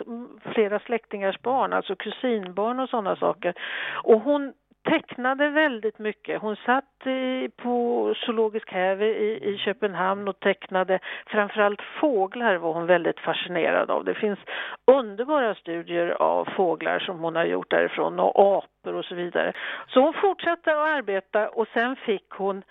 [0.54, 3.54] flera släktingars barn, alltså kusinbarn och sådana saker.
[4.02, 4.52] Och hon
[4.84, 6.40] tecknade väldigt mycket.
[6.40, 12.86] Hon satt i, på Zoologisk häve i, i Köpenhamn och tecknade framförallt fåglar var hon
[12.86, 14.04] väldigt fascinerad av.
[14.04, 14.38] Det finns
[14.84, 19.52] underbara studier av fåglar som hon har gjort därifrån och apor och så vidare.
[19.88, 22.62] Så hon fortsatte att arbeta och sen fick hon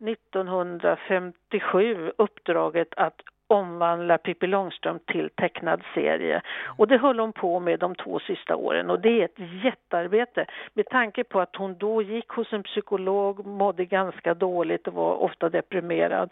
[0.00, 6.42] 1957 uppdraget att omvandla Pippi Långstrump till tecknad serie.
[6.64, 10.46] Och det höll hon på med de två sista åren och det är ett jättearbete
[10.74, 15.14] med tanke på att hon då gick hos en psykolog, mådde ganska dåligt och var
[15.22, 16.30] ofta deprimerad.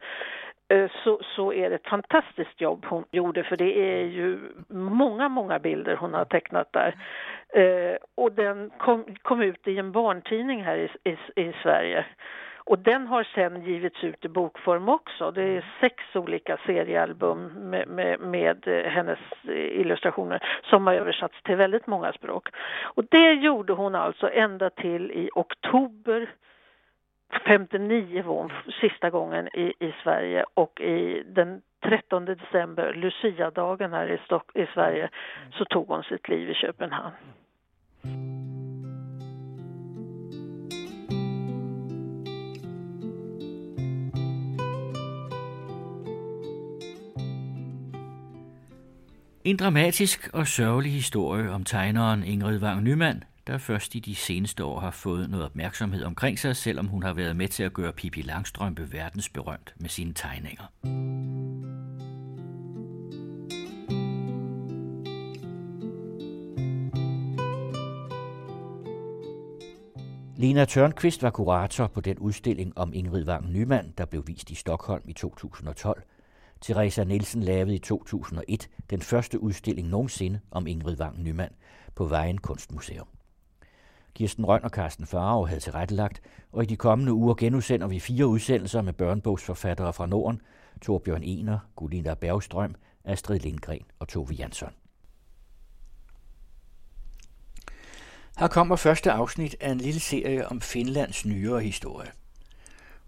[0.68, 4.38] Eh, så, så är det ett fantastiskt jobb hon gjorde för det är ju
[4.68, 6.94] många, många bilder hon har tecknat där.
[7.48, 12.04] Eh, och den kom, kom ut i en barntidning här i, i, i Sverige.
[12.66, 15.30] Och den har sen givits ut i bokform också.
[15.30, 19.18] Det är sex olika seriealbum med, med, med eh, hennes
[19.48, 22.48] illustrationer som har översatts till väldigt många språk.
[22.82, 26.30] Och det gjorde hon alltså ända till i oktober
[27.46, 34.10] 59 var hon sista gången i, i Sverige och i den 13 december, Lucia-dagen här
[34.10, 35.08] i, Stock, i Sverige,
[35.52, 37.12] så tog hon sitt liv i Köpenhamn.
[49.44, 54.64] En dramatisk og sørgelig historie om tegneren Ingrid Wang Nyman, der først i de seneste
[54.64, 57.92] år har fået noget opmærksomhed omkring sig, selvom hun har været med til at gøre
[57.92, 60.64] Pippi Langstrømpe verdensberømt med sine tegninger.
[70.36, 74.54] Lena Tørnqvist var kurator på den udstilling om Ingrid Wang Nyman, der blev vist i
[74.54, 76.02] Stockholm i 2012,
[76.64, 81.50] Teresa Nielsen lavede i 2001 den første udstilling nogensinde om Ingrid Wang Nyman
[81.94, 83.06] på Vejen Kunstmuseum.
[84.14, 86.20] Kirsten Røn og Carsten Farve havde tilrettelagt,
[86.52, 90.40] og i de kommende uger genudsender vi fire udsendelser med børnebogsforfattere fra Norden,
[90.82, 92.74] Torbjørn Ener, Gulina Bergstrøm,
[93.04, 94.72] Astrid Lindgren og Tove Jansson.
[98.38, 102.10] Her kommer første afsnit af en lille serie om Finlands nyere historie.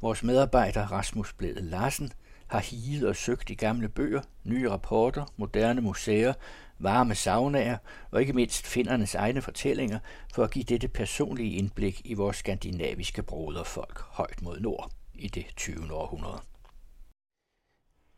[0.00, 2.12] Vores medarbejder Rasmus Blæde Larsen–
[2.46, 6.32] har higet og søgt i gamle bøger, nye rapporter, moderne museer,
[6.78, 7.78] varme saunaer
[8.10, 9.98] og ikke mindst findernes egne fortællinger
[10.34, 15.46] for at give dette personlige indblik i vores skandinaviske broderfolk højt mod nord i det
[15.56, 15.92] 20.
[15.92, 16.40] århundrede.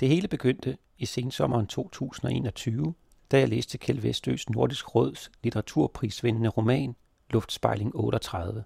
[0.01, 2.95] Det hele begyndte i sensommeren 2021,
[3.31, 6.97] da jeg læste Kjeld Vestøs Nordisk Råds litteraturprisvindende roman
[7.31, 8.65] Luftspejling 38.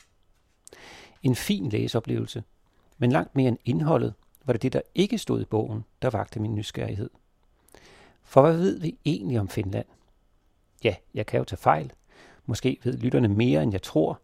[1.23, 2.45] En fin læseoplevelse,
[2.99, 4.15] men langt mere end indholdet
[4.45, 7.11] var det det, der ikke stod i bogen, der vagte min nysgerrighed.
[8.23, 9.87] For hvad ved vi egentlig om Finland?
[10.85, 11.93] Ja, jeg kan jo tage fejl.
[12.47, 14.21] Måske ved lytterne mere, end jeg tror.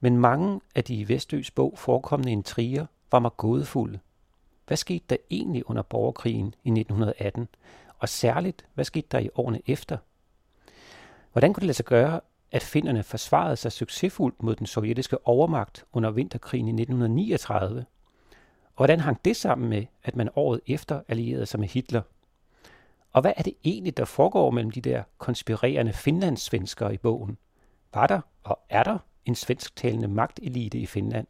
[0.00, 3.98] Men mange af de i Vestøs bog forekommende intriger var mig gådefulde.
[4.66, 7.48] Hvad skete der egentlig under borgerkrigen i 1918?
[7.98, 9.96] Og særligt, hvad skete der i årene efter?
[11.32, 12.20] Hvordan kunne det lade sig gøre,
[12.52, 17.84] at finnerne forsvarede sig succesfuldt mod den sovjetiske overmagt under vinterkrigen i 1939,
[18.76, 22.02] hvordan hang det sammen med, at man året efter allierede sig med Hitler?
[23.12, 27.38] Og hvad er det egentlig, der foregår mellem de der konspirerende finlandssvenskere i bogen?
[27.94, 31.26] Var der og er der en svensktalende magtelite i Finland?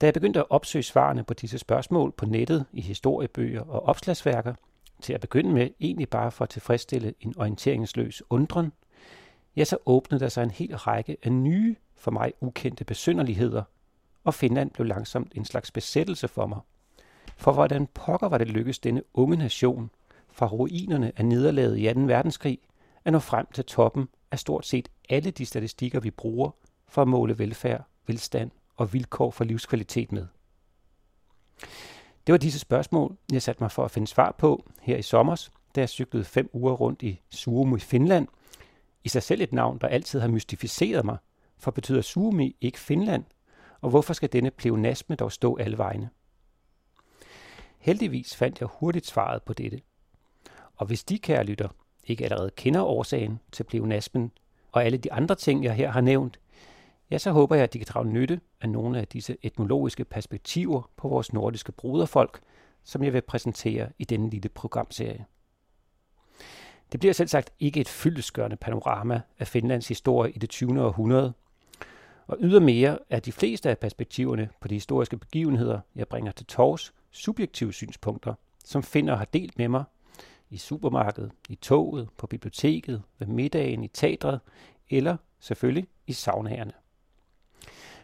[0.00, 4.54] Da jeg begyndte at opsøge svarene på disse spørgsmål på nettet i historiebøger og opslagsværker,
[5.00, 8.72] til at begynde med egentlig bare for at tilfredsstille en orienteringsløs undren,
[9.56, 13.62] ja, så åbnede der sig en hel række af nye, for mig ukendte besynderligheder
[14.24, 16.60] og Finland blev langsomt en slags besættelse for mig.
[17.36, 19.90] For hvordan pokker var det lykkedes denne unge nation,
[20.30, 22.00] fra ruinerne af nederlaget i 2.
[22.00, 22.58] verdenskrig,
[23.04, 26.50] at nå frem til toppen af stort set alle de statistikker, vi bruger
[26.88, 30.26] for at måle velfærd, velstand og vilkår for livskvalitet med.
[32.26, 35.48] Det var disse spørgsmål, jeg satte mig for at finde svar på her i sommer,
[35.74, 38.28] da jeg cyklede fem uger rundt i Suomi i Finland.
[39.04, 41.16] I sig selv et navn, der altid har mystificeret mig,
[41.58, 43.24] for betyder Suomi ikke Finland,
[43.80, 46.10] og hvorfor skal denne pleonasme dog stå alle vegne?
[47.78, 49.80] Heldigvis fandt jeg hurtigt svaret på dette.
[50.76, 51.68] Og hvis de, kære lytter,
[52.04, 54.32] ikke allerede kender årsagen til pleonasmen,
[54.72, 56.40] og alle de andre ting, jeg her har nævnt,
[57.10, 60.90] ja, så håber jeg, at de kan drage nytte af nogle af disse etnologiske perspektiver
[60.96, 62.40] på vores nordiske broderfolk,
[62.84, 65.24] som jeg vil præsentere i denne lille programserie.
[66.92, 70.84] Det bliver selv sagt ikke et fyldesgørende panorama af Finlands historie i det 20.
[70.84, 71.32] århundrede,
[72.28, 76.94] og ydermere er de fleste af perspektiverne på de historiske begivenheder, jeg bringer til tors,
[77.10, 78.34] subjektive synspunkter,
[78.64, 79.84] som finder har delt med mig
[80.50, 84.40] i supermarkedet, i toget, på biblioteket, ved middagen, i teatret
[84.90, 86.72] eller selvfølgelig i saunaerne.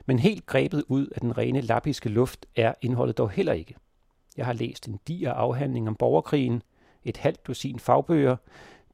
[0.07, 3.75] Men helt grebet ud af den rene lappiske luft er indholdet dog heller ikke.
[4.37, 6.63] Jeg har læst en diger afhandling om borgerkrigen,
[7.05, 8.37] et halvt dusin fagbøger,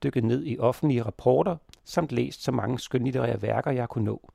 [0.03, 4.31] dykket ned i offentlige rapporter, samt læst så mange skønlitterære værker, jeg kunne nå.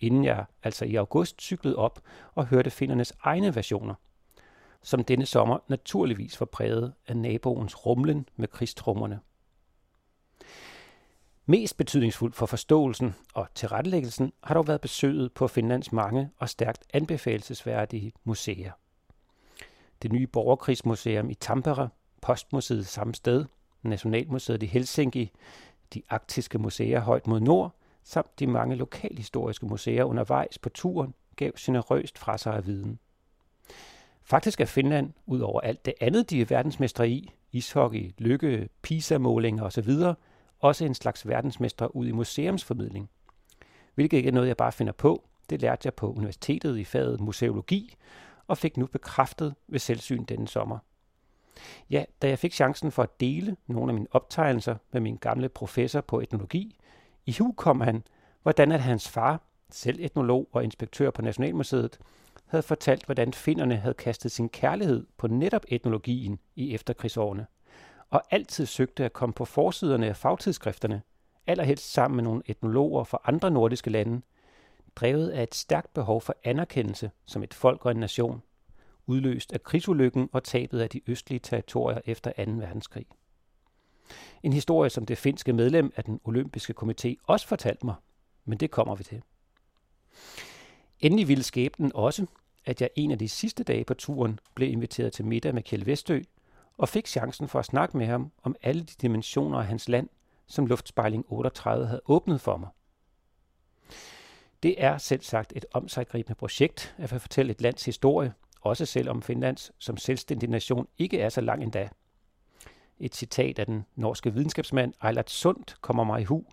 [0.00, 2.00] Inden jeg altså i august cyklede op
[2.34, 3.94] og hørte findernes egne versioner,
[4.82, 9.20] som denne sommer naturligvis var præget af naboens rumlen med krigstrummerne.
[11.46, 16.84] Mest betydningsfuldt for forståelsen og tilrettelæggelsen har dog været besøget på Finlands mange og stærkt
[16.92, 18.72] anbefalesværdige museer.
[20.02, 21.88] Det nye borgerkrigsmuseum i Tampere,
[22.22, 23.44] Postmuseet samme sted,
[23.82, 25.30] Nationalmuseet i Helsinki,
[25.94, 27.74] de arktiske museer højt mod nord,
[28.08, 32.98] samt de mange lokalhistoriske museer undervejs på turen gav generøst fra sig af viden.
[34.22, 39.64] Faktisk er Finland, ud over alt det andet, de er verdensmestre i, ishockey, lykke, PISA-målinger
[39.64, 39.90] osv.,
[40.58, 43.10] også en slags verdensmestre ud i museumsformidling.
[43.94, 45.28] Hvilket ikke er noget, jeg bare finder på.
[45.50, 47.94] Det lærte jeg på universitetet i faget museologi,
[48.46, 50.78] og fik nu bekræftet ved selvsyn denne sommer.
[51.90, 55.48] Ja, da jeg fik chancen for at dele nogle af mine optegnelser med min gamle
[55.48, 56.76] professor på etnologi,
[57.26, 58.02] i hu kom han,
[58.42, 61.98] hvordan at hans far, selv etnolog og inspektør på Nationalmuseet,
[62.46, 67.46] havde fortalt, hvordan finnerne havde kastet sin kærlighed på netop etnologien i efterkrigsårene,
[68.10, 71.02] og altid søgte at komme på forsiderne af fagtidsskrifterne,
[71.46, 74.22] allerhelst sammen med nogle etnologer fra andre nordiske lande,
[74.96, 78.42] drevet af et stærkt behov for anerkendelse som et folk og en nation,
[79.06, 82.52] udløst af krigsulykken og tabet af de østlige territorier efter 2.
[82.52, 83.06] verdenskrig.
[84.42, 87.94] En historie, som det finske medlem af den olympiske komité også fortalte mig,
[88.44, 89.22] men det kommer vi til.
[91.00, 92.26] Endelig ville skæbnen også,
[92.64, 95.86] at jeg en af de sidste dage på turen blev inviteret til middag med Kjell
[95.86, 96.20] Vestø,
[96.78, 100.08] og fik chancen for at snakke med ham om alle de dimensioner af hans land,
[100.46, 102.68] som Luftspejling 38 havde åbnet for mig.
[104.62, 109.72] Det er selv sagt et omsaggribende projekt at fortælle et lands historie, også selvom Finlands
[109.78, 111.88] som selvstændig nation ikke er så lang endda.
[113.00, 116.44] Et citat af den norske videnskabsmand Eilert Sundt kommer mig i hu,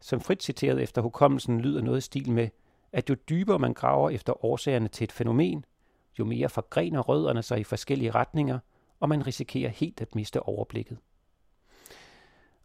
[0.00, 2.48] som frit citeret efter hukommelsen lyder noget i stil med,
[2.92, 5.64] at jo dybere man graver efter årsagerne til et fænomen,
[6.18, 8.58] jo mere forgrener rødderne sig i forskellige retninger,
[9.00, 10.98] og man risikerer helt at miste overblikket.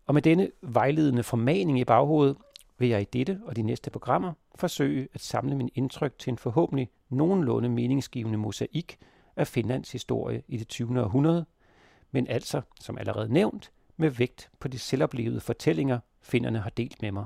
[0.06, 2.38] Og med denne vejledende formaning i baghovedet,
[2.78, 6.38] vil jeg i dette og de næste programmer forsøge at samle min indtryk til en
[6.38, 8.98] forhåbentlig nogenlunde meningsgivende mosaik
[9.36, 11.02] af Finlands historie i det 20.
[11.02, 11.46] århundrede,
[12.12, 17.12] men altså, som allerede nævnt, med vægt på de selvoplevede fortællinger, finderne har delt med
[17.12, 17.26] mig.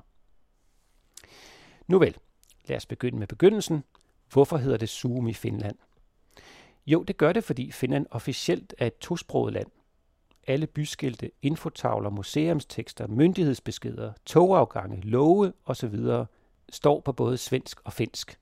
[1.88, 2.18] Nu vel,
[2.65, 3.84] lad os begynde med begyndelsen.
[4.31, 5.76] Hvorfor hedder det Zoom i Finland?
[6.85, 9.68] Jo, det gør det, fordi Finland officielt er et tosproget land.
[10.47, 15.95] Alle byskilte, infotavler, museumstekster, myndighedsbeskeder, togafgange, love osv.
[16.69, 18.39] står på både svensk og finsk.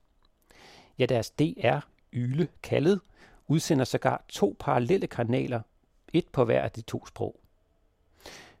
[0.98, 1.78] Ja, deres DR,
[2.12, 3.00] Yle, kaldet,
[3.48, 5.60] udsender sågar to parallelle kanaler,
[6.12, 7.40] et på hver af de to sprog.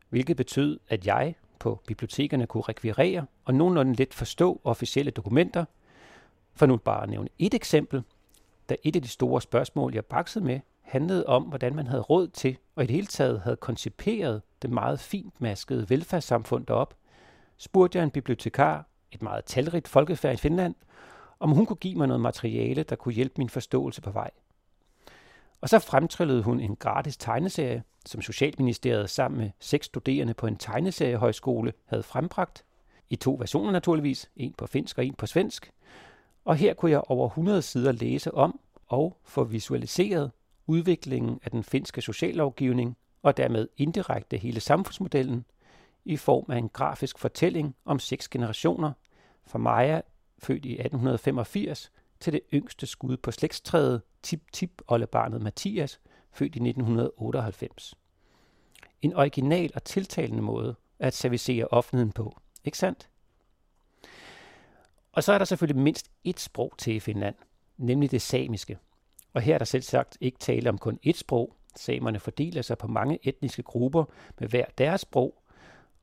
[0.08, 5.64] Hvilket betød, at jeg på bibliotekerne kunne rekvirere og nogenlunde let forstå officielle dokumenter.
[6.54, 8.02] For nu bare at nævne et eksempel,
[8.68, 12.28] da et af de store spørgsmål, jeg baksede med, handlede om, hvordan man havde råd
[12.28, 16.94] til, og i det hele taget havde konciperet det meget fint maskede velfærdssamfund derop,
[17.56, 20.74] spurgte jeg en bibliotekar, et meget talrigt folkefærd i Finland,
[21.40, 24.30] om hun kunne give mig noget materiale, der kunne hjælpe min forståelse på vej.
[25.62, 30.56] Og så fremtryllede hun en gratis tegneserie, som Socialministeriet sammen med seks studerende på en
[30.56, 32.64] tegneseriehøjskole havde frembragt.
[33.10, 35.72] I to versioner naturligvis, en på finsk og en på svensk.
[36.44, 40.30] Og her kunne jeg over 100 sider læse om og få visualiseret
[40.66, 45.44] udviklingen af den finske sociallovgivning og dermed indirekte hele samfundsmodellen
[46.04, 48.92] i form af en grafisk fortælling om seks generationer,
[49.46, 50.00] fra Maja,
[50.38, 51.92] født i 1885,
[52.22, 56.00] til det yngste skud på slægtstræet, tip-tip-oldebarnet Mathias,
[56.32, 57.94] født i 1998.
[59.02, 63.08] En original og tiltalende måde at servicere offentligheden på, ikke sandt?
[65.12, 67.34] Og så er der selvfølgelig mindst et sprog til i Finland,
[67.76, 68.78] nemlig det samiske.
[69.32, 71.56] Og her er der selv sagt ikke tale om kun ét sprog.
[71.76, 74.04] Samerne fordeler sig på mange etniske grupper
[74.40, 75.42] med hver deres sprog,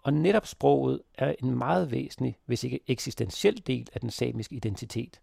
[0.03, 5.21] Og netop sproget er en meget væsentlig, hvis ikke eksistentiel del af den samiske identitet.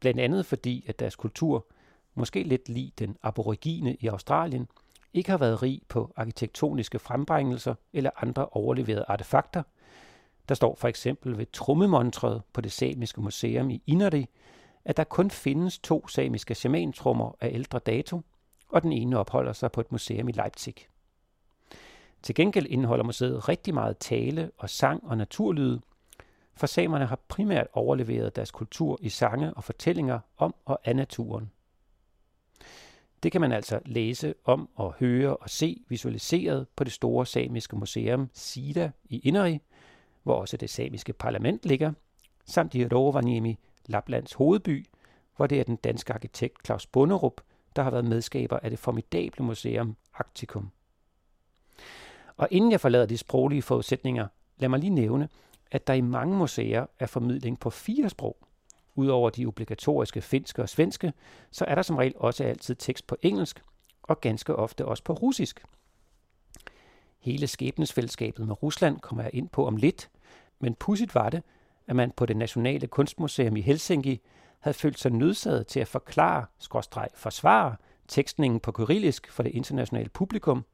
[0.00, 1.66] Blandt andet fordi, at deres kultur,
[2.14, 4.68] måske lidt lig den aborigine i Australien,
[5.14, 9.62] ikke har været rig på arkitektoniske frembringelser eller andre overleverede artefakter.
[10.48, 14.26] Der står for eksempel ved trummemontret på det samiske museum i Inari,
[14.84, 18.20] at der kun findes to samiske shamantrummer af ældre dato,
[18.68, 20.74] og den ene opholder sig på et museum i Leipzig.
[22.22, 25.80] Til gengæld indeholder museet rigtig meget tale og sang og naturlyde,
[26.60, 31.50] for samerne har primært overleveret deres kultur i sange og fortællinger om og af naturen.
[33.22, 37.76] Det kan man altså læse om og høre og se visualiseret på det store samiske
[37.76, 39.60] museum Sida i Inari,
[40.22, 41.92] hvor også det samiske parlament ligger,
[42.46, 44.86] samt i Rovaniemi, Laplands hovedby,
[45.36, 47.40] hvor det er den danske arkitekt Claus Bunderup,
[47.76, 50.70] der har været medskaber af det formidable museum Arcticum.
[52.36, 54.26] Og inden jeg forlader de sproglige forudsætninger,
[54.58, 55.28] lad mig lige nævne,
[55.70, 58.36] at der i mange museer er formidling på fire sprog.
[58.94, 61.12] Udover de obligatoriske finske og svenske,
[61.50, 63.62] så er der som regel også altid tekst på engelsk,
[64.02, 65.64] og ganske ofte også på russisk.
[67.18, 70.10] Hele skæbnesfællesskabet med Rusland kommer jeg ind på om lidt,
[70.58, 71.42] men pudsigt var det,
[71.86, 74.20] at man på det Nationale Kunstmuseum i Helsinki
[74.58, 77.76] havde følt sig nødsaget til at forklare, skråstreg forsvare,
[78.08, 80.64] tekstningen på kyrillisk for det internationale publikum.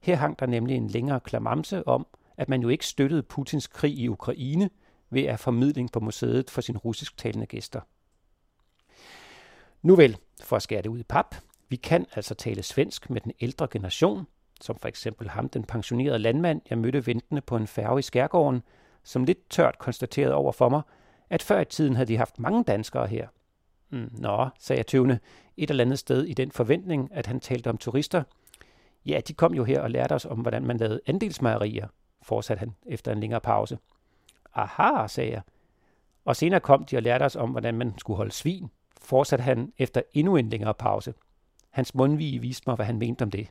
[0.00, 2.06] Her hang der nemlig en længere klamamse om,
[2.40, 4.70] at man jo ikke støttede Putins krig i Ukraine
[5.10, 7.80] ved at formidling på museet for sine russisktalende gæster.
[9.82, 11.34] Nu vel, for at skære det ud i pap,
[11.68, 14.26] vi kan altså tale svensk med den ældre generation,
[14.60, 18.62] som for eksempel ham, den pensionerede landmand, jeg mødte ventende på en færge i Skærgården,
[19.04, 20.82] som lidt tørt konstaterede over for mig,
[21.30, 23.28] at før i tiden havde de haft mange danskere her.
[23.90, 25.18] Mm, nå, sagde jeg tøvende,
[25.56, 28.22] et eller andet sted i den forventning, at han talte om turister.
[29.06, 31.88] Ja, de kom jo her og lærte os om, hvordan man lavede andelsmejerier,
[32.22, 33.78] fortsatte han efter en længere pause.
[34.54, 35.42] Aha, sagde jeg.
[36.24, 38.70] Og senere kom de og lærte os om, hvordan man skulle holde svin,
[39.00, 41.14] fortsatte han efter endnu en længere pause.
[41.70, 43.48] Hans mundvige viste mig, hvad han mente om det.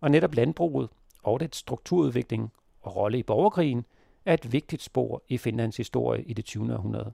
[0.00, 0.88] Og netop landbruget
[1.22, 3.84] og dets strukturudvikling og rolle i borgerkrigen
[4.24, 6.74] er et vigtigt spor i Finlands historie i det 20.
[6.74, 7.12] århundrede.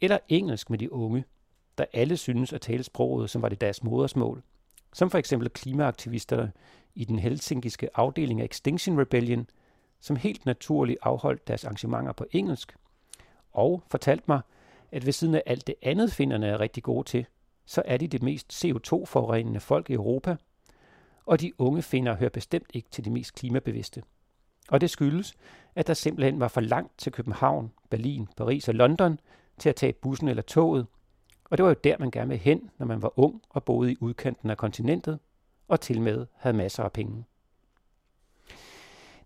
[0.00, 1.24] Eller engelsk med de unge,
[1.78, 4.42] der alle synes at tale sproget, som var det deres modersmål,
[4.92, 6.52] som for eksempel klimaaktivisterne
[6.96, 9.46] i den helsinkiske afdeling af Extinction Rebellion,
[10.00, 12.76] som helt naturligt afholdt deres arrangementer på engelsk,
[13.52, 14.40] og fortalte mig,
[14.92, 17.26] at ved siden af alt det andet finderne er rigtig gode til,
[17.66, 20.36] så er de det mest CO2-forurenende folk i Europa,
[21.26, 24.02] og de unge finder hører bestemt ikke til de mest klimabevidste.
[24.68, 25.34] Og det skyldes,
[25.74, 29.20] at der simpelthen var for langt til København, Berlin, Paris og London
[29.58, 30.86] til at tage bussen eller toget.
[31.44, 33.92] Og det var jo der, man gerne ville hen, når man var ung og boede
[33.92, 35.18] i udkanten af kontinentet,
[35.68, 37.24] og til med havde masser af penge.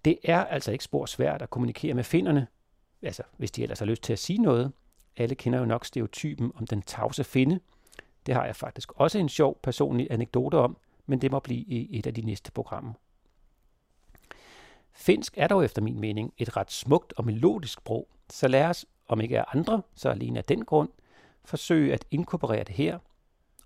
[0.05, 2.47] Det er altså ikke spor svært at kommunikere med finderne,
[3.03, 4.73] altså hvis de ellers har lyst til at sige noget.
[5.17, 7.61] Alle kender jo nok stereotypen om den tavse finde.
[8.27, 10.77] Det har jeg faktisk også en sjov personlig anekdote om,
[11.07, 12.93] men det må blive i et af de næste programmer.
[14.93, 18.87] Finsk er dog efter min mening et ret smukt og melodisk sprog, så lad os,
[19.09, 20.89] om ikke af andre, så alene af den grund,
[21.45, 22.99] forsøge at inkorporere det her.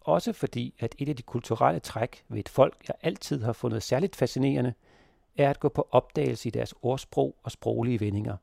[0.05, 3.83] Også fordi, at et af de kulturelle træk ved et folk, jeg altid har fundet
[3.83, 4.75] særligt fascinerende,
[5.37, 8.37] er at gå på opdagelse i deres ordsprog og sproglige vendinger.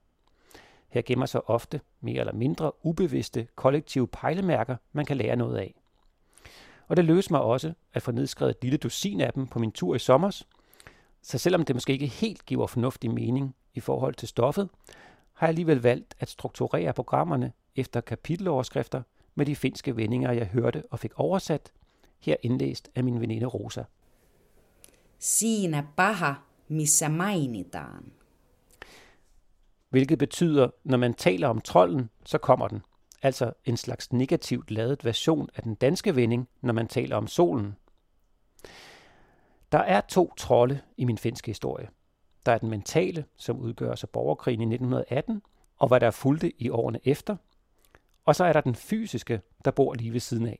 [0.89, 5.75] Her gemmer sig ofte mere eller mindre ubevidste kollektive pejlemærker, man kan lære noget af.
[6.87, 9.71] Og det løs mig også at få nedskrevet et lille dusin af dem på min
[9.71, 10.47] tur i sommers,
[11.21, 14.69] så selvom det måske ikke helt giver fornuftig mening i forhold til stoffet,
[15.33, 19.01] har jeg alligevel valgt at strukturere programmerne efter kapiteloverskrifter
[19.35, 21.71] med de finske vendinger, jeg hørte og fik oversat,
[22.19, 23.83] her indlæst af min veninde Rosa.
[25.19, 26.33] Siinä paha,
[26.67, 28.11] missä mainitaan.
[29.89, 32.81] Hvilket betyder, når man taler om trolden, så kommer den.
[33.21, 37.75] Altså en slags negativt ladet version af den danske vending, når man taler om solen.
[39.71, 41.89] Der er to trolde i min finske historie.
[42.45, 45.41] Der er den mentale, som udgør sig borgerkrigen i 1918,
[45.77, 47.35] og hvad der fulgte i årene efter.
[48.25, 50.59] Og så er der den fysiske, der bor lige ved siden af.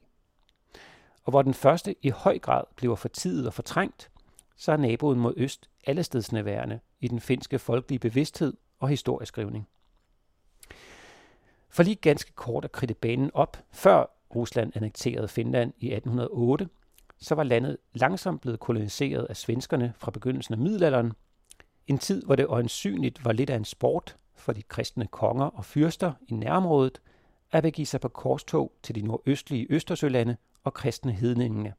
[1.24, 4.12] Og hvor den første i høj grad bliver fortidet og fortrængt,
[4.58, 9.68] så er naboen mod øst allestedsnærværende i den finske folkelige bevidsthed og historieskrivning.
[11.70, 14.06] For lige ganske kort at kridte banen op, før
[14.36, 16.70] Rusland annekterede Finland i 1808,
[17.18, 21.14] så var landet langsomt blevet koloniseret af svenskerne fra begyndelsen af middelalderen.
[21.88, 25.66] En tid, hvor det øjensynligt var lidt af en sport for de kristne konger og
[25.66, 27.02] fyrster i nærområdet
[27.52, 31.74] at begive sig på korstog til de nordøstlige Østersølande og kristne hedningene.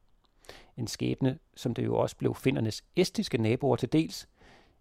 [0.76, 4.28] En skæbne, som det jo også blev findernes estiske naboer til dels,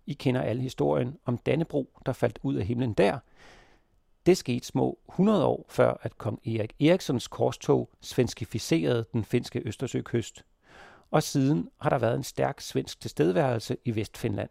[0.06, 3.20] I kender alle historien om Dannebro, der faldt ud af himlen der.
[4.26, 10.46] Det skete små 100 år før, at kong Erik Erikssons korstog svenskificerede den finske Østersøkyst.
[11.12, 14.50] Og siden har der været en stærk svensk tilstedeværelse i Vestfinland.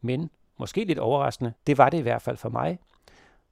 [0.00, 2.78] Men, måske lidt overraskende, det var det i hvert fald for mig,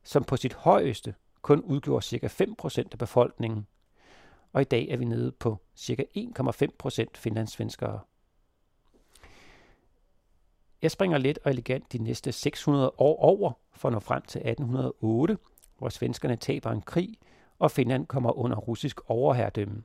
[0.02, 1.14] som på sit højeste
[1.44, 2.26] kun udgjorde ca.
[2.26, 3.66] 5% af befolkningen.
[4.52, 6.04] Og i dag er vi nede på ca.
[6.16, 8.00] 1,5% finlandssvenskere.
[10.82, 14.38] Jeg springer let og elegant de næste 600 år over for at nå frem til
[14.38, 15.38] 1808,
[15.78, 17.18] hvor svenskerne taber en krig,
[17.58, 19.82] og Finland kommer under russisk overherredømme.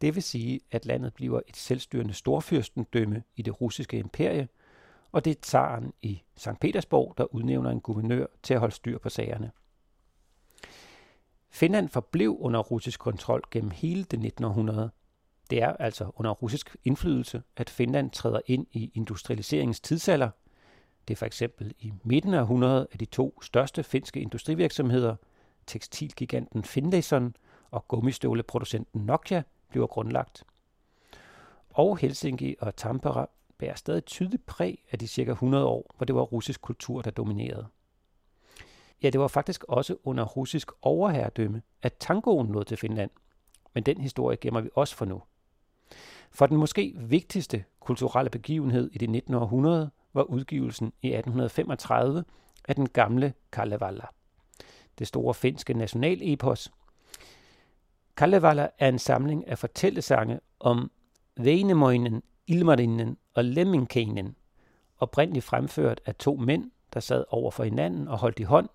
[0.00, 4.48] Det vil sige, at landet bliver et selvstyrende storfyrstendømme i det russiske imperie,
[5.12, 6.60] og det er tsaren i St.
[6.60, 9.50] Petersborg, der udnævner en guvernør til at holde styr på sagerne.
[11.52, 14.44] Finland forblev under russisk kontrol gennem hele det 19.
[14.44, 14.90] århundrede,
[15.50, 20.30] det er altså under russisk indflydelse, at Finland træder ind i industrialiseringens tidsalder.
[21.08, 25.16] Det er for eksempel i midten af århundredet at de to største finske industrivirksomheder,
[25.66, 27.36] tekstilgiganten Finlayson
[27.70, 30.44] og gummistøvleproducenten Nokia, bliver grundlagt.
[31.70, 33.26] Og Helsinki og Tampere
[33.58, 37.10] bærer stadig tydeligt præg af de cirka 100 år, hvor det var russisk kultur, der
[37.10, 37.66] dominerede.
[39.02, 43.10] Ja, det var faktisk også under russisk overherredømme, at tangoen nåede til Finland.
[43.74, 45.22] Men den historie gemmer vi også for nu.
[46.30, 49.34] For den måske vigtigste kulturelle begivenhed i det 19.
[49.34, 52.24] århundrede var udgivelsen i 1835
[52.68, 54.06] af den gamle Kalevala,
[54.98, 56.72] det store finske nationalepos.
[58.16, 60.90] Kalevala er en samling af fortællesange om
[61.36, 64.36] Venemøjnen, Ilmarinen og Lemminkeinen,
[64.98, 68.68] oprindeligt fremført af to mænd, der sad over for hinanden og holdt i hånd,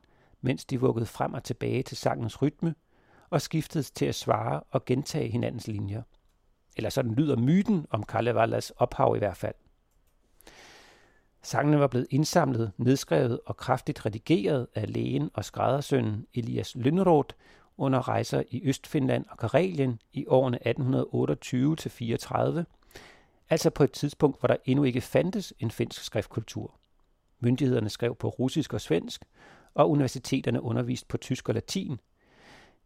[0.47, 2.75] mens de vuggede frem og tilbage til sangens rytme
[3.29, 6.01] og skiftede til at svare og gentage hinandens linjer.
[6.77, 9.55] Eller sådan lyder myten om Kalevalas ophav i hvert fald.
[11.41, 17.35] Sangene var blevet indsamlet, nedskrevet og kraftigt redigeret af lægen og skræddersønnen Elias Lynneroth
[17.77, 20.59] under rejser i Østfinland og Karelien i årene
[22.59, 22.63] 1828-34,
[23.49, 26.79] altså på et tidspunkt, hvor der endnu ikke fandtes en finsk skriftkultur.
[27.39, 29.25] Myndighederne skrev på russisk og svensk,
[29.77, 31.99] og universiteterne undervist på tysk og latin,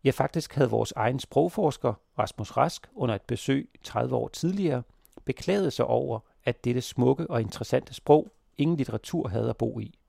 [0.04, 4.84] Ja, faktisk havde vores egen sprogforsker, Rasmus Rask, under et besøg 30 år tidligere,
[5.26, 10.00] beklaget sig over, at dette smukke og interessante sprog ingen litteratur havde at bo i.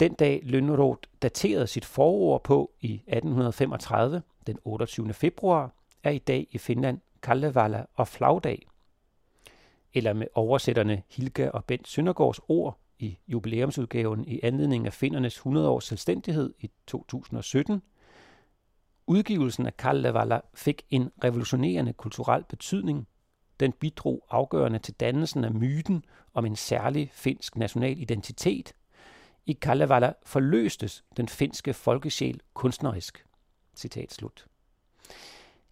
[0.00, 5.12] Den dag Lønneroth daterede sit forord på i 1835, den 28.
[5.12, 5.72] februar,
[6.02, 8.66] er i dag i Finland Kalevala og Flagdag.
[9.94, 15.68] Eller med oversætterne Hilga og Bent Søndergaards ord i jubilæumsudgaven i anledning af findernes 100
[15.68, 17.82] års selvstændighed i 2017.
[19.06, 23.08] Udgivelsen af Kalevala fik en revolutionerende kulturel betydning.
[23.60, 26.04] Den bidrog afgørende til dannelsen af myten
[26.34, 28.72] om en særlig finsk national identitet.
[29.46, 33.24] I Kalevala forløstes den finske folkesjæl kunstnerisk.
[33.76, 34.46] Citat slut.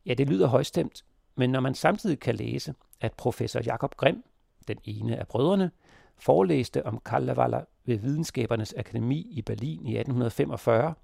[0.06, 1.04] Ja, det lyder højstemt,
[1.34, 4.24] men når man samtidig kan læse, at professor Jakob Grimm,
[4.68, 5.70] den ene af brødrene,
[6.18, 10.94] forelæste om Kalevala ved Videnskabernes Akademi i Berlin i 1845,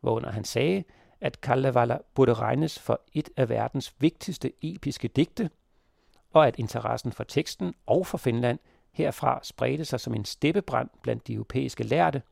[0.00, 0.84] hvorunder han sagde,
[1.20, 5.50] at Kalevala burde regnes for et af verdens vigtigste episke digte,
[6.32, 8.58] og at interessen for teksten og for Finland
[8.92, 12.22] herfra spredte sig som en steppebrand blandt de europæiske lærte.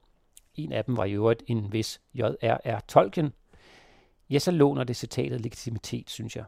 [0.55, 2.81] En af dem var i øvrigt en vis J.R.R.
[2.89, 3.33] Tolkien.
[4.31, 6.45] Ja, så låner det citatet legitimitet, synes jeg.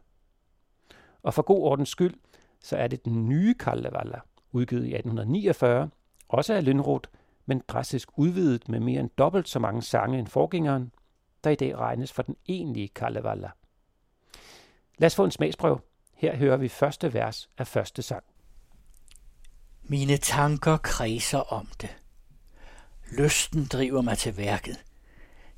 [1.23, 2.13] Og for god ordens skyld,
[2.59, 4.19] så er det den nye Kalevala,
[4.53, 5.89] udgivet i 1849,
[6.27, 7.09] også af Lynroth,
[7.45, 10.91] men drastisk udvidet med mere end dobbelt så mange sange end forgængeren,
[11.43, 13.49] der i dag regnes for den egentlige Kalevala.
[14.97, 15.79] Lad os få en smagsprøve.
[16.13, 18.23] Her hører vi første vers af første sang.
[19.83, 21.95] Mine tanker kredser om det.
[23.17, 24.83] Lysten driver mig til værket,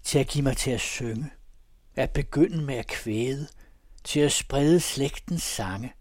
[0.04, 1.30] til at give mig til at synge,
[1.96, 3.48] at begynde med at kvæde,
[4.04, 5.94] til at sprede slægtens sange,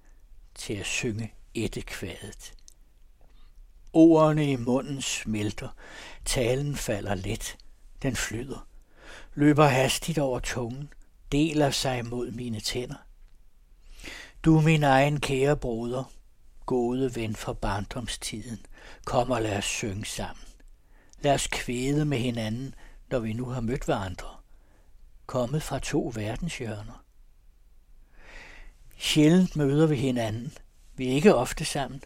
[0.55, 2.53] til at synge ettekvædet.
[3.97, 5.69] Ordene i munden smelter,
[6.25, 7.57] talen falder let,
[8.03, 8.66] den flyder,
[9.35, 10.93] løber hastigt over tungen,
[11.33, 13.07] deler sig mod mine tænder.
[14.45, 16.05] Du min egen kære broder,
[16.66, 18.66] gode ven fra barndomstiden,
[19.05, 20.45] kom og lad os synge sammen.
[21.21, 22.75] Lad os kvæde med hinanden,
[23.11, 24.37] når vi nu har mødt hverandre.
[25.27, 27.05] Kommet fra to verdenshjørner.
[28.99, 30.53] Sjældent møder vi hinanden.
[30.97, 32.03] Vi er ikke ofte sammen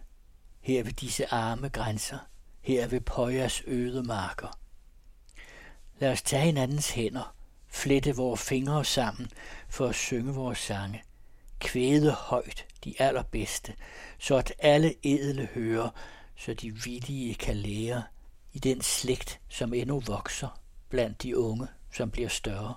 [0.69, 2.19] her ved disse arme grænser,
[2.61, 4.59] her ved Pøjas øde marker.
[5.99, 7.35] Lad os tage hinandens hænder,
[7.69, 9.31] flette vores fingre sammen
[9.69, 11.03] for at synge vores sange,
[11.59, 13.75] kvæde højt de allerbedste,
[14.19, 15.91] så at alle edle hører,
[16.37, 18.03] så de villige kan lære
[18.53, 22.75] i den slægt, som endnu vokser blandt de unge, som bliver større.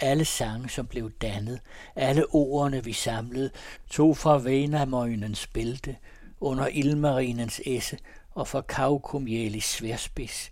[0.00, 1.60] Alle sange, som blev dannet,
[1.94, 3.50] alle ordene, vi samlede,
[3.90, 5.96] tog fra Venamøgnens bælte,
[6.40, 7.98] under Ilmarinens esse
[8.30, 10.50] og fra Kaukumjælis sværspids,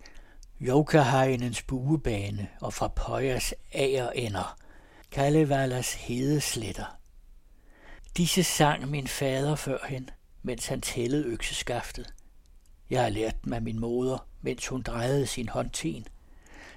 [0.60, 4.58] Jokahejnens buebane og fra Pøjas agerender,
[5.10, 6.98] Kalevalas hedesletter.
[8.16, 10.10] Disse sang min fader førhen,
[10.42, 12.14] mens han tællede økseskaftet.
[12.90, 16.06] Jeg har lært dem af min moder, mens hun drejede sin håndten.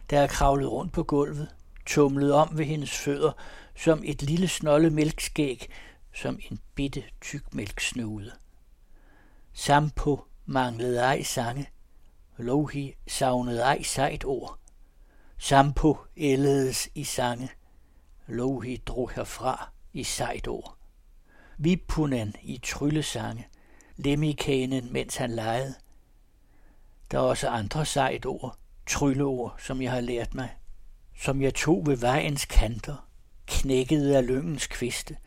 [0.09, 1.47] Der er kravlet rundt på gulvet,
[1.85, 3.31] tumlet om ved hendes fødder,
[3.75, 5.69] som et lille snolle mælkskæg,
[6.13, 8.31] som en bitte tyk mælksnude.
[9.59, 11.69] Sampo manglede ej sange,
[12.37, 14.59] Lohi savnede ej sejt ord.
[15.37, 17.49] Sampo ældedes i sange,
[18.27, 20.77] Lohi drog herfra i sejt ord.
[21.57, 23.47] Vipunen i tryllesange,
[23.95, 25.73] Lemikanen, mens han legede.
[27.11, 28.57] Der er også andre sejt ord,
[28.87, 30.55] trylleord, som jeg har lært mig,
[31.19, 33.07] som jeg tog ved vejens kanter,
[33.47, 35.17] knækkede af lyngens kviste,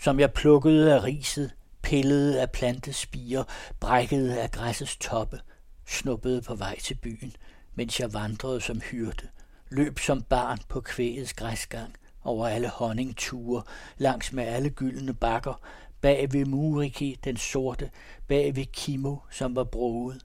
[0.00, 1.54] som jeg plukkede af riset,
[1.84, 3.44] pillede af plantespiger,
[3.80, 5.40] brækkede af græssets toppe,
[5.86, 7.36] snuppede på vej til byen,
[7.74, 9.28] mens jeg vandrede som hyrde,
[9.68, 13.62] løb som barn på kvægets græsgang, over alle honningture,
[13.96, 15.60] langs med alle gyldne bakker,
[16.00, 17.90] bag ved Muriki den sorte,
[18.28, 20.24] bag ved Kimo, som var broet.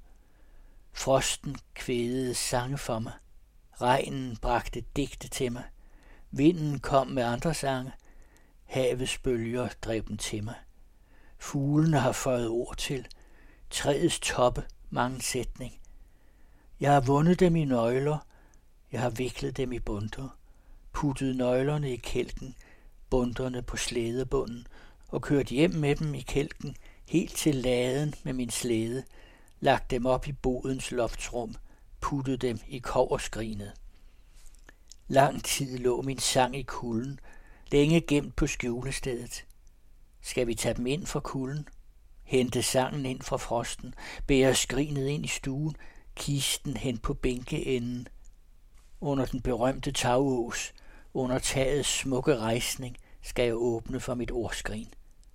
[0.94, 3.14] Frosten kvædede sange for mig.
[3.82, 5.64] Regnen bragte digte til mig.
[6.32, 7.92] Vinden kom med andre sange.
[8.66, 10.56] Havets bølger drev dem til mig.
[11.40, 13.08] Fuglene har føjet ord til.
[13.70, 15.80] Træets toppe mange sætning.
[16.80, 18.18] Jeg har vundet dem i nøgler.
[18.92, 20.38] Jeg har viklet dem i bunter.
[20.94, 22.56] Puttet nøglerne i kælken,
[23.10, 24.68] bunterne på slædebunden
[25.08, 26.76] og kørt hjem med dem i kælken,
[27.06, 29.04] helt til laden med min slæde,
[29.60, 31.56] lagt dem op i bodens loftsrum,
[32.02, 33.74] puttet dem i koverskrinet.
[35.08, 37.20] Lang tid lå min sang i kulden,
[37.72, 39.46] længe gemt på skjulestedet.
[40.22, 41.68] Skal vi tage dem ind fra kulden?
[42.24, 43.94] Hente sangen ind fra frosten,
[44.28, 45.76] bære skrinet ind i stuen,
[46.16, 48.08] kisten hen på bænkeenden.
[49.02, 50.74] Under den berømte tagås,
[51.14, 54.88] under tagets smukke rejsning, skal jeg åbne for mit ordskrin,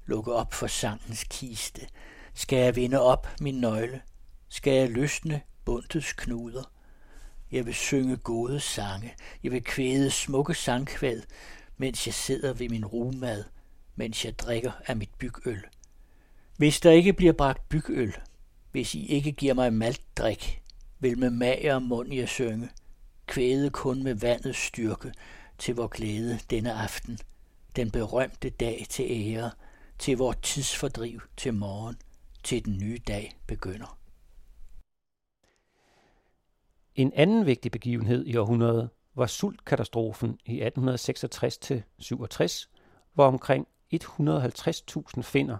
[0.06, 1.88] lukke op for sangens kiste.
[2.34, 4.02] Skal jeg vinde op min nøgle?
[4.48, 6.70] Skal jeg løsne bundets knuder?
[7.52, 9.14] Jeg vil synge gode sange.
[9.42, 11.22] Jeg vil kvæde smukke sangkvæd,
[11.76, 13.44] mens jeg sidder ved min rumad,
[13.96, 15.64] mens jeg drikker af mit bygøl.
[16.56, 18.14] Hvis der ikke bliver bragt bygøl,
[18.72, 20.62] hvis I ikke giver mig maltdrik,
[20.98, 22.68] vil med mager mund jeg synge,
[23.26, 25.12] kvæde kun med vandets styrke,
[25.58, 27.18] til vor glæde denne aften,
[27.76, 29.50] den berømte dag til ære,
[29.98, 31.96] til vor tidsfordriv til morgen,
[32.44, 33.98] til den nye dag begynder.
[36.94, 40.70] En anden vigtig begivenhed i århundredet var sultkatastrofen i 1866-67,
[43.14, 43.68] hvor omkring
[44.02, 45.56] 150.000 finder,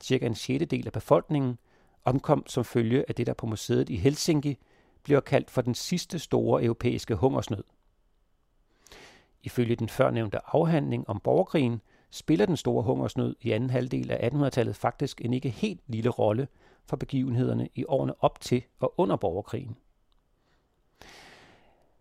[0.00, 1.58] cirka en sjettedel af befolkningen,
[2.04, 4.58] omkom som følge af det, der på museet i Helsinki
[5.02, 7.64] bliver kaldt for den sidste store europæiske hungersnød.
[9.42, 11.80] Ifølge den førnævnte afhandling om borgerkrigen
[12.10, 16.48] spiller den store hungersnød i anden halvdel af 1800-tallet faktisk en ikke helt lille rolle
[16.86, 19.76] for begivenhederne i årene op til og under borgerkrigen.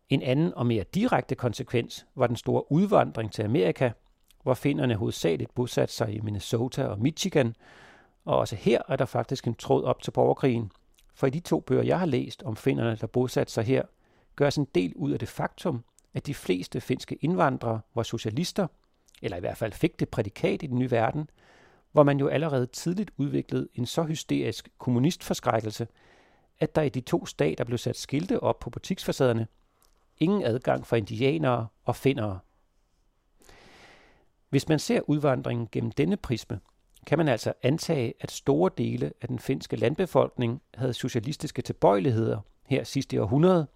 [0.09, 3.91] En anden og mere direkte konsekvens var den store udvandring til Amerika,
[4.43, 7.55] hvor finnerne hovedsageligt bosatte sig i Minnesota og Michigan,
[8.25, 10.71] og også her er der faktisk en tråd op til borgerkrigen,
[11.15, 13.83] for i de to bøger, jeg har læst om finnerne, der bosatte sig her,
[14.35, 15.83] gøres en del ud af det faktum,
[16.13, 18.67] at de fleste finske indvandrere var socialister,
[19.21, 21.29] eller i hvert fald fik det prædikat i den nye verden,
[21.91, 25.87] hvor man jo allerede tidligt udviklede en så hysterisk kommunistforskrækkelse,
[26.59, 29.47] at der i de to stater blev sat skilte op på butiksfacaderne.
[30.17, 32.39] Ingen adgang for indianere og findere.
[34.53, 36.59] Hvis man ser udvandringen gennem denne prisme,
[37.07, 42.83] kan man altså antage, at store dele af den finske landbefolkning havde socialistiske tilbøjeligheder her
[42.83, 43.67] sidste århundrede.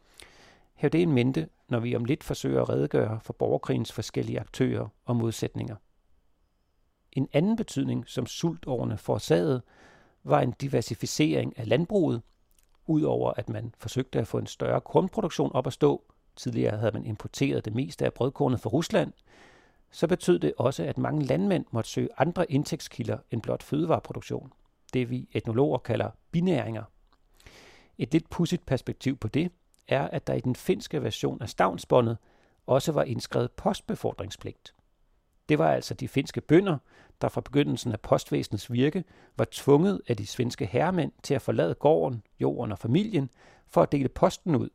[0.74, 4.88] Hav det en mente, når vi om lidt forsøger at redegøre for borgerkrigens forskellige aktører
[5.06, 5.76] og modsætninger.
[7.12, 9.62] En anden betydning, som sultårene forårsagede,
[10.24, 12.22] var en diversificering af landbruget,
[12.86, 16.04] udover at man forsøgte at få en større kornproduktion op at stå.
[16.36, 19.14] Tidligere havde man importeret det meste af brødkornet fra Rusland–
[19.92, 24.54] så betød det også, at mange landmænd måtte søge andre indtægtskilder end blot fødevareproduktion.
[24.94, 26.84] Det vi etnologer kalder binæringer.
[27.98, 29.52] Et lidt pudsigt perspektiv på det
[29.88, 32.18] er, at der i den finske version af stavnsbåndet
[32.66, 34.74] også var indskrevet postbefordringspligt.
[35.50, 36.78] Det var altså de finske bønder,
[37.22, 39.04] der fra begyndelsen af postvæsenets virke
[39.38, 43.30] var tvunget af de svenske herremænd til at forlade gården, jorden og familien
[43.68, 44.70] for at dele posten ud.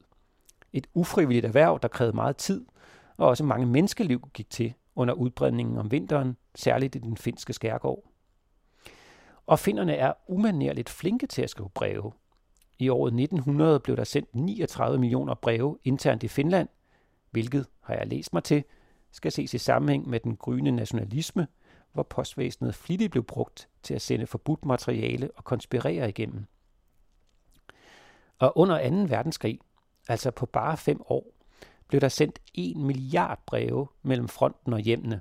[0.72, 2.66] Et ufrivilligt erhverv, der krævede meget tid,
[3.16, 8.04] og også mange menneskeliv gik til under udbredningen om vinteren, særligt i den finske skærgård.
[9.46, 12.12] Og finnerne er umanerligt flinke til at skrive breve.
[12.78, 16.68] I året 1900 blev der sendt 39 millioner breve internt i Finland,
[17.30, 18.64] hvilket, har jeg læst mig til,
[19.10, 21.46] skal ses i sammenhæng med den gryende nationalisme,
[21.92, 26.46] hvor postvæsenet flittigt blev brugt til at sende forbudt materiale og konspirere igennem.
[28.38, 28.96] Og under 2.
[29.08, 29.60] verdenskrig,
[30.08, 31.26] altså på bare fem år,
[31.92, 35.20] blev der sendt 1 milliard breve mellem fronten og hjemmene.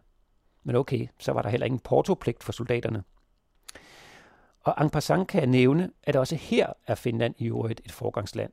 [0.63, 3.03] Men okay, så var der heller ingen portopligt for soldaterne.
[4.61, 8.51] Og en passant kan jeg nævne, at også her er Finland i øvrigt et forgangsland.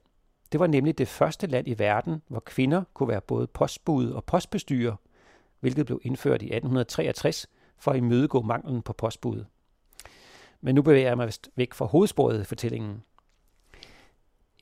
[0.53, 4.25] Det var nemlig det første land i verden, hvor kvinder kunne være både postbud og
[4.25, 4.97] postbestyrer,
[5.61, 7.47] hvilket blev indført i 1863
[7.77, 9.45] for at imødegå manglen på postbud.
[10.61, 13.03] Men nu bevæger jeg mig vist væk fra hovedsporet i fortællingen.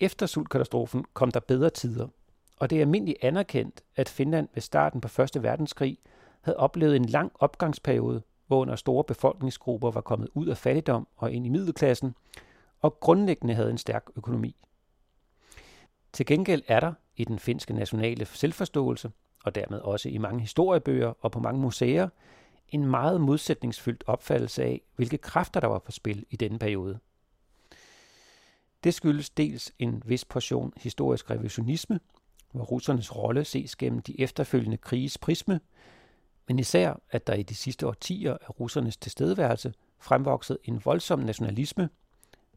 [0.00, 2.08] Efter sultkatastrofen kom der bedre tider,
[2.56, 5.42] og det er almindeligt anerkendt, at Finland ved starten på 1.
[5.42, 5.98] verdenskrig
[6.40, 11.46] havde oplevet en lang opgangsperiode, hvorunder store befolkningsgrupper var kommet ud af fattigdom og ind
[11.46, 12.14] i middelklassen,
[12.80, 14.56] og grundlæggende havde en stærk økonomi.
[16.12, 19.12] Til gengæld er der i den finske nationale selvforståelse,
[19.44, 22.08] og dermed også i mange historiebøger og på mange museer,
[22.68, 26.98] en meget modsætningsfyldt opfattelse af, hvilke kræfter der var på spil i denne periode.
[28.84, 32.00] Det skyldes dels en vis portion historisk revisionisme,
[32.56, 35.60] hvor russernes rolle ses gennem de efterfølgende kriges prisme,
[36.48, 41.88] men især, at der i de sidste årtier af russernes tilstedeværelse fremvokset en voldsom nationalisme.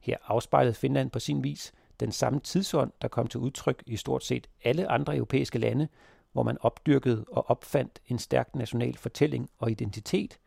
[0.02, 4.24] Her afspejlede Finland på sin vis den samme tidsånd, der kom til udtryk i stort
[4.24, 5.88] set alle andre europæiske lande,
[6.32, 10.40] hvor man opdyrkede og opfandt en stærk national fortælling og identitet,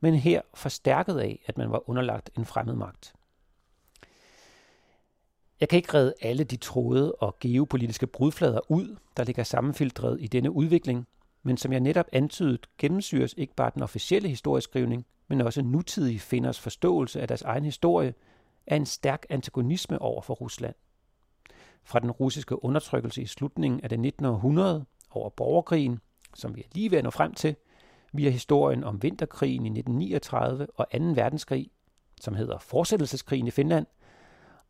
[0.00, 3.14] men her forstærket af, at man var underlagt en fremmed magt.
[5.60, 10.26] Jeg kan ikke redde alle de tråde og geopolitiske brudflader ud, der ligger sammenfiltret i
[10.26, 11.06] denne udvikling,
[11.42, 16.60] men som jeg netop antydet, gennemsyres ikke bare den officielle historieskrivning, men også nutidige finders
[16.60, 18.14] forståelse af deres egen historie
[18.66, 20.74] af en stærk antagonisme over for Rusland.
[21.84, 24.24] Fra den russiske undertrykkelse i slutningen af det 19.
[24.24, 26.00] århundrede over borgerkrigen,
[26.34, 27.56] som vi er lige ved at nå frem til,
[28.12, 30.98] via historien om vinterkrigen i 1939 og 2.
[30.98, 31.70] verdenskrig,
[32.20, 33.86] som hedder Fortsættelseskrigen i Finland,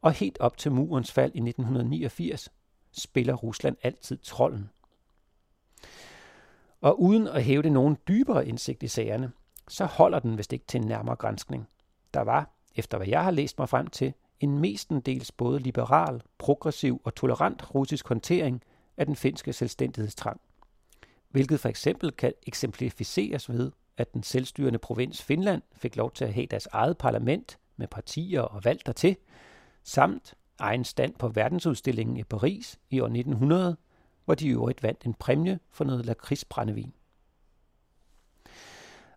[0.03, 2.49] og helt op til murens fald i 1989,
[2.93, 4.71] spiller Rusland altid trolden.
[6.81, 9.33] Og uden at hæve det nogen dybere indsigt i sagerne,
[9.69, 11.69] så holder den vist ikke til en nærmere granskning.
[12.15, 17.01] Der var, efter hvad jeg har læst mig frem til, en mestendels både liberal, progressiv
[17.05, 18.63] og tolerant russisk håndtering
[18.97, 20.41] af den finske selvstændighedstrang.
[21.31, 26.35] Hvilket for eksempel kan eksemplificeres ved, at den selvstyrende provins Finland fik lov til at
[26.35, 29.17] have deres eget parlament med partier og valg dertil,
[29.83, 33.77] samt egen stand på verdensudstillingen i Paris i år 1900,
[34.25, 36.93] hvor de i øvrigt vandt en præmie for noget lakridsbrændevin.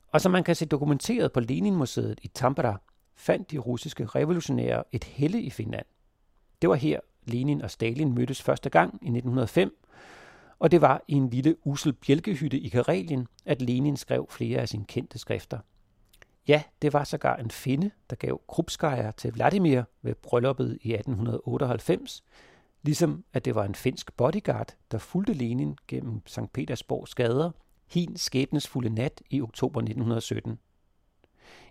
[0.07, 2.77] Og som man kan se dokumenteret på Leninmuseet i Tampere,
[3.15, 5.85] fandt de russiske revolutionære et helle i Finland.
[6.61, 9.85] Det var her, Lenin og Stalin mødtes første gang i 1905,
[10.59, 14.69] og det var i en lille usel bjælkehytte i Karelien, at Lenin skrev flere af
[14.69, 15.59] sine kendte skrifter.
[16.47, 22.23] Ja, det var sågar en finde, der gav Krupskaya til Vladimir ved brylluppet i 1898,
[22.81, 26.53] ligesom at det var en finsk bodyguard, der fulgte Lenin gennem St.
[26.53, 27.51] Petersborgs gader
[27.87, 30.59] hin skæbnesfulde nat i oktober 1917.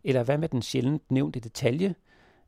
[0.04, 1.94] Eller hvad med den sjældent nævnte detalje,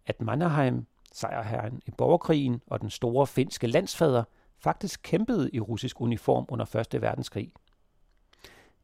[0.06, 4.24] at Mannerheim, sejrherren i borgerkrigen og den store finske landsfader,
[4.58, 7.02] faktisk kæmpede i russisk uniform under 1.
[7.02, 7.52] verdenskrig.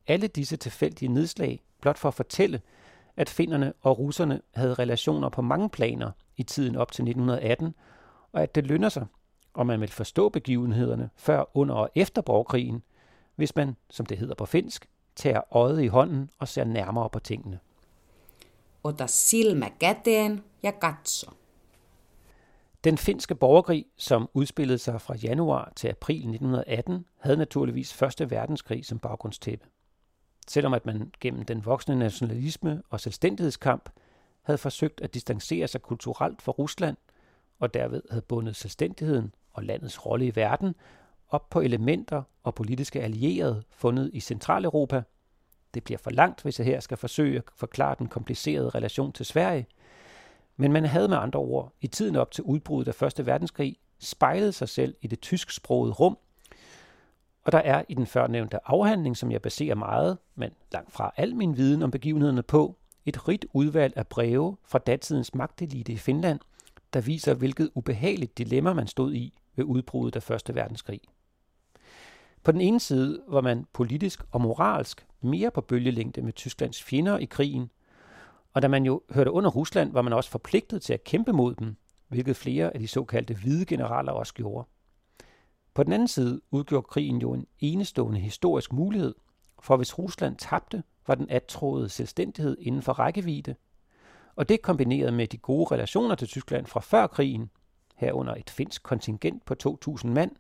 [0.07, 2.61] Alle disse tilfældige nedslag blot for at fortælle,
[3.19, 7.75] at finnerne og russerne havde relationer på mange planer i tiden op til 1918,
[8.33, 9.07] og at det lønner sig,
[9.55, 12.83] om man vil forstå begivenhederne før, under og efter borgerkrigen,
[13.37, 17.19] hvis man, som det hedder på finsk, tager øjet i hånden og ser nærmere på
[17.19, 17.59] tingene.
[18.85, 21.31] Ota silmä käteen ja katso.
[22.85, 28.87] Den finske borgerkrig, som udspillede sig fra januar til april 1918, havde naturligvis Første Verdenskrig
[28.87, 29.67] som baggrundstæppe.
[30.49, 33.91] Selvom at man gennem den voksne nationalisme og selvstændighedskamp
[34.43, 36.97] havde forsøgt at distancere sig kulturelt fra Rusland,
[37.59, 40.75] og derved havde bundet selvstændigheden og landets rolle i verden
[41.29, 45.03] op på elementer og politiske allierede fundet i Centraleuropa.
[45.75, 49.27] Det bliver for langt, hvis jeg her skal forsøge at forklare den komplicerede relation til
[49.27, 49.67] Sverige.
[50.57, 53.27] Men man havde med andre ord i tiden op til udbruddet af 1.
[53.27, 56.19] verdenskrig spejlet sig selv i det tysksprogede rum,
[57.49, 61.37] og der er i den førnævnte afhandling, som jeg baserer meget, men langt fra al
[61.37, 62.77] min viden om begivenhederne på,
[63.07, 66.41] et rigt udvalg af breve fra datidens magtelite i Finland,
[66.93, 71.01] der viser, hvilket ubehageligt dilemma man stod i ved udbruddet af Første Verdenskrig.
[72.43, 77.19] På den ene side var man politisk og moralsk mere på bølgelængde med Tysklands fjender
[77.19, 77.71] i krigen,
[78.55, 81.55] og da man jo hørte under Rusland, var man også forpligtet til at kæmpe mod
[81.55, 81.77] dem,
[82.09, 84.69] hvilket flere af de såkaldte hvide generaler også gjorde.
[85.79, 89.15] På den anden side udgjorde krigen jo en enestående historisk mulighed,
[89.63, 93.55] for hvis Rusland tabte, var den attråede selvstændighed inden for rækkevidde,
[94.37, 97.51] og det kombineret med de gode relationer til Tyskland fra før krigen,
[97.97, 99.55] herunder et finsk kontingent på
[99.89, 100.31] 2.000 mand,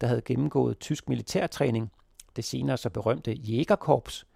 [0.00, 1.92] der havde gennemgået tysk militærtræning,
[2.36, 4.26] det senere så berømte Jægerkorps,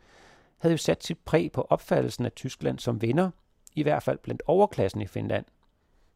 [0.58, 3.30] havde jo sat sit præg på opfattelsen af Tyskland som venner,
[3.74, 5.44] i hvert fald blandt overklassen i Finland,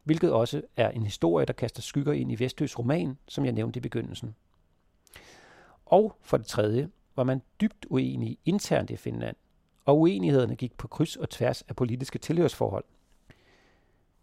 [0.05, 3.77] hvilket også er en historie, der kaster skygger ind i Vestøs roman, som jeg nævnte
[3.77, 4.35] i begyndelsen.
[5.85, 9.35] Og for det tredje var man dybt uenig internt i Finland,
[9.85, 12.85] og uenighederne gik på kryds og tværs af politiske tilhørsforhold.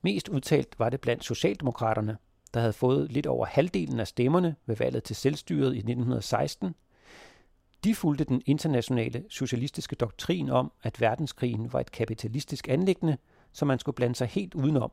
[0.03, 2.17] Mest udtalt var det blandt Socialdemokraterne,
[2.55, 6.75] der havde fået lidt over halvdelen af stemmerne ved valget til selvstyret i 1916.
[7.85, 13.17] De fulgte den internationale socialistiske doktrin om, at verdenskrigen var et kapitalistisk anlæggende,
[13.53, 14.93] som man skulle blande sig helt udenom.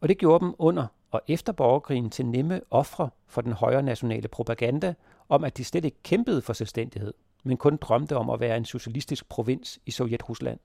[0.00, 4.28] Og det gjorde dem under og efter borgerkrigen til nemme ofre for den højre nationale
[4.28, 4.94] propaganda
[5.28, 7.14] om, at de slet ikke kæmpede for selvstændighed,
[7.44, 10.58] men kun drømte om at være en socialistisk provins i Sovjet-Rusland.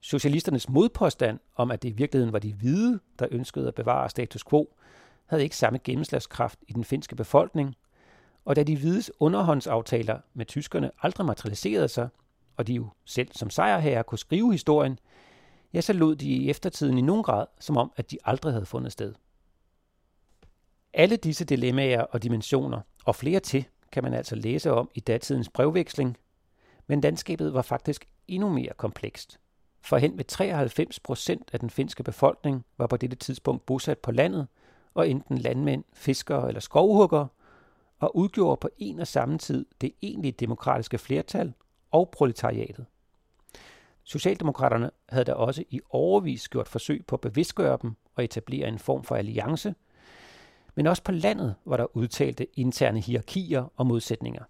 [0.00, 4.44] Socialisternes modpåstand om, at det i virkeligheden var de hvide, der ønskede at bevare status
[4.44, 4.74] quo,
[5.26, 7.76] havde ikke samme gennemslagskraft i den finske befolkning,
[8.44, 12.08] og da de hvides underhåndsaftaler med tyskerne aldrig materialiserede sig,
[12.56, 14.98] og de jo selv som sejrherrer kunne skrive historien,
[15.72, 18.66] ja, så lod de i eftertiden i nogen grad, som om at de aldrig havde
[18.66, 19.14] fundet sted.
[20.92, 25.48] Alle disse dilemmaer og dimensioner, og flere til, kan man altså læse om i datidens
[25.48, 26.16] brevveksling,
[26.86, 29.40] men landskabet var faktisk endnu mere komplekst.
[29.80, 34.12] For hen ved 93 procent af den finske befolkning var på dette tidspunkt bosat på
[34.12, 34.46] landet,
[34.94, 37.28] og enten landmænd, fiskere eller skovhuggere,
[37.98, 41.52] og udgjorde på en og samme tid det egentlige demokratiske flertal
[41.90, 42.86] og proletariatet.
[44.08, 48.78] Socialdemokraterne havde da også i overvis gjort forsøg på at bevidstgøre dem og etablere en
[48.78, 49.74] form for alliance,
[50.74, 54.44] men også på landet var der udtalte interne hierarkier og modsætninger.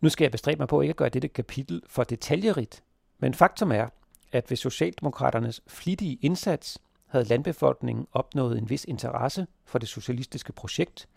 [0.00, 2.82] Nu skal jeg bestræbe mig på ikke at gøre dette kapitel for detaljerigt,
[3.18, 3.88] men faktum er,
[4.32, 11.08] at ved Socialdemokraternes flittige indsats havde landbefolkningen opnået en vis interesse for det socialistiske projekt,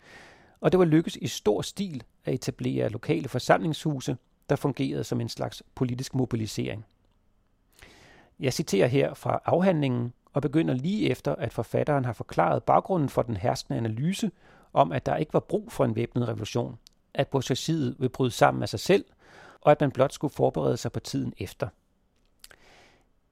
[0.60, 4.16] og det var lykkes i stor stil at etablere lokale forsamlingshuse,
[4.48, 6.84] der fungerede som en slags politisk mobilisering.
[8.40, 13.22] Jeg citerer her fra afhandlingen og begynder lige efter, at forfatteren har forklaret baggrunden for
[13.22, 14.30] den herskende analyse
[14.72, 16.78] om, at der ikke var brug for en væbnet revolution,
[17.14, 19.04] at bourgeoisiet vil bryde sammen af sig selv,
[19.60, 21.68] og at man blot skulle forberede sig på tiden efter.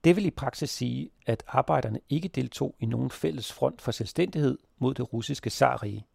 [0.03, 4.57] Det vil i praksis sige, at arbejderne ikke deltog i nogen fælles front for selvstændighed
[4.79, 6.05] mod det russiske zarrige.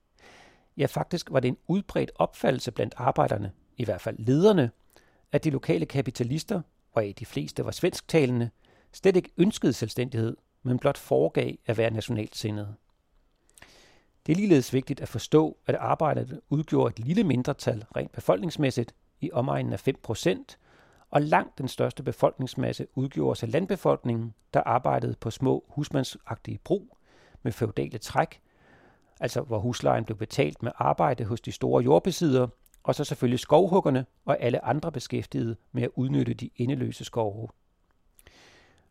[0.76, 4.70] Ja, faktisk var det en udbredt opfattelse blandt arbejderne, i hvert fald lederne,
[5.32, 8.50] at de lokale kapitalister, og de fleste var svensktalende,
[8.92, 12.74] slet ikke ønskede selvstændighed, men blot foregav at være nationalt sindede.
[14.26, 19.30] Det er ligeledes vigtigt at forstå, at arbejderne udgjorde et lille mindretal rent befolkningsmæssigt i
[19.32, 20.56] omegnen af 5%,
[21.10, 26.96] og langt den største befolkningsmasse udgjorde sig landbefolkningen, der arbejdede på små husmandsagtige brug
[27.42, 28.40] med feudale træk,
[29.20, 32.48] altså hvor huslejen blev betalt med arbejde hos de store jordbesiddere,
[32.88, 37.48] og så selvfølgelig skovhuggerne og alle andre beskæftigede med at udnytte de endeløse skove.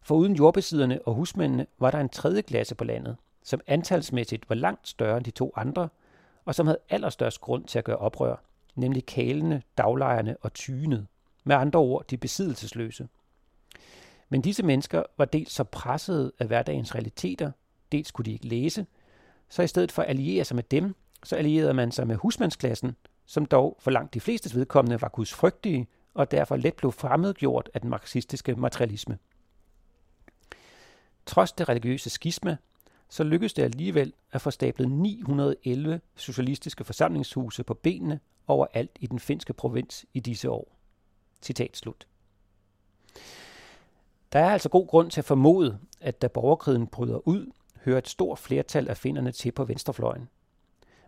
[0.02, 4.56] For uden jordbesidderne og husmændene var der en tredje klasse på landet, som antalsmæssigt var
[4.56, 5.90] langt større end de to andre,
[6.46, 8.36] og som havde allerstørst grund til at gøre oprør,
[8.76, 11.08] nemlig kalene, daglejerne og tygenet.
[11.44, 13.08] Med andre ord, de besiddelsesløse.
[14.30, 17.52] Men disse mennesker var dels så pressede af hverdagens realiteter,
[17.92, 18.86] dels kunne de ikke læse,
[19.50, 22.96] så i stedet for at alliere sig med dem, så allierede man sig med husmandsklassen,
[23.28, 27.82] som dog for langt de flestes vedkommende var gudsfrygtige og derfor let blev fremmedgjort af
[27.82, 29.18] den marxistiske materialisme.
[31.26, 32.58] Trods det religiøse skisme,
[33.10, 39.20] så lykkedes det alligevel at få stablet 911 socialistiske forsamlingshuse på benene overalt i den
[39.20, 40.78] finske provins i disse år.
[41.42, 42.08] Citat slut.
[44.34, 47.52] Der er altså god grund til at formode, at da borgerkrigen bryder ud,
[47.86, 50.30] hører et stort flertal af finderne til på venstrefløjen.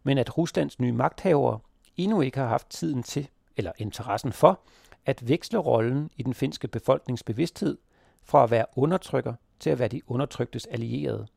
[0.03, 1.59] Men at Ruslands nye magthavere
[2.03, 3.27] endnu ikke har haft tiden til,
[3.57, 4.59] eller interessen for,
[5.05, 7.77] at veksle rollen i den finske befolkningsbevidsthed
[8.23, 11.27] fra at være undertrykker til at være de undertryktes allierede.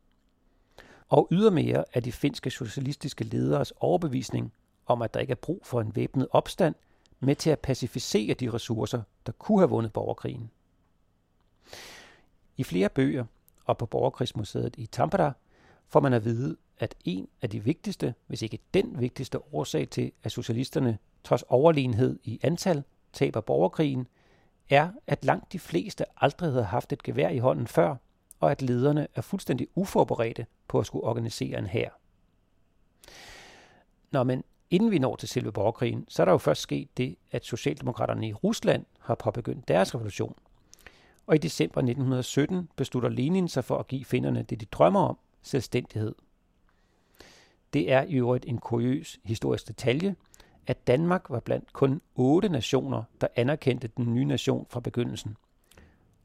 [1.09, 4.53] Og ydermere er de finske socialistiske lederes overbevisning
[4.85, 6.75] om, at der ikke er brug for en væbnet opstand,
[7.19, 10.49] med til at pacificere de ressourcer, der kunne have vundet borgerkrigen.
[12.57, 13.25] I flere bøger
[13.65, 15.33] og på Borgerkrigsmuseet i Tampere
[15.87, 20.11] får man at vide, at en af de vigtigste, hvis ikke den vigtigste årsag til,
[20.23, 22.83] at socialisterne trods overlegenhed i antal
[23.13, 24.07] taber borgerkrigen,
[24.69, 27.95] er, at langt de fleste aldrig havde haft et gevær i hånden før,
[28.39, 31.89] og at lederne er fuldstændig uforberedte på at skulle organisere en hær.
[34.11, 37.15] Nå, men inden vi når til selve borgerkrigen, så er der jo først sket det,
[37.31, 40.35] at Socialdemokraterne i Rusland har påbegyndt deres revolution.
[41.27, 45.17] Og i december 1917 beslutter Lenin sig for at give finderne det, de drømmer om,
[45.41, 46.15] selvstændighed.
[47.73, 50.15] Det er i øvrigt en kuriøs historisk detalje,
[50.67, 55.37] at Danmark var blandt kun otte nationer, der anerkendte den nye nation fra begyndelsen.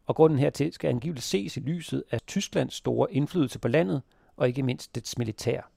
[0.07, 4.03] Og grunden hertil skal angiveligt ses i lyset af Tysklands store indflydelse på landet,
[4.37, 5.71] og ikke mindst dets militær.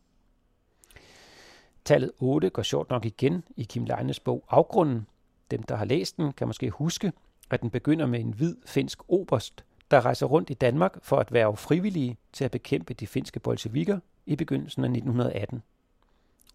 [1.86, 5.08] Tallet 8 går sjovt nok igen i Kim Leines bog Afgrunden.
[5.52, 7.12] Dem, der har læst den, kan måske huske,
[7.50, 11.34] at den begynder med en hvid finsk oberst, der rejser rundt i Danmark for at
[11.34, 15.64] være frivillige til at bekæmpe de finske bolsjevikker i begyndelsen af 1918.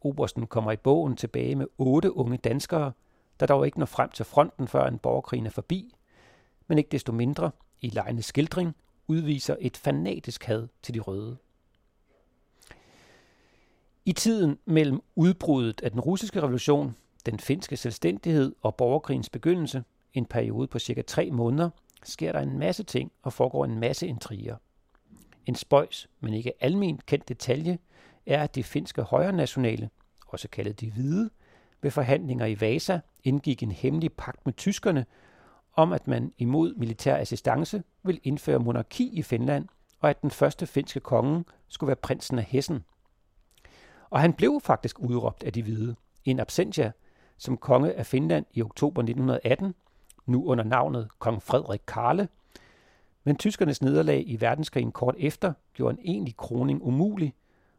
[0.00, 2.92] Obersten kommer i bogen tilbage med otte unge danskere,
[3.40, 5.94] der dog ikke når frem til fronten, før en borgerkrig er forbi,
[6.66, 8.76] men ikke desto mindre, i lejende skildring,
[9.08, 11.36] udviser et fanatisk had til de røde.
[14.04, 19.84] I tiden mellem udbruddet af den russiske revolution, den finske selvstændighed og borgerkrigens begyndelse,
[20.14, 21.70] en periode på cirka tre måneder,
[22.02, 24.56] sker der en masse ting og foregår en masse intriger.
[25.46, 27.78] En spøjs, men ikke almen kendt detalje,
[28.26, 29.90] er, at de finske højre nationale,
[30.26, 31.30] også kaldet de hvide,
[31.82, 35.06] ved forhandlinger i Vasa indgik en hemmelig pagt med tyskerne
[35.74, 39.68] om, at man imod militær assistance vil indføre monarki i Finland,
[40.00, 42.84] og at den første finske konge skulle være prinsen af Hessen.
[44.10, 46.92] Og han blev faktisk udråbt af de hvide, en absentia,
[47.38, 49.74] som konge af Finland i oktober 1918,
[50.26, 52.28] nu under navnet kong Frederik Karle.
[53.26, 57.34] Men tyskernes nederlag i verdenskrigen kort efter gjorde en egentlig kroning umulig,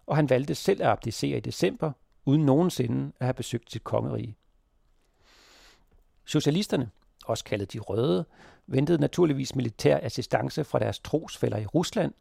[0.06, 1.92] og han valgte selv at abdicere i december,
[2.26, 4.38] uden nogensinde at have besøgt sit kongerige.
[6.26, 6.90] Socialisterne,
[7.26, 8.26] også kaldet de røde,
[8.68, 12.14] ventede naturligvis militær assistance fra deres trosfælder i Rusland,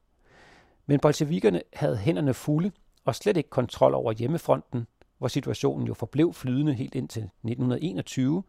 [0.87, 2.71] men bolsjevikerne havde hænderne fulde
[3.05, 4.87] og slet ikke kontrol over hjemmefronten,
[5.19, 8.43] hvor situationen jo forblev flydende helt indtil 1921.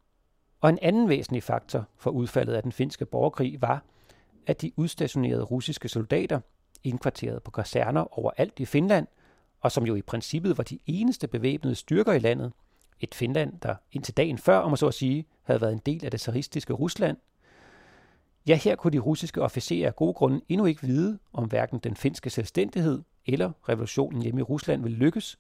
[0.62, 3.84] Og en anden væsentlig faktor for udfaldet af den finske borgerkrig var,
[4.48, 6.40] at de udstationerede russiske soldater,
[6.84, 9.08] indkvarteret på kaserner overalt i Finland,
[9.62, 12.54] og som jo i princippet var de eneste bevæbnede styrker i landet,
[13.00, 16.06] et Finland, der indtil dagen før, om man så at sige, havde været en del
[16.06, 17.18] af det zaristiske Rusland.
[18.48, 21.96] Ja, her kunne de russiske officerer af gode grunde endnu ikke vide, om hverken den
[21.96, 25.40] finske selvstændighed eller revolutionen hjemme i Rusland ville lykkes,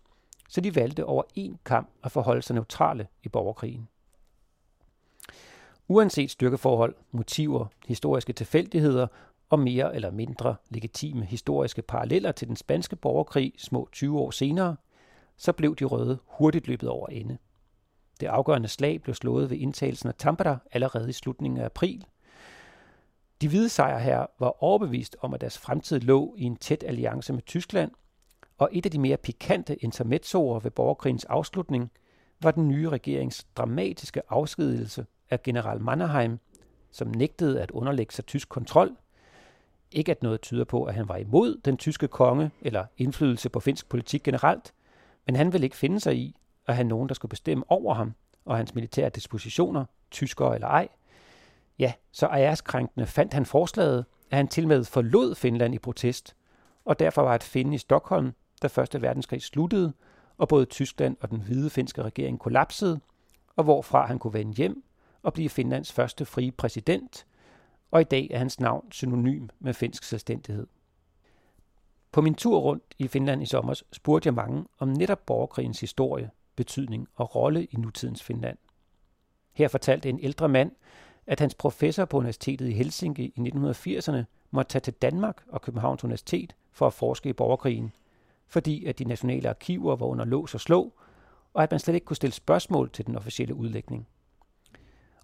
[0.50, 3.88] så de valgte over en kamp at forholde sig neutrale i borgerkrigen.
[5.90, 9.07] Uanset styrkeforhold, motiver, historiske tilfældigheder
[9.49, 14.75] og mere eller mindre legitime historiske paralleller til den spanske borgerkrig små 20 år senere,
[15.38, 17.38] så blev de røde hurtigt løbet over ende.
[18.19, 22.06] Det afgørende slag blev slået ved indtagelsen af Tampere allerede i slutningen af april.
[23.41, 27.41] De hvide sejrherrer var overbevist om, at deres fremtid lå i en tæt alliance med
[27.41, 27.91] Tyskland,
[28.57, 31.91] og et af de mere pikante intermezzoer ved borgerkrigens afslutning
[32.41, 36.40] var den nye regerings dramatiske afskedelse af general Mannerheim,
[36.92, 38.98] som nægtede at underlægge sig tysk kontrol.
[39.92, 43.60] Ikke at noget tyder på, at han var imod den tyske konge eller indflydelse på
[43.60, 44.74] finsk politik generelt,
[45.26, 46.36] men han ville ikke finde sig i
[46.68, 48.14] at have nogen, der skulle bestemme over ham
[48.46, 50.88] og hans militære dispositioner, tyskere eller ej.
[51.80, 56.36] Ja, så æreskrænkende fandt han forslaget, at han tilmed forlod Finland i protest,
[56.86, 59.94] og derfor var at finde i Stockholm, da Første Verdenskrig sluttede,
[60.38, 63.00] og både Tyskland og den hvide finske regering kollapsede,
[63.56, 64.84] og hvorfra han kunne vende hjem
[65.28, 67.26] og blive Finlands første frie præsident,
[67.92, 70.68] og i dag er hans navn synonym med finsk selvstændighed.
[72.12, 76.30] På min tur rundt i Finland i sommer spurgte jeg mange om netop borgerkrigens historie,
[76.56, 78.58] betydning og rolle i nutidens Finland.
[79.54, 80.72] Her fortalte en ældre mand,
[81.26, 86.04] at hans professor på universitetet i Helsinki i 1980'erne måtte tage til Danmark og Københavns
[86.04, 87.92] Universitet for at forske i borgerkrigen,
[88.48, 90.94] fordi at de nationale arkiver var under lås og slå,
[91.54, 94.08] og at man slet ikke kunne stille spørgsmål til den officielle udlægning.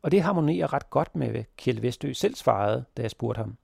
[0.04, 3.58] Og det harmonerer ret godt med, hvad Kjell Vestø selv svarede, da jeg spurgte ham.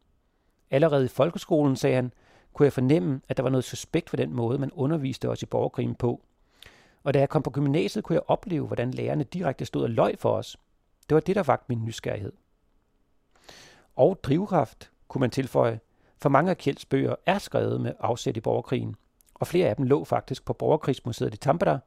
[0.71, 2.13] Allerede i folkeskolen, sagde han,
[2.53, 5.45] kunne jeg fornemme, at der var noget suspekt ved den måde, man underviste os i
[5.45, 6.21] borgerkrigen på.
[7.03, 10.19] Og da jeg kom på gymnasiet, kunne jeg opleve, hvordan lærerne direkte stod og løg
[10.19, 10.57] for os.
[11.09, 12.33] Det var det, der vagt min nysgerrighed.
[13.95, 15.79] Og drivkraft, kunne man tilføje,
[16.17, 18.95] for mange af Kjelds bøger er skrevet med afsæt i borgerkrigen,
[19.33, 21.79] og flere af dem lå faktisk på Borgerkrigsmuseet i Tampere,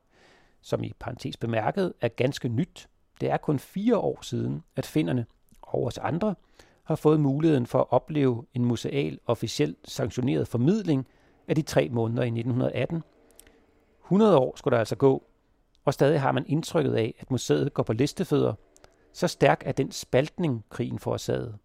[0.61, 2.89] som i parentes bemærket er ganske nyt.
[3.23, 5.27] Det er kun fire år siden, at finderne,
[5.63, 6.35] og os andre
[6.85, 11.07] har fået muligheden for at opleve en museal officielt sanktioneret formidling
[11.49, 13.03] af de tre måneder i 1918.
[14.05, 15.23] 100 år skulle der altså gå,
[15.85, 18.55] og stadig har man indtrykket af, at museet går på listefødder.
[19.13, 21.59] Så stærk er den spaltning, krigen forårsagede.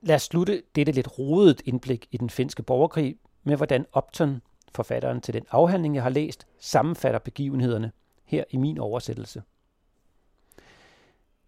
[0.00, 4.42] Lad os slutte dette lidt rodet indblik i den finske borgerkrig med, hvordan Upton,
[4.74, 7.92] forfatteren til den afhandling, jeg har læst, sammenfatter begivenhederne
[8.24, 9.42] her i min oversættelse.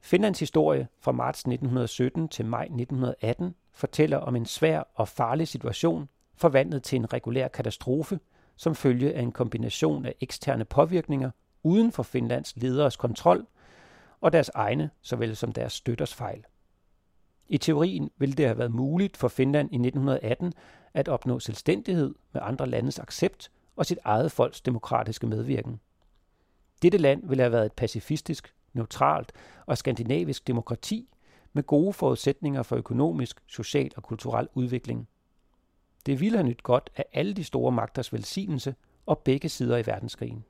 [0.00, 6.08] Finlands historie fra marts 1917 til maj 1918 fortæller om en svær og farlig situation,
[6.36, 8.20] forvandlet til en regulær katastrofe,
[8.56, 11.30] som følge af en kombination af eksterne påvirkninger
[11.62, 13.46] uden for Finlands lederes kontrol
[14.20, 16.44] og deres egne, såvel som deres støtters fejl.
[17.48, 20.52] I teorien ville det have været muligt for Finland i 1918
[20.94, 25.80] at opnå selvstændighed med andre landes accept og sit eget folks demokratiske medvirken.
[26.82, 29.32] Dette land ville have været et pacifistisk, neutralt
[29.66, 31.08] og skandinavisk demokrati
[31.52, 35.08] med gode forudsætninger for økonomisk, social og kulturel udvikling.
[36.06, 38.74] Det ville have nyt godt af alle de store magters velsignelse
[39.06, 40.44] og begge sider i verdenskrigen.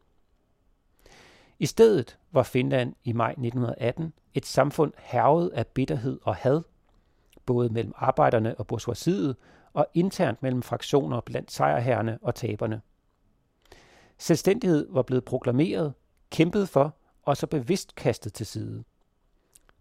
[1.59, 6.63] I stedet var Finland i maj 1918 et samfund hervet af bitterhed og had,
[7.47, 9.37] både mellem arbejderne og bourgeoisiet
[9.73, 12.81] og internt mellem fraktioner blandt sejrherrene og taberne.
[14.19, 15.95] Selvstændighed var blevet proklameret,
[16.31, 16.95] kæmpet for
[17.29, 18.85] og så bevidst kastet til side.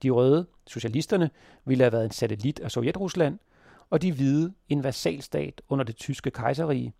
[0.03, 1.29] De røde, socialisterne,
[1.65, 3.39] ville have været en satellit af Sovjetrusland,
[3.89, 6.93] og de hvide en vasalstat under det tyske kejserrige.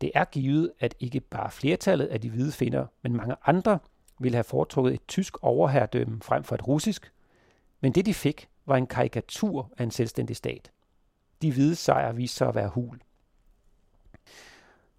[0.00, 3.78] Det er givet, at ikke bare flertallet af de hvide finder, men mange andre
[4.20, 7.12] ville have foretrukket et tysk overherredømme frem for et russisk,
[7.80, 10.70] men det de fik var en karikatur af en selvstændig stat.
[11.42, 13.00] De hvide sejre viste sig at være hul.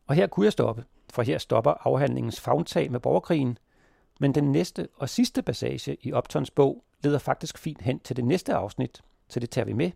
[0.08, 3.58] Og her kunne jeg stoppe, for her stopper afhandlingens fagtag med borgerkrigen,
[4.22, 8.26] men den næste og sidste passage i Optons bog leder faktisk fint hen til det
[8.26, 9.92] næste afsnit, så det tager vi med.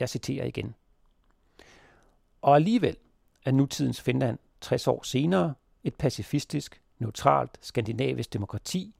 [0.00, 0.74] Jeg citerer igen.
[2.42, 2.96] Og alligevel
[3.44, 8.94] er nutidens Finland 60 år senere et pacifistisk, neutralt, skandinavisk demokrati,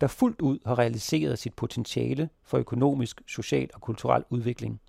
[0.00, 4.80] der fuldt ud har realiseret sit potentiale for økonomisk, social og kulturel udvikling.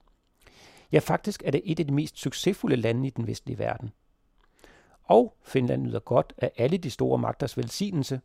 [0.91, 3.91] Ja, faktisk er det et af de mest succesfulde lande i den vestlige verden.
[5.03, 8.21] Og Finland nyder godt af alle de store magters velsignelse.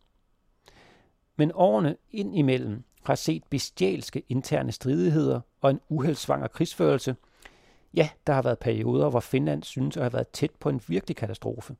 [1.37, 7.17] Men årene indimellem har set bestialske interne stridigheder og en uheldsvanger krigsførelse.
[7.95, 11.17] Ja, der har været perioder, hvor Finland synes at have været tæt på en virkelig
[11.17, 11.77] katastrofe.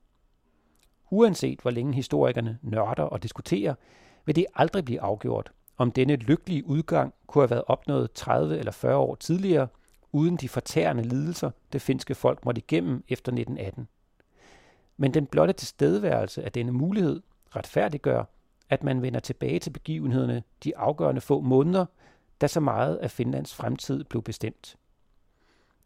[1.11, 3.75] Uanset hvor længe historikerne nørder og diskuterer,
[4.25, 8.73] vil det aldrig blive afgjort, om denne lykkelige udgang kunne have været opnået 30 eller
[8.73, 9.69] 40 år tidligere,
[10.13, 13.89] uden de fortærende lidelser, det finske folk måtte igennem efter 1918.
[14.97, 17.23] Men den blotte tilstedeværelse af denne mulighed
[17.57, 18.25] retfærdiggør,
[18.73, 21.87] at man vender tilbage til begivenhederne de afgørende få måneder,
[22.41, 24.77] da så meget af Finlands fremtid blev bestemt.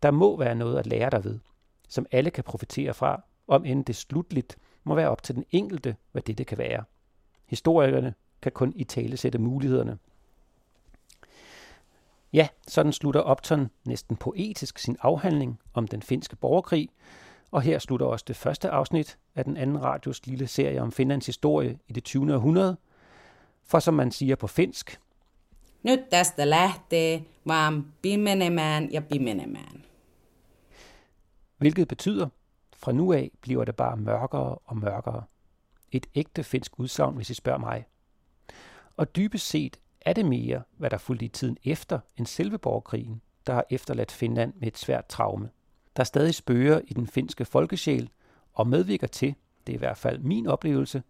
[0.02, 1.38] Der må være noget at lære derved,
[1.88, 5.96] som alle kan profitere fra, om end det slutligt må være op til den enkelte,
[6.12, 6.84] hvad dette kan være.
[7.46, 9.98] Historikerne kan kun i tale sætte mulighederne.
[12.32, 16.88] Ja, sådan slutter Upton næsten poetisk sin afhandling om den finske borgerkrig,
[17.50, 21.26] og her slutter også det første afsnit af den anden radios lille serie om Finlands
[21.26, 22.34] historie i det 20.
[22.34, 22.76] århundrede.
[23.66, 25.00] For som man siger på finsk,
[25.86, 29.84] Nyt tästä lähtee vaan pimenemään ja pimenemään.
[31.58, 32.28] Hvilket betyder,
[32.76, 35.22] fra nu af bliver det bare mørkere og mørkere.
[35.92, 37.84] Et ægte finsk udsagn, hvis I spørger mig.
[38.96, 43.20] Og dybest set er det mere, hvad der fulgte i tiden efter end selve borgerkrigen,
[43.46, 45.50] der har efterladt Finland med et svært traume.
[45.96, 48.10] Der stadig spøger i den finske folkesjæl
[48.52, 49.34] og medvirker til,
[49.66, 51.02] det er i hvert fald min oplevelse,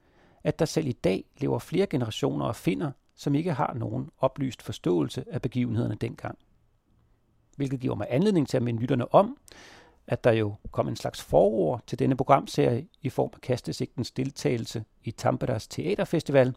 [0.45, 4.63] at der selv i dag lever flere generationer af finder, som ikke har nogen oplyst
[4.63, 6.39] forståelse af begivenhederne dengang.
[7.57, 9.37] Hvilket giver mig anledning til at minde lytterne om,
[10.07, 14.85] at der jo kom en slags forord til denne programserie i form af kastesigtens deltagelse
[15.05, 16.55] i Tamperas Teaterfestival.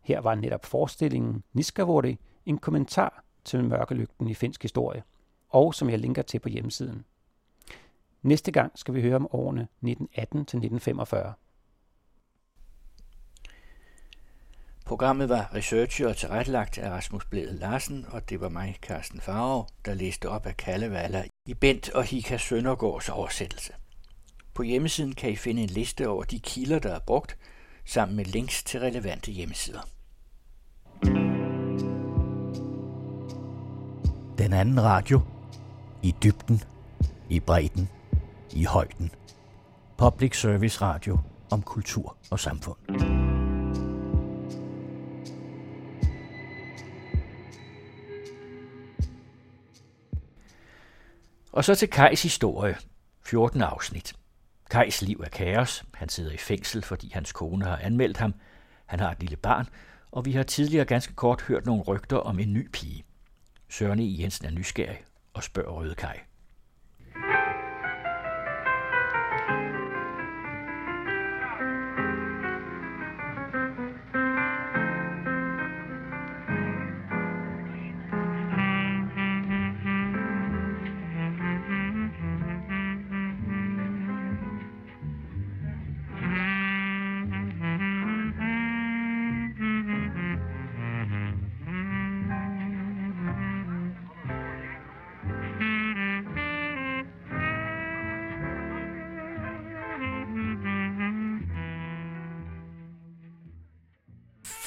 [0.00, 5.02] Her var netop forestillingen Niskavori en kommentar til mørkelygten i finsk historie,
[5.48, 7.04] og som jeg linker til på hjemmesiden.
[8.22, 11.32] Næste gang skal vi høre om årene 1918 til 1945.
[14.86, 19.68] Programmet var researchet og tilrettelagt af Rasmus Blæde Larsen, og det var mig, Carsten Farov,
[19.84, 23.72] der læste op af Kalevala i Bent og Hika Søndergaards oversættelse.
[24.54, 27.38] På hjemmesiden kan I finde en liste over de kilder, der er brugt,
[27.84, 29.80] sammen med links til relevante hjemmesider.
[34.38, 35.20] Den anden radio.
[36.02, 36.62] I dybden.
[37.28, 37.88] I bredden
[38.52, 39.10] i højden.
[39.98, 41.18] Public Service Radio
[41.50, 42.76] om kultur og samfund.
[51.52, 52.76] Og så til Kajs historie.
[53.24, 54.12] 14 afsnit.
[54.70, 55.84] Kajs liv er kaos.
[55.94, 58.34] Han sidder i fængsel, fordi hans kone har anmeldt ham.
[58.86, 59.66] Han har et lille barn,
[60.10, 63.04] og vi har tidligere ganske kort hørt nogle rygter om en ny pige.
[63.68, 64.16] Søren E.
[64.18, 65.00] Jensen er nysgerrig
[65.34, 66.20] og spørger Røde Kaj.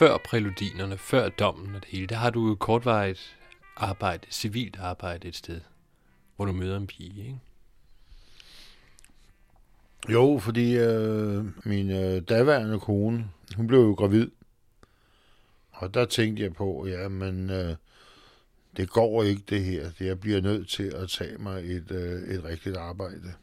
[0.03, 3.37] Før præludinerne, før dommen og det hele, der har du jo kortvarigt
[3.75, 5.61] arbejde, civilt arbejde et sted,
[6.35, 7.39] hvor du møder en pige, ikke?
[10.09, 14.31] Jo, fordi øh, min øh, daværende kone, hun blev jo gravid.
[15.71, 17.75] Og der tænkte jeg på, ja, men øh,
[18.77, 19.89] det går ikke det her.
[19.99, 23.33] Jeg bliver nødt til at tage mig et, øh, et rigtigt arbejde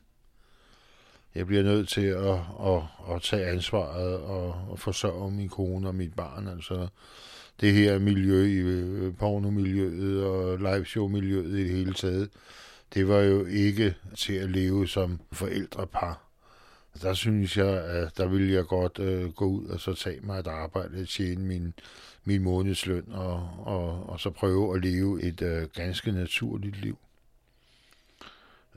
[1.35, 2.83] jeg bliver nødt til at, at,
[3.15, 6.49] at tage ansvaret og, og forsørge min kone og mit barn.
[6.49, 6.89] Altså
[7.61, 12.31] det her miljø i øh, pornomiljøet og liveshow-miljøet i det hele taget,
[12.95, 16.23] det var jo ikke til at leve som forældrepar.
[17.03, 20.39] Der synes jeg, at der ville jeg godt øh, gå ud og så tage mig
[20.39, 21.75] et arbejde, tjene min,
[22.25, 26.99] min månedsløn og, og, og så prøve at leve et øh, ganske naturligt liv.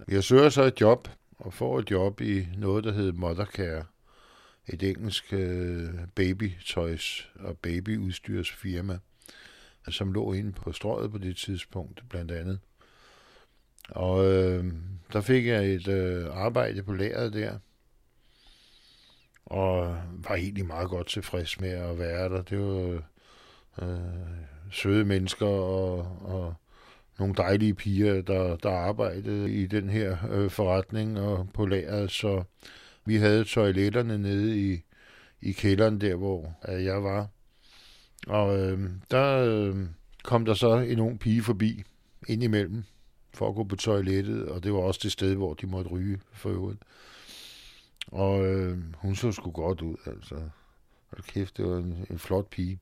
[0.07, 1.07] Jeg søger så et job,
[1.43, 3.85] og får et job i noget, der hedder Mothercare.
[4.67, 8.99] Et engelsk øh, babytøjs og babyudstyrsfirma,
[9.89, 12.59] som lå inde på strøget på det tidspunkt, blandt andet.
[13.89, 14.73] Og øh,
[15.13, 17.57] der fik jeg et øh, arbejde på lageret der,
[19.45, 22.41] og var egentlig meget godt tilfreds med at være der.
[22.41, 23.03] Det var
[23.81, 23.99] øh,
[24.72, 26.55] søde mennesker og, og
[27.19, 32.43] nogle dejlige piger, der, der arbejdede i den her øh, forretning og på lageret, så
[33.06, 34.83] vi havde toiletterne nede i,
[35.42, 37.27] i kælderen der, hvor øh, jeg var.
[38.27, 39.75] Og øh, der øh,
[40.24, 41.83] kom der så en ung pige forbi
[42.27, 42.83] indimellem
[43.33, 46.19] for at gå på toilettet, og det var også det sted, hvor de måtte ryge
[46.33, 46.82] for øvrigt.
[48.08, 50.35] Og øh, hun så sgu godt ud, altså.
[51.09, 52.80] Hold kæft, det var en, en flot pige.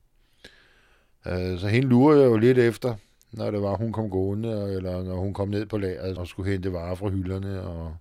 [1.27, 2.95] Øh, så hende lurer jeg jo lidt efter,
[3.31, 6.51] når det var, hun kom gående, eller når hun kom ned på lageret og skulle
[6.51, 7.95] hente varer fra hylderne, og,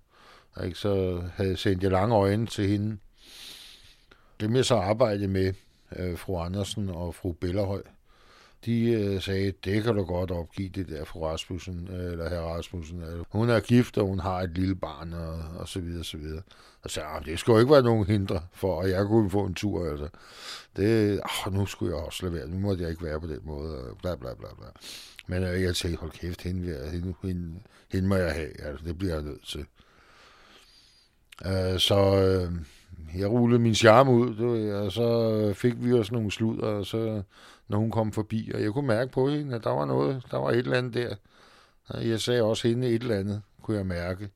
[0.53, 2.97] og ikke, så havde sendt jeg lange øjne til hende.
[4.39, 5.53] Det jeg så arbejde med,
[5.95, 7.81] øh, fru Andersen og fru Bellerhøj,
[8.65, 12.41] de øh, sagde, det kan du godt opgive, det der fru Rasmussen, øh, eller herr
[12.41, 13.03] Rasmussen.
[13.29, 16.41] Hun er gift, og hun har et lille barn, og, og så videre, så videre.
[16.83, 19.45] Og så sagde, ah, det skulle ikke være nogen hindre for, at jeg kunne få
[19.45, 19.89] en tur.
[19.89, 20.07] Altså.
[20.75, 22.47] Det, åh, nu skulle jeg også lade være.
[22.47, 24.67] Nu måtte jeg ikke være på den måde, og bla bla bla bla.
[25.31, 27.59] Men øh, jeg tænkte, hold kæft, hende, hende, hende,
[27.91, 28.61] hende må jeg have.
[28.65, 29.65] Altså, det bliver jeg nødt til.
[31.45, 32.51] Øh, så øh,
[33.19, 36.85] jeg rullede min charme ud, du, og så øh, fik vi også nogle sludder, og
[36.85, 37.21] så,
[37.67, 40.37] når hun kom forbi, og jeg kunne mærke på hende, at der var noget, der
[40.37, 41.15] var et eller andet der.
[41.95, 44.29] Øh, jeg sagde også hende et eller andet, kunne jeg mærke.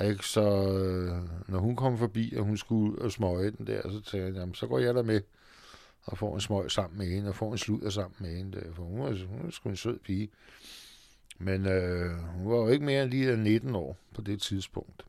[0.00, 0.26] Ikke?
[0.26, 1.12] Så øh,
[1.48, 4.66] når hun kom forbi, og hun skulle smøge den der, så tænkte jeg, jamen, så
[4.66, 5.20] går jeg der med
[6.06, 8.58] og får en smøg sammen med hende, og får en sludder sammen med hende.
[8.58, 10.28] Øh, for hun var, hun var sgu en sød pige.
[11.38, 15.06] Men øh, hun var jo ikke mere end lige øh, 19 år på det tidspunkt.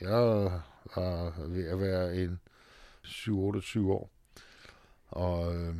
[0.00, 0.10] Jeg
[0.96, 2.40] var ved at være en
[3.04, 4.10] 7-28 år,
[5.08, 5.74] og øh,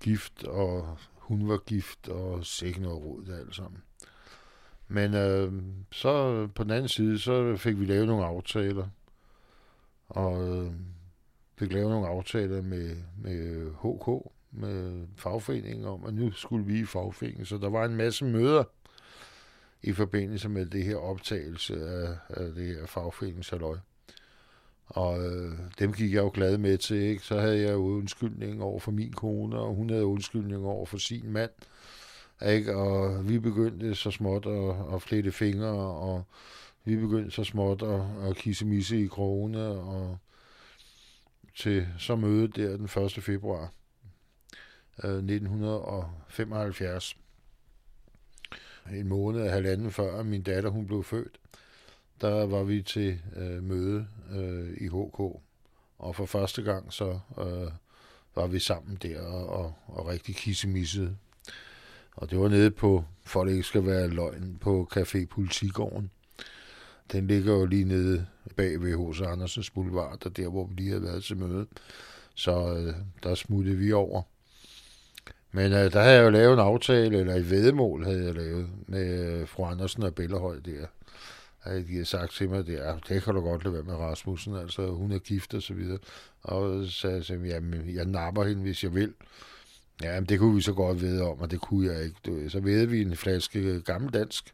[0.00, 3.82] gift, og hun var gift, og sikkert noget råd det alt sammen.
[4.88, 5.52] Men øh,
[5.92, 8.88] så på den anden side, så fik vi lavet nogle aftaler,
[10.08, 10.72] og øh,
[11.60, 16.84] fik lavet nogle aftaler med, med HK, med fagforeningen om, at nu skulle vi i
[16.84, 17.46] fagforeningen.
[17.46, 18.64] Så der var en masse møder
[19.82, 23.76] i forbindelse med det her optagelse af, af det her fagforeningshalløj.
[24.86, 27.22] Og øh, dem gik jeg jo glad med til, ikke?
[27.22, 30.98] Så havde jeg jo undskyldning over for min kone, og hun havde undskyldning over for
[30.98, 31.50] sin mand.
[32.46, 32.76] Ikke?
[32.76, 36.24] Og vi begyndte så småt at, at flette fingre, og
[36.84, 40.18] vi begyndte så småt at, at kisse misse i krogene, og
[41.54, 43.12] til så mødet der den 1.
[43.22, 43.72] februar
[45.04, 47.16] øh, 1975.
[48.92, 51.40] En måned og halvanden før min datter hun blev født,
[52.20, 55.20] der var vi til øh, møde øh, i HK.
[55.98, 57.72] Og for første gang så øh,
[58.34, 61.16] var vi sammen der og, og, og rigtig kissemissede.
[62.16, 66.10] Og det var nede på, for det ikke skal være løgn, på Café Politigården.
[67.12, 69.20] Den ligger jo lige nede bag ved H.C.
[69.20, 71.66] Andersens Boulevard, og der hvor vi lige havde været til møde.
[72.34, 74.22] Så øh, der smuttede vi over.
[75.52, 78.68] Men øh, der havde jeg jo lavet en aftale, eller et vedemål havde jeg lavet
[78.86, 80.86] med øh, fru Andersen og Bellehøj der.
[81.62, 83.94] At de havde sagt til mig, det, er, det kan du godt lade være med
[83.94, 85.98] Rasmussen, altså hun er gift og så videre.
[86.42, 89.14] Og så sagde jeg til jamen jeg napper hende, hvis jeg vil.
[90.02, 92.50] Ja, men det kunne vi så godt vide om, og det kunne jeg ikke.
[92.50, 94.52] Så ved vi en flaske øh, gammeldansk.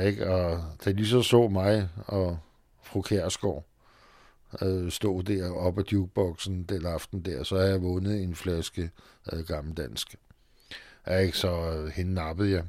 [0.00, 0.30] Ikke?
[0.30, 2.38] Og da de så så mig og
[2.82, 3.64] fru Kærsgaard
[4.62, 8.90] øh, stå der oppe af jukeboxen den aften der, så havde jeg vundet en flaske
[9.32, 10.14] øh, gammeldansk.
[11.20, 11.38] Ikke?
[11.38, 12.64] Så øh, hende nappede jeg.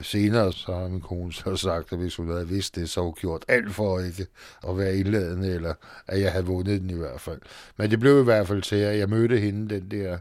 [0.00, 3.10] Senere så har min kone så sagt, at hvis hun havde vidst det, så havde
[3.10, 4.26] hun gjort alt for ikke
[4.68, 5.74] at være indladende, eller
[6.06, 7.40] at jeg havde vundet den i hvert fald.
[7.76, 10.18] Men det blev i hvert fald til, at jeg mødte hende, den der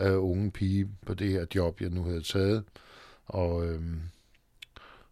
[0.00, 2.64] øh, unge pige, på det her job, jeg nu havde taget.
[3.26, 3.82] Og øh,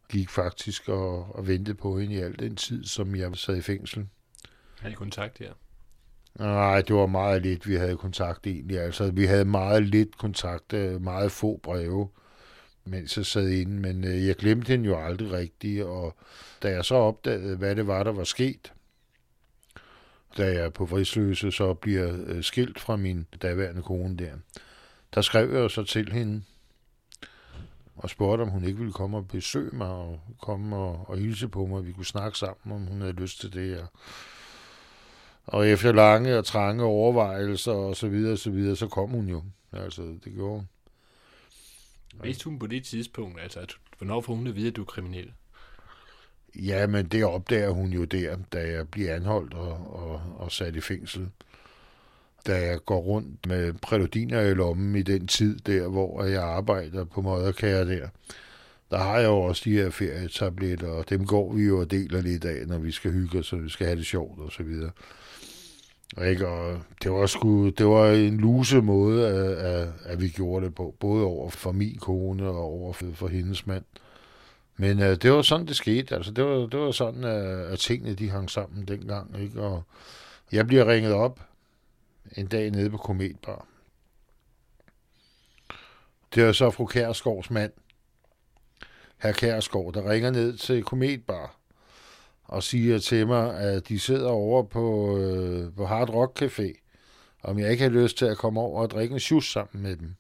[0.09, 3.61] gik faktisk og, og ventede på hende i al den tid, som jeg sad i
[3.61, 4.07] fængsel.
[4.81, 5.53] Har I kontakt her?
[6.35, 8.81] Nej, det var meget lidt, vi havde kontakt egentlig.
[8.81, 12.09] Altså, vi havde meget lidt kontakt, øh, meget få breve
[12.89, 16.17] mens jeg sad inde, men øh, jeg glemte hende jo aldrig rigtigt, og
[16.63, 18.73] da jeg så opdagede, hvad det var, der var sket,
[20.37, 24.33] da jeg på fridsløse så bliver øh, skilt fra min daværende kone der,
[25.15, 26.43] der skrev jeg så til hende,
[27.99, 31.49] og spurgte, om hun ikke ville komme og besøge mig, og komme og, og hilse
[31.49, 33.89] på mig, vi kunne snakke sammen, om hun havde lyst til det, og
[35.49, 39.29] og efter lange og trange overvejelser og så videre, og så videre, så kom hun
[39.29, 39.43] jo.
[39.73, 40.69] Altså, det gjorde hun.
[42.23, 44.85] Vidste hun på det tidspunkt, altså, at, hvornår får hun at vide, at du er
[44.85, 45.33] kriminel?
[46.55, 50.77] Ja, men det opdager hun jo der, da jeg bliver anholdt og, og, og sat
[50.77, 51.31] i fængsel.
[52.49, 57.05] Da jeg går rundt med præludiner i lommen i den tid der, hvor jeg arbejder
[57.05, 58.09] på Møderkære der,
[58.91, 62.21] der har jeg jo også de her ferietabletter, og dem går vi jo og deler
[62.21, 64.63] lidt af, når vi skal hygge os, og vi skal have det sjovt og så
[64.63, 64.91] videre.
[66.27, 66.49] Ikke?
[66.49, 70.75] Og det var, sgu, det var en luse måde, at, at, at vi gjorde det
[70.75, 73.85] på, både over for min kone og over for, for hendes mand.
[74.77, 76.15] Men uh, det var sådan, det skete.
[76.15, 79.43] Altså, det, var, det var sådan, uh, at tingene de hang sammen dengang.
[79.43, 79.61] Ikke?
[79.61, 79.83] Og
[80.53, 81.48] jeg bliver ringet op
[82.37, 83.67] en dag nede på Kometbar.
[86.35, 87.73] Det er så fru Kærsgaards mand,
[89.19, 91.57] herr Kærsgaard, der ringer ned til Kometbar
[92.45, 96.73] og siger til mig, at de sidder over på, øh, på Hard Rock Café,
[97.43, 99.97] om jeg ikke har lyst til at komme over og drikke en sjus sammen med
[99.97, 100.15] dem.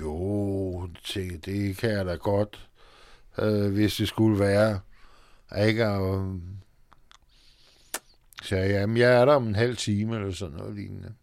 [0.00, 2.68] Jo, det, det kan jeg da godt,
[3.38, 4.80] øh, hvis det skulle være.
[5.66, 5.88] Ikke?
[5.88, 6.40] Og,
[8.44, 11.14] så jamen, jeg er der om en halv time eller sådan noget lignende.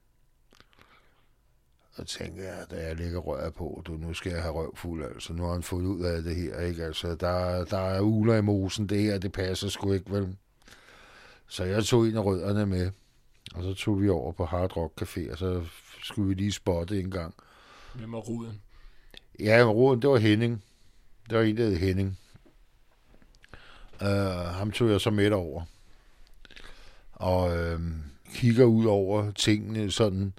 [1.96, 5.06] Og tænker jeg, da jeg ligger rør på, du, nu skal jeg have røv fuld,
[5.06, 5.34] altså.
[5.34, 6.86] Nu har han fået ud af det her, ikke?
[6.86, 10.36] Altså, der, der er uler i mosen, det her, det passer sgu ikke, vel?
[11.48, 12.92] Så jeg tog en af rødderne med,
[13.56, 15.66] og så tog vi over på Hard Rock Café, og så
[16.04, 17.34] skulle vi lige spotte en gang.
[17.96, 18.62] Hvem var Ruden?
[19.40, 20.64] Ja, Ruden, det var Henning.
[21.30, 22.18] Det var en, der hed Henning.
[24.02, 24.08] Uh,
[24.58, 25.64] ham tog jeg så med over.
[27.22, 27.80] Og øh,
[28.34, 30.34] kigger ud over tingene sådan,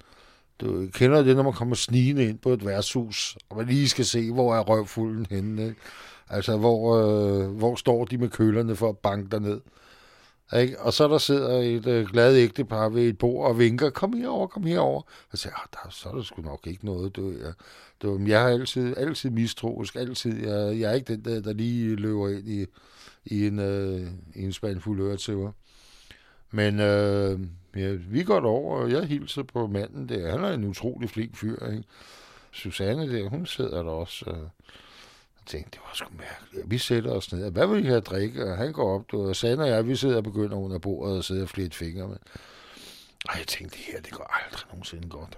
[0.61, 4.05] du kender det, når man kommer snigende ind på et værtshus, og man lige skal
[4.05, 5.63] se, hvor er røvfulden henne.
[5.63, 5.75] Ikke?
[6.29, 9.61] Altså, hvor, øh, hvor står de med kølerne for at banke derned.
[10.57, 10.81] Ikke?
[10.81, 14.47] Og så der sidder et øh, glad ægtepar ved et bord og vinker, kom herover,
[14.47, 15.01] kom herover.
[15.01, 17.15] Og jeg siger, ah, der, så er der sgu nok ikke noget.
[17.15, 17.53] Du, jeg,
[18.01, 20.47] du, jeg har altid, altid mistroisk, altid.
[20.47, 22.65] Jeg, jeg er ikke den der, der lige løber ind i,
[23.25, 25.51] i en, øh, i en spand fuld øretæver.
[26.55, 27.39] Men øh,
[27.75, 30.31] ja, vi går over, og jeg hilser på manden der.
[30.31, 31.83] Han er en utrolig flink fyr, ikke?
[32.51, 34.25] Susanne der, hun sidder der også.
[34.27, 34.41] Øh, og
[35.39, 36.71] jeg tænkte, det var sgu mærkeligt.
[36.71, 37.51] Vi sætter os ned.
[37.51, 38.45] Hvad vil I have at drikke?
[38.45, 41.17] Og han går op, du, og Sanne og jeg, vi sidder og begynder under bordet
[41.17, 42.17] og sidder og flette fingre med.
[43.29, 45.37] Og jeg tænkte, det her, det går aldrig nogensinde godt.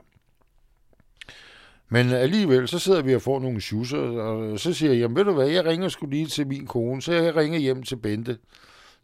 [1.90, 5.24] Men alligevel, så sidder vi og får nogle schusser, og så siger jeg, jamen ved
[5.24, 8.38] du hvad, jeg ringer skulle lige til min kone, så jeg ringer hjem til Bente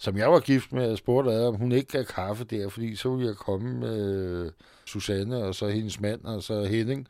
[0.01, 2.95] som jeg var gift med, og spurgte ad, om hun ikke gav kaffe der, fordi
[2.95, 4.51] så ville jeg komme med
[4.85, 7.07] Susanne, og så hendes mand, og så Henning.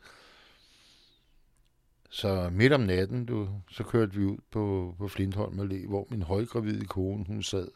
[2.10, 6.22] Så midt om natten, du, så kørte vi ud på, på Flintholm Allé, hvor min
[6.22, 7.68] højgravide kone, hun sad.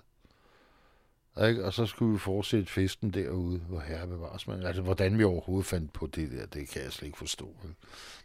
[1.44, 1.64] Ikke?
[1.64, 4.62] Og så skulle vi fortsætte festen derude, hvor herre bevares man.
[4.62, 7.56] Altså, hvordan vi overhovedet fandt på det der, det kan jeg slet ikke forstå.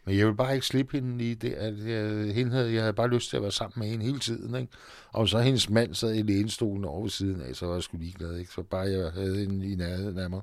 [0.05, 1.53] Men jeg vil bare ikke slippe hende lige det.
[1.53, 4.19] At jeg, hende havde, jeg havde bare lyst til at være sammen med hende hele
[4.19, 4.55] tiden.
[4.55, 4.73] Ikke?
[5.11, 7.97] Og så hendes mand sad i lænestolen over ved siden af, så var jeg sgu
[7.97, 8.37] ligeglad.
[8.37, 8.51] Ikke?
[8.51, 10.41] Så bare jeg havde hende i nærheden af mig.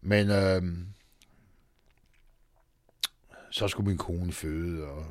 [0.00, 0.62] Men øh,
[3.50, 5.06] så skulle min kone føde, og,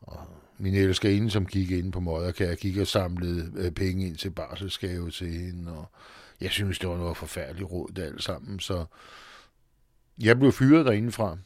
[0.00, 0.26] og
[0.58, 5.10] min elskerinde, som gik ind på Møderkær, gik og samlede øh, penge ind til barselsgave
[5.10, 5.84] til hende, og
[6.40, 8.84] jeg synes, det var noget forfærdeligt råd det alt sammen, så
[10.18, 11.38] jeg blev fyret derindefra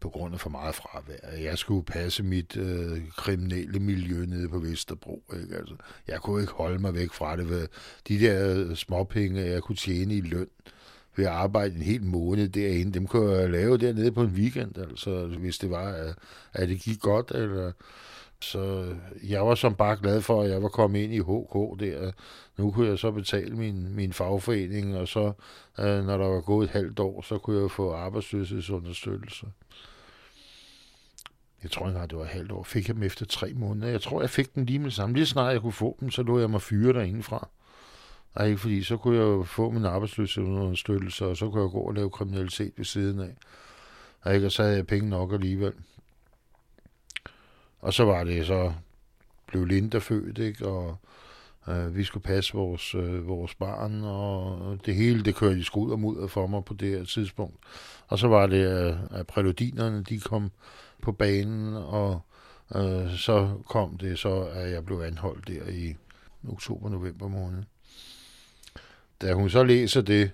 [0.00, 1.36] på grund af for meget fravær.
[1.38, 5.22] Jeg skulle passe mit øh, kriminelle miljø nede på Vesterbro.
[5.42, 5.56] Ikke?
[5.56, 5.74] Altså,
[6.08, 7.68] jeg kunne ikke holde mig væk fra det.
[8.08, 10.48] De der øh, småpenge, jeg kunne tjene i løn
[11.16, 14.78] ved at arbejde en hel måned derinde, dem kunne jeg lave dernede på en weekend,
[14.78, 16.14] altså, hvis det var, at,
[16.52, 17.30] at det gik godt.
[17.30, 17.72] Eller,
[18.40, 22.12] så jeg var som bare glad for, at jeg var kommet ind i HK der.
[22.58, 25.32] Nu kunne jeg så betale min, min fagforening, og så,
[25.78, 29.46] øh, når der var gået et halvt år, så kunne jeg få arbejdsløshedsunderstøttelse.
[31.62, 32.62] Jeg tror ikke, det var et halvt år.
[32.62, 33.88] Fik jeg dem efter tre måneder.
[33.88, 35.14] Jeg tror, jeg fik dem lige med det samme.
[35.14, 37.48] Lige snart jeg kunne få dem, så lå jeg mig fyre derindefra.
[38.36, 41.78] Og ikke fordi, så kunne jeg jo få min arbejdsløshedsunderstøttelse, og så kunne jeg gå
[41.78, 43.34] og lave kriminalitet ved siden af.
[44.20, 45.72] Og, ikke, og så havde jeg penge nok alligevel.
[47.80, 48.72] Og så var det så,
[49.46, 50.66] blev Linda født, ikke?
[50.66, 50.96] og
[51.68, 55.90] øh, vi skulle passe vores, øh, vores barn, og det hele, det kørte i skud
[55.90, 57.56] og mudder for mig på det her tidspunkt.
[58.08, 60.50] Og så var det, øh, at præludinerne, de kom
[61.02, 62.20] på banen, og
[62.74, 65.96] øh, så kom det så, at jeg blev anholdt der i
[66.48, 67.62] oktober-november måned.
[69.20, 70.30] Da hun så læser det,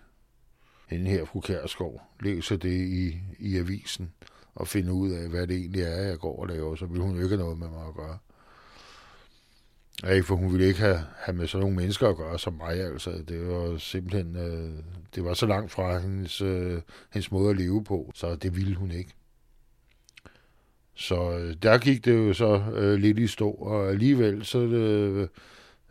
[0.87, 4.13] hende her, fru Kærskov, læser det i, i avisen,
[4.55, 7.17] og finder ud af, hvad det egentlig er, jeg går og laver, så vil hun
[7.17, 8.19] jo ikke have noget med mig at gøre.
[10.03, 12.81] Ja, for hun ville ikke have, have med sådan nogle mennesker at gøre som mig,
[12.81, 13.11] altså.
[13.29, 16.81] Det var simpelthen, øh, det var så langt fra hendes, øh,
[17.13, 19.11] hendes måde at leve på, så det ville hun ikke.
[20.95, 25.29] Så øh, der gik det jo så øh, lidt i stå, og alligevel så øh,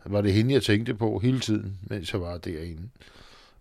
[0.04, 2.88] var det hende, jeg tænkte på hele tiden, mens jeg var derinde.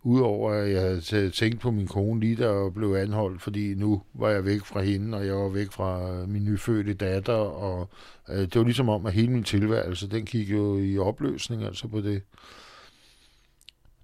[0.03, 4.01] Udover at jeg havde tænkt på min kone lige der og blev anholdt, fordi nu
[4.13, 7.89] var jeg væk fra hende, og jeg var væk fra min nyfødte datter, og
[8.29, 11.87] øh, det var ligesom om, at hele min tilværelse, den gik jo i opløsning altså
[11.87, 12.21] på det.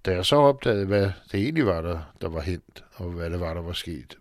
[0.06, 3.40] Da jeg så opdagede, hvad det egentlig var, der, der var hent, og hvad det
[3.40, 4.17] var, der var sket.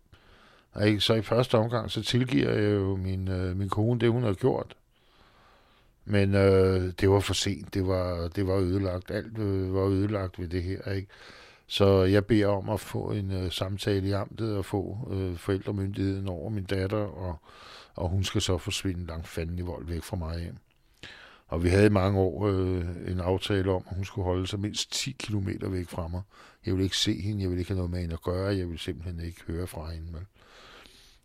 [0.99, 4.35] Så i første omgang, så tilgiver jeg jo min, øh, min kone det, hun havde
[4.35, 4.77] gjort.
[6.09, 7.75] Men øh, det var for sent.
[7.75, 9.11] Det var, det var ødelagt.
[9.11, 10.93] Alt øh, var ødelagt ved det her.
[10.93, 11.09] Ikke?
[11.67, 16.29] Så jeg beder om at få en øh, samtale i amtet og få øh, forældremyndigheden
[16.29, 17.37] over min datter, og,
[17.95, 20.57] og hun skal så forsvinde langt fanden i vold væk fra mig hjem.
[21.49, 24.61] Og vi havde i mange år øh, en aftale om, at hun skulle holde sig
[24.61, 26.23] mindst 10 km væk fra mig.
[26.67, 28.67] Jeg ville ikke se hende, jeg ville ikke have noget med hende at gøre, jeg
[28.67, 30.13] ville simpelthen ikke høre fra hende.
[30.13, 30.23] Vel?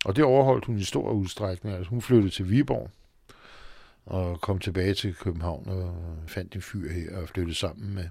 [0.06, 1.76] Og det overholdt hun i stor udstrækning.
[1.76, 2.90] Altså, hun flyttede til Viborg
[4.06, 5.96] og kom tilbage til København og
[6.28, 8.10] fandt en fyr her og flyttede sammen med,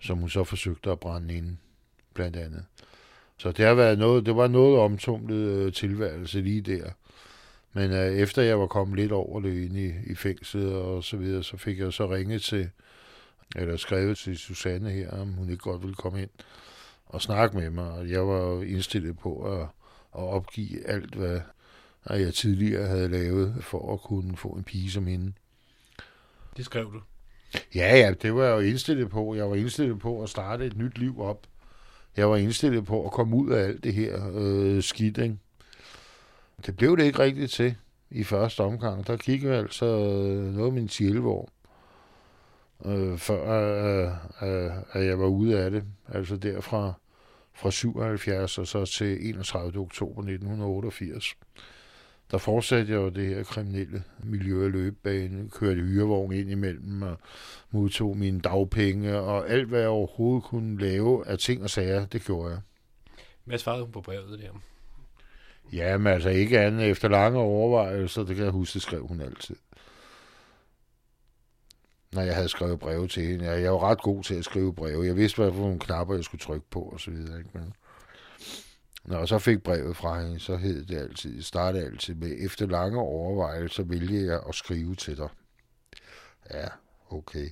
[0.00, 1.56] som hun så forsøgte at brænde ind,
[2.14, 2.64] blandt andet.
[3.36, 6.90] Så det har været noget, det var noget omtumlet øh, tilværelse lige der.
[7.72, 11.16] Men øh, efter jeg var kommet lidt over det inde i, i fængslet og så
[11.16, 12.70] videre, så fik jeg så ringet til,
[13.56, 16.30] eller skrevet til Susanne her, om hun ikke godt ville komme ind
[17.06, 17.90] og snakke med mig.
[17.90, 19.68] Og jeg var indstillet på at
[20.14, 21.40] at opgive alt, hvad
[22.10, 25.32] jeg tidligere havde lavet for at kunne få en pige som hende.
[26.56, 27.00] Det skrev du?
[27.74, 29.34] Ja, ja, det var jeg jo indstillet på.
[29.34, 31.46] Jeg var indstillet på at starte et nyt liv op.
[32.16, 35.36] Jeg var indstillet på at komme ud af alt det her øh, skidt, ikke?
[36.66, 37.74] Det blev det ikke rigtigt til
[38.10, 39.06] i første omgang.
[39.06, 39.84] Der gik jo altså
[40.54, 41.50] noget min 11 år,
[42.84, 43.44] øh, før
[44.02, 44.12] øh,
[44.48, 45.84] øh, at jeg var ude af det.
[46.08, 46.92] Altså derfra
[47.54, 49.80] fra 77 og så til 31.
[49.80, 51.34] oktober 1988.
[52.30, 57.16] Der fortsatte jeg jo det her kriminelle miljø af løbebane, kørte hyrevogn ind imellem og
[57.70, 62.24] modtog mine dagpenge, og alt hvad jeg overhovedet kunne lave af ting og sager, det
[62.24, 62.60] gjorde jeg.
[63.44, 64.60] Hvad svarede hun på brevet der?
[65.72, 69.56] Jamen altså ikke andet efter lange overvejelser, det kan jeg huske, det skrev hun altid
[72.14, 73.44] når jeg havde skrevet breve til hende.
[73.44, 75.06] Jeg, jeg var ret god til at skrive breve.
[75.06, 77.38] Jeg vidste, hvad for nogle knapper, jeg skulle trykke på, og så videre.
[77.38, 77.50] Ikke?
[77.52, 77.74] Men,
[79.04, 82.66] når jeg så fik brevet fra hende, så hed det altid, startede altid med, efter
[82.66, 85.28] lange overvejelser vælger jeg at skrive til dig.
[86.50, 86.66] Ja,
[87.10, 87.48] okay.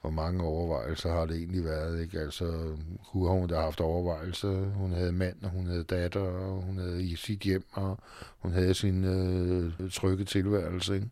[0.00, 2.20] Hvor mange overvejelser har det egentlig været, ikke?
[2.20, 2.76] Altså,
[3.10, 4.64] kunne hun da haft overvejelser?
[4.64, 7.98] Hun havde mand, og hun havde datter, og hun havde i sit hjem, og
[8.38, 11.10] hun havde sin øh, trygge tilværelse, ikke?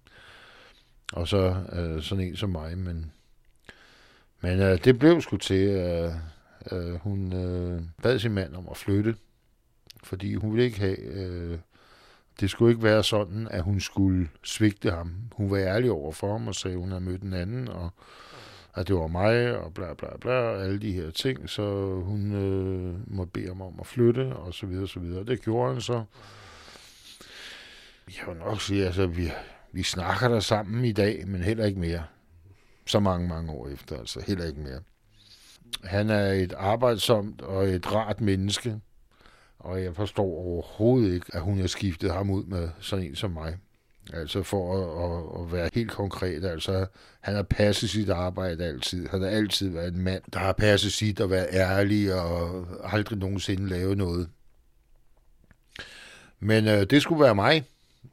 [1.12, 3.12] Og så øh, sådan en som mig, men,
[4.40, 6.12] men øh, det blev sgu til, at
[6.72, 9.14] øh, hun øh, bad sin mand om at flytte,
[10.06, 11.58] fordi hun ville ikke have, øh,
[12.40, 15.12] det skulle ikke være sådan, at hun skulle svigte ham.
[15.32, 17.90] Hun var ærlig over for ham og sagde, at hun havde mødt en anden, og
[18.74, 22.32] at det var mig, og bla bla bla, og alle de her ting, så hun
[22.32, 25.24] øh, måtte bede ham om at flytte, og så videre, så videre.
[25.24, 26.04] Det gjorde han så.
[28.08, 29.30] Jeg vil nok sige, altså, vi,
[29.72, 32.04] vi snakker der sammen i dag, men heller ikke mere.
[32.86, 34.80] Så mange, mange år efter, altså heller ikke mere.
[35.84, 38.80] Han er et arbejdsomt og et rart menneske,
[39.66, 43.30] og jeg forstår overhovedet ikke, at hun har skiftet ham ud med sådan en som
[43.30, 43.58] mig.
[44.12, 46.86] Altså for at, at, at være helt konkret, altså
[47.20, 49.08] han har passet sit arbejde altid.
[49.08, 53.18] Han har altid været en mand, der har passet sit og været ærlig og aldrig
[53.18, 54.28] nogensinde lavet noget.
[56.40, 57.64] Men øh, det skulle være mig,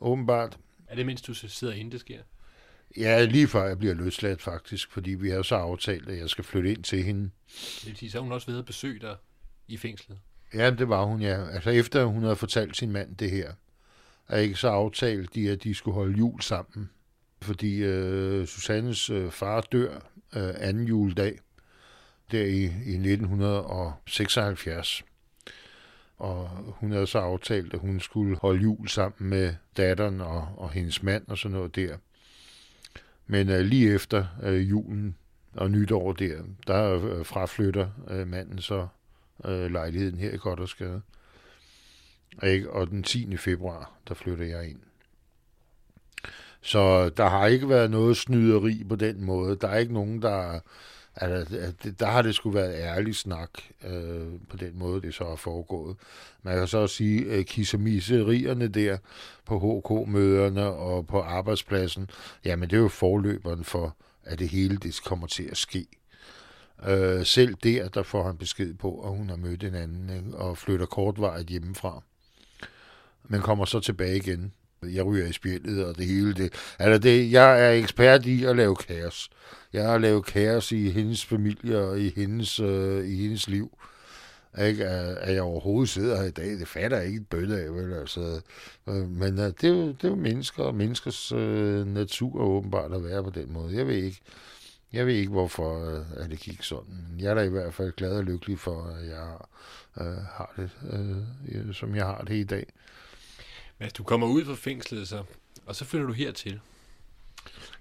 [0.01, 0.57] åbenbart.
[0.87, 2.19] Er det mens du sidder inde, det sker?
[2.97, 6.43] Ja, lige før jeg bliver løsladt faktisk, fordi vi har så aftalt, at jeg skal
[6.43, 7.29] flytte ind til hende.
[7.51, 9.15] Det vil sige, så hun også ved at besøge dig
[9.67, 10.17] i fængslet?
[10.53, 11.49] Ja, det var hun, ja.
[11.49, 13.53] Altså efter hun havde fortalt sin mand det her,
[14.27, 16.89] er ikke så aftalt de, at de skulle holde jul sammen.
[17.41, 19.93] Fordi øh, Susannes øh, far dør
[20.35, 21.39] øh, anden juledag,
[22.31, 25.03] der i, i 1976.
[26.17, 30.71] Og hun havde så aftalt, at hun skulle holde jul sammen med datteren og, og
[30.71, 31.97] hendes mand og sådan noget der.
[33.27, 35.15] Men øh, lige efter øh, julen
[35.53, 38.87] og nytår der, der øh, fraflytter øh, manden så
[39.45, 41.01] øh, lejligheden her i Goddersgade.
[42.43, 42.71] Ikke?
[42.71, 43.37] Og den 10.
[43.37, 44.79] februar, der flytter jeg ind.
[46.61, 49.55] Så der har ikke været noget snyderi på den måde.
[49.55, 50.59] Der er ikke nogen, der...
[51.15, 53.49] Altså, der har det skulle været ærlig snak
[53.83, 55.97] øh, på den måde, det så er foregået.
[56.43, 58.97] Man kan så også sige, øh, at kissemisserierne der
[59.45, 62.09] på HK-møderne og på arbejdspladsen,
[62.45, 65.85] jamen det er jo forløberen for, at det hele det kommer til at ske.
[66.87, 70.37] Øh, selv der, der får han besked på, at hun har mødt en anden ikke?
[70.37, 72.03] og flytter kortvarigt hjemmefra
[73.23, 74.53] men kommer så tilbage igen.
[74.83, 76.53] Jeg ryger i spjældet og det hele det.
[76.79, 79.29] Altså det, jeg er ekspert i at lave kaos.
[79.73, 83.77] Jeg har lavet kaos i hendes familie og i hendes, øh, i hendes liv.
[84.67, 87.73] Ikke, at jeg overhovedet sidder her i dag, det fatter jeg ikke et bølle af,
[87.73, 87.93] vel?
[87.93, 88.41] Altså,
[88.89, 92.93] øh, men øh, det, er jo, det er jo mennesker, og menneskers øh, natur åbenbart
[92.93, 93.77] at være på den måde.
[93.77, 94.21] Jeg ved ikke,
[94.93, 97.15] jeg ved ikke hvorfor øh, at det gik sådan.
[97.19, 99.37] Jeg er da i hvert fald glad og lykkelig for, at jeg
[100.01, 100.69] øh, har det,
[101.47, 102.65] øh, som jeg har det i dag.
[103.79, 105.23] Men du kommer ud fra fængslet, så,
[105.65, 106.59] og så flytter du hertil.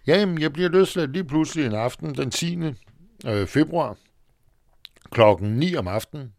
[0.07, 2.59] Ja, jamen, jeg bliver løsladt lige pludselig en aften den 10.
[3.27, 3.97] Øh, februar
[5.11, 6.33] klokken 9 om aftenen.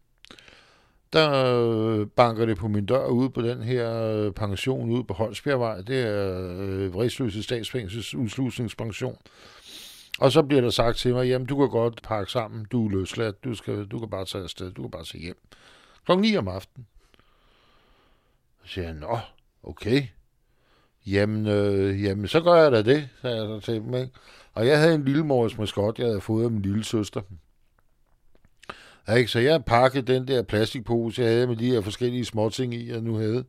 [1.12, 5.14] Der øh, banker det på min dør ude på den her øh, pension ude på
[5.14, 5.80] Holsbjergvej.
[5.80, 9.18] Det er øh, Vridsløse Statsfængsels udslusningspension.
[10.18, 12.90] Og så bliver der sagt til mig, jamen du kan godt pakke sammen, du er
[12.90, 15.38] løsladt, du, skal, du kan bare tage afsted, du kan bare tage hjem.
[16.04, 16.86] Klokken 9 om aftenen.
[18.62, 19.18] Så siger jeg, nå,
[19.62, 20.02] okay.
[21.06, 23.94] Jamen, øh, jamen, så gør jeg da det, sagde jeg så til dem.
[23.94, 24.10] Ikke?
[24.52, 27.20] Og jeg havde en lille mors maskot, jeg havde fået af min lille søster.
[29.08, 29.30] Ja, ikke?
[29.30, 33.00] Så jeg pakkede den der plastikpose, jeg havde med de her forskellige småting i, jeg
[33.00, 33.44] nu havde.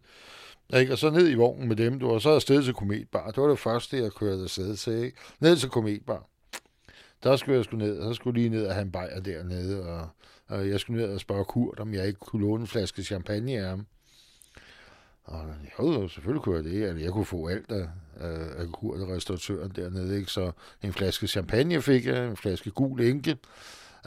[0.71, 0.93] Ja, ikke?
[0.93, 3.31] Og så ned i vognen med dem, du, og så afsted til Kometbar.
[3.31, 4.93] Det var det første, jeg kørte afsted til.
[4.93, 5.17] Ikke?
[5.39, 6.29] Ned til Kometbar.
[7.25, 9.87] Der skulle jeg skulle ned, og så skulle lige ned og have en bajer dernede,
[9.87, 10.09] og,
[10.47, 13.51] og jeg skulle ned og spørge Kurt, om jeg ikke kunne låne en flaske champagne
[13.51, 13.85] af ham.
[15.23, 15.45] Og
[15.79, 16.83] jo, selvfølgelig kunne jeg det.
[16.83, 17.87] Altså, jeg kunne få alt af,
[18.57, 20.17] af Kurt og restauratøren dernede.
[20.17, 20.31] Ikke?
[20.31, 20.51] Så
[20.83, 23.37] en flaske champagne fik jeg, en flaske gul enke.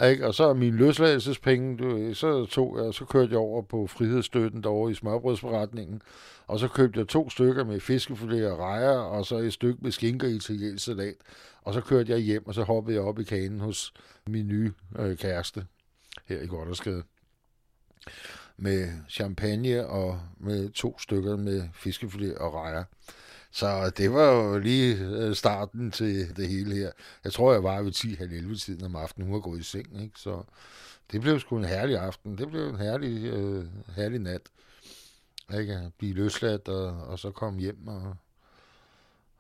[0.07, 0.27] Ikke?
[0.27, 4.91] Og så min løsladelsespenge, du, så, tog jeg, så kørte jeg over på frihedsstøtten derovre
[4.91, 6.03] i smørbrødsforretningen.
[6.47, 9.91] Og så købte jeg to stykker med fiskefilet og rejer, og så et stykke med
[9.91, 11.17] skinker i italiensk salat.
[11.63, 13.93] Og så kørte jeg hjem, og så hoppede jeg op i kanen hos
[14.27, 15.67] min nye øh, kæreste
[16.27, 17.03] her i Goddersgade
[18.57, 22.85] med champagne og med to stykker med fiskefilet og rejer.
[23.51, 26.91] Så det var jo lige øh, starten til det hele her.
[27.25, 29.27] Jeg tror, jeg var ved 10-11 tiden om aftenen.
[29.27, 30.19] Hun var gået i seng, ikke?
[30.19, 30.43] Så
[31.13, 32.39] det blev sgu en herlig aften.
[32.39, 33.65] Det blev en herlig, øh,
[33.97, 34.43] herlig nat.
[35.59, 35.73] Ikke?
[35.73, 38.17] At blive løsladt og, og så komme hjem og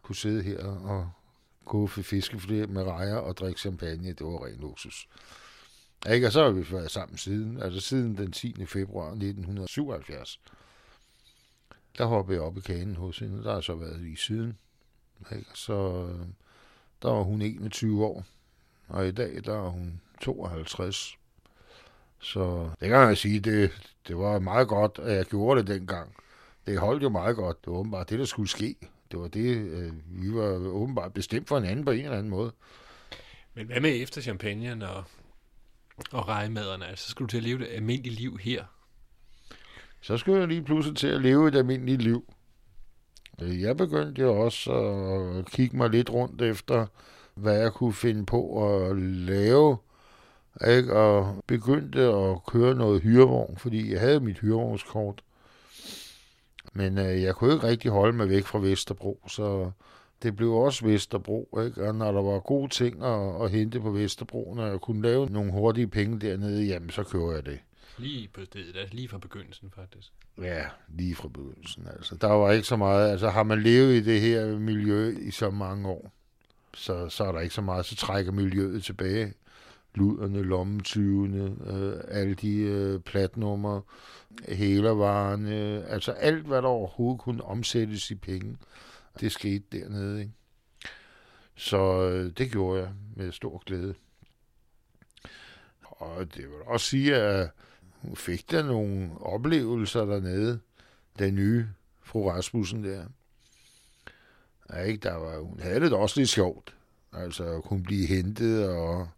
[0.02, 1.10] kunne sidde her og
[1.64, 4.08] gå for fiskefilet med rejer og drikke champagne.
[4.08, 5.08] Det var ren luksus.
[6.10, 6.26] Ikke?
[6.26, 8.66] Og så har vi været sammen siden, altså siden den 10.
[8.66, 10.40] februar 1977.
[11.98, 14.58] Der hoppede jeg op i kanen hos hende, der har så været i siden.
[15.32, 15.50] Ikke?
[15.54, 16.26] Så øh,
[17.02, 18.24] der var hun 21 år,
[18.88, 21.18] og i dag der er hun 52.
[22.20, 26.14] Så det kan jeg sige, det, det var meget godt, at jeg gjorde det dengang.
[26.66, 27.64] Det holdt jo meget godt.
[27.64, 28.76] Det var åbenbart det, der skulle ske.
[29.10, 32.52] Det var det, øh, vi var åbenbart bestemt for hinanden på en eller anden måde.
[33.54, 35.04] Men hvad med efter champagne og,
[36.12, 36.86] og rejemaderne?
[36.86, 38.64] Altså, så skulle du til at leve det almindelige liv her?
[40.00, 42.24] Så skulle jeg lige pludselig til at leve et almindeligt liv.
[43.42, 46.86] Øh, jeg begyndte jo også at kigge mig lidt rundt efter
[47.34, 49.76] hvad jeg kunne finde på at lave,
[50.68, 50.96] ikke?
[50.96, 55.22] og begyndte at køre noget hyrevogn, fordi jeg havde mit hyrevognskort.
[56.72, 59.70] Men øh, jeg kunne ikke rigtig holde mig væk fra Vesterbro, så
[60.22, 61.88] det blev også Vesterbro, ikke?
[61.88, 65.26] Og når der var gode ting at, at hente på Vesterbro, når jeg kunne lave
[65.26, 67.58] nogle hurtige penge dernede, jamen så kører jeg det.
[67.98, 70.12] Lige på stedet, altså lige fra begyndelsen faktisk.
[70.38, 71.86] Ja, lige fra begyndelsen.
[71.96, 75.30] Altså, der var ikke så meget, altså har man levet i det her miljø i
[75.30, 76.12] så mange år,
[76.74, 79.34] så, så er der ikke så meget, så trækker miljøet tilbage.
[79.94, 83.80] Luderne, lommetyvene, øh, alle de øh, platnummer,
[84.48, 88.56] hælervarerne, altså alt, hvad der overhovedet kunne omsættes i penge,
[89.20, 90.20] det skete dernede.
[90.20, 90.32] Ikke?
[91.56, 93.94] Så øh, det gjorde jeg med stor glæde.
[95.82, 97.50] Og det vil også sige, at
[98.02, 100.60] hun fik da nogle oplevelser dernede,
[101.18, 101.68] den nye
[102.02, 103.04] fru Rasmussen der.
[104.72, 105.00] Ja, ikke?
[105.00, 106.74] Der var, hun havde det også lidt sjovt.
[107.12, 109.08] Altså at kunne blive hentet og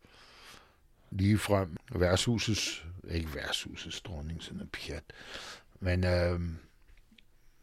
[1.10, 5.04] lige frem værtshusets, ikke værtshusets dronning, sådan en pjat,
[5.80, 6.40] men øh,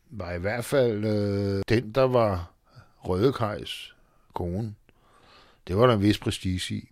[0.10, 2.52] var i hvert fald øh, den, der var
[2.98, 3.96] Rødekajs
[4.34, 4.76] kone.
[5.68, 6.90] Det var der en vis prestige i.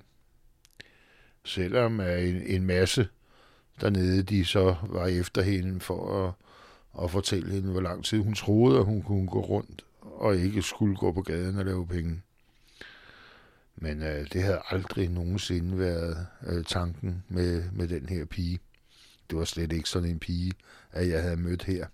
[1.44, 3.08] Selvom øh, en, en masse
[3.82, 6.34] dernede, de så var efter hende for at,
[7.04, 10.62] at fortælle hende, hvor lang tid hun troede, at hun kunne gå rundt og ikke
[10.62, 12.22] skulle gå på gaden og lave penge.
[13.76, 18.60] Men øh, det havde aldrig nogensinde været øh, tanken med, med den her pige.
[19.30, 20.54] Det var slet ikke sådan en pige,
[20.92, 21.88] at jeg havde mødt her.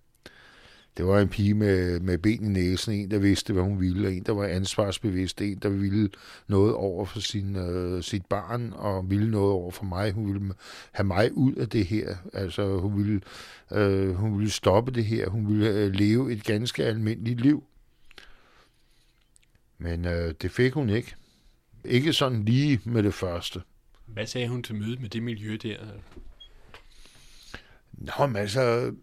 [0.98, 4.14] Det var en pige med, med ben i næsen, en, der vidste, hvad hun ville,
[4.14, 6.10] en, der var ansvarsbevidst, en, der ville
[6.48, 10.11] noget over for sin, øh, sit barn, og ville noget over for mig.
[10.11, 10.53] Hun ville
[10.92, 12.16] have mig ud af det her.
[12.34, 13.22] Altså, hun ville,
[13.72, 15.30] øh, hun ville stoppe det her.
[15.30, 17.64] Hun ville øh, leve et ganske almindeligt liv.
[19.78, 21.16] Men øh, det fik hun ikke.
[21.86, 23.61] Ikke sådan lige med det første.
[24.06, 25.78] Hvad sagde hun til mødet med det miljø der?
[27.92, 28.94] Nå, men altså,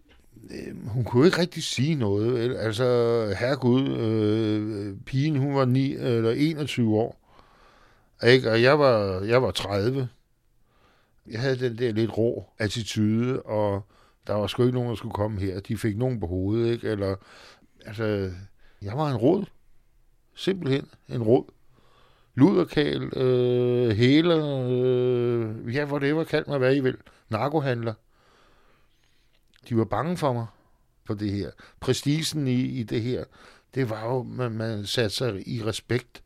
[0.51, 2.57] øh, hun kunne ikke rigtig sige noget.
[2.57, 2.85] Altså,
[3.39, 7.19] herregud, øh, pigen, hun var 9 eller 21 år.
[8.27, 8.51] Ikke?
[8.51, 10.09] Og jeg var, jeg var 30.
[11.27, 13.81] Jeg havde den der lidt rå attitude, og
[14.27, 15.59] der var sgu ikke nogen, der skulle komme her.
[15.59, 16.89] De fik nogen på hovedet, ikke?
[16.89, 17.15] Eller,
[17.85, 18.31] altså,
[18.81, 19.45] jeg var en råd.
[20.35, 21.45] Simpelthen en råd.
[22.35, 26.97] Luderkæl, øh, hæler, øh, ja, whatever, kald mig, hvad I vil.
[27.29, 27.93] Narkohandler.
[29.69, 30.45] De var bange for mig
[31.05, 31.51] på det her.
[31.79, 33.23] Prestigen i, i det her,
[33.75, 36.23] det var jo, man, man satte sig i respekt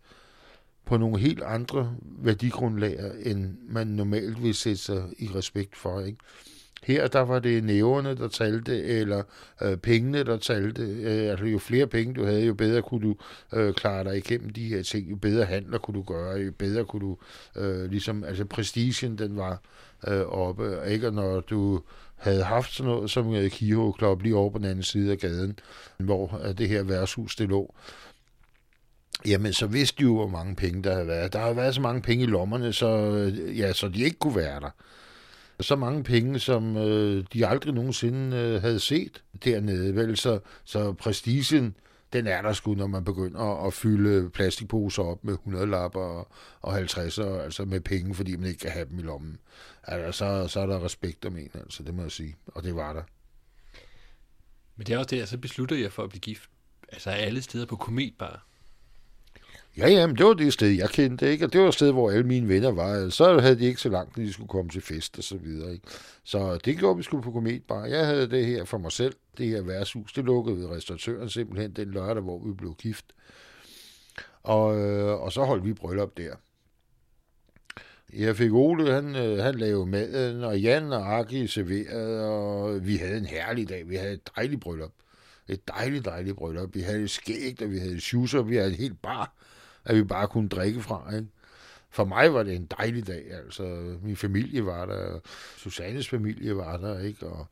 [0.86, 6.00] på nogle helt andre værdigrundlager, end man normalt vil sætte sig i respekt for.
[6.00, 6.18] Ikke?
[6.84, 9.24] Her der var det næverne, der talte, eller
[9.62, 10.82] øh, pengene, der talte.
[10.82, 13.16] Øh, altså jo flere penge du havde, jo bedre kunne du
[13.54, 15.12] øh, klare dig igennem de her ting.
[15.12, 17.18] Jo bedre handler kunne du gøre, jo bedre kunne du
[17.56, 19.62] øh, ligesom, altså prestigen den var
[20.08, 20.78] øh, oppe.
[20.88, 21.08] Ikke?
[21.08, 21.82] Og når du
[22.16, 25.60] havde haft sådan noget som uh, Club lige over på den anden side af gaden,
[25.98, 27.76] hvor øh, det her værtshus det lå,
[29.26, 31.34] jamen så vidste de jo, hvor mange penge der havde været.
[31.34, 34.36] Der havde været så mange penge i lommerne, så, øh, ja, så de ikke kunne
[34.36, 34.70] være der.
[35.60, 39.96] Så mange penge, som øh, de aldrig nogensinde øh, havde set dernede.
[39.96, 41.76] Vel, så, så prestigen,
[42.14, 46.28] den er der sgu, når man begynder at fylde plastikposer op med 100 lapper og,
[46.62, 49.38] og 50'er, altså med penge, fordi man ikke kan have dem i lommen.
[49.84, 52.36] Altså, så, så er der respekt om en, altså, det må jeg sige.
[52.48, 53.04] Og det var der.
[54.76, 56.50] Men det er også det, så beslutter jeg for at blive gift.
[56.92, 58.46] Altså alle steder på kometbar.
[59.78, 61.46] Ja, ja, men det var det sted, jeg kendte, ikke?
[61.46, 63.10] Og det var et sted, hvor alle mine venner var.
[63.10, 65.74] Så havde de ikke så langt, når de skulle komme til fest og så videre,
[65.74, 65.88] ikke?
[66.24, 67.86] Så det gjorde vi skulle på kometbar.
[67.86, 70.14] Jeg havde det her for mig selv, det her værtshus.
[70.14, 73.06] Det lukkede ved restauratøren simpelthen den lørdag, hvor vi blev gift.
[74.44, 76.36] Og, øh, og så holdt vi bryllup der.
[78.14, 82.96] Jeg fik Ole, han, øh, han lavede maden, og Jan og Aki serverede, og vi
[82.96, 83.90] havde en herlig dag.
[83.90, 84.92] Vi havde et dejligt bryllup.
[85.48, 86.76] Et dejligt, dejligt bryllup.
[86.76, 89.34] Vi havde et skægt, og vi havde et og vi havde et helt bar,
[89.86, 91.16] at vi bare kunne drikke fra.
[91.16, 91.28] Ikke?
[91.90, 93.32] For mig var det en dejlig dag.
[93.32, 93.64] Altså,
[94.02, 95.20] min familie var der,
[95.58, 97.28] Susannes familie var der, ikke?
[97.28, 97.48] Og,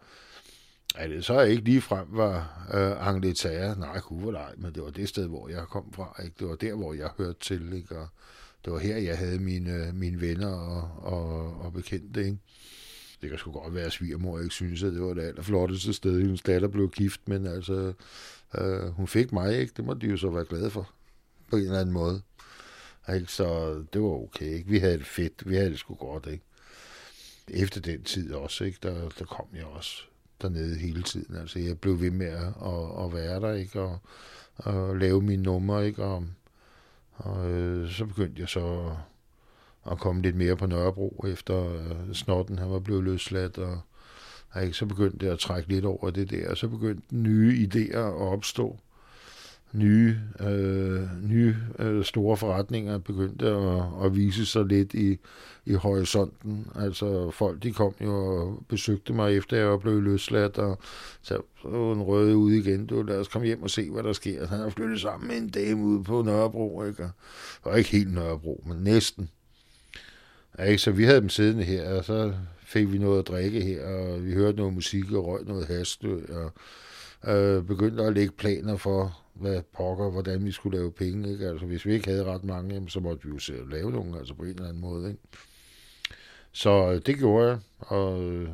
[0.95, 3.79] at det så ikke lige frem var øh, Angleterre.
[3.79, 6.21] Nej, kunne nej, men det var det sted, hvor jeg kom fra.
[6.23, 6.35] Ikke?
[6.39, 7.73] Det var der, hvor jeg hørte til.
[7.73, 7.97] Ikke?
[7.97, 8.07] Og,
[8.65, 12.25] det var her, jeg havde mine, øh, mine venner og, og, og bekendte.
[12.25, 12.37] Ikke?
[13.21, 16.21] Det kan sgu godt være, at svigermor ikke synes, at det var det allerflotteste sted,
[16.21, 17.93] hendes datter blev gift, men altså,
[18.57, 19.73] øh, hun fik mig, ikke?
[19.77, 20.91] Det må de jo så være glade for,
[21.49, 22.21] på en eller anden måde.
[23.15, 23.31] Ikke?
[23.31, 24.69] Så det var okay, ikke?
[24.69, 26.43] Vi havde det fedt, vi havde det sgu godt, ikke?
[27.47, 28.77] Efter den tid også, ikke?
[28.83, 30.10] Der, der kom jeg også
[30.41, 31.35] dernede hele tiden.
[31.35, 33.81] Altså, jeg blev ved med at, at, at være der, ikke?
[33.81, 33.99] Og,
[34.55, 36.03] og lave mine numre, ikke?
[36.03, 36.25] Og,
[37.13, 38.95] Og øh, så begyndte jeg så
[39.91, 43.81] at komme lidt mere på Nørrebro, efter øh, Snotten han var blevet løsladt, og
[44.63, 47.97] ikke, så begyndte jeg at trække lidt over det der, og så begyndte nye idéer
[47.97, 48.79] at opstå.
[49.74, 55.17] Nye, øh, nye øh, store forretninger begyndte at, at vise sig lidt i,
[55.66, 56.67] i horisonten.
[56.75, 60.80] Altså folk, de kom jo og besøgte mig efter jeg var blevet løsladt, og
[61.22, 62.85] så var en røde ud igen.
[62.85, 64.48] Du, lad os komme hjem og se, hvad der sker.
[64.48, 67.09] Han har flyttet sammen med en dame ude på Nørrebro, ikke?
[67.61, 69.30] Og ikke helt Nørrebro, men næsten.
[70.58, 70.82] Ja, ikke?
[70.82, 72.33] Så vi havde dem siddende her, og så
[72.66, 76.03] fik vi noget at drikke her, og vi hørte noget musik og røg noget hast,
[76.03, 76.51] og
[77.33, 81.31] øh, begyndte at lægge planer for, hvad pokker, hvordan vi skulle lave penge.
[81.31, 81.47] Ikke?
[81.47, 84.17] Altså, hvis vi ikke havde ret mange, jamen, så måtte vi jo selv lave nogle,
[84.19, 85.09] altså på en eller anden måde.
[85.09, 85.21] Ikke?
[86.51, 88.49] Så øh, det gjorde jeg, og øh,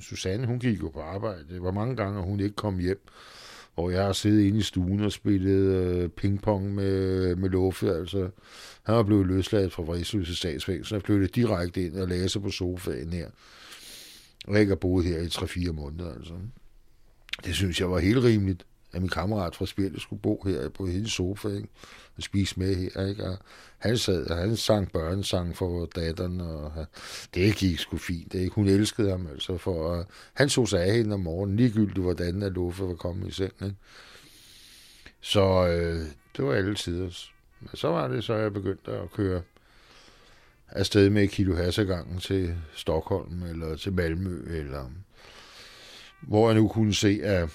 [0.00, 1.44] Susanne, hun gik jo på arbejde.
[1.50, 3.00] Det var mange gange, hun ikke kom hjem,
[3.76, 7.94] Og jeg har siddet inde i stuen og spillet øh, pingpong med, med Luffe.
[7.94, 8.30] Altså,
[8.82, 12.50] han var blevet løsladt fra Vridsløse statsfængsel, så flyttede direkte ind og lagde sig på
[12.50, 13.28] sofaen her.
[14.46, 16.34] Og jeg ikke har boet her i 3-4 måneder, altså.
[17.44, 20.86] Det synes jeg var helt rimeligt, at min kammerat fra spillet skulle bo her på
[20.86, 21.68] hendes sofa, ikke?
[22.16, 23.24] og spise med her, ikke?
[23.24, 23.38] Og
[23.78, 26.72] han sad, og han sang børnesang for datteren, og
[27.34, 28.54] det gik sgu fint, ikke?
[28.54, 32.42] Hun elskede ham, altså, for uh, han så sig af hende om morgenen, ligegyldigt hvordan
[32.42, 33.76] at Luffe var kommet i seng, ikke?
[35.20, 37.10] Så øh, det var alle tider.
[37.60, 39.42] Men så var det så, jeg begyndte at køre
[40.68, 44.90] afsted med kilo hassegangen til Stockholm, eller til Malmø, eller
[46.20, 47.50] hvor jeg nu kunne se, at,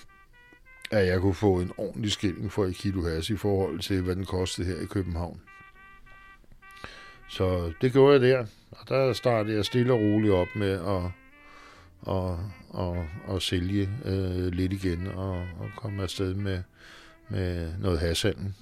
[0.93, 4.15] at jeg kunne få en ordentlig skilling for et kilo has i forhold til, hvad
[4.15, 5.41] den kostede her i København.
[7.29, 11.03] Så det gjorde jeg der, og der startede jeg stille og roligt op med at,
[12.13, 12.37] at,
[12.79, 16.63] at, at sælge øh, lidt igen og, og komme afsted med,
[17.29, 18.53] med noget hashandel.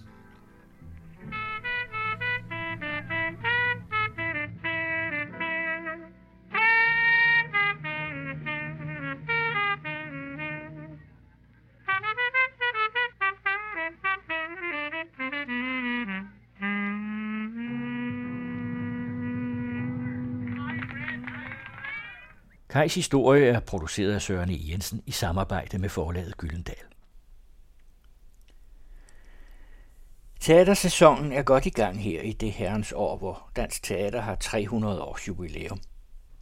[22.82, 24.58] Kajs historie er produceret af Søren E.
[24.72, 26.76] Jensen i samarbejde med forlaget Gyldendal.
[30.40, 35.02] Teatersæsonen er godt i gang her i det herrens år, hvor Dansk Teater har 300
[35.02, 35.80] års jubilæum.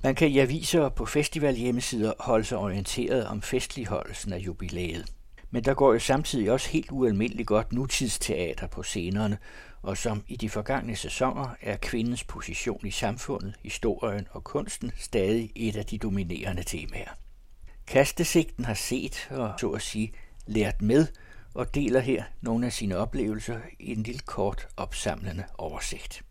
[0.04, 5.06] Man kan i aviser og på festival hjemmesider holde sig orienteret om festligholdelsen af jubilæet.
[5.52, 9.38] Men der går jo samtidig også helt ualmindeligt godt nutidsteater på scenerne,
[9.82, 15.52] og som i de forgangne sæsoner er kvindens position i samfundet, historien og kunsten stadig
[15.56, 17.10] et af de dominerende temaer.
[17.88, 20.14] Kastesigten har set og så at sige
[20.46, 21.08] lært med
[21.54, 26.22] og deler her nogle af sine oplevelser i en lille kort opsamlende oversigt.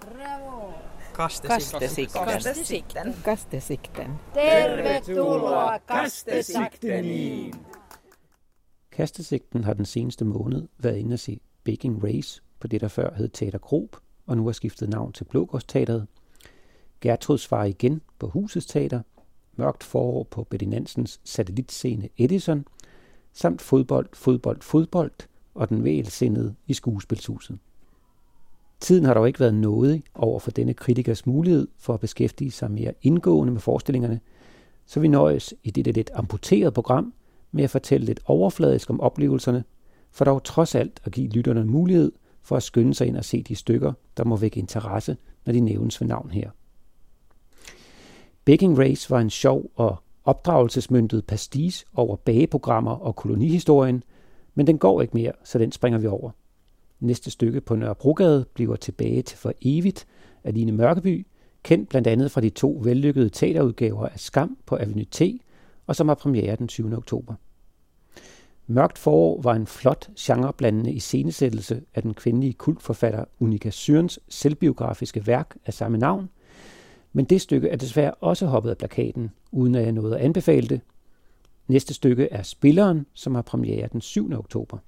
[0.00, 0.72] Bravo!
[1.14, 2.24] Kastesikten.
[2.24, 3.14] Kastesikten.
[3.24, 4.18] Kastesikten.
[4.34, 7.54] Tervetuloa Kastesikteniin!
[8.92, 13.14] Kastesigten har den seneste måned været inde at se Baking Race på det, der før
[13.14, 13.96] hed Teater Grob,
[14.26, 16.06] og nu har skiftet navn til Blågårdsteateret.
[17.00, 19.02] Gertrud svarer igen på Husets Teater,
[19.56, 22.64] Mørkt forår på Betty Nansens satellitscene Edison,
[23.32, 25.12] samt fodbold, fodbold, fodbold
[25.54, 27.58] og den vælsindede i skuespilshuset.
[28.80, 32.70] Tiden har dog ikke været nådig over for denne kritikers mulighed for at beskæftige sig
[32.70, 34.20] mere indgående med forestillingerne,
[34.86, 37.14] så vi nøjes i dette lidt amputerede program
[37.52, 39.64] med at fortælle lidt overfladisk om oplevelserne,
[40.10, 43.42] for dog trods alt at give lytterne mulighed for at skynde sig ind og se
[43.42, 45.16] de stykker, der må vække interesse,
[45.46, 46.50] når de nævnes ved navn her.
[48.44, 54.02] Baking Race var en sjov og opdragelsesmyndet pastis over bageprogrammer og kolonihistorien,
[54.54, 56.30] men den går ikke mere, så den springer vi over.
[57.00, 60.06] Næste stykke på Nørrebrogade bliver tilbage til for evigt
[60.44, 61.26] af Line Mørkeby,
[61.62, 65.22] kendt blandt andet fra de to vellykkede teaterudgaver af Skam på Avenue T,
[65.92, 66.96] og som har premiere den 20.
[66.96, 67.34] oktober.
[68.66, 75.56] Mørkt forår var en flot genreblandende iscenesættelse af den kvindelige kultforfatter Unika Syrens selvbiografiske værk
[75.66, 76.28] af samme navn,
[77.12, 80.68] men det stykke er desværre også hoppet af plakaten, uden at jeg nåede at anbefale
[80.68, 80.80] det.
[81.68, 84.32] Næste stykke er Spilleren, som har premiere den 7.
[84.32, 84.78] oktober.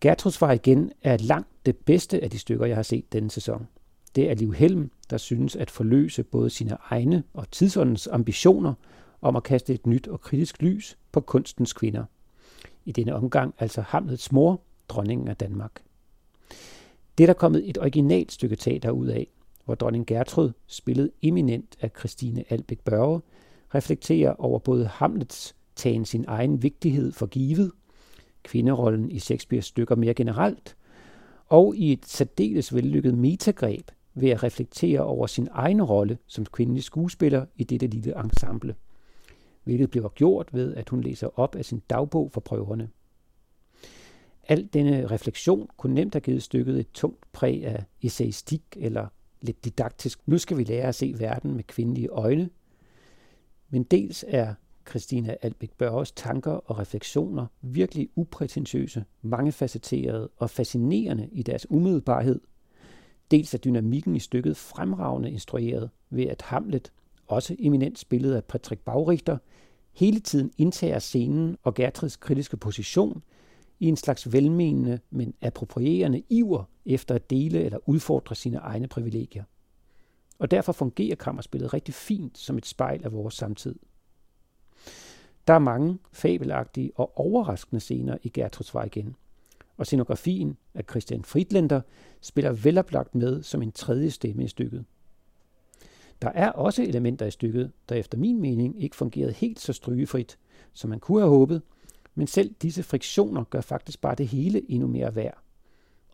[0.00, 3.68] Gertruds var igen er langt det bedste af de stykker, jeg har set denne sæson.
[4.14, 8.74] Det er Liv Helm, der synes at forløse både sine egne og tidsåndens ambitioner
[9.24, 12.04] om at kaste et nyt og kritisk lys på kunstens kvinder.
[12.84, 15.82] I denne omgang altså Hamlets mor, dronningen af Danmark.
[17.18, 19.28] Det er der kommet et originalt stykke teater ud af,
[19.64, 23.20] hvor dronning Gertrud, spillet eminent af Christine Albæk Børge,
[23.74, 27.72] reflekterer over både Hamlets tagen sin egen vigtighed for givet,
[28.42, 30.76] kvinderollen i Shakespeares stykker mere generelt,
[31.46, 36.84] og i et særdeles vellykket metagreb ved at reflektere over sin egen rolle som kvindelig
[36.84, 38.74] skuespiller i dette lille ensemble,
[39.64, 42.88] hvilket bliver gjort ved, at hun læser op af sin dagbog for prøverne.
[44.48, 49.06] Al denne refleksion kunne nemt have givet stykket et tungt præg af essayistik eller
[49.40, 50.28] lidt didaktisk.
[50.28, 52.50] Nu skal vi lære at se verden med kvindelige øjne.
[53.70, 54.54] Men dels er
[54.88, 62.40] Christina Albæk Børges tanker og refleksioner virkelig uprætentiøse, mangefacetterede og fascinerende i deres umiddelbarhed.
[63.30, 66.92] Dels er dynamikken i stykket fremragende instrueret ved at Hamlet,
[67.26, 69.38] også eminent spillet af Patrick Bagrichter,
[69.92, 73.22] hele tiden indtager scenen og Gertrids kritiske position
[73.80, 79.44] i en slags velmenende, men approprierende iver efter at dele eller udfordre sine egne privilegier.
[80.38, 83.74] Og derfor fungerer kammerspillet rigtig fint som et spejl af vores samtid.
[85.46, 89.16] Der er mange fabelagtige og overraskende scener i Gertrudsvej igen.
[89.76, 91.80] Og scenografien af Christian Friedlander
[92.20, 94.84] spiller veloplagt med som en tredje stemme i stykket.
[96.24, 100.38] Der er også elementer i stykket, der efter min mening ikke fungerede helt så strygefrit,
[100.72, 101.62] som man kunne have håbet,
[102.14, 105.38] men selv disse friktioner gør faktisk bare det hele endnu mere værd.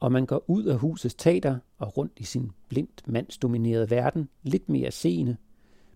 [0.01, 4.69] Og man går ud af husets teater og rundt i sin blindt mandsdominerede verden lidt
[4.69, 5.37] mere seende,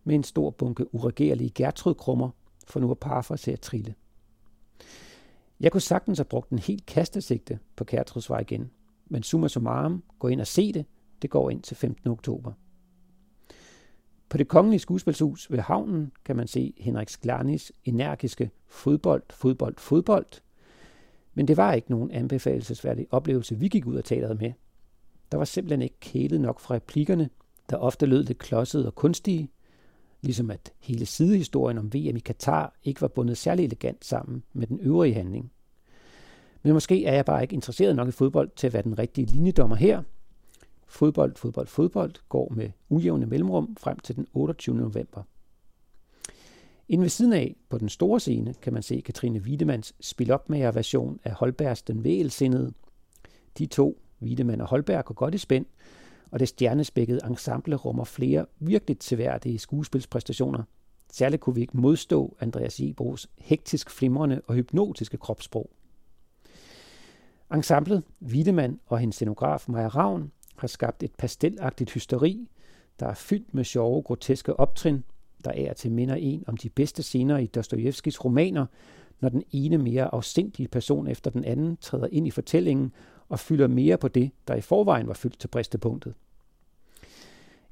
[0.04, 2.30] med en stor bunke uregerlige Gertrud-krummer,
[2.66, 3.94] for nu at parafrasere Trille.
[5.60, 8.70] Jeg kunne sagtens have brugt en helt kastesigte på Gertrudsvej igen,
[9.06, 10.84] men summa summarum, gå ind og se det,
[11.22, 12.10] det går ind til 15.
[12.10, 12.52] oktober.
[14.34, 20.26] På det kongelige skuespilshus ved havnen kan man se Henrik Sklarnis energiske fodbold, fodbold, fodbold.
[21.34, 24.52] Men det var ikke nogen anbefalesværdig oplevelse, vi gik ud af teateret med.
[25.32, 27.30] Der var simpelthen ikke kælet nok fra replikkerne,
[27.70, 29.50] der ofte lød lidt klodset og kunstige,
[30.20, 34.66] ligesom at hele sidehistorien om VM i Katar ikke var bundet særlig elegant sammen med
[34.66, 35.52] den øvrige handling.
[36.62, 39.26] Men måske er jeg bare ikke interesseret nok i fodbold til at være den rigtige
[39.26, 40.02] linjedommer her,
[40.94, 44.76] Fodbold, fodbold, fodbold går med ujævne mellemrum frem til den 28.
[44.76, 45.22] november.
[46.88, 51.32] Inden ved siden af, på den store scene, kan man se Katrine Wiedemanns spilopmager-version af
[51.32, 52.72] Holbergs Den Vælsindede.
[53.58, 55.66] De to, Wiedemann og Holberg, går godt i spænd,
[56.30, 60.62] og det stjernespækkede ensemble rummer flere virkelig tilværdige skuespilspræstationer.
[61.12, 65.70] Særligt kunne vi ikke modstå Andreas Jebros hektisk flimrende og hypnotiske kropssprog.
[67.54, 72.48] Ensemblet, Wiedemann og hendes scenograf Maja Ravn har skabt et pastelagtigt hysteri,
[73.00, 75.04] der er fyldt med sjove, groteske optrin,
[75.44, 78.66] der er til minder en om de bedste scener i Dostojevskis romaner,
[79.20, 82.92] når den ene mere afsindige person efter den anden træder ind i fortællingen
[83.28, 86.14] og fylder mere på det, der i forvejen var fyldt til bristepunktet.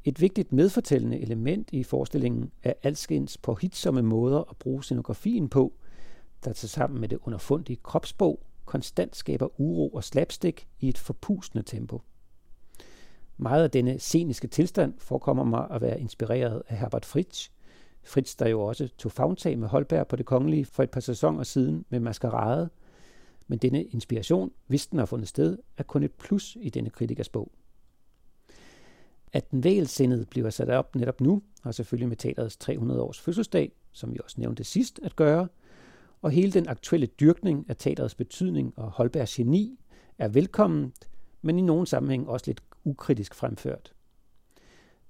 [0.04, 5.72] Et vigtigt medfortællende element i forestillingen er alskens på hitsomme måder at bruge scenografien på,
[6.44, 11.64] der til sammen med det underfundige kropsbog konstant skaber uro og slapstick i et forpustende
[11.64, 12.00] tempo.
[13.36, 17.48] Meget af denne sceniske tilstand forekommer mig at være inspireret af Herbert Fritz.
[18.04, 21.42] Fritz, der jo også tog fagtag med Holberg på det kongelige for et par sæsoner
[21.42, 22.70] siden med Maskerade.
[23.46, 27.28] Men denne inspiration, hvis den har fundet sted, er kun et plus i denne kritikers
[27.28, 27.52] bog.
[29.32, 33.72] At den vælsindede bliver sat op netop nu, har selvfølgelig med teaterets 300 års fødselsdag,
[33.92, 35.48] som vi også nævnte sidst, at gøre,
[36.22, 39.78] og hele den aktuelle dyrkning af teaterets betydning og Holbergs geni
[40.18, 40.92] er velkommen,
[41.42, 43.92] men i nogen sammenhæng også lidt ukritisk fremført.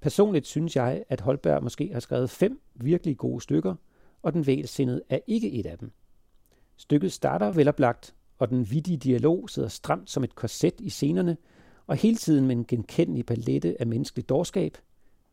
[0.00, 3.74] Personligt synes jeg, at Holberg måske har skrevet fem virkelig gode stykker,
[4.22, 5.92] og den vælsindede er ikke et af dem.
[6.76, 11.36] Stykket starter veloplagt, og den vidige dialog sidder stramt som et korset i scenerne,
[11.86, 14.78] og hele tiden med en genkendelig palette af menneskelig dårskab,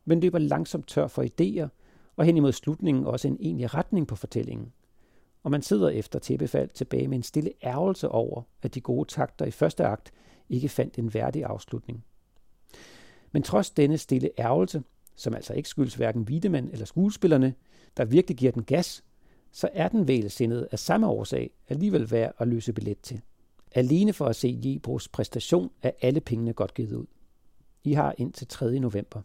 [0.04, 1.68] men løber langsomt tør for idéer,
[2.16, 4.72] og hen imod slutningen også en egentlig retning på fortællingen.
[5.42, 9.44] Og man sidder efter tæppefald tilbage med en stille ærgelse over, at de gode takter
[9.44, 10.12] i første akt
[10.48, 12.04] ikke fandt en værdig afslutning.
[13.32, 14.82] Men trods denne stille ærgelse,
[15.16, 17.54] som altså ikke skyldes hverken Wiedemann eller skuespillerne,
[17.96, 19.04] der virkelig giver den gas,
[19.52, 23.20] så er den vælsindede af samme årsag alligevel værd at løse billet til.
[23.74, 27.06] Alene for at se Jebros præstation er alle pengene godt givet ud.
[27.84, 28.78] I har indtil 3.
[28.78, 29.22] november.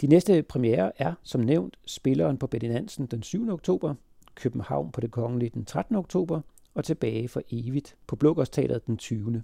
[0.00, 3.48] De næste premiere er, som nævnt, Spilleren på Betty Nansen den 7.
[3.52, 3.94] oktober,
[4.34, 5.96] København på det kongelige den 13.
[5.96, 6.40] oktober
[6.74, 9.42] og tilbage for evigt på Blågårdsteateret den 20.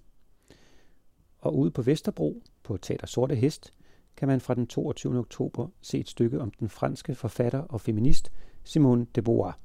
[1.41, 3.75] Og ude på Vesterbro, på Teater Sorte Hest,
[4.17, 5.19] kan man fra den 22.
[5.19, 8.33] oktober se et stykke om den franske forfatter og feminist
[8.65, 9.59] Simone de Beauvoir.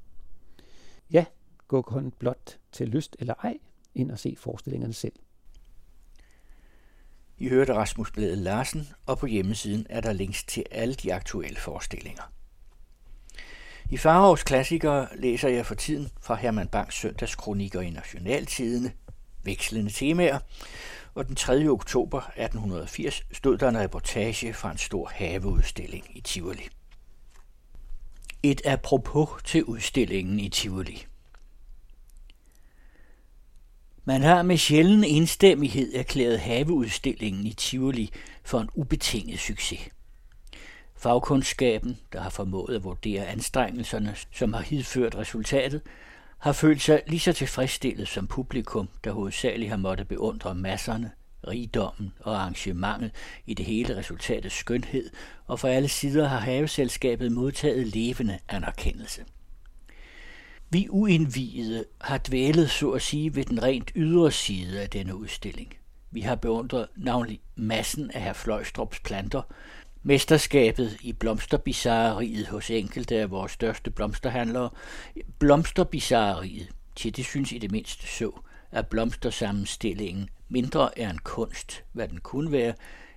[1.10, 1.24] Ja,
[1.68, 3.58] gå kun blot til lyst eller ej,
[3.94, 5.12] ind og se forestillingerne selv.
[7.38, 11.58] I hørte Rasmus Blæde Larsen, og på hjemmesiden er der links til alle de aktuelle
[11.58, 12.32] forestillinger.
[13.90, 18.92] I Farovs klassikere læser jeg for tiden fra Herman Bangs søndagskronikker i Nationaltidene,
[19.42, 20.38] vekslende temaer,
[21.14, 21.66] og den 3.
[21.68, 26.68] oktober 1880 stod der en reportage fra en stor haveudstilling i Tivoli.
[28.42, 31.06] Et apropos til udstillingen i Tivoli.
[34.04, 38.10] Man har med sjælden enstemmighed erklæret haveudstillingen i Tivoli
[38.42, 39.80] for en ubetinget succes.
[40.96, 45.82] Fagkundskaben, der har formået at vurdere anstrengelserne, som har hidført resultatet,
[46.38, 51.10] har følt sig lige så tilfredsstillet som publikum, der hovedsageligt har måttet beundre masserne,
[51.48, 53.10] rigdommen og arrangementet
[53.46, 55.10] i det hele resultatets skønhed,
[55.46, 59.24] og fra alle sider har haveselskabet modtaget levende anerkendelse.
[60.70, 65.74] Vi uindvidede har dvælet så at sige ved den rent ydre side af denne udstilling.
[66.10, 69.42] Vi har beundret navnlig massen af herr Fløjstrups planter,
[70.06, 74.70] mesterskabet i blomsterbizarreriet hos enkelte af vores største blomsterhandlere,
[75.38, 82.08] blomsterbizarreriet, til det synes i det mindste så, at blomstersammenstillingen mindre er en kunst, hvad
[82.08, 82.74] den kunne være,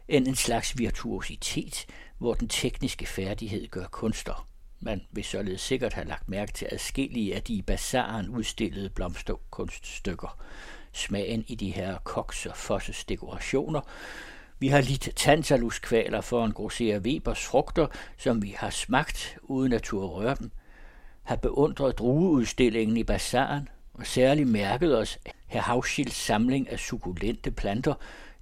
[0.08, 1.86] end en slags virtuositet,
[2.18, 4.48] hvor den tekniske færdighed gør kunster.
[4.80, 10.44] Man vil således sikkert have lagt mærke til adskillige af de i bazaren udstillede blomsterkunststykker.
[10.92, 13.82] Smagen i de her koks og fosses dekorationer.
[14.60, 17.88] Vi har lidt tantaluskvaler for en grosser Webers frugter,
[18.18, 20.52] som vi har smagt uden at turde røre dem.
[21.24, 27.94] Har beundret drueudstillingen i bazaren, og særligt mærket os herr Havschilds samling af sukulente planter,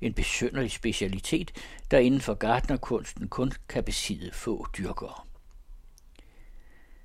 [0.02, 1.52] en besynderlig specialitet,
[1.92, 5.22] der inden for gartnerkunsten kun kan besidde få dyrkere.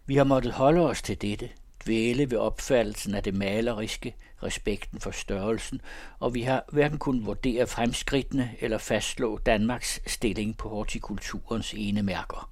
[0.07, 1.51] Vi har måttet holde os til dette,
[1.85, 5.81] dvæle ved opfattelsen af det maleriske, respekten for størrelsen,
[6.19, 12.51] og vi har hverken kunnet vurdere fremskridtene eller fastslå Danmarks stilling på hortikulturens ene mærker.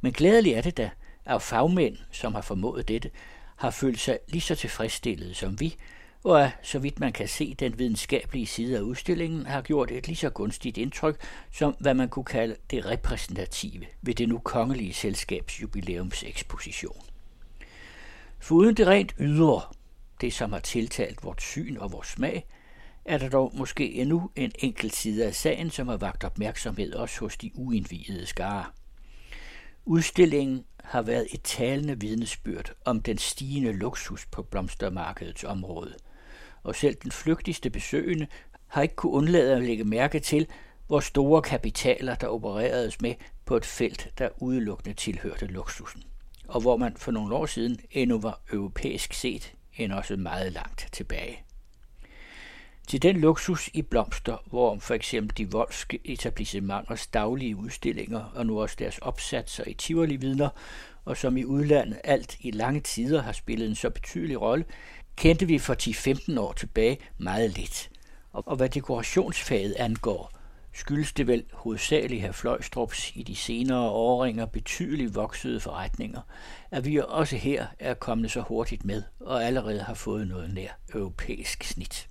[0.00, 0.90] Men glædeligt er det da,
[1.24, 3.10] at fagmænd, som har formået dette,
[3.56, 5.76] har følt sig lige så tilfredsstillet som vi,
[6.24, 10.06] og at, så vidt man kan se, den videnskabelige side af udstillingen har gjort et
[10.06, 11.20] lige så gunstigt indtryk
[11.52, 17.11] som hvad man kunne kalde det repræsentative ved det nu kongelige selskabs jubilæumseksposition.
[18.42, 19.60] Foruden det rent ydre,
[20.20, 22.46] det som har tiltalt vort syn og vores smag,
[23.04, 27.20] er der dog måske endnu en enkelt side af sagen, som har vagt opmærksomhed også
[27.20, 28.64] hos de uindvidede skare.
[29.84, 35.94] Udstillingen har været et talende vidnesbyrd om den stigende luksus på blomstermarkedets område–
[36.62, 38.26] og selv den flygtigste besøgende
[38.66, 40.46] har ikke kunne undlade at lægge mærke til,
[40.86, 43.14] hvor store kapitaler der opereredes med
[43.44, 46.02] på et felt, der udelukkende tilhørte luksusen,
[46.48, 50.88] og hvor man for nogle år siden endnu var europæisk set, end også meget langt
[50.92, 51.42] tilbage.
[52.86, 58.60] Til den luksus i blomster, hvor for eksempel de voldske etablissementers daglige udstillinger og nu
[58.60, 60.48] også deres opsatser i Tivoli vidner,
[61.04, 64.64] og som i udlandet alt i lange tider har spillet en så betydelig rolle,
[65.16, 65.74] kendte vi for
[66.34, 67.90] 10-15 år tilbage meget lidt.
[68.32, 70.31] Og hvad dekorationsfaget angår,
[70.72, 76.20] skyldes det vel hovedsageligt her Fløjstrups i de senere årringer betydeligt voksede forretninger,
[76.70, 80.70] at vi også her er kommet så hurtigt med og allerede har fået noget nær
[80.94, 82.08] europæisk snit.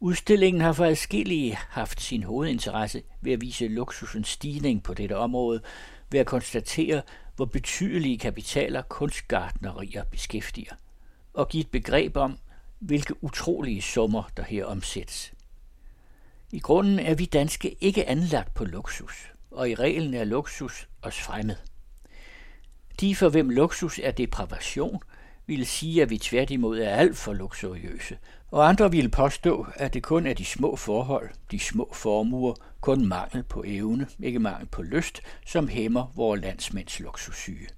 [0.00, 5.60] Udstillingen har for adskillige haft sin hovedinteresse ved at vise luksusens stigning på dette område,
[6.10, 7.02] ved at konstatere,
[7.36, 10.74] hvor betydelige kapitaler kunstgartnerier beskæftiger–
[11.38, 12.38] og give et begreb om,
[12.78, 15.32] hvilke utrolige summer, der her omsættes.
[16.52, 21.20] I grunden er vi danske ikke anlagt på luksus, og i reglen er luksus os
[21.20, 21.56] fremmed.
[23.00, 25.02] De for hvem luksus er depravation,
[25.46, 28.18] ville sige, at vi tværtimod er alt for luksuriøse,
[28.50, 33.06] og andre ville påstå, at det kun er de små forhold, de små formuer, kun
[33.06, 37.68] mangel på evne, ikke mangel på lyst, som hæmmer vores landsmænds luksussyge.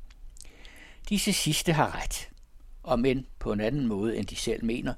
[1.09, 2.31] Disse sidste har ret
[2.83, 4.95] og men på en anden måde, end de selv mener.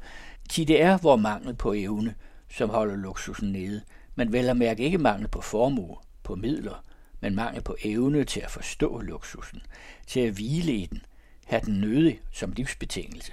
[0.49, 2.15] Til det er vor mangel på evne,
[2.53, 3.83] som holder luksusen nede,
[4.15, 6.85] men vel at mærke ikke mangel på formue, på midler,
[7.21, 9.63] men mangel på evne til at forstå luksusen,
[10.07, 11.03] til at hvile i den,
[11.45, 13.33] have den nødig som livsbetingelse.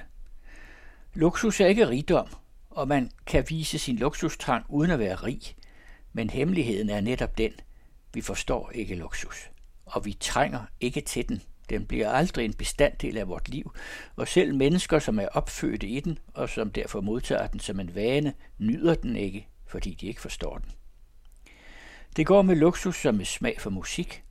[1.14, 2.27] Luksus er ikke rigdom,
[2.69, 5.41] og man kan vise sin luksustrang uden at være rig,
[6.14, 7.51] men hemmeligheden er netop den,
[8.14, 9.49] vi forstår ikke luksus,
[9.85, 13.72] og vi trænger ikke til den den bliver aldrig en bestanddel af vort liv,
[14.15, 17.95] og selv mennesker, som er opfødte i den, og som derfor modtager den som en
[17.95, 20.72] vane, nyder den ikke, fordi de ikke forstår den.
[22.15, 24.23] Det går med luksus som med smag for musik.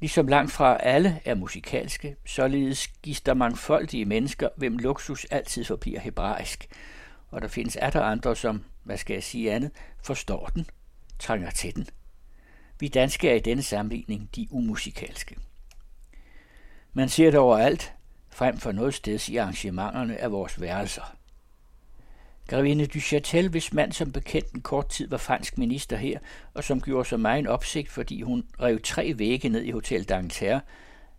[0.00, 6.00] Ligesom langt fra alle er musikalske, således gives der mangfoldige mennesker, hvem luksus altid forbliver
[6.00, 6.66] hebraisk.
[7.30, 9.70] Og der findes atter andre, som, hvad skal jeg sige andet,
[10.02, 10.66] forstår den,
[11.18, 11.86] trænger til den.
[12.80, 15.36] Vi danske er i denne sammenligning de umusikalske.
[16.92, 17.92] Man ser det overalt,
[18.30, 21.16] frem for noget sted i arrangementerne af vores værelser.
[22.48, 26.18] Grevinde du Châtel, hvis mand som bekendt en kort tid var fransk minister her,
[26.54, 30.06] og som gjorde så meget en opsigt, fordi hun rev tre vægge ned i Hotel
[30.10, 30.60] d'Angleterre,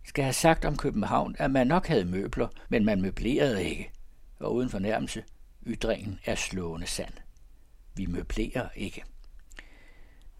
[0.04, 3.90] skal have sagt om København, at man nok havde møbler, men man møblerede ikke.
[4.40, 5.24] Og uden fornærmelse,
[5.66, 7.12] ytringen er slående sand.
[7.94, 9.02] Vi møblerer ikke.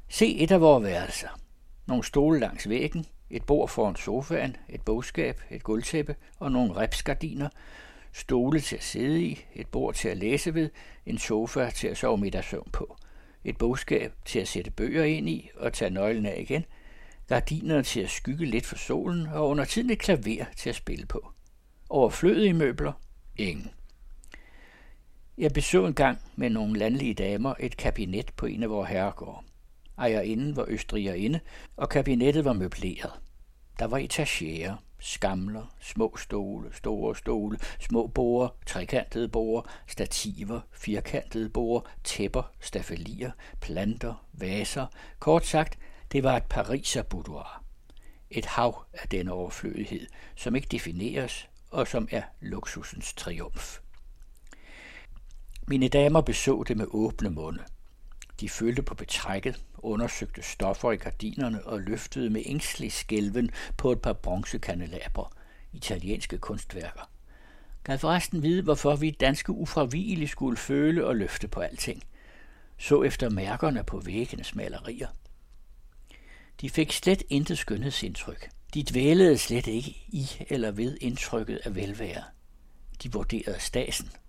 [0.09, 1.29] Se et af vores værelser.
[1.87, 7.49] Nogle stole langs væggen, et bord foran sofaen, et bogskab, et gulvtæppe og nogle repsgardiner,
[8.13, 10.71] stole til at sidde i, et bord til at læse ved,
[11.07, 12.97] en sofa til at sove middagssøvn på,
[13.45, 16.65] et bogskab til at sætte bøger ind i og tage nøglen af igen,
[17.29, 21.07] gardiner til at skygge lidt for solen og under tiden et klaver til at spille
[21.07, 21.33] på.
[21.89, 22.93] Overflødige møbler?
[23.37, 23.71] Ingen.
[25.39, 29.47] Jeg besøg en gang med nogle landlige damer et kabinet på en af vores herregårde.
[29.99, 31.41] Ejerinden var østrigerinde,
[31.77, 33.22] og kabinettet var møbleret.
[33.79, 41.81] Der var etagere, skamler, små stole, store stole, små borer, trekantede borer, stativer, firkantede borer,
[42.05, 44.87] tæpper, stafelier, planter, vaser.
[45.19, 45.79] Kort sagt,
[46.13, 47.63] det var et pariser boudoir.
[48.31, 53.79] Et hav af denne overflødighed, som ikke defineres, og som er luksusens triumf.
[55.67, 57.65] Mine damer beså det med åbne munde.
[58.43, 64.03] De følte på betrækket, undersøgte stoffer i gardinerne og løftede med ængstelig skælven på et
[64.03, 65.33] par bronzekanelaber,
[65.73, 67.11] italienske kunstværker.
[67.85, 72.03] Gav forresten vide, hvorfor vi danske ufravigeligt skulle føle og løfte på alting.
[72.79, 75.09] Så efter mærkerne på væggenes malerier.
[76.61, 78.51] De fik slet intet skønhedsindtryk.
[78.75, 82.25] De dvælede slet ikke i eller ved indtrykket af velvære.
[83.03, 84.11] De vurderede stasen–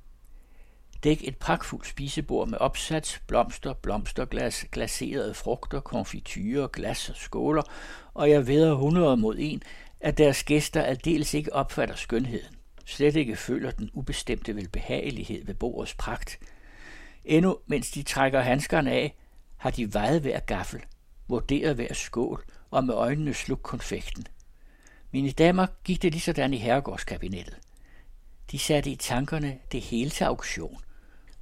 [1.04, 7.62] Dæk et pragtfuldt spisebord med opsats, blomster, blomsterglas, glaserede frugter, konfiturer, glas og skåler,
[8.14, 9.64] og jeg ved hundrede mod en,
[10.00, 15.94] at deres gæster aldeles ikke opfatter skønheden, slet ikke føler den ubestemte velbehagelighed ved bordets
[15.94, 16.40] pragt.
[17.26, 19.16] Endnu, mens de trækker handskerne af,
[19.58, 20.82] har de vejet hver gaffel,
[21.28, 24.28] vurderet hver skål og med øjnene slugt konfekten.
[25.12, 27.58] Mine damer gik det lige sådan i herregårdskabinettet.
[28.52, 30.78] De satte i tankerne det hele til auktion–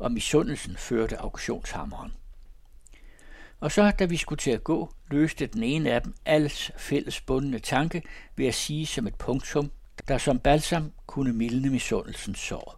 [0.02, 2.14] og misundelsen førte auktionshammeren.
[3.60, 7.22] Og så, da vi skulle til at gå, løste den ene af dem alles fælles
[7.22, 8.04] bundne tanke
[8.36, 9.72] ved at sige som et punktum,
[10.08, 12.78] der som balsam kunne mildne misundelsens sår.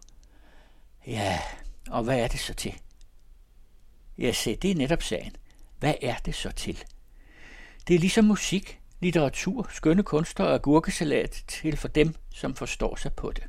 [1.06, 1.40] Ja,
[1.90, 2.74] og hvad er det så til?
[4.18, 5.36] Jeg se, det er netop sagen.
[5.78, 6.84] Hvad er det så til?
[7.88, 13.12] Det er ligesom musik, litteratur, skønne kunster og gurkesalat til for dem, som forstår sig
[13.12, 13.44] på det.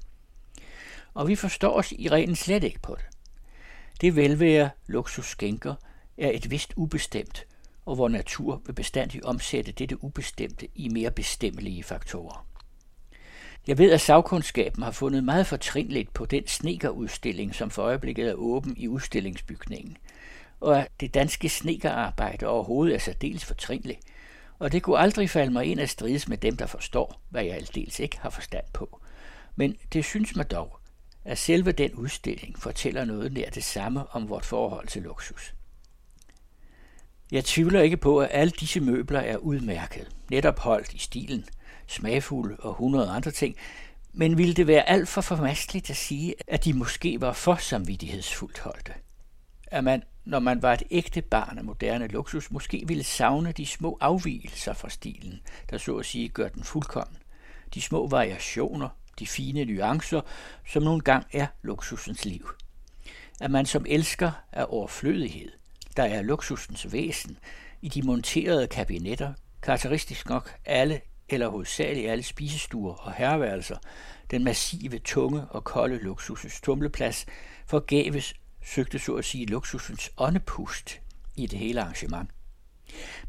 [1.14, 3.15] Og vi forstår os i reglen slet ikke på det.
[4.02, 5.76] Det velvære luksus skænker
[6.18, 7.46] er et vist ubestemt,
[7.86, 12.48] og hvor natur vil bestandig omsætte dette ubestemte i mere bestemmelige faktorer.
[13.68, 18.34] Jeg ved, at sagkundskaben har fundet meget fortrinligt på den snekerudstilling, som for øjeblikket er
[18.34, 19.98] åben i udstillingsbygningen,
[20.60, 24.00] og at det danske snekerarbejde overhovedet er særdeles fortrinligt,
[24.60, 27.56] og det kunne aldrig falde mig ind at strides med dem, der forstår, hvad jeg
[27.56, 29.02] aldeles ikke har forstand på.
[29.56, 30.80] Men det synes mig dog,
[31.26, 35.54] at selve den udstilling fortæller noget nær det samme om vort forhold til luksus.
[37.32, 41.46] Jeg tvivler ikke på, at alle disse møbler er udmærket, netop holdt i stilen,
[41.88, 43.56] smagfulde og hundrede andre ting,
[44.14, 48.60] men ville det være alt for formasteligt at sige, at de måske var for samvittighedsfuldt
[48.60, 48.94] holdte?
[49.68, 53.66] At man, når man var et ægte barn af moderne luksus, måske ville savne de
[53.66, 57.18] små afvielser fra stilen, der så at sige gør den fuldkommen.
[57.74, 60.22] De små variationer, de fine nuancer,
[60.68, 62.50] som nogle gang er luksusens liv.
[63.42, 65.52] At man som elsker af overflødighed,
[65.98, 67.38] der er luksusens væsen,
[67.82, 73.78] i de monterede kabinetter, karakteristisk nok alle eller hovedsageligt alle spisestuer og herværelser,
[74.32, 77.26] den massive, tunge og kolde luksusens tumleplads,
[77.68, 81.00] forgæves søgte så at sige luksusens åndepust
[81.36, 82.30] i det hele arrangement.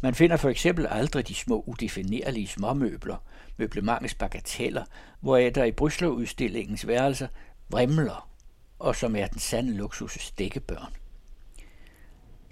[0.01, 3.17] Man finder for eksempel aldrig de små udefinerlige småmøbler,
[3.57, 4.85] møblementets bagateller,
[5.21, 7.29] hvoraf der i Brysler-udstillingens værelser
[7.69, 8.29] vrimler,
[8.79, 10.93] og som er den sande luksus dækkebørn.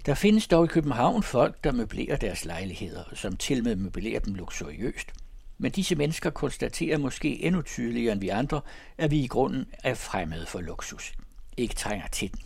[0.05, 4.35] Der findes dog i København folk, der møblerer deres lejligheder, som til med møblerer dem
[4.35, 5.11] luksuriøst.
[5.57, 8.61] Men disse mennesker konstaterer måske endnu tydeligere end vi andre,
[8.97, 11.13] at vi i grunden er fremmede for luksus.
[11.57, 12.41] Ikke trænger til den.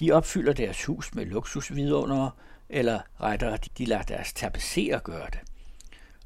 [0.00, 2.30] De opfylder deres hus med luksusvidundere,
[2.68, 5.40] eller rettere, de lader deres tapisserer gøre det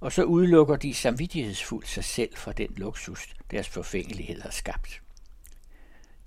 [0.02, 5.00] og så udelukker de samvittighedsfuldt sig selv fra den luksus, deres forfængelighed har skabt.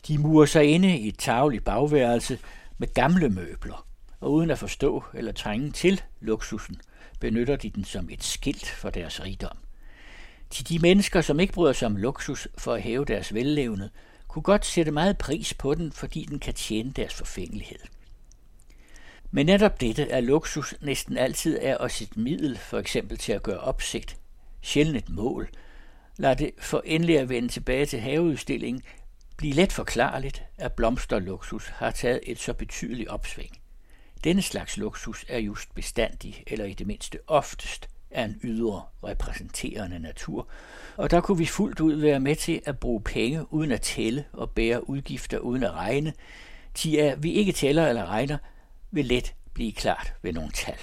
[0.07, 2.39] De murer sig inde i et tavligt bagværelse
[2.77, 3.87] med gamle møbler,
[4.19, 6.81] og uden at forstå eller trænge til luksusen,
[7.19, 9.57] benytter de den som et skilt for deres rigdom.
[10.49, 13.89] Til de mennesker, som ikke bryder sig om luksus for at hæve deres vellevende,
[14.27, 17.79] kunne godt sætte meget pris på den, fordi den kan tjene deres forfængelighed.
[19.35, 23.43] Men netop dette at luksus næsten altid er os et middel, for eksempel til at
[23.43, 24.17] gøre opsigt,
[24.61, 25.49] sjældent et mål.
[26.17, 28.83] Lad det for endelig at vende tilbage til haveudstillingen
[29.37, 33.57] blive let forklarligt, at blomsterluksus har taget et så betydeligt opsving.
[34.23, 39.99] Denne slags luksus er just bestandig, eller i det mindste oftest, af en ydre repræsenterende
[39.99, 40.47] natur,
[40.97, 44.25] og der kunne vi fuldt ud være med til at bruge penge uden at tælle
[44.33, 46.13] og bære udgifter uden at regne,
[46.73, 48.37] til at vi ikke tæller eller regner,
[48.95, 50.77] vil let blive klart ved nogle tal.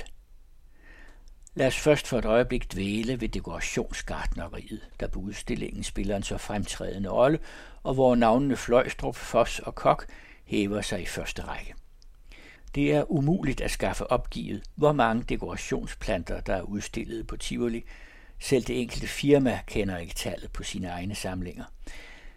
[1.55, 6.39] Lad os først for et øjeblik dvæle ved dekorationsgartneriet, der på udstillingen spiller en så
[6.39, 7.39] fremtrædende rolle,
[7.83, 10.07] og hvor navnene Fløjstrup, Foss og Kok
[10.45, 11.75] hæver sig i første række.
[12.75, 17.85] Det er umuligt at skaffe opgivet, hvor mange dekorationsplanter, der er udstillet på Tivoli.
[18.39, 21.65] Selv det enkelte firma kender ikke tallet på sine egne samlinger.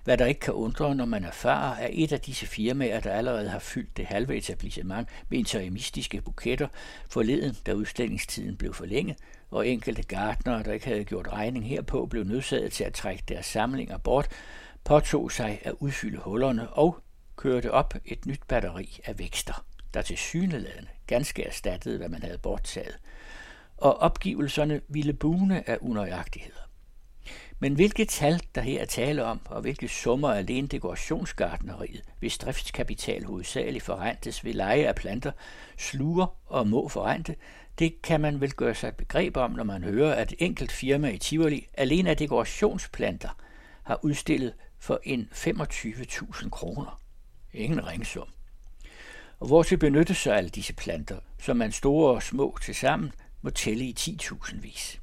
[0.05, 3.49] Hvad der ikke kan undre, når man erfarer, at et af disse firmaer, der allerede
[3.49, 6.67] har fyldt det halve etablissement med interimistiske buketter,
[7.09, 9.17] forleden, da udstillingstiden blev forlænget,
[9.51, 13.45] og enkelte gartnere, der ikke havde gjort regning herpå, blev nødsaget til at trække deres
[13.45, 14.27] samlinger bort,
[14.83, 16.99] påtog sig at udfylde hullerne og
[17.35, 22.37] kørte op et nyt batteri af vækster, der til syneladende ganske erstattede, hvad man havde
[22.37, 22.97] borttaget.
[23.77, 26.64] Og opgivelserne ville bune af unøjagtigheder.
[27.59, 33.25] Men hvilke tal, der her er tale om, og hvilke summer alene dekorationsgardneriet, hvis driftskapital
[33.25, 35.31] hovedsageligt forrentes ved leje af planter,
[35.77, 37.35] sluger og må forrente,
[37.79, 40.71] det kan man vel gøre sig et begreb om, når man hører, at et enkelt
[40.71, 43.29] firma i Tivoli alene af dekorationsplanter
[43.83, 47.01] har udstillet for en 25.000 kroner.
[47.53, 48.27] Ingen ringsum.
[49.39, 53.11] Og hvor til benytte sig alle disse planter, som man store og små til sammen
[53.41, 54.99] må tælle i 10.000 vis.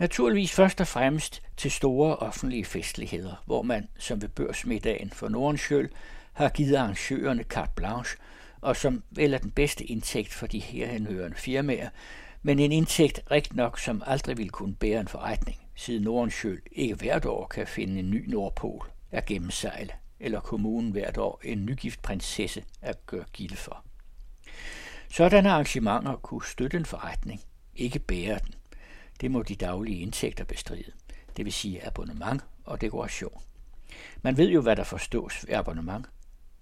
[0.00, 5.90] Naturligvis først og fremmest til store offentlige festligheder, hvor man, som ved børsmiddagen for Nordenskjøl,
[6.32, 8.18] har givet arrangørerne carte blanche,
[8.60, 11.88] og som vel er den bedste indtægt for de herhenhørende firmaer,
[12.42, 16.94] men en indtægt rigt nok, som aldrig ville kunne bære en forretning, siden Nordenskjøl ikke
[16.94, 22.02] hvert år kan finde en ny Nordpol at gennemsejle, eller kommunen hvert år en nygift
[22.02, 23.84] prinsesse at gøre gilde for.
[25.10, 27.40] Sådanne arrangementer kunne støtte en forretning,
[27.76, 28.54] ikke bære den.
[29.20, 30.92] Det må de daglige indtægter bestride,
[31.36, 33.42] det vil sige abonnement og dekoration.
[34.22, 36.06] Man ved jo, hvad der forstås ved abonnement.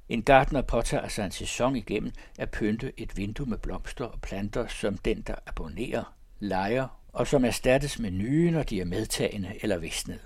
[0.09, 4.67] En gartner påtager sig en sæson igennem at pynte et vindue med blomster og planter,
[4.67, 9.79] som den, der abonnerer, lejer og som erstattes med nye, når de er medtagende eller
[9.79, 10.21] visnet.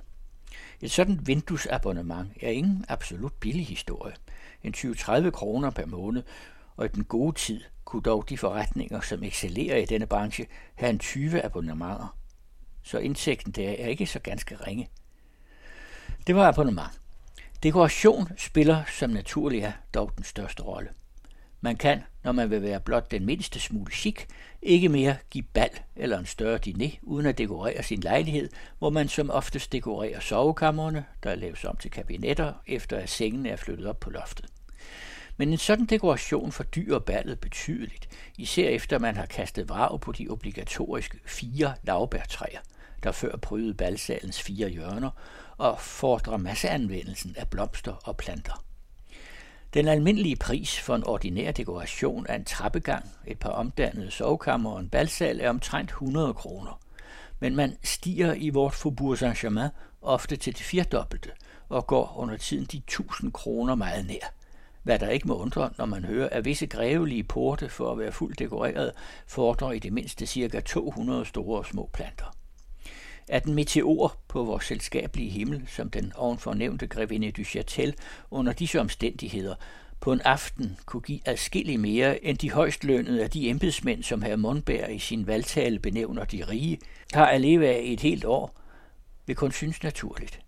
[0.81, 4.15] Et sådan vinduesabonnement er ingen absolut billig historie.
[4.63, 6.23] En 20-30 kroner per måned,
[6.77, 10.91] og i den gode tid kunne dog de forretninger, som excellerer i denne branche, have
[10.91, 12.22] en 20 abonnementer
[12.83, 14.89] så indtægten der er ikke så ganske ringe.
[16.27, 16.91] Det var abonnement.
[17.63, 20.89] Dekoration spiller som naturlig er dog den største rolle.
[21.61, 24.21] Man kan, når man vil være blot den mindste smule chic,
[24.63, 29.09] ikke mere give bal eller en større diner, uden at dekorere sin lejlighed, hvor man
[29.09, 34.01] som oftest dekorerer sovekammerne, der laves om til kabinetter, efter at sengen er flyttet op
[34.01, 34.47] på loftet.
[35.37, 40.29] Men en sådan dekoration fordyrer ballet betydeligt, især efter man har kastet vrag på de
[40.29, 42.59] obligatoriske fire lavbærtræer
[43.03, 45.11] der før prydede balsalens fire hjørner
[45.59, 48.65] og fordrer masseanvendelsen af blomster og planter.
[49.75, 54.81] Den almindelige pris for en ordinær dekoration af en trappegang, et par omdannede sovekammer og
[54.81, 56.81] en balsal er omtrent 100 kroner.
[57.41, 59.71] Men man stiger i vort Faubourg Saint-Germain
[60.03, 61.31] ofte til det firdobbelte
[61.69, 64.33] og går under tiden de 1000 kroner meget nær.
[64.83, 68.13] Hvad der ikke må undre, når man hører, at visse grevelige porte for at være
[68.13, 68.93] fuldt dekoreret
[69.27, 70.61] fordrer i det mindste ca.
[70.61, 72.42] 200 store og små planter
[73.29, 77.93] at en meteor på vores selskabelige himmel, som den ovenfor nævnte grevinde du Châtel,
[78.31, 79.55] under disse omstændigheder
[80.03, 84.23] på en aften kunne give adskillig mere end de højst lønnede af de embedsmænd, som
[84.23, 86.79] herr Mondberg i sin valgtale benævner de rige,
[87.13, 88.61] har at leve af i et helt år,
[89.27, 90.41] vil kun synes naturligt.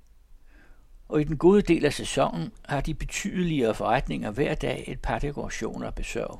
[1.09, 5.19] Og i den gode del af sæsonen har de betydeligere forretninger hver dag et par
[5.19, 6.39] dekorationer at besøge.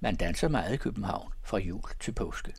[0.00, 2.52] Man danser meget i København fra jul til påske.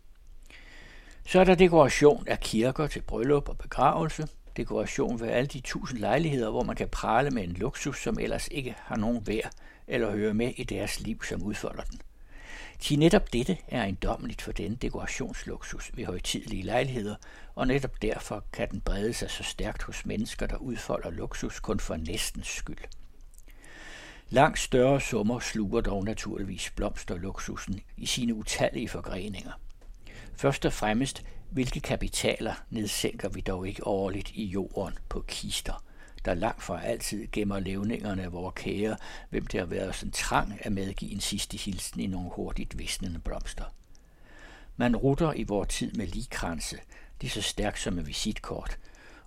[1.28, 6.00] Så er der dekoration af kirker til bryllup og begravelse, dekoration ved alle de tusind
[6.00, 9.52] lejligheder, hvor man kan prale med en luksus, som ellers ikke har nogen værd
[9.88, 12.02] eller høre med i deres liv, som udfolder den.
[12.80, 17.16] Til netop dette er endommeligt for denne dekorationsluksus ved højtidlige lejligheder,
[17.56, 21.80] og netop derfor kan den brede sig så stærkt hos mennesker, der udfolder luksus kun
[21.80, 22.84] for næstens skyld.
[24.30, 29.52] Langt større summer sluger dog naturligvis blomsterluksusen i sine utallige forgreninger–
[30.38, 35.84] Først og fremmest hvilke kapitaler nedsænker vi dog ikke årligt i jorden på kister,
[36.26, 38.98] der langt fra altid gemmer levningerne af vores kære,
[39.30, 43.20] hvem det har været sådan trang at medgive en sidste hilsen i nogle hurtigt visnende
[43.20, 43.64] blomster.
[44.76, 46.78] Man rutter i vores tid med ligkranse,
[47.22, 48.78] lige så stærkt som et visitkort,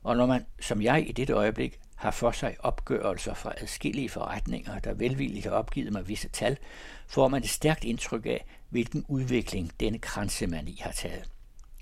[0.02, 4.78] og når man, som jeg i dette øjeblik, har for sig opgørelser fra adskillige forretninger,
[4.78, 6.56] der velvilligt har opgivet mig visse tal,
[7.06, 11.28] får man et stærkt indtryk af, hvilken udvikling denne kransemani har taget.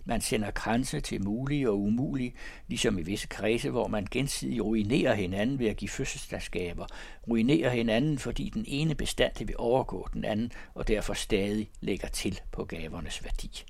[0.05, 2.35] Man sender kranse til mulige og umulige,
[2.69, 6.87] ligesom i visse kredse, hvor man gensidigt ruinerer hinanden ved at give fødselsdagsgaver,
[7.29, 12.41] ruinerer hinanden, fordi den ene bestandig vil overgå den anden, og derfor stadig lægger til
[12.53, 13.65] på gavernes værdi.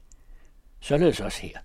[0.81, 1.59] Således også her.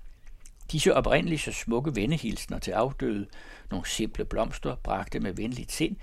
[0.72, 3.28] Disse oprindeligt så smukke vennehilsner til afdøde,
[3.72, 5.96] nogle simple blomster, bragte med venligt sind,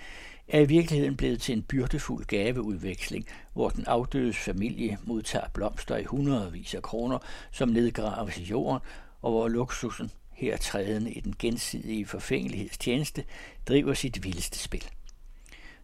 [0.52, 6.04] er i virkeligheden blevet til en byrdefuld gaveudveksling, hvor den afdødes familie modtager blomster i
[6.04, 7.18] hundredvis af kroner,
[7.50, 8.80] som nedgraves i jorden,
[9.22, 13.24] og hvor luksusen, her trædende i den gensidige forfængelighedstjeneste,
[13.68, 14.84] driver sit vildeste spil.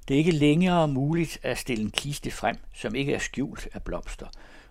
[0.08, 3.82] Det er ikke længere muligt at stille en kiste frem, som ikke er skjult af
[3.82, 4.26] blomster,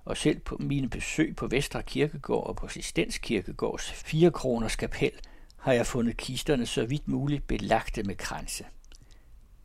[0.06, 5.11] og selv på mine besøg på Vestre Kirkegård og på Sistens Kirkegårds 4 kroners kapel
[5.57, 8.65] har jeg fundet kisterne så vidt muligt belagte med kranse.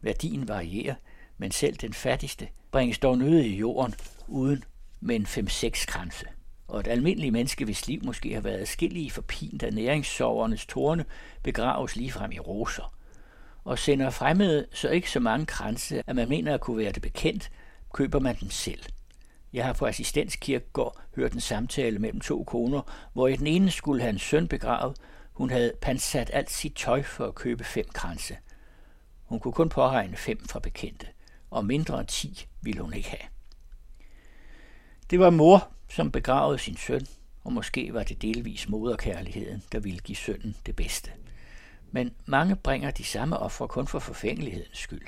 [0.03, 0.95] Værdien varierer,
[1.39, 3.95] men selv den fattigste bringes dog nøde i jorden
[4.29, 4.65] uden
[5.01, 6.27] med en 5-6 kranse.
[6.69, 11.05] Og et almindeligt menneske, hvis liv måske har været adskillige for pint af næringssovernes tårne,
[11.43, 12.95] begraves ligefrem i roser.
[13.65, 17.03] Og sender fremmede så ikke så mange kranse, at man mener at kunne være det
[17.03, 17.51] bekendt,
[17.93, 18.83] køber man dem selv.
[19.53, 24.01] Jeg har på assistenskirkegård hørt en samtale mellem to koner, hvor i den ene skulle
[24.01, 24.97] have en søn begravet.
[25.33, 28.37] Hun havde pansat alt sit tøj for at købe fem kranse–
[29.31, 31.07] hun kunne kun påregne fem fra bekendte,
[31.50, 33.28] og mindre end ti ville hun ikke have.
[35.10, 37.07] Det var mor, som begravede sin søn,
[37.44, 41.10] og måske var det delvis moderkærligheden, der ville give sønnen det bedste.
[41.91, 45.07] Men mange bringer de samme ofre kun for forfængelighedens skyld,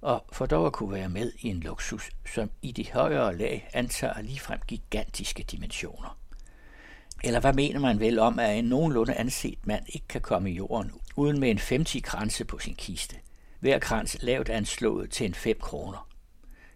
[0.00, 3.70] og for dog at kunne være med i en luksus, som i de højere lag
[3.72, 6.18] antager ligefrem gigantiske dimensioner.
[7.24, 10.54] Eller hvad mener man vel om, at en nogenlunde anset mand ikke kan komme i
[10.54, 13.16] jorden uden med en 50 kranse på sin kiste?
[13.66, 16.08] Hver krans lavt anslået til en 5 kroner.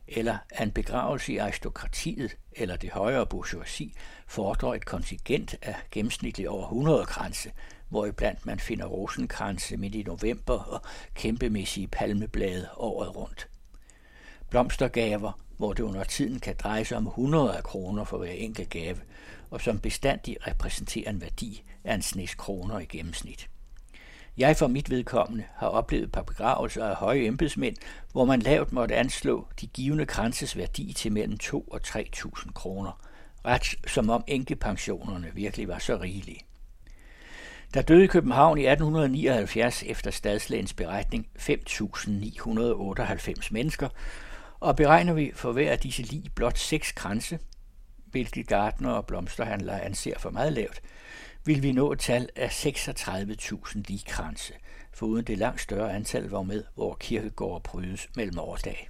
[0.09, 3.95] Eller en begravelse i aristokratiet eller det højere bourgeoisi
[4.27, 7.53] fordrer et kontingent af gennemsnitligt over 100 kranse,
[8.09, 10.83] iblandt man finder rosenkranse midt i november og
[11.15, 13.49] kæmpemæssige palmeblade året rundt.
[14.51, 18.71] Blomstergaver, hvor det under tiden kan dreje sig om 100 af kroner for hver enkelt
[18.71, 19.01] gave,
[19.51, 23.50] og som bestandig repræsenterer en værdi af en snes kroner i gennemsnit.
[24.37, 27.77] Jeg for mit vedkommende har oplevet et par begravelser af høje embedsmænd,
[28.13, 33.01] hvor man lavt måtte anslå de givende kranses værdi til mellem 2 og 3.000 kroner.
[33.45, 36.41] Ret som om enkepensionerne virkelig var så rigelige.
[37.75, 43.89] Der døde i København i 1879 efter stadslægens beretning 5.998 mennesker,
[44.61, 47.39] og beregner vi for hver af disse lige blot seks kranse,
[48.07, 50.83] hvilket gardner og blomsterhandlere anser for meget lavt,
[51.45, 54.55] vil vi nå et tal af 36.000 ligkranse,
[54.93, 58.89] foruden det langt større antal var med, hvor kirkegård prydes mellem årsdag.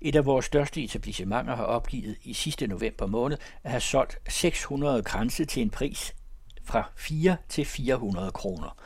[0.00, 5.02] Et af vores største etablissementer har opgivet i sidste november måned at have solgt 600
[5.02, 6.14] kranse til en pris
[6.64, 8.76] fra 4 til 400 kroner.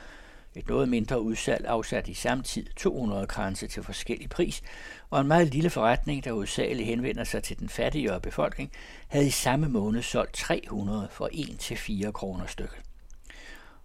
[0.55, 4.63] Et noget mindre udsalg afsat i samtid 200 kranse til forskellig pris,
[5.11, 8.73] og en meget lille forretning, der udsageligt henvender sig til den fattigere befolkning,
[9.09, 12.81] havde i samme måned solgt 300 for 1 til 4 kroner stykket.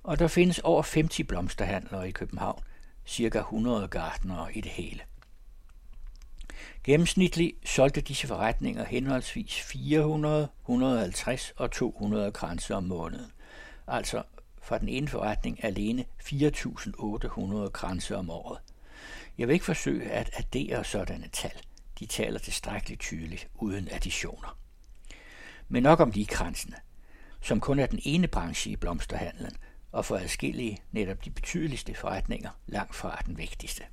[0.04, 2.64] Og der findes over 50 blomsterhandlere i København,
[3.06, 5.02] cirka 100 gartnere i det hele.
[6.84, 13.32] Gennemsnitligt solgte disse forretninger henholdsvis 400, 150 og 200 kranse om måneden.
[13.88, 14.24] Altså
[14.66, 18.60] fra den ene forretning alene 4.800 kranse om året.
[19.38, 21.62] Jeg vil ikke forsøge at addere sådanne tal.
[22.00, 24.58] De taler tilstrækkeligt tydeligt, uden additioner.
[25.68, 26.76] Men nok om de kransene,
[27.42, 29.52] som kun er den ene branche i blomsterhandlen,
[29.92, 33.84] og for adskillige netop de betydeligste forretninger langt fra den vigtigste.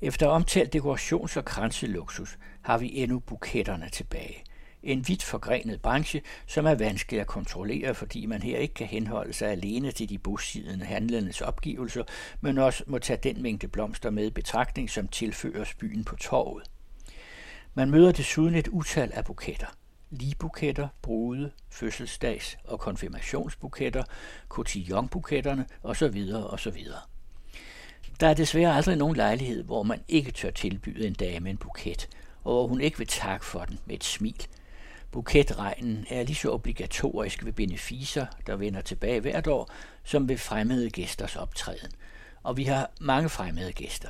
[0.00, 4.44] Efter omtalt dekorations- og kranseluksus har vi endnu buketterne tilbage–
[4.84, 9.32] en vidt forgrenet branche, som er vanskelig at kontrollere, fordi man her ikke kan henholde
[9.32, 12.04] sig alene til de bosidende handlendes opgivelser,
[12.40, 16.70] men også må tage den mængde blomster med i betragtning, som tilføres byen på torvet.
[17.74, 19.66] Man møder desuden et utal af buketter.
[20.10, 24.04] Ligbuketter, brude, fødselsdags- og konfirmationsbuketter,
[24.48, 26.24] cotillonbuketterne osv.
[26.50, 26.76] osv.
[28.20, 32.08] Der er desværre aldrig nogen lejlighed, hvor man ikke tør tilbyde en dame en buket,
[32.44, 34.46] og hvor hun ikke vil takke for den med et smil–
[35.14, 39.70] Buketregnen er lige så obligatorisk ved beneficer, der vender tilbage hvert år,
[40.04, 41.90] som ved fremmede gæsters optræden.
[42.42, 44.08] Og vi har mange fremmede gæster.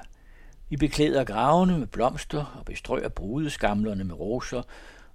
[0.69, 4.63] Vi beklæder gravene med blomster og bestrøger brudeskamlerne med roser,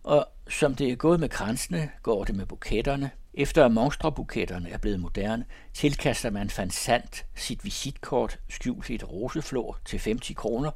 [0.04, 3.12] og som det er gået med kransene, går det med buketterne.
[3.34, 9.78] Efter at monstrebuketterne er blevet moderne, tilkaster man fansant sit visitkort skjult i et roseflor
[9.86, 10.72] til 50 kroner,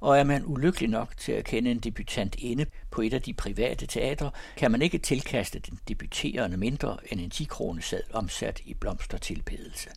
[0.00, 3.34] og er man ulykkelig nok til at kende en debutant inde på et af de
[3.34, 8.74] private teatre, kan man ikke tilkaste den debuterende mindre end en 10 kroneseddel omsat i
[8.74, 9.90] blomstertilbedelse.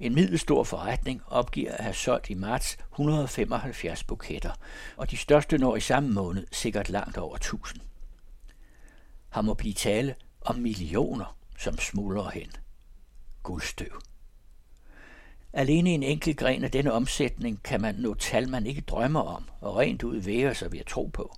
[0.00, 4.52] En middelstor forretning opgiver at have solgt i marts 175 buketter,
[4.96, 7.80] og de største når i samme måned sikkert langt over 1000.
[9.34, 12.50] Her må blive tale om millioner, som smuldrer hen.
[13.42, 14.11] Guldstøv.
[15.54, 19.44] Alene en enkelt gren af denne omsætning kan man nå tal, man ikke drømmer om,
[19.60, 21.36] og rent ud væger sig ved at tro på.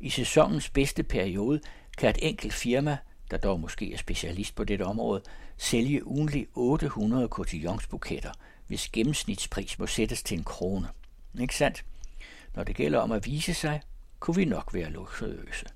[0.00, 1.60] I sæsonens bedste periode
[1.98, 2.98] kan et enkelt firma,
[3.30, 5.22] der dog måske er specialist på dette område,
[5.56, 8.30] sælge ugenlig 800 cotillonsbuketter,
[8.66, 10.88] hvis gennemsnitspris må sættes til en krone.
[11.40, 11.84] Ikke sandt?
[12.54, 13.80] Når det gælder om at vise sig,
[14.20, 15.66] kunne vi nok være luksuriøse.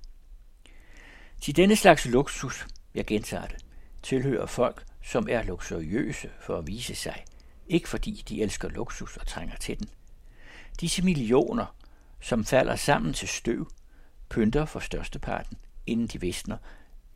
[1.41, 3.57] Til denne slags luksus, jeg gentager det,
[4.03, 7.23] tilhører folk, som er luksuriøse for at vise sig,
[7.71, 9.89] ikke fordi de elsker luksus og trænger til den.
[10.79, 11.75] Disse millioner,
[12.19, 13.71] som falder sammen til støv,
[14.29, 16.57] pynter for størsteparten, inden de visner,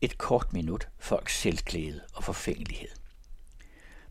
[0.00, 2.88] et kort minut folks selvglæde og forfængelighed.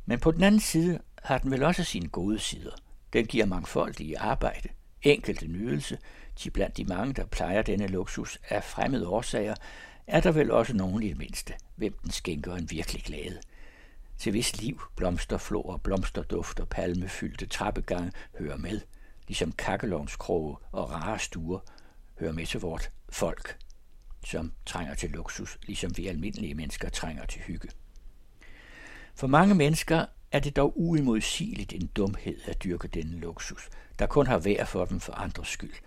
[0.05, 2.71] Men på den anden side har den vel også sine gode sider.
[3.13, 4.69] Den giver mangfoldige arbejde,
[5.01, 5.97] enkelte nydelse,
[6.35, 9.55] til blandt de mange, der plejer denne luksus af fremmede årsager,
[10.07, 13.39] er der vel også nogen i det mindste, hvem den skænker en virkelig glæde.
[14.17, 18.81] Til hvis liv, blomsterflor, blomsterduft og palmefyldte trappegange hører med,
[19.27, 21.59] ligesom kakkelovnskroge og rare stuer
[22.19, 23.57] hører med til vort folk,
[24.25, 27.69] som trænger til luksus, ligesom vi almindelige mennesker trænger til hygge.
[29.15, 33.69] For mange mennesker er det dog uimodsigeligt en dumhed at dyrke denne luksus,
[33.99, 35.73] der kun har værd for dem for andres skyld–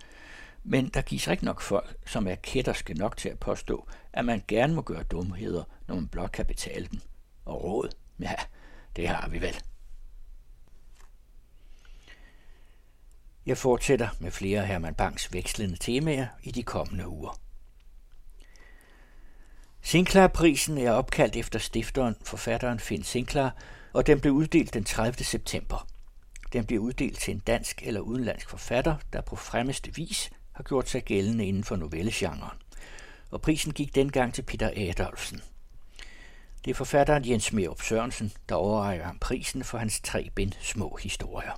[0.63, 4.43] men der gives ikke nok folk, som er kætterske nok til at påstå, at man
[4.47, 6.99] gerne må gøre dumheder, når man blot kan betale dem.
[7.45, 8.35] Og råd, ja,
[8.95, 9.61] det har vi vel.
[13.45, 17.39] Jeg fortsætter med flere Herman Banks vekslende temaer i de kommende uger.
[19.81, 23.49] Sinclair-prisen er opkaldt efter stifteren, forfatteren Finn Sinclair,
[23.93, 25.23] og den blev uddelt den 30.
[25.23, 25.87] september.
[26.53, 30.89] Den bliver uddelt til en dansk eller udenlandsk forfatter, der på fremmeste vis har gjort
[30.89, 32.57] sig gældende inden for novellegenren.
[33.29, 35.41] Og prisen gik dengang til Peter Adolfsen.
[36.65, 40.97] Det er forfatteren Jens Merup Sørensen, der overrækker ham prisen for hans tre bind små
[41.01, 41.51] historier.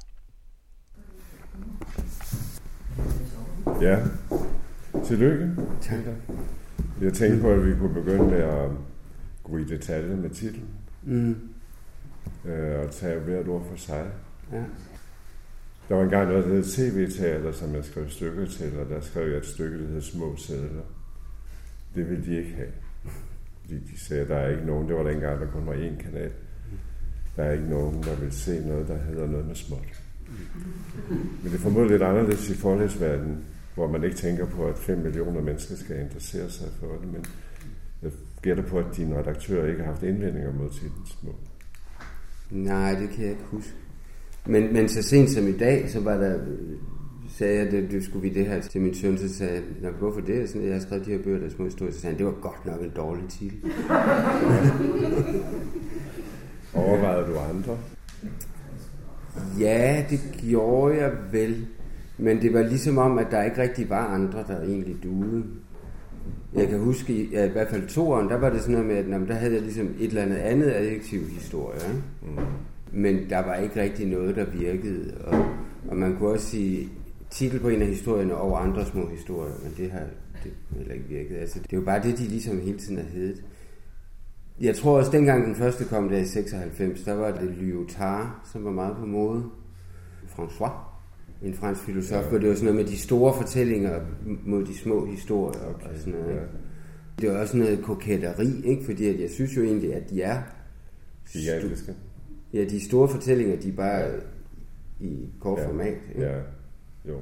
[3.82, 4.00] Ja,
[5.06, 5.56] tillykke.
[5.82, 6.00] Tak.
[7.02, 8.70] Jeg tænkte på, at vi kunne begynde med at
[9.44, 10.70] gå i detaljer med titlen.
[11.04, 11.50] Mm.
[12.46, 14.12] Øh, og tage hvert ord for sig.
[14.52, 14.64] Ja.
[15.90, 19.28] Der var engang noget, der hed tv-teater, som jeg skrev stykker til, og der skrev
[19.30, 20.84] jeg et stykke, der hed Små Sædler.
[21.96, 22.72] Det ville de ikke have.
[23.72, 26.04] Fordi de sagde, at der er ikke nogen, det var dengang, der kun var én
[26.04, 26.32] kanal.
[27.36, 30.02] Der er ikke nogen, der vil se noget, der hedder noget med småt.
[31.10, 34.98] Men det er formodentlig lidt anderledes i forlæsverdenen, hvor man ikke tænker på, at 5
[34.98, 37.26] millioner mennesker skal interessere sig for det, men
[38.02, 41.36] jeg gætter på, at dine redaktører ikke har haft indvendinger mod titlen små.
[42.50, 43.74] Nej, det kan jeg ikke huske.
[44.46, 46.40] Men, men så sent som i dag, så var der,
[47.42, 50.22] sagde jeg, at det skulle vi det her til min søn, så sagde jeg, hvorfor
[50.22, 50.50] det?
[50.50, 52.26] Sådan, jeg har skrevet de her bøger, der er små historier, så sagde han, det
[52.26, 53.58] var godt nok en dårlig titel.
[56.74, 57.78] Overvejede du andre?
[59.60, 61.68] Ja, det gjorde jeg vel.
[62.18, 65.44] Men det var ligesom om, at der ikke rigtig var andre, der egentlig duede.
[66.54, 69.10] Jeg kan huske, at i hvert fald toeren, der var det sådan noget med, at
[69.10, 71.80] jamen, der havde jeg ligesom et eller andet andet adjektiv historie.
[72.22, 72.44] Mm.
[72.92, 75.14] Men der var ikke rigtig noget, der virkede.
[75.26, 75.46] Og,
[75.88, 76.90] og man kunne også sige
[77.32, 80.04] titel på en af historierne over andre små historier, men det har
[80.44, 81.38] det heller ikke virket.
[81.38, 83.44] Altså, det er jo bare det, de ligesom hele tiden har heddet.
[84.62, 88.66] Jeg tror også, dengang den første kom der i 96, der var det Lyotard, som
[88.66, 89.44] var meget på mode.
[90.28, 90.72] François,
[91.44, 92.30] en fransk filosof, ja.
[92.30, 94.00] hvor det var sådan noget med de store fortællinger
[94.46, 95.90] mod de små historier okay.
[95.90, 96.36] og sådan noget.
[96.36, 96.42] Ja.
[97.22, 98.86] Det var også noget koketteri, ikke?
[98.86, 100.42] fordi at jeg synes jo egentlig, at de er...
[101.32, 101.94] Gigantiske.
[102.54, 104.08] Ja, de store fortællinger, de er bare ja.
[105.00, 105.68] i kort ja.
[105.68, 105.98] format.
[106.10, 106.22] Ikke?
[106.22, 106.40] Ja,
[107.06, 107.20] jo.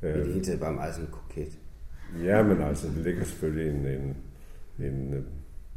[0.00, 1.58] Men det er hele taget bare meget sådan koket.
[2.24, 4.16] Ja, men altså, det ligger selvfølgelig en, en,
[4.86, 5.22] en øh,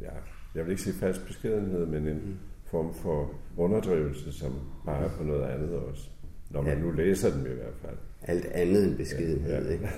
[0.00, 0.10] ja,
[0.54, 2.36] jeg vil ikke sige fast beskedenhed, men en mm.
[2.64, 4.52] form for underdrivelse, som
[4.86, 6.08] bare på noget andet også.
[6.50, 6.84] Når man ja.
[6.84, 7.96] nu læser dem i hvert fald.
[8.22, 9.72] Alt andet end beskedenhed, ja, ja.
[9.72, 9.88] ikke?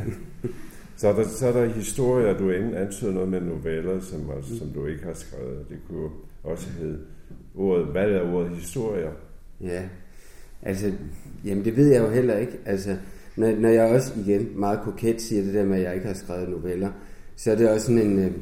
[0.99, 4.59] Så er der, så er der historier, du end antyder noget med noveller, som, også,
[4.59, 5.67] som du ikke har skrevet.
[5.69, 6.11] Det kunne
[6.45, 6.99] også hedde
[7.55, 9.11] ordet, hvad er ordet historier?
[9.61, 9.89] Ja,
[10.63, 10.93] altså,
[11.45, 12.53] jamen det ved jeg jo heller ikke.
[12.65, 12.97] Altså,
[13.39, 16.15] når, når jeg også igen meget koket siger det der med, at jeg ikke har
[16.15, 16.91] skrevet noveller,
[17.37, 18.19] så er det også sådan en...
[18.19, 18.33] Øh,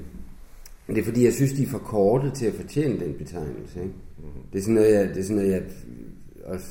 [0.86, 3.80] det er fordi, jeg synes, de er for korte til at fortjene den betegnelse.
[3.80, 3.94] Ikke?
[4.18, 4.42] Mm-hmm.
[4.52, 5.62] Det, er sådan noget, jeg, det er sådan noget, jeg
[6.44, 6.66] også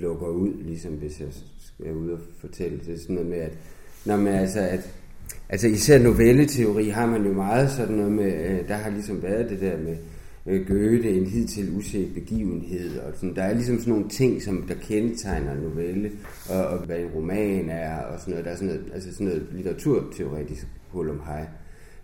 [0.00, 2.78] lukker ud, ligesom hvis jeg skal ud og fortælle.
[2.86, 3.52] Det er sådan noget med, at,
[4.04, 4.94] når man, altså, at
[5.48, 9.50] altså især novelleteori har man jo meget sådan noget med, øh, der har ligesom været
[9.50, 9.96] det der med
[10.46, 14.62] øh, Goethe, en hidtil uset begivenhed, og sådan, der er ligesom sådan nogle ting, som
[14.68, 16.10] der kendetegner en novelle,
[16.50, 19.26] og, og hvad en roman er, og sådan noget, der er sådan noget, altså sådan
[19.26, 21.46] noget litteraturteoretisk hul om hej.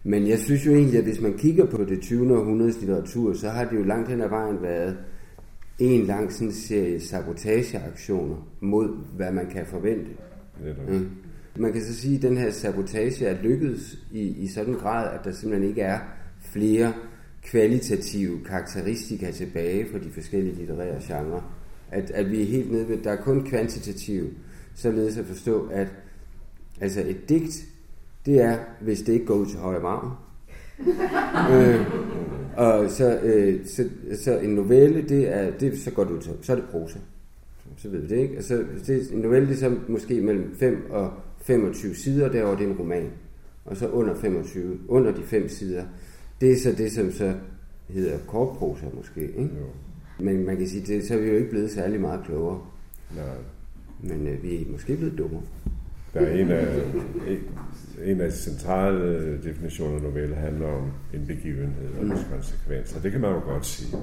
[0.05, 2.39] Men jeg synes jo egentlig, at hvis man kigger på det 20.
[2.39, 4.97] århundredes litteratur, så har det jo langt hen ad vejen været
[5.78, 10.10] en lang sådan serie sabotageaktioner mod, hvad man kan forvente.
[10.89, 11.08] Mm.
[11.56, 15.18] Man kan så sige, at den her sabotage er lykkedes i, i sådan en grad,
[15.18, 15.98] at der simpelthen ikke er
[16.40, 16.92] flere
[17.50, 21.41] kvalitative karakteristika tilbage for de forskellige litterære genrer.
[21.91, 24.31] At, at vi er helt nede ved, der er kun kvantitative,
[24.75, 25.89] således at forstå, at
[26.81, 27.65] altså et digt,
[28.26, 30.10] det er, hvis det ikke går ud til højre margen.
[31.55, 31.86] øh,
[32.57, 33.89] og så, øh, så,
[34.25, 36.99] så en novelle, det er, det, så går ud til, så er det prosa.
[37.76, 38.36] Så ved vi det, ikke?
[38.36, 42.66] Altså, det, en novelle, det er så måske mellem 5 og 25 sider, derover det
[42.66, 43.10] er en roman.
[43.65, 45.84] Og så under 25, under de 5 sider,
[46.40, 47.34] det er så det, som så
[47.89, 49.40] hedder kortprosa måske, ikke?
[49.42, 49.66] Jo.
[50.18, 52.60] Men man kan sige, det, så er vi jo ikke blevet særlig meget klogere.
[53.16, 53.36] Nej.
[54.02, 55.42] Men øh, vi er måske blevet dummere.
[56.15, 56.82] Der er en af,
[57.28, 57.39] en,
[58.05, 62.32] en af de centrale definitioner af novelle handler om en begivenhed og dens mm.
[62.32, 63.00] konsekvenser.
[63.00, 63.97] Det kan man jo godt sige.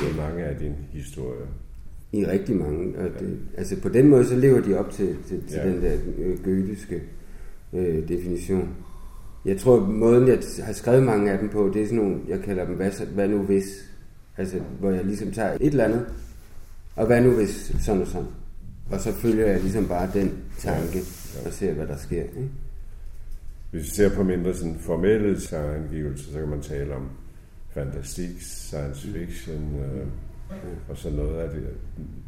[0.00, 1.46] Det er mange af dine historier.
[2.12, 2.98] I rigtig mange.
[2.98, 5.68] Og det, altså på den måde, så lever de op til, til, til ja.
[5.68, 7.02] den der øh, gøtiske
[7.72, 8.68] øh, definition.
[9.44, 12.40] Jeg tror, måden jeg har skrevet mange af dem på, det er sådan nogle, jeg
[12.40, 13.64] kalder dem, hvad, hvad nu hvis?
[14.36, 16.06] Altså, hvor jeg ligesom tager et eller andet,
[16.96, 18.28] og hvad nu hvis sådan og sådan.
[18.90, 21.46] Og så følger jeg ligesom bare den tanke, ja.
[21.46, 22.22] og ser, hvad der sker.
[22.22, 22.50] Ikke?
[23.70, 27.08] Hvis vi ser på mindre sådan formelle angivelser, så kan man tale om
[27.70, 30.06] fantastik, science fiction, øh,
[30.88, 31.68] og så noget af det.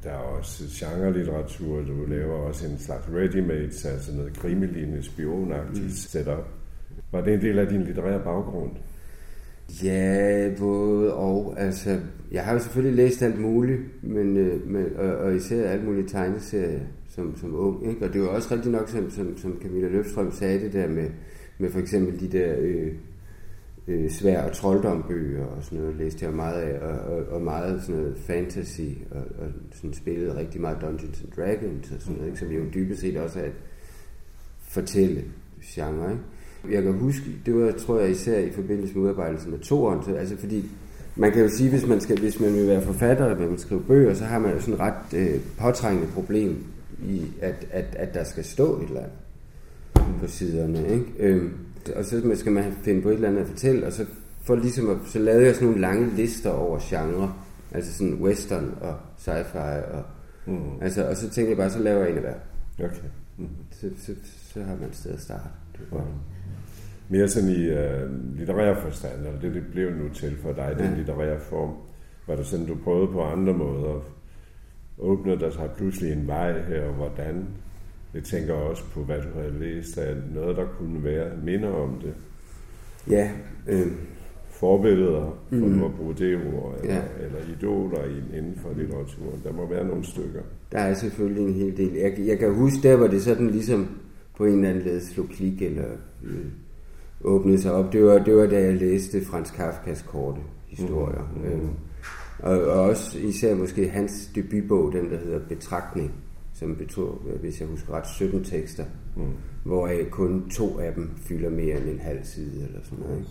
[0.04, 5.90] Der er også genre-litteratur, du laver også en slags ready-made, altså noget krimelignende, spionagtigt mm.
[5.90, 6.55] setup.
[7.16, 8.70] Var det en del af din litterære baggrund?
[9.84, 11.54] Ja, både og.
[11.56, 12.00] Altså,
[12.32, 16.08] jeg har jo selvfølgelig læst alt muligt, men, øh, men, og, og især alt muligt
[16.08, 17.88] tegneserier som, som ung.
[17.88, 18.04] Ikke?
[18.06, 21.08] Og det var også rigtig nok, som, som, som Camilla Løfstrøm sagde det der med,
[21.58, 22.92] med for eksempel de der øh,
[23.88, 27.82] øh, svær- og trolddombøger og sådan noget, læste jeg meget af, og, og, og meget
[27.82, 32.26] sådan noget fantasy, og, og sådan spillede rigtig meget Dungeons and Dragons og sådan noget,
[32.28, 32.38] ikke?
[32.38, 33.60] som jo dybest set også er et
[34.60, 35.24] fortælle
[35.64, 36.10] genre.
[36.10, 36.22] Ikke?
[36.70, 40.14] Jeg kan huske, det var, tror jeg, især i forbindelse med udarbejdelsen af toren, så,
[40.14, 40.70] altså fordi
[41.16, 43.58] man kan jo sige, hvis man, skal, hvis man vil være forfatter, eller man vil
[43.58, 46.64] skrive bøger, så har man jo sådan et ret øh, påtrængende problem
[47.02, 50.88] i, at, at, at der skal stå et eller andet på siderne.
[50.88, 51.04] Ikke?
[51.18, 51.52] Øhm,
[51.96, 54.06] og så skal man finde på et eller andet at fortælle, og så,
[54.42, 57.32] for ligesom at, så lavede jeg sådan nogle lange lister over genre,
[57.72, 60.02] altså sådan western og sci-fi, og,
[60.46, 60.58] mm.
[60.80, 62.34] altså, og så tænkte jeg bare, så laver jeg en af hver.
[62.78, 63.08] Okay.
[63.38, 63.48] Mm.
[63.70, 64.12] Så, så,
[64.52, 65.48] så har man et sted at starte.
[65.72, 66.04] Det er godt.
[67.08, 70.84] Mere sådan i uh, litterær forstand, eller det, det blev nu til for dig, ja.
[70.84, 71.70] den litterære form.
[72.26, 74.04] Var det sådan, du prøvede på andre måder?
[74.98, 77.46] Åbnede der sig pludselig en vej her, og hvordan?
[78.14, 82.00] Jeg tænker også på, hvad du havde læst af noget, der kunne være minder om
[82.02, 82.14] det.
[83.10, 83.30] Ja.
[83.66, 83.86] Øh.
[84.48, 85.84] Forbilleder, for mm.
[85.84, 87.02] at bruge det ord, eller, ja.
[87.20, 88.04] eller idoler
[88.36, 89.40] inden for litteraturen.
[89.44, 90.40] Der må være nogle stykker.
[90.72, 91.92] Der er selvfølgelig en hel del.
[91.92, 93.88] Jeg, jeg kan huske, der var det sådan ligesom
[94.36, 95.88] på en eller anden led slog klik, eller
[96.24, 96.44] øh,
[97.24, 97.92] åbnede sig op.
[97.92, 101.32] Det var, det var da jeg læste Frans Kafkas korte historier.
[101.44, 101.60] Mm.
[101.60, 101.68] Mm.
[102.38, 106.12] Og, og også især måske hans debutbog, den der hedder Betragtning,
[106.54, 108.84] som betog, hvis jeg husker ret, 17 tekster,
[109.16, 109.22] mm.
[109.64, 113.18] hvor kun to af dem fylder mere end en halv side eller sådan noget.
[113.18, 113.30] Ikke?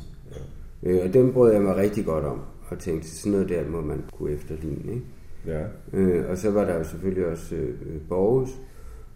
[0.83, 0.89] Ja.
[0.89, 3.81] Øh, og dem brød jeg mig rigtig godt om, og tænkte, sådan noget der må
[3.81, 4.93] man kunne efterligne.
[4.93, 5.05] Ikke?
[5.45, 5.65] Ja.
[5.93, 8.49] Øh, og så var der jo selvfølgelig også øh, Borges,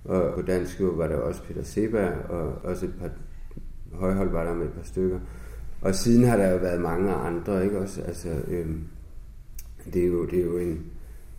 [0.05, 3.09] og på dansk var der også Peter Seberg, og også et par
[3.93, 5.19] højhold var der med et par stykker.
[5.81, 8.01] Og siden har der jo været mange andre, ikke også?
[8.01, 8.83] Altså, øhm,
[9.93, 10.85] det, er jo, det er jo en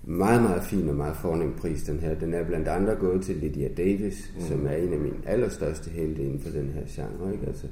[0.04, 2.14] meget, meget fin og meget fornem pris, den her.
[2.14, 4.42] Den er blandt andre gået til Lydia Davis, mm.
[4.42, 7.46] som er en af mine allerstørste helte inden for den her genre, ikke?
[7.46, 7.66] Altså,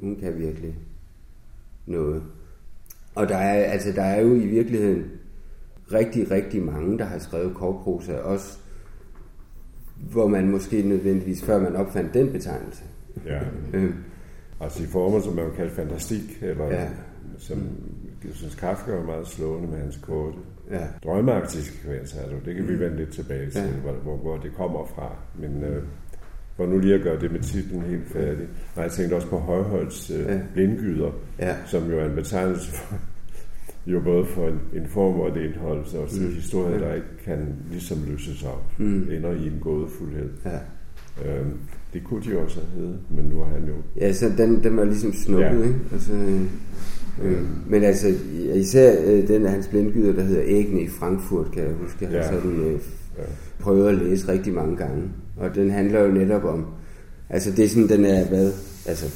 [0.00, 0.74] hun kan virkelig
[1.86, 2.22] noget.
[3.14, 5.04] Og der er, altså, der er jo i virkeligheden
[5.92, 8.58] rigtig, rigtig mange, der har skrevet kortprosa, også
[10.10, 12.82] hvor man måske nødvendigvis, før man opfandt den betegnelse,
[13.26, 13.40] Ja.
[13.74, 13.94] Øhm,
[14.62, 16.88] Altså i former, som man vil kalde fantastik, eller Ja.
[17.38, 17.58] som
[18.24, 20.36] jeg synes, Kafka var meget slående med hans korte.
[20.70, 20.86] Ja.
[21.04, 22.80] Drømmeagtige sekvenser, det kan vi Mm.
[22.80, 23.70] vende lidt tilbage til, Ja.
[23.70, 25.12] hvor, hvor, hvor det kommer fra.
[25.38, 25.82] Men øh,
[26.56, 28.46] for nu lige at gøre det med titlen helt færdig.
[28.76, 30.40] Og jeg tænkte også på Højholds øh, Ja.
[30.54, 31.56] blindgyder, Ja.
[31.66, 32.94] som jo er en betegnelse for,
[33.86, 36.26] jo både for en, en form og et indhold, så også Mm.
[36.26, 39.08] en historie, der ikke kan ligesom løses op, Mm.
[39.10, 40.30] ender i en gådefuldhed.
[40.44, 40.58] Ja.
[41.24, 41.58] Øhm,
[41.94, 44.76] det kunne de også have heddet, men nu har han jo Ja, så den, den
[44.76, 45.64] var ligesom snuppet, Ja.
[45.64, 45.78] ikke?
[45.92, 46.40] Altså, øh,
[47.24, 48.14] øh, men altså,
[48.54, 52.10] især øh, den af hans blindgyder, der hedder Æggene i Frankfurt, kan jeg huske, jeg
[52.12, 52.22] Ja.
[52.22, 52.72] har sådan øh,
[53.18, 53.22] Ja.
[53.60, 55.02] prøvet at læse rigtig mange gange.
[55.36, 56.66] Og den handler jo netop om,
[57.30, 58.52] altså det er sådan, den er, hvad,
[58.86, 59.06] altså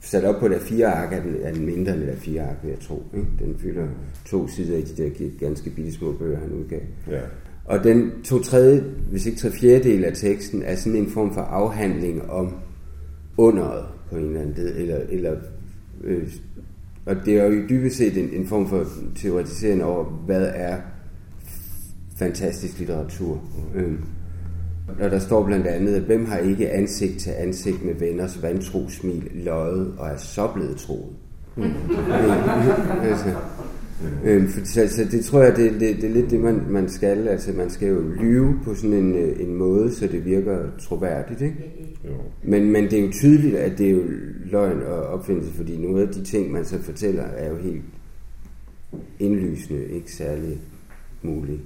[0.00, 2.56] sat op på der fire ark, er den, er den mindre end der fire ark,
[2.62, 3.02] vil jeg tro.
[3.14, 3.26] Ikke?
[3.38, 3.86] Den fylder
[4.26, 5.10] to sider i de der
[5.40, 6.80] ganske bitte små bøger, han udgav.
[7.10, 7.20] Ja.
[7.66, 11.40] Og den to tredje, hvis ikke tre fjerdedel af teksten, er sådan en form for
[11.40, 12.54] afhandling om
[13.36, 15.36] underet på en eller anden led, eller, eller
[16.04, 16.28] øh,
[17.06, 18.86] og det er jo dybest set en, en form for
[19.16, 20.76] teoretisering over, hvad er
[22.16, 23.40] fantastisk litteratur.
[23.74, 23.98] Mm.
[25.00, 28.88] Og der står blandt andet, at hvem har ikke ansigt til ansigt med venners vantro
[28.88, 31.16] smil løjet og er så blevet troet.
[31.56, 31.62] Mm.
[33.10, 33.34] altså,
[34.24, 36.88] øhm, for, så, så det tror jeg, det, det, det er lidt det, man, man
[36.88, 37.28] skal.
[37.28, 41.40] Altså, man skal jo lyve på sådan en, øh, en måde, så det virker troværdigt.
[41.40, 41.56] Ikke?
[42.04, 42.10] Jo.
[42.42, 44.02] Men, men det er jo tydeligt, at det er jo
[44.44, 47.82] løgn og opfindelse, fordi nogle af de ting, man så fortæller, er jo helt
[49.18, 50.58] indlysende, ikke særlig
[51.22, 51.60] mulige.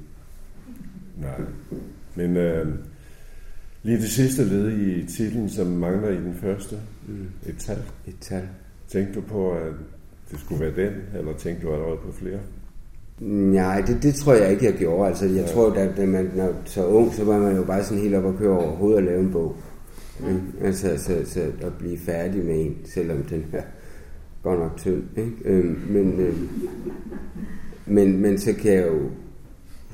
[1.21, 1.41] Nej.
[2.15, 2.67] Men øh,
[3.83, 6.77] lige det sidste led i titlen, som mangler i den første,
[7.09, 7.27] Mm.
[7.47, 7.79] et tal.
[8.07, 8.43] Et tal.
[8.89, 9.73] Tænkte du på, at
[10.31, 12.39] det skulle være den, eller tænkte du allerede på flere?
[13.21, 15.09] Nej, det, det tror jeg ikke, jeg gjorde.
[15.09, 15.47] Altså, jeg ja.
[15.47, 18.25] tror, at da man når så ung, så var man jo bare sådan helt op
[18.25, 19.57] og køre over hovedet og lave en bog.
[20.21, 20.41] Mm.
[20.63, 23.63] Altså, så, så at blive færdig med en, selvom den er
[24.43, 25.03] godt nok tynd.
[25.17, 25.33] Ikke?
[25.45, 26.49] Øhm, men, øhm,
[27.87, 29.01] men, men så kan jeg jo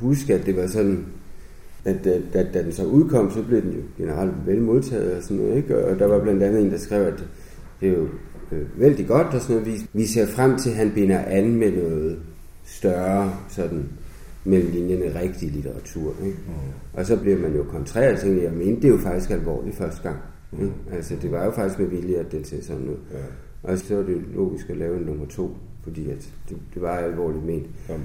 [0.01, 1.07] huske, at det var sådan,
[1.85, 5.23] at da, da, da den så udkom, så blev den jo generelt vel modtaget og
[5.23, 5.87] sådan noget, ikke?
[5.87, 7.25] Og der var blandt andet en, der skrev, at
[7.81, 8.09] det er jo
[8.53, 9.73] øh, vældig godt og sådan noget.
[9.73, 12.19] Vi, vi ser frem til, at han binder an med noget
[12.65, 13.89] større, sådan
[14.45, 16.15] mellem linjerne rigtig litteratur.
[16.25, 16.39] Ikke?
[16.47, 16.53] Mm.
[16.93, 19.77] Og så bliver man jo kontrær og tænker, jeg mente, det er jo faktisk alvorligt
[19.77, 20.17] første gang.
[20.53, 20.73] Ikke?
[20.93, 22.97] Altså, det var jo faktisk med vilje, at det ser sådan ud.
[23.13, 23.19] Ja.
[23.63, 26.97] Og så var det logisk at lave en nummer to, fordi at det, det var
[26.97, 27.67] alvorligt ment.
[27.89, 28.01] Om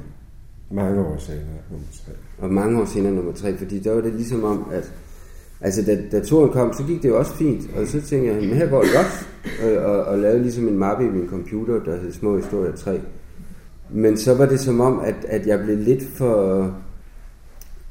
[0.71, 2.11] mange år senere, nummer tre.
[2.37, 4.93] Og mange år senere nummer tre, fordi der var det ligesom om, at
[5.61, 8.35] altså da, da turen kom, så gik det jo også fint, og så tænkte jeg,
[8.35, 9.30] men her går det godt,
[9.64, 13.01] og, og, og lavede ligesom en mappe i min computer, der hed Små Historier 3.
[13.90, 16.75] Men så var det som om, at, at jeg blev lidt for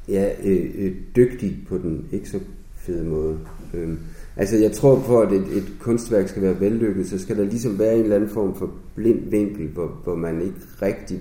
[0.07, 2.39] ja, øh, øh, dygtig på den ikke så
[2.75, 3.37] fede måde.
[3.73, 3.99] Øhm,
[4.35, 7.79] altså jeg tror på, at et, et kunstværk skal være vellykket, så skal der ligesom
[7.79, 11.19] være en eller anden form for blind vinkel, hvor, hvor man ikke rigtig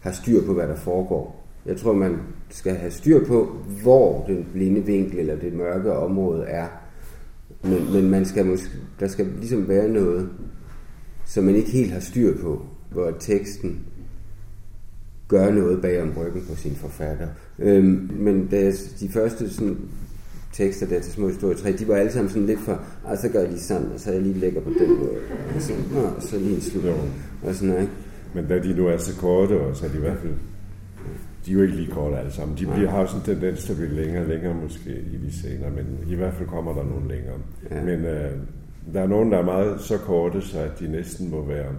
[0.00, 1.46] har styr på, hvad der foregår.
[1.66, 2.16] Jeg tror, man
[2.48, 6.66] skal have styr på, hvor den blinde vinkel eller det mørke område er.
[7.62, 8.68] Men, men man skal måske,
[9.00, 10.28] der skal ligesom være noget,
[11.24, 13.86] som man ikke helt har styr på, hvor teksten
[15.28, 17.28] gør noget bag om ryggen på sin forfatter.
[17.58, 19.78] Øhm, men da jeg, de første sådan,
[20.52, 23.28] tekster der til små historier 3, de var alle sammen sådan lidt for, og så
[23.28, 25.18] gør jeg lige sådan, og så er jeg lige lægger på den måde,
[25.54, 25.72] og så,
[26.16, 26.84] og så lige en slut,
[27.42, 27.94] og sådan noget, ikke?
[28.34, 30.32] Men da de nu er så korte, og så er de i hvert fald,
[31.46, 32.58] de er jo ikke lige korte alle sammen.
[32.58, 35.26] De bliver, har jo sådan en tendens til at blive længere og længere måske i
[35.26, 37.36] de senere, men i hvert fald kommer der nogle længere.
[37.70, 37.84] Ja.
[37.84, 38.30] Men øh,
[38.94, 41.72] der er nogen, der er meget så korte, så at de næsten må være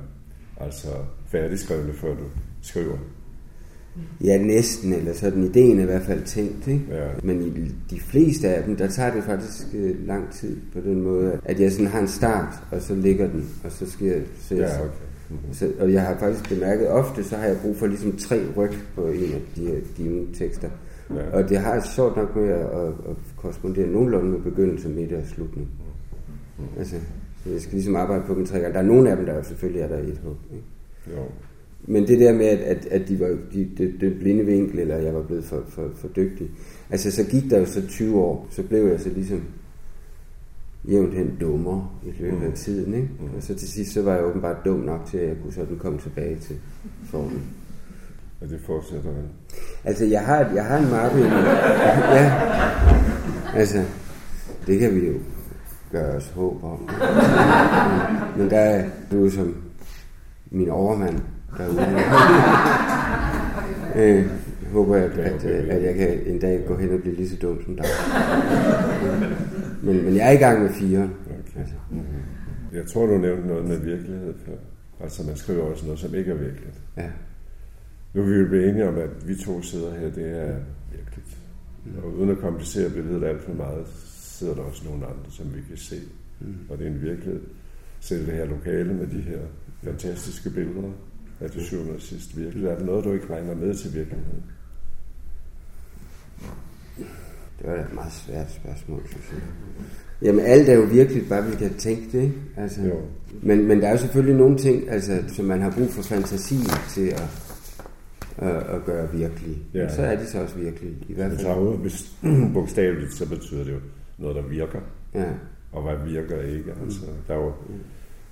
[0.57, 0.87] altså
[1.25, 2.23] færdigskrevne, før du
[2.61, 2.97] skriver.
[4.23, 6.85] Ja, næsten, eller sådan ideen er i hvert fald tænkt, ikke?
[6.91, 7.07] Ja.
[7.23, 11.01] Men i de fleste af dem, der tager det faktisk øh, lang tid på den
[11.01, 14.19] måde, at jeg sådan har en start, og så ligger den, og så sker.
[14.39, 15.07] Så jeg, Ja, okay.
[15.51, 18.72] Så, og jeg har faktisk bemærket, ofte så har jeg brug for ligesom tre ryg
[18.95, 20.69] på en af de her givne tekster.
[21.15, 21.38] Ja.
[21.38, 25.14] Og det har jeg sjovt nok med at, at, at korrespondere nogenlunde med begyndelse, midt
[25.14, 25.69] og slutning.
[26.77, 26.95] Altså,
[27.43, 28.73] så jeg skal ligesom arbejde på dem tre gange.
[28.73, 30.35] Der er nogle af dem, der jo selvfølgelig er der i et hug.
[30.53, 30.65] Ikke?
[31.17, 31.23] Jo.
[31.85, 34.97] Men det der med, at, at, at de var de, de, de blinde vinkel, eller
[34.97, 36.51] jeg var blevet for, for, for dygtig.
[36.89, 39.43] Altså, så gik der jo så 20 år, så blev jeg så ligesom
[40.88, 43.09] jævnt hen dummer i løbet af tiden, ikke?
[43.38, 45.77] Og så til sidst, så var jeg åbenbart dum nok til, at jeg kunne sådan
[45.77, 46.56] komme tilbage til
[47.06, 47.43] formen.
[48.41, 49.24] Og det fortsætter han.
[49.83, 51.19] Altså, jeg har, jeg har en mappe.
[51.19, 51.24] i
[52.17, 52.33] ja.
[53.56, 53.83] Altså,
[54.67, 55.14] det kan vi jo
[55.91, 56.90] gøre os håb om.
[58.38, 59.56] Men der er du som
[60.51, 61.19] min overmand
[61.57, 62.01] derude.
[64.19, 64.25] øh,
[64.71, 67.35] håber jeg, at, at, at jeg kan en dag gå hen og blive lige så
[67.41, 67.85] dum som dig.
[69.83, 71.09] Men, men jeg er i gang med fire.
[71.25, 71.59] Okay.
[71.59, 71.75] Altså.
[72.73, 74.53] Jeg tror, du nævnte noget med virkelighed før.
[74.99, 76.81] Altså, man skriver også noget, som ikke er virkeligt.
[76.97, 77.09] Ja.
[78.13, 80.55] Nu vil vi blive enige om, at vi to sidder her, det er
[80.91, 81.37] virkeligt.
[81.85, 82.03] Mm.
[82.03, 85.61] Og uden at komplicere billedet alt for meget, sidder der også nogle andre, som vi
[85.69, 85.95] kan se.
[86.39, 86.55] Mm.
[86.69, 87.41] Og det er en virkelighed.
[87.99, 89.39] Selv det her lokale med de her
[89.83, 90.91] fantastiske billeder
[91.39, 92.67] af det syvende og sidste virkeligt.
[92.67, 94.43] Er der noget, du ikke regner med til virkeligheden?
[97.59, 99.41] Det var et meget svært spørgsmål, synes jeg.
[100.22, 102.35] Jamen alt er jo virkelig bare, vi kan tænke det, ikke?
[102.57, 102.95] Altså, jo.
[103.41, 106.56] Men, men der er jo selvfølgelig nogle ting, altså, som man har brug for fantasi
[106.90, 107.30] til at,
[108.38, 109.57] at, at gøre virkelige.
[109.74, 109.95] Ja.
[109.95, 110.95] Så er de så også virkelige.
[111.07, 111.40] I hvert fald.
[111.40, 112.16] Så hvis
[112.53, 113.80] bogstaveligt, så betyder det jo
[114.17, 114.80] noget, der virker.
[115.14, 115.25] Ja.
[115.72, 116.72] Og hvad virker ikke.
[116.83, 117.53] Altså, der er jo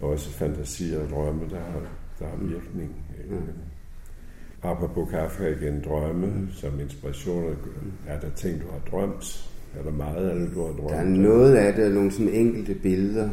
[0.02, 1.82] også fantasier og drømme, der har,
[2.20, 2.96] der har virkning.
[3.24, 3.36] Ikke?
[3.36, 3.42] Ja.
[4.66, 7.56] Apropos Kafka igen, drømme som inspiration.
[8.08, 9.50] Er der ting, du har drømt?
[9.80, 10.90] Er der meget af det, du har drømt?
[10.90, 13.30] Der er noget af det, nogle sådan enkelte billeder.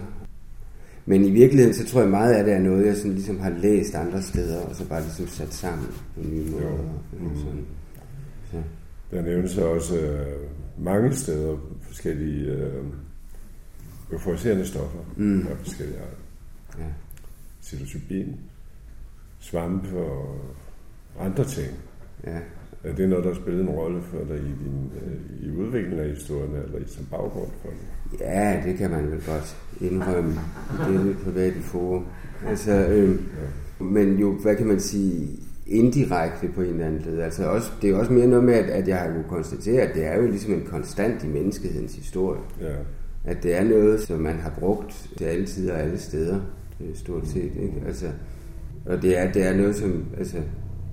[1.07, 3.51] Men i virkeligheden, så tror jeg meget af det er noget, jeg sådan ligesom har
[3.51, 6.67] læst andre steder, og så bare ligesom sat sammen på nye måder.
[6.69, 6.79] Jo.
[7.21, 7.37] Mm.
[7.37, 7.67] Sådan.
[8.51, 8.57] Så.
[9.11, 10.37] Der nævnes også øh,
[10.79, 12.85] mange steder forskellige øh,
[14.13, 15.47] euforiserende stoffer Mm.
[15.51, 16.17] af forskellige arter.
[16.85, 16.91] Ja.
[17.61, 18.37] Psilocybin,
[19.41, 20.41] svampe og
[21.21, 21.71] andre ting.
[22.27, 22.39] Ja.
[22.85, 26.01] Er det noget, der har spillet en rolle for dig i, din, øh, i udviklingen
[26.01, 28.21] af historien, eller i som baggrund for det?
[28.21, 30.35] Ja, det kan man vel godt indrømme.
[30.89, 32.07] Det er lidt privat i forum.
[32.47, 33.21] Altså, øh,
[33.81, 35.29] men jo, hvad kan man sige,
[35.67, 37.21] indirekte på en eller anden led.
[37.21, 39.95] Altså også, det er også mere noget med, at, at jeg har jo konstateret, at
[39.95, 42.41] det er jo ligesom en konstant i menneskehedens historie.
[42.61, 42.75] Ja.
[43.25, 46.41] At det er noget, som man har brugt til alle tider og alle steder,
[46.81, 47.53] øh, stort set.
[47.63, 47.83] Ikke?
[47.87, 48.07] Altså,
[48.87, 50.37] og det er, det er noget, som, altså,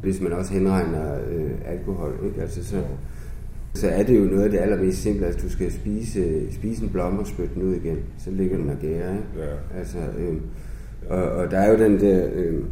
[0.01, 2.41] hvis man også henregner øh, alkohol, ikke?
[2.41, 2.81] Altså, så,
[3.73, 6.89] så er det jo noget af det allermest simple, at du skal spise, spise en
[6.89, 9.27] blomme og spytte den ud igen, så ligger den og gærer, ikke?
[9.37, 9.79] Ja.
[9.79, 10.35] Altså, øh,
[11.09, 12.63] og, og der er jo den der øh,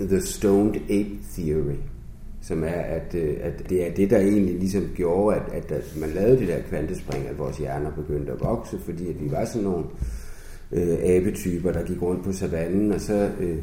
[0.00, 1.76] The Stoned Ape Theory,
[2.40, 5.96] som er, at, øh, at det er det, der egentlig ligesom gjorde, at, at, at
[6.00, 9.44] man lavede det der kvantespring, at vores hjerner begyndte at vokse, fordi at vi var
[9.44, 9.84] sådan nogle
[10.72, 13.56] øh, abetyper, der gik rundt på savannen, og så øh,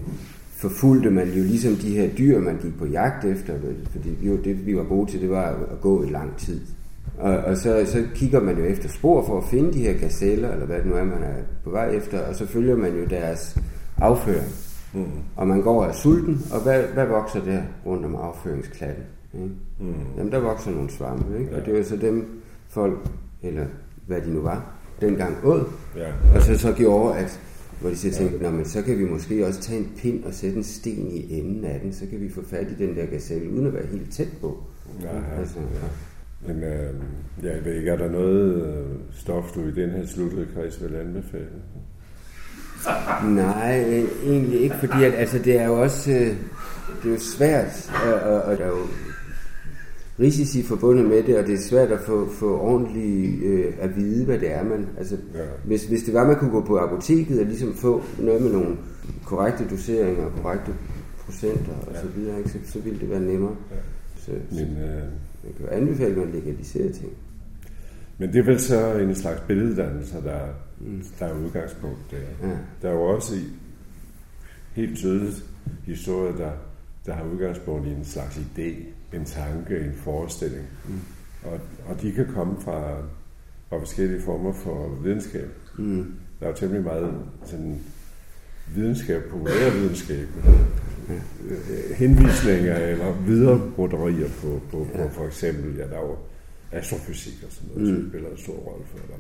[0.60, 3.54] forfulgte man jo ligesom de her dyr, man gik på jagt efter,
[3.92, 6.62] fordi jo, det vi var gode til, det var at gå i lang tid.
[7.18, 10.52] Og, og så, så kigger man jo efter spor for at finde de her gazeller,
[10.52, 13.06] eller hvad det nu er, man er på vej efter, og så følger man jo
[13.06, 13.58] deres
[13.98, 14.52] afføring.
[14.94, 15.06] Mm.
[15.36, 19.04] Og man går er sulten, og hvad, hvad vokser der rundt om afføringsklatten?
[19.34, 19.50] Ikke?
[19.80, 19.94] Mm.
[20.18, 21.52] Jamen, der vokser nogle svampe, ikke?
[21.52, 21.60] Ja.
[21.60, 22.98] og det var så dem folk,
[23.44, 23.66] eller
[24.08, 24.66] hvad de nu var,
[25.02, 25.66] dengang åd.
[25.96, 26.12] Ja.
[26.36, 27.40] Og så, så gjorde, at
[27.82, 28.52] hvor de så tænkte, ja.
[28.52, 31.66] men så kan vi måske også tage en pind og sætte en sten i enden
[31.66, 34.12] af den, så kan vi få fat i den der gazelle, uden at være helt
[34.12, 34.64] tæt på.
[35.02, 35.88] Ja, Altså, ja.
[36.48, 36.94] Men øh,
[37.44, 40.96] jeg ved ikke, er der noget øh, stof, du i den her sluttede kreds vil
[40.96, 41.48] anbefale?
[43.36, 46.36] Nej, øh, egentlig ikke, fordi at, altså, det er jo også øh,
[47.04, 48.88] det er jo svært, og, og, og der er jo
[50.20, 54.26] risici forbundet med det, og det er svært at få, få ordentligt øh, at vide,
[54.26, 54.64] hvad det er.
[54.64, 55.40] Man, altså, Ja.
[55.66, 58.78] hvis, hvis det var, man kunne gå på apoteket og ligesom få noget med nogle
[59.26, 60.74] korrekte doseringer og korrekte
[61.26, 62.50] procenter og så videre, ikke?
[62.50, 63.56] Så, så ville det være nemmere.
[64.16, 65.04] Så, så Men, øh,
[65.44, 67.12] jeg kan jo anbefale, at man legaliserer ting.
[68.18, 70.40] Men det er vel så en slags billeddannelse, der,
[70.80, 71.04] mm.
[71.20, 72.48] der er udgangspunkt der.
[72.48, 72.56] Ja.
[72.82, 73.44] Der er jo også i,
[74.74, 75.46] helt tydeligt
[75.86, 76.52] historie, der,
[77.06, 78.74] der har udgangspunkt i en slags idé,
[79.14, 80.68] en tanke, en forestilling.
[80.88, 81.00] Mm.
[81.44, 82.98] Og, og de kan komme fra,
[83.70, 85.50] fra forskellige former for videnskab.
[85.78, 86.14] Mm.
[86.40, 87.14] Der er jo temmelig meget
[87.46, 87.80] sådan,
[88.76, 90.28] videnskab, populær videnskab,
[91.96, 96.16] henvisninger eller videre broderier på, på, på for eksempel, ja, der er jo
[96.72, 98.10] astrofysik og sådan noget, som Mm.
[98.10, 99.16] spiller en stor rolle for dig.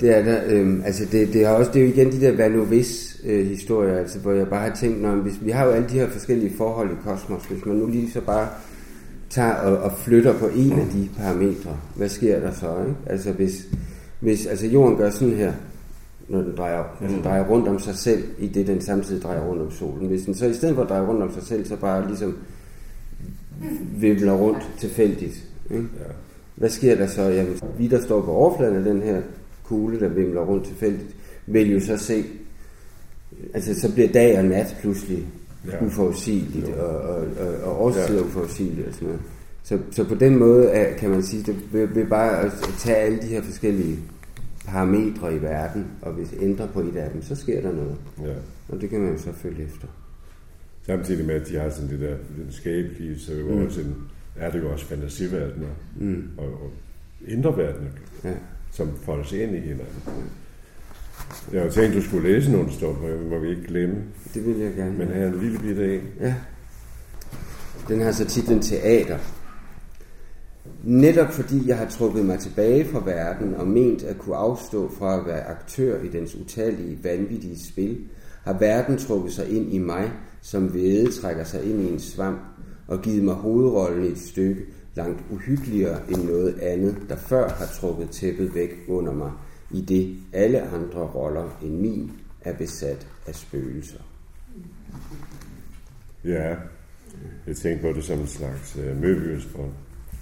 [0.00, 2.32] Det er der, øhm, altså det, det, er også, det er jo igen de der
[2.32, 5.64] hvad nu hvis øh, historier, altså hvor jeg bare har tænkt, når, hvis vi har
[5.64, 8.48] jo alle de her forskellige forhold i kosmos, hvis man nu lige så bare
[9.30, 12.80] tager og, og flytter på en af de parametre, hvad sker der så?
[12.80, 12.96] Ikke?
[13.06, 13.66] Altså hvis,
[14.20, 15.52] hvis altså jorden gør sådan her,
[16.28, 17.08] når den drejer, mm.
[17.08, 20.08] den drejer rundt om sig selv, i det den samtidig drejer rundt om solen.
[20.08, 22.36] Hvis den så i stedet for at dreje rundt om sig selv, så bare ligesom
[23.96, 25.44] vivler rundt tilfældigt.
[25.70, 25.84] Ikke?
[25.98, 26.12] Ja.
[26.54, 27.22] Hvad sker der så?
[27.22, 29.20] Jamen, vi der står på overfladen af den her
[29.66, 32.24] kugle, der vimler rundt tilfældigt, vil jo så se,
[33.54, 35.26] altså så bliver dag og nat pludselig
[35.72, 35.86] Ja.
[35.86, 38.24] uforudsigeligt, og, og, og, og årstider ja.
[38.24, 39.20] uforudsigeligt og sådan noget.
[39.62, 42.96] Så, så på den måde er, kan man sige, det vil, vil bare at tage
[42.96, 43.98] alle de her forskellige
[44.66, 47.96] parametre i verden, og hvis ændre på et af dem, så sker der noget.
[48.24, 48.34] Ja.
[48.68, 49.86] Og det kan man jo så følge efter.
[50.86, 53.66] Samtidig med, at de har sådan det der videnskabelige, så er, jo Mm.
[53.66, 53.94] også en,
[54.36, 55.68] er det jo også fantasiverdener
[56.00, 56.22] Mm.
[56.36, 56.70] og, og
[57.28, 57.90] indre verdener,
[58.24, 58.32] Ja.
[58.72, 60.30] Som folder sig ind i hinanden.
[61.52, 64.02] Jeg har tænkt, du skulle læse nogle stoffer, må vi ikke glemme.
[64.34, 64.98] Det vil jeg gerne.
[64.98, 66.02] Men her er en lille bitte en.
[66.20, 66.34] Ja.
[67.88, 69.18] Den har så titlen Teater.
[70.84, 75.20] Netop fordi jeg har trukket mig tilbage fra verden og ment at kunne afstå fra
[75.20, 77.98] at være aktør i dens utallige, vanvittige spil,
[78.44, 82.40] har verden trukket sig ind i mig, som væde trækker sig ind i en svamp,
[82.86, 84.62] og givet mig hovedrollen i et stykke,
[84.96, 89.32] langt uhyggeligere end noget andet, der før har trukket tæppet væk under mig,
[89.70, 94.00] i det alle andre roller end min er besat af spøgelser.
[96.24, 96.56] Ja,
[97.46, 99.72] jeg tænker på det som en slags uh, møbelsbrønd.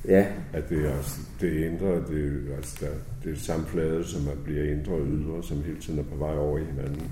[0.08, 0.26] Ja.
[0.52, 2.90] At det er også, det indre, det, er, altså der,
[3.24, 6.16] det er samme flade, som at bliver indre og ydre, som hele tiden er på
[6.16, 7.10] vej over i hinanden.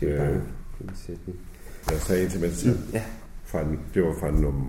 [0.00, 0.34] Det er bare
[0.80, 1.38] en sætning.
[1.90, 2.78] Jeg sagde en til mig selv.
[2.92, 3.02] Ja.
[3.52, 3.64] Fra,
[3.94, 4.64] det var fra nummer...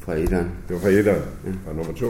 [0.00, 0.50] Fra etteren.
[0.68, 1.22] Det var fra etteren.
[1.64, 2.06] Fra nummer to.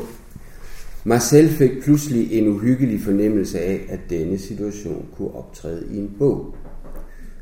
[1.05, 6.55] Marcel fik pludselig en uhyggelig fornemmelse af, at denne situation kunne optræde i en bog.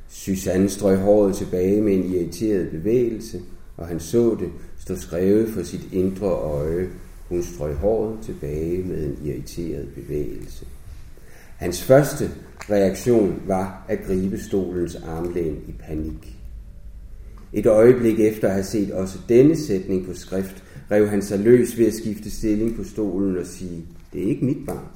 [0.09, 3.41] Susanne strøg håret tilbage med en irriteret bevægelse,
[3.77, 4.49] og han så det
[4.79, 6.89] stå skrevet for sit indre øje.
[7.29, 10.67] Hun strøg håret tilbage med en irriteret bevægelse.
[11.57, 12.31] Hans første
[12.71, 16.34] reaktion var at gribe stolens armlæn i panik.
[17.55, 21.79] Et øjeblik efter at have set også denne sætning på skrift, rev han sig løs
[21.79, 24.87] ved at skifte stilling på stolen og sige, det er ikke mit barn.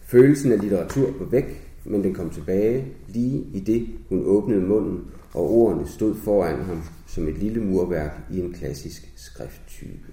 [0.00, 5.04] Følelsen af litteratur var væk, men den kom tilbage lige i det, hun åbnede munden,
[5.32, 10.12] og ordene stod foran ham som et lille murværk i en klassisk skrifttype.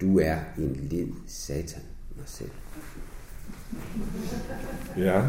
[0.00, 1.82] Du er en led satan,
[2.16, 2.50] Marcel.
[4.98, 5.22] Ja.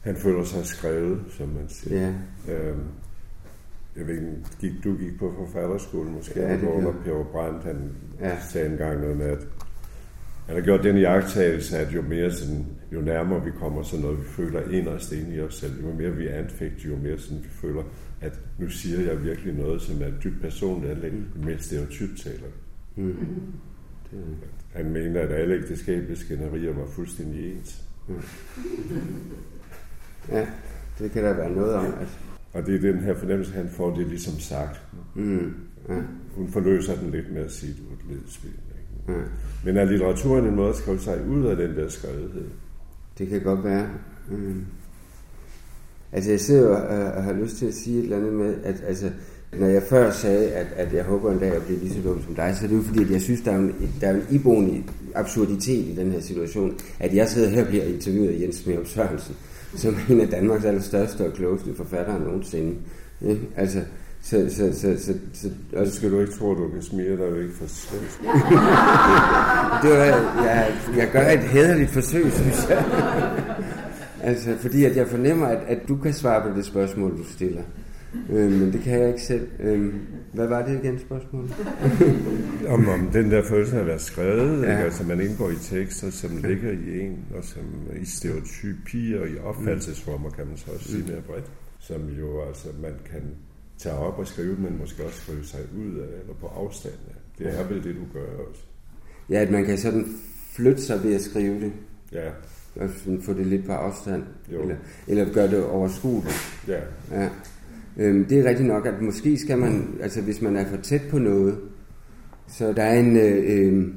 [0.00, 2.00] Han føler sig skrevet, som man siger.
[2.00, 2.14] Ja.
[2.48, 2.80] Øhm,
[3.96, 7.90] jeg ved ikke, gik, du gik på forfatterskolen måske, Ja, det når Per Brandt, han
[8.20, 8.40] Ja.
[8.40, 9.46] sagde engang noget med, at
[10.46, 14.18] han har gjort den jagttagelse, at jo mere sådan, jo nærmere vi kommer sådan noget,
[14.18, 17.42] vi føler inderst inde i os selv, jo mere vi er anfægt, jo mere sådan,
[17.42, 17.82] vi føler,
[18.20, 22.46] at nu siger jeg virkelig noget, som er dybt personligt anlæg, jo mere stereotypt taler.
[22.96, 23.02] vi.
[23.02, 23.16] Mm.
[24.74, 27.82] Han mener, at alle ægteskabelige skænderier var fuldstændig ens.
[30.32, 30.46] Ja,
[30.98, 31.86] det kan der være noget om.
[31.86, 32.18] At...
[32.52, 34.80] Og det er den her fornemmelse, han får det ligesom sagt.
[35.14, 35.54] Mm.
[35.88, 36.00] Ja.
[36.34, 38.50] Hun forløser den lidt med at sige, du er et ledsvin.
[39.08, 39.22] Ja.
[39.64, 42.44] Men er litteraturen en måde at skrive sig ud af den der skrevethed?
[43.18, 43.88] Det kan godt være.
[44.30, 44.64] Mm.
[46.12, 46.76] Altså jeg sidder
[47.12, 49.10] og har lyst til at sige et eller andet med, at altså,
[49.58, 52.22] når jeg før sagde, at, at jeg håber en dag at blive lige så dum
[52.22, 54.14] som dig, så er det jo fordi, at jeg synes, der er en, der er
[54.14, 54.82] en iboende
[55.14, 58.86] absurditet i den her situation, at jeg sidder her og bliver interviewet af Jens Smerup
[58.86, 59.36] Sørensen,
[59.76, 62.76] som er en af Danmarks allerstørste og klogeste forfattere nogensinde.
[63.22, 63.80] Ja, altså,
[64.22, 67.10] så, så, så, så, så, og Så skal du ikke tro, at du kan smire
[67.10, 68.20] dig væk fra svensk.
[69.82, 70.04] det var,
[70.44, 72.84] jeg, jeg gør et hederligt forsøg, synes jeg.
[74.22, 77.62] altså, fordi at jeg fornemmer, at, at du kan svare på det spørgsmål, du stiller.
[78.30, 79.48] Øh, men det kan jeg ikke selv.
[79.60, 79.94] Øh,
[80.32, 81.50] hvad var det igen spørgsmål?
[82.74, 84.70] om, om den der følelse af at være skrevet, Ja.
[84.70, 84.84] ikke?
[84.84, 87.62] altså man indgår i tekster, som ligger i en, og som
[88.02, 91.08] i stereotypier og i opfattelsesformer, kan man så også sige Mm.
[91.10, 93.22] mere bredt, som jo altså man kan
[93.78, 97.14] tage op og skrive, men måske også skrive sig ud af, eller på afstand af.
[97.38, 98.60] Det er vel det, du gør også.
[99.30, 100.06] Ja, at man kan sådan
[100.52, 101.72] flytte sig ved at skrive det.
[102.12, 102.28] Ja.
[102.76, 104.22] Og sådan få det lidt på afstand.
[104.52, 104.62] Jo.
[104.62, 104.76] Eller,
[105.08, 106.62] eller gøre det overskueligt.
[106.68, 106.80] Ja.
[107.12, 107.28] ja.
[107.96, 111.02] Øhm, det er rigtigt nok, at måske skal man, altså hvis man er for tæt
[111.10, 111.58] på noget,
[112.48, 113.88] så der er en, øh, øh,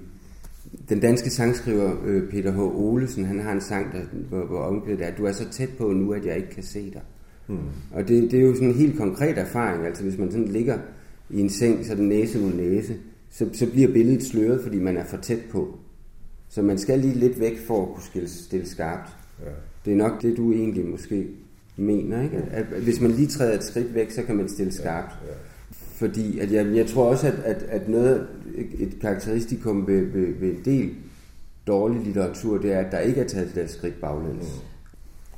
[0.90, 2.59] den danske sangskriver øh, Peter H.
[2.59, 3.99] Olesen, han har en sang, der,
[4.30, 6.91] hvor, hvor omkvædet er, du er så tæt på nu, at jeg ikke kan se
[6.93, 7.01] dig.
[7.48, 7.57] Hmm.
[7.91, 10.77] Og det, det er jo sådan en helt konkret erfaring, altså hvis man sådan ligger
[11.30, 12.95] i en seng, så det næse mod næse,
[13.30, 15.80] så, så bliver billedet sløret, fordi man er for tæt på.
[16.49, 19.09] Så man skal lige lidt væk for at kunne stille, stille skarpt.
[19.45, 19.51] Ja.
[19.85, 21.27] Det er nok det, du egentlig måske
[21.78, 22.38] mener, ikke?
[22.38, 25.14] At, at hvis man lige træder et skridt væk, så kan man stille skarpt.
[25.24, 25.36] Ja, ja.
[25.72, 28.28] Fordi at jeg, jeg tror også, at, at, at noget,
[28.80, 30.95] et karakteristikum ved, ved, ved en del
[31.68, 34.44] dårlig litteratur, det er, at der ikke er taget det der skridt baglæns.
[34.44, 34.76] Mm.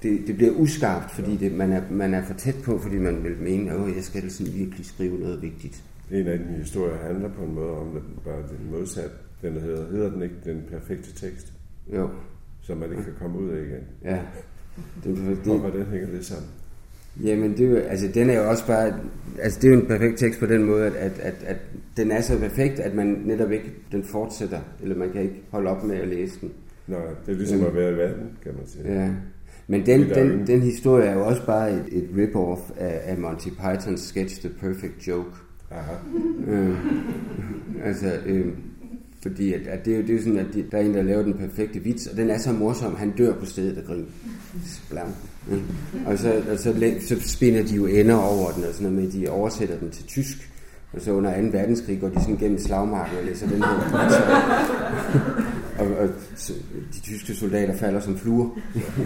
[0.03, 3.23] Det, det bliver uskarpt, fordi det, man, er, man er for tæt på, fordi man
[3.23, 5.83] vil mene, at jeg skal sådan virkelig skrive noget vigtigt.
[6.11, 9.11] En af de historier handler på en måde om, den bare den modsat.
[9.41, 11.53] Den hedder, hedder den ikke den perfekte tekst?
[11.93, 12.09] Jo.
[12.61, 13.83] Som man ikke kan komme ud af igen.
[14.03, 14.19] Ja.
[15.03, 16.47] Det, det, det, og hvordan hænger det sammen?
[17.23, 18.93] Jamen, det er jo, altså, den er jo også bare,
[19.41, 21.57] altså, det er jo en perfekt tekst på den måde, at, at, at, at
[21.97, 25.69] den er så perfekt, at man netop ikke, den fortsætter, eller man kan ikke holde
[25.69, 26.51] op med at læse den.
[26.87, 28.93] Nå, det er ligesom at være i verden, kan man sige.
[28.93, 29.09] Ja.
[29.67, 33.01] Men den, er den, ingen- den historie er jo også bare et, et rip-off af,
[33.03, 35.29] af Monty Pythons sketch The Perfect Joke.
[35.71, 35.93] Aha.
[36.47, 36.75] Øh,
[37.83, 38.45] altså, øh,
[39.21, 40.93] fordi at, at det, er jo, det er jo sådan, at de, der er en,
[40.93, 43.83] der laver den perfekte vits, og den er så morsom, han dør på stedet af
[43.83, 44.05] grin.
[44.89, 45.07] Blam.
[45.51, 45.55] Ja.
[46.05, 49.21] Og, så, og så, så spinder de jo ender over den, og sådan noget med,
[49.21, 50.51] de oversætter den til tysk.
[50.93, 51.47] Og så under 2.
[51.57, 54.15] verdenskrig går de sådan gennem slagmarken og læser den her vits.
[55.79, 56.53] og, og så,
[56.93, 58.49] de tyske soldater falder som fluer,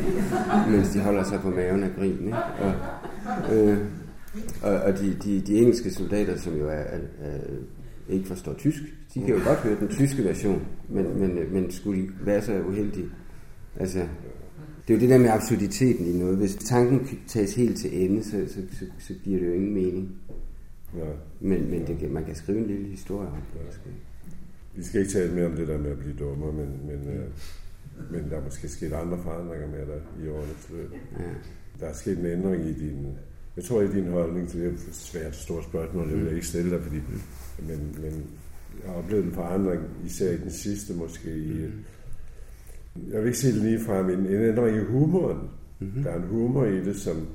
[0.72, 2.25] mens de holder sig på maven af grin.
[2.25, 2.38] Ikke?
[2.59, 2.73] Og,
[3.56, 3.77] øh,
[4.61, 7.38] og, og de, de, de engelske soldater, som jo er, er, er,
[8.09, 8.81] ikke forstår tysk,
[9.14, 12.61] de kan jo godt høre den tyske version, men, men, men skulle de være så
[12.61, 13.09] uheldige?
[13.75, 13.99] Altså,
[14.88, 16.38] det er jo det der med absurditeten i noget.
[16.38, 20.15] Hvis tanken tages helt til ende, så, så, så, så giver det jo ingen mening.
[20.95, 21.06] Ja.
[21.40, 23.61] Men, men det, man kan skrive en lille historie om det.
[23.65, 23.90] måske.
[24.75, 27.25] Vi skal ikke tale mere om det der med at blive dummere, men, men, øh,
[28.11, 30.91] men der er måske sket andre forandringer med dig i årenes løb.
[31.19, 31.23] Ja.
[31.80, 33.07] Der er sket en ændring i din...
[33.56, 36.33] Jeg tror i din holdning til det er et svært stort spørgsmål, det vil jeg
[36.33, 36.98] ikke stille dig, fordi,
[37.59, 38.25] men, men
[38.83, 41.30] jeg har oplevet en forandring, især i den sidste måske.
[41.38, 41.51] I,
[43.11, 45.50] jeg vil ikke sige det lige frem, en, en ændring i humoren.
[45.80, 46.03] Mm-hmm.
[46.03, 47.27] Der er en humor i det, som,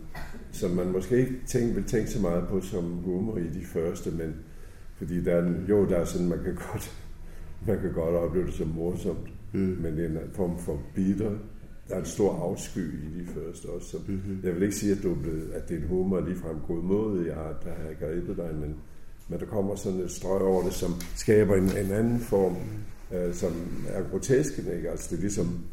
[0.52, 4.10] som man måske ikke tænke, vil tænke så meget på som humor i de første,
[4.10, 4.34] men
[4.96, 6.92] fordi der er en, jo, der er sådan, man kan godt,
[7.66, 9.60] man kan godt opleve det som morsomt, Mm.
[9.82, 11.30] men det er en form for bitter.
[11.88, 13.88] Der er en stor afsky i de første også.
[13.88, 14.40] Så Mhm.
[14.42, 17.32] Jeg vil ikke sige, at, du er blevet, at det er en humor ligefrem godmodig
[17.32, 18.74] art, der har grebet dig, men,
[19.28, 22.56] men der kommer sådan et strøg over det, som skaber en, en anden form,
[23.14, 23.52] øh, som
[23.88, 24.58] er grotesk.
[24.58, 24.90] Ikke?
[24.90, 25.64] Altså det er ligesom,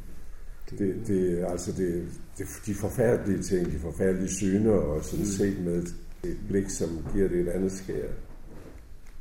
[0.69, 2.06] det, det, altså det,
[2.38, 6.90] det, de forfærdelige ting, de forfærdelige syner, og sådan set med et, et blik, som
[7.14, 8.07] giver det et andet skær,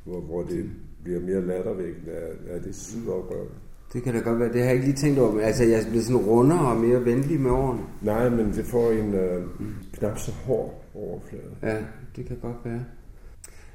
[0.04, 0.70] hvor, hvor det
[1.02, 3.44] bliver mere lattervækkende af, af det sydoprør.
[3.92, 4.52] Det kan da godt være.
[4.52, 5.40] Det har jeg ikke lige tænkt over.
[5.40, 7.82] Altså, jeg er blevet sådan rundere og mere venlig med årene.
[8.02, 9.44] Nej, men det får en øh,
[9.92, 11.56] knap så hård overflade.
[11.62, 11.76] Ja,
[12.16, 12.84] det kan godt være.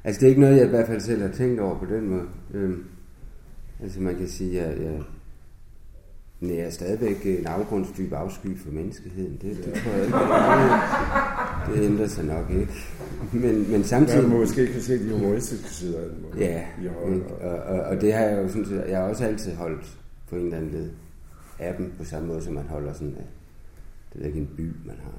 [0.08, 2.10] Altså, det er ikke noget, jeg i hvert fald selv har tænkt over på den
[2.10, 2.26] måde.
[2.54, 2.84] Øhm,
[3.84, 5.02] altså, man kan sige, at jeg,
[6.42, 9.38] jeg er stadigvæk en afgrundsdyb afsky for menneskeheden.
[9.42, 10.18] Det, det tror jeg ikke.
[11.68, 12.74] Det, det ændrer sig nok ikke.
[13.34, 14.22] Men, men samtidig...
[14.22, 16.22] Man må måske ikke have set de humoristiske sider af den.
[16.22, 16.46] måde.
[16.46, 16.66] Ja,
[17.42, 19.98] og, og, og det har jeg jo sådan set, jeg har også altid holdt
[20.30, 20.90] på en eller anden led
[21.60, 23.26] af dem, på samme måde som man holder sådan af,
[24.14, 25.12] det er ikke en by, man har.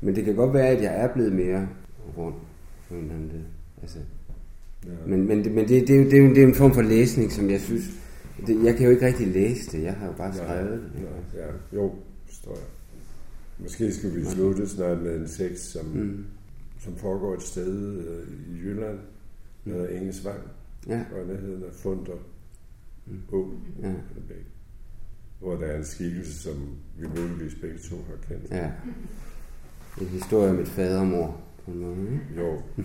[0.00, 1.68] Men det kan godt være, at jeg er blevet mere
[2.18, 2.36] rundt
[2.88, 3.42] på en eller anden led.
[3.82, 3.98] Altså,
[4.86, 4.90] Ja.
[5.06, 6.54] Men, men, det, men det, det, er jo, det, er jo, det er jo en
[6.54, 7.84] form for læsning, som jeg synes,
[8.46, 11.02] det, jeg kan jo ikke rigtig læse det, jeg har jo bare skrevet det.
[11.34, 11.92] Ja, ja, jo,
[12.26, 12.64] forstår jeg.
[13.58, 16.00] Måske skal vi slutte snart med en tekst, som, Mm.
[16.00, 16.24] mm.
[16.80, 18.98] som foregår et sted øh, i Jylland,
[19.64, 20.40] der hedder Engesvang,
[20.88, 21.00] Ja.
[21.20, 22.18] og nærheden af Funder
[23.06, 23.20] Mm.
[23.32, 23.50] Å,
[23.82, 23.92] Ja.
[25.40, 26.54] hvor der er en skikkelse, som
[26.98, 28.50] vi muligvis begge to har kendt.
[28.50, 28.70] Ja.
[30.00, 32.26] En historie om et fadermor, en måde, ikke?
[32.36, 32.60] Jo.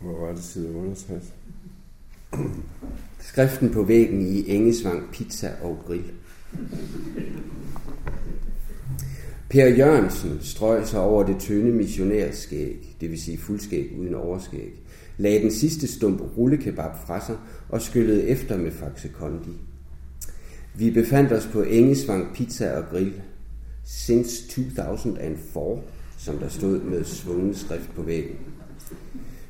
[0.00, 1.32] Hvor var det side 68?
[3.20, 6.12] Skriften på væggen i Engesvang Pizza og Grill.
[9.50, 14.72] Per Jørgensen strøg sig over det tynde missionærskæg, det vil sige fuldskæg uden overskæg,
[15.18, 17.36] lagde den sidste stump rullekebab fra sig
[17.68, 19.56] og skyllede efter med Faxe Kondi.
[20.74, 23.22] Vi befandt os på Engesvang Pizza og Grill
[23.84, 25.82] since 2004,
[26.24, 28.36] som der stod med svungen skrift på væggen.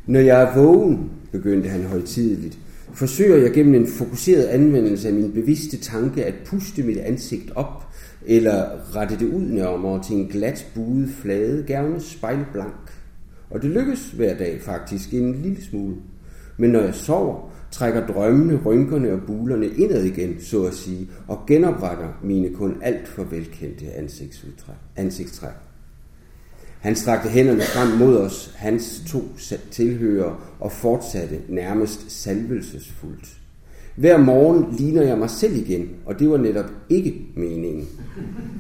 [0.07, 2.59] Når jeg er vågen, begyndte han højtideligt,
[2.93, 7.87] forsøger jeg gennem en fokuseret anvendelse af min bevidste tanke at puste mit ansigt op,
[8.27, 12.93] eller rette det ud nærmere til en glat buet flade, gerne spejlblank.
[13.51, 15.97] Og det lykkes hver dag faktisk en lille smule.
[16.57, 21.39] Men når jeg sover, trækker drømmene, rynkerne og bulerne indad igen, så at sige, og
[21.47, 25.64] genopretter mine kun alt for velkendte ansigtsudtræk, ansigtstræk.
[26.85, 29.23] Han strakte hænderne frem mod os, hans to
[29.71, 33.39] tilhører, og fortsatte nærmest salvelsesfuldt.
[33.97, 37.89] Hver morgen ligner jeg mig selv igen, og det var netop ikke meningen.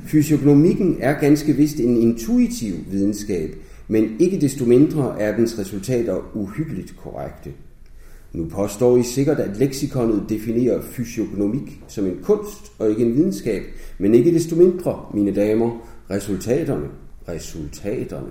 [0.07, 3.51] Fysiognomikken er ganske vist en intuitiv videnskab,
[3.89, 7.51] men ikke desto mindre er dens resultater uhyggeligt korrekte.
[8.33, 13.63] Nu påstår I sikkert, at leksikonet definerer fysiognomik som en kunst og ikke en videnskab,
[13.99, 16.87] men ikke desto mindre, mine damer, resultaterne,
[17.29, 18.31] resultaterne.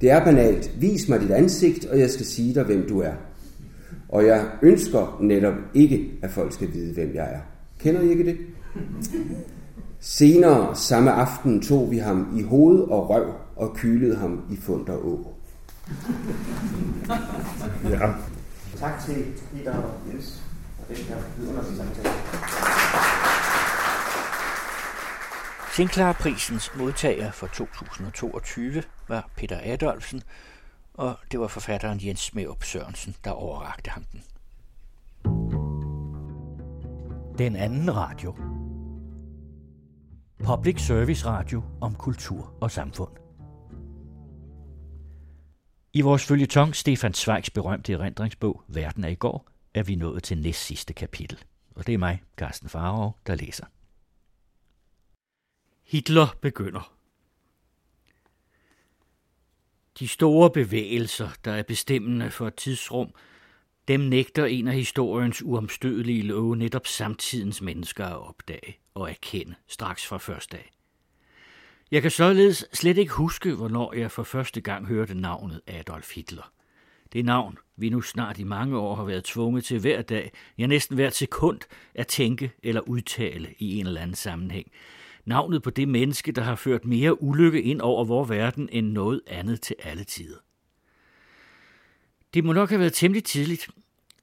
[0.00, 0.70] Det er banalt.
[0.80, 3.12] Vis mig dit ansigt, og jeg skal sige dig, hvem du er.
[4.08, 7.40] Og jeg ønsker netop ikke, at folk skal vide, hvem jeg er.
[7.78, 8.36] Kender I ikke det?
[10.00, 14.96] Senere samme aften tog vi ham i hoved og røv og kylede ham i Funder
[14.96, 15.34] Å.
[17.90, 18.12] Ja.
[18.78, 19.24] Tak til
[19.66, 20.42] og Jens
[20.76, 22.08] for den her vidunderlige samtale.
[25.78, 30.22] Sinclair-prisens modtager for 2022 var Peter Adolfsen,
[30.94, 34.22] og det var forfatteren Jens Smeup Sørensen, der overrakte ham den.
[37.38, 38.36] Den anden radio.
[40.44, 43.12] Public Service Radio om kultur og samfund.
[45.92, 50.38] I vores følgetong Stefan Zweigs berømte erindringsbog Verden er i går, er vi nået til
[50.38, 51.38] næst sidste kapitel.
[51.74, 53.64] Og det er mig, Carsten Farov, der læser.
[55.88, 56.92] Hitler begynder.
[59.98, 63.14] De store bevægelser, der er bestemmende for et tidsrum,
[63.88, 70.06] dem nægter en af historiens uomstødelige love netop samtidens mennesker at opdage og erkende straks
[70.06, 70.70] fra første dag.
[71.90, 76.52] Jeg kan således slet ikke huske, hvornår jeg for første gang hørte navnet Adolf Hitler.
[77.12, 80.66] Det navn, vi nu snart i mange år har været tvunget til hver dag, ja
[80.66, 81.60] næsten hvert sekund,
[81.94, 84.70] at tænke eller udtale i en eller anden sammenhæng.
[85.28, 89.20] Navnet på det menneske, der har ført mere ulykke ind over vores verden end noget
[89.26, 90.38] andet til alle tider.
[92.34, 93.68] Det må nok have været temmelig tidligt.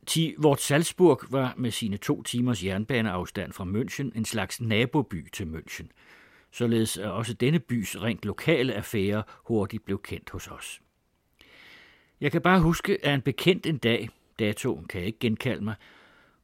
[0.05, 5.43] Ti, Vort Salzburg var med sine to timers jernbaneafstand fra München en slags naboby til
[5.43, 5.87] München.
[6.51, 10.81] Således at også denne bys rent lokale affære hurtigt blev kendt hos os.
[12.21, 14.09] Jeg kan bare huske, at en bekendt en dag,
[14.39, 15.75] datoen kan jeg ikke genkalde mig,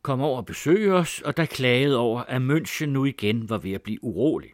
[0.02, 3.72] kom over og besøge os, og der klagede over, at München nu igen var ved
[3.72, 4.50] at blive urolig.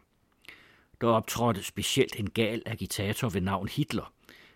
[1.00, 4.12] Der optrådte specielt en gal agitator ved navn Hitler.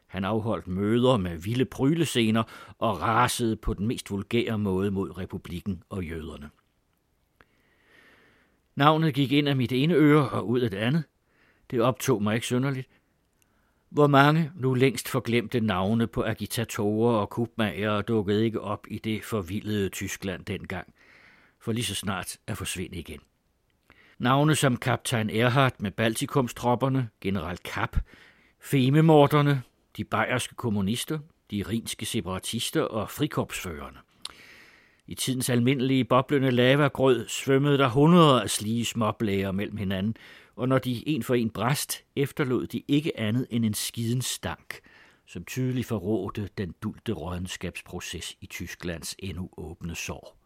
[0.06, 2.42] Han afholdt møder med vilde prylescener
[2.78, 6.50] og rasede på den mest vulgære måde mod republikken og jøderne.
[8.76, 11.04] Navnet gik ind af mit ene øre og ud af det andet.
[11.70, 12.88] Det optog mig ikke synderligt.
[13.92, 19.24] Hvor mange nu længst forglemte navne på agitatorer og kubmager dukkede ikke op i det
[19.24, 20.94] forvildede Tyskland dengang,
[21.60, 23.20] for lige så snart at forsvinde igen.
[24.18, 27.96] Navne som kaptajn Erhardt med Baltikumstropperne, general Kapp,
[28.60, 29.62] Fememorderne,
[29.96, 31.18] de bayerske kommunister,
[31.50, 33.98] de rinske separatister og frikorpsførerne.
[35.12, 40.16] I tidens almindelige boblende lavagrød svømmede der hundreder af slige småblæger mellem hinanden,
[40.57, 44.81] og når de en for en bræst, efterlod de ikke andet end en skiden stank,
[45.26, 50.36] som tydeligt forrådte den dulte rådenskabsproces i Tysklands endnu åbne sår.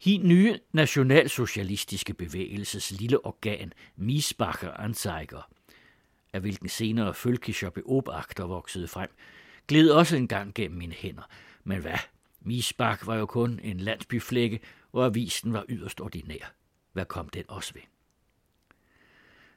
[0.00, 5.50] Hin nye nationalsocialistiske bevægelses lille organ, Miesbacher Anzeiger,
[6.32, 9.10] af hvilken senere Følkischer Beobachter voksede frem,
[9.68, 11.28] gled også engang gennem mine hænder.
[11.64, 11.98] Men hvad?
[12.48, 14.60] Misbak var jo kun en landsbyflække,
[14.92, 16.54] og avisen var yderst ordinær.
[16.92, 17.82] Hvad kom den også ved?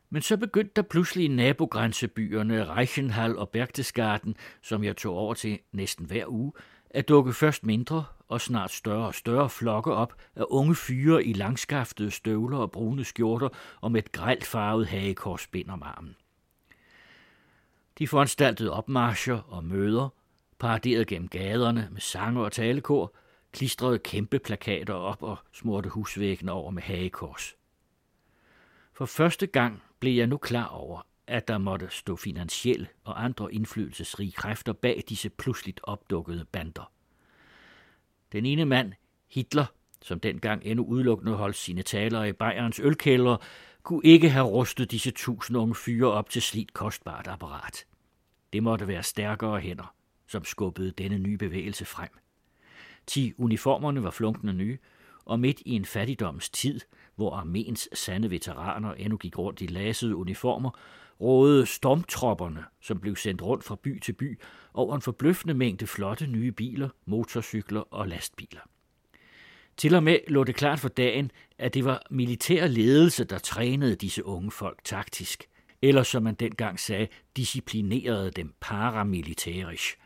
[0.09, 5.59] Men så begyndte der pludselig i nabogrænsebyerne Reichenhall og Berchtesgaden, som jeg tog over til
[5.71, 6.53] næsten hver uge,
[6.89, 11.33] at dukke først mindre og snart større og større flokke op af unge fyre i
[11.33, 13.49] langskaftede støvler og brune skjorter
[13.81, 16.15] og med et grelt farvet hagekorsbind om armen.
[17.97, 20.09] De foranstaltede opmarscher og møder,
[20.61, 23.15] paraderede gennem gaderne med sange og talekor,
[23.51, 27.55] klistrede kæmpe plakater op og smurte husvæggene over med hagekors.
[28.93, 33.53] For første gang blev jeg nu klar over, at der måtte stå finansielle og andre
[33.53, 36.91] indflydelsesrige kræfter bag disse pludseligt opdukkede bander.
[38.31, 38.93] Den ene mand,
[39.31, 39.65] Hitler,
[40.01, 43.37] som dengang endnu udelukkende holdt sine taler i Bayerns ølkælder,
[43.83, 47.85] kunne ikke have rustet disse tusind unge fyre op til slidt kostbart apparat.
[48.53, 49.95] Det måtte være stærkere hænder,
[50.31, 52.09] som skubbede denne nye bevægelse frem.
[53.07, 54.77] Ti uniformerne var flunkende nye,
[55.25, 56.79] og midt i en fattigdoms tid,
[57.15, 60.71] hvor arméens sande veteraner endnu gik rundt i lasede uniformer,
[61.21, 64.39] rådede stormtropperne, som blev sendt rundt fra by til by,
[64.73, 68.61] over en forbløffende mængde flotte nye biler, motorcykler og lastbiler.
[69.77, 73.95] Til og med lå det klart for dagen, at det var militær ledelse, der trænede
[73.95, 75.43] disse unge folk taktisk,
[75.81, 79.97] eller som man dengang sagde, disciplinerede dem paramilitærisk.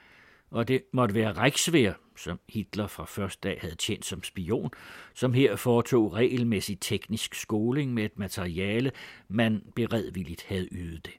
[0.55, 4.71] Og det måtte være Reichswehr, som Hitler fra første dag havde tjent som spion,
[5.13, 8.91] som her foretog regelmæssig teknisk skoling med et materiale,
[9.27, 11.13] man beredvilligt havde ydet det.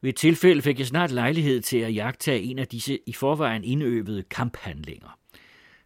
[0.00, 3.64] Ved et tilfælde fik jeg snart lejlighed til at jagtage en af disse i forvejen
[3.64, 5.18] indøvede kamphandlinger.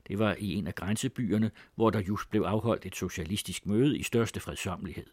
[0.09, 4.03] Det var i en af grænsebyerne, hvor der just blev afholdt et socialistisk møde i
[4.03, 5.07] største fredsommelighed.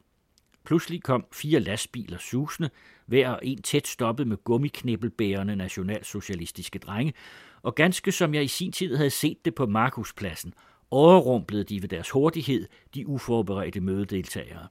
[0.66, 2.70] Pludselig kom fire lastbiler susende,
[3.06, 7.14] hver og en tæt stoppet med gummiknibbelbærende nationalsocialistiske drenge,
[7.62, 10.54] og ganske som jeg i sin tid havde set det på Markuspladsen,
[10.92, 14.68] overrumplede de ved deres hurtighed de uforberedte mødedeltagere.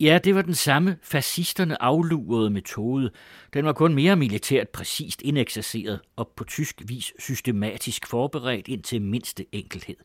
[0.00, 3.10] Ja, det var den samme fascisterne aflurede metode.
[3.52, 9.02] Den var kun mere militært præcist indeksasseret og på tysk vis systematisk forberedt ind til
[9.02, 9.96] mindste enkelhed.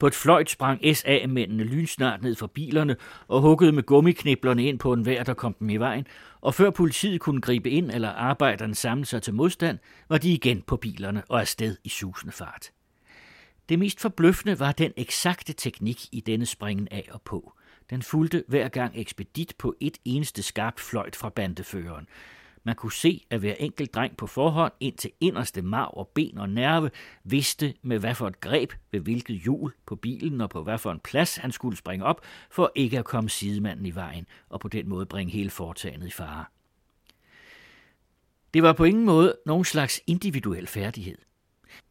[0.00, 2.96] På et fløjt sprang SA-mændene lynsnart ned fra bilerne
[3.28, 6.06] og huggede med gummikniblerne ind på en vær, der kom dem i vejen,
[6.40, 10.62] og før politiet kunne gribe ind eller arbejderne samle sig til modstand, var de igen
[10.62, 12.70] på bilerne og afsted i susende fart.
[13.68, 17.52] Det mest forbløffende var den eksakte teknik i denne springen af og på.
[17.90, 22.06] Den fulgte hver gang ekspedit på et eneste skarpt fløjt fra bandeføreren.
[22.64, 26.38] Man kunne se, at hver enkelt dreng på forhånd ind til inderste marv og ben
[26.38, 26.90] og nerve
[27.24, 30.92] vidste med hvad for et greb ved hvilket hjul på bilen og på hvad for
[30.92, 34.68] en plads han skulle springe op, for ikke at komme sidemanden i vejen og på
[34.68, 36.44] den måde bringe hele foretagendet i fare.
[38.54, 41.18] Det var på ingen måde nogen slags individuel færdighed.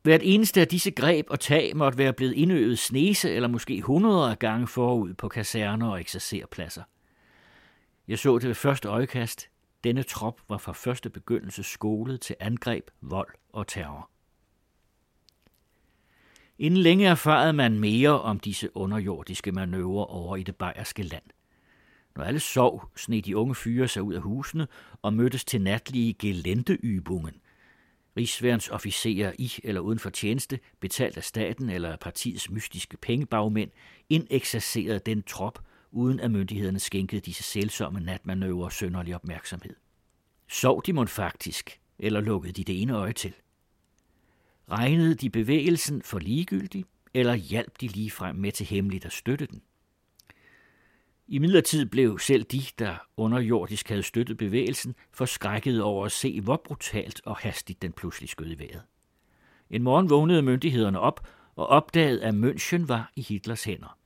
[0.04, 4.32] Hvert eneste af disse greb og tag måtte være blevet indøvet snese eller måske hundrede
[4.32, 6.84] af gange forud på kaserner og eksercerpladser.
[8.08, 9.50] Jeg så det ved første øjekast.
[9.84, 14.10] Denne trop var fra første begyndelse skolet til angreb, vold og terror.
[16.60, 21.24] Inden længe erfarede man mere om disse underjordiske manøvrer over i det bayerske land.
[22.16, 24.68] Når alle sov, sned de unge fyre sig ud af husene
[25.02, 27.36] og mødtes til natlige gelenteybungen.–
[28.18, 33.72] Rigsværens officerer i eller uden for tjeneste, betalt af staten eller af partiets mystiske pengebagmænd,
[34.10, 35.60] indeksercerede den trop,
[35.92, 39.76] uden at myndighederne skænkede disse sælsomme natmanøvrer sønderlig opmærksomhed.
[40.48, 43.34] Sov de mon faktisk, eller lukkede de det ene øje til?
[44.72, 49.46] Regnede de bevægelsen for ligegyldig, eller hjalp de lige frem med til hemmeligt at støtte
[49.46, 49.62] den?
[51.28, 56.62] I midlertid blev selv de, der underjordisk havde støttet bevægelsen, forskrækket over at se, hvor
[56.66, 58.82] brutalt og hastigt den pludselig skød i vejret.
[59.70, 63.99] En morgen vågnede myndighederne op og opdagede, at München var i Hitlers hænder.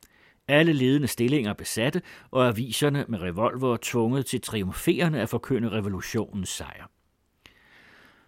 [0.47, 6.87] Alle ledende stillinger besatte, og aviserne med revolver tvunget til triumferende at forkynde revolutionens sejr.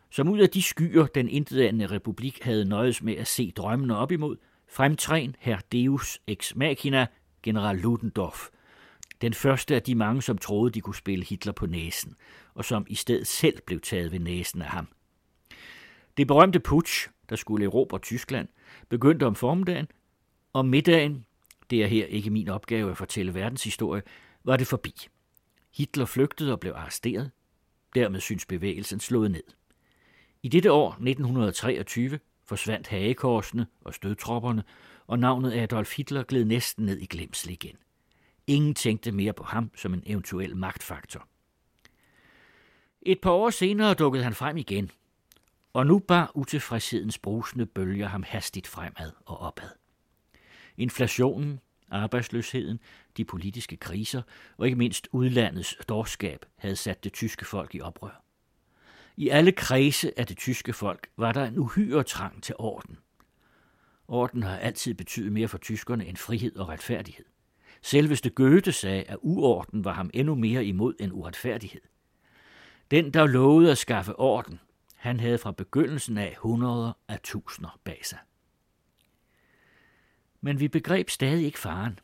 [0.09, 4.11] Som ud af de skyer, den intetanende republik havde nøjes med at se drømmene op
[4.11, 4.37] imod,
[4.67, 7.07] fremtræn herr Deus ex machina,
[7.43, 8.49] general Ludendorff,
[9.21, 12.15] den første af de mange, som troede, de kunne spille Hitler på næsen,
[12.53, 14.87] og som i stedet selv blev taget ved næsen af ham.
[16.17, 18.47] Det berømte putsch, der skulle erobre Tyskland,
[18.89, 19.87] begyndte om formiddagen,
[20.53, 21.25] og middagen,
[21.69, 24.01] det er her ikke min opgave at fortælle verdenshistorie,
[24.43, 24.93] var det forbi.
[25.75, 27.31] Hitler flygtede og blev arresteret.
[27.95, 29.43] Dermed synes bevægelsen slået ned.
[30.43, 34.63] I dette år, 1923, forsvandt hagekorsene og stødtropperne,
[35.07, 37.75] og navnet Adolf Hitler gled næsten ned i glemsel igen.
[38.47, 41.27] Ingen tænkte mere på ham som en eventuel magtfaktor.
[43.01, 44.91] Et par år senere dukkede han frem igen,
[45.73, 49.69] og nu bar utilfredshedens brusende bølger ham hastigt fremad og opad.
[50.77, 51.59] Inflationen,
[51.91, 52.79] arbejdsløsheden,
[53.17, 54.21] de politiske kriser
[54.57, 58.23] og ikke mindst udlandets dårskab havde sat det tyske folk i oprør.
[59.17, 62.97] I alle kredse af det tyske folk var der en uhyre trang til orden.
[64.07, 67.25] Orden har altid betydet mere for tyskerne end frihed og retfærdighed.
[67.81, 71.81] Selveste Goethe sagde, at uorden var ham endnu mere imod end uretfærdighed.
[72.91, 74.59] Den, der lovede at skaffe orden,
[74.95, 78.19] han havde fra begyndelsen af hundreder af tusinder bag sig.
[80.45, 81.99] Men vi begreb stadig ikke faren.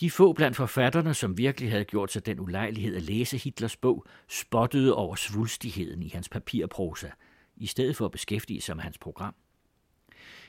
[0.00, 4.06] De få blandt forfatterne, som virkelig havde gjort sig den ulejlighed at læse Hitlers bog,
[4.28, 7.08] spottede over svulstigheden i hans papirprosa,
[7.56, 9.34] i stedet for at beskæftige sig med hans program.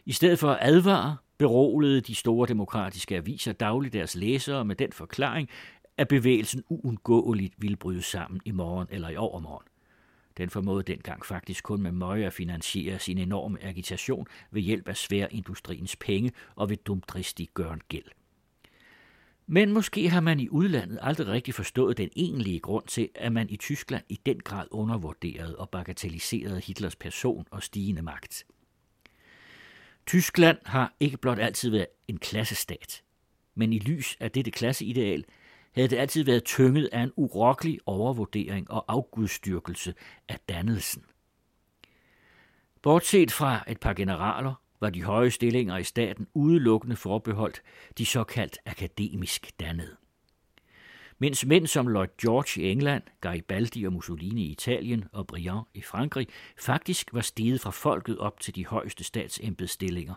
[0.05, 4.91] I stedet for at advare, beroligede de store demokratiske aviser dagligt deres læsere med den
[4.91, 5.49] forklaring,
[5.97, 9.67] at bevægelsen uundgåeligt ville bryde sammen i morgen eller i overmorgen.
[10.37, 14.97] Den formåede dengang faktisk kun med møje at finansiere sin enorme agitation ved hjælp af
[14.97, 18.11] sværindustriens penge og ved dumdristig gørn gæld.
[19.47, 23.49] Men måske har man i udlandet aldrig rigtig forstået den egentlige grund til, at man
[23.49, 28.45] i Tyskland i den grad undervurderede og bagatelliserede Hitlers person og stigende magt.
[30.05, 33.03] Tyskland har ikke blot altid været en klassestat,
[33.55, 35.25] men i lys af dette klasseideal
[35.75, 39.93] havde det altid været tynget af en urokkelig overvurdering og afgudstyrkelse
[40.29, 41.03] af dannelsen.
[42.81, 47.61] Bortset fra et par generaler var de høje stillinger i staten udelukkende forbeholdt
[47.97, 49.95] de såkaldt akademisk dannede.
[51.19, 55.81] Mens mænd som Lloyd George i England, Garibaldi og Mussolini i Italien og Briand i
[55.81, 56.27] Frankrig
[56.59, 60.13] faktisk var steget fra folket op til de højeste statsembedstillinger,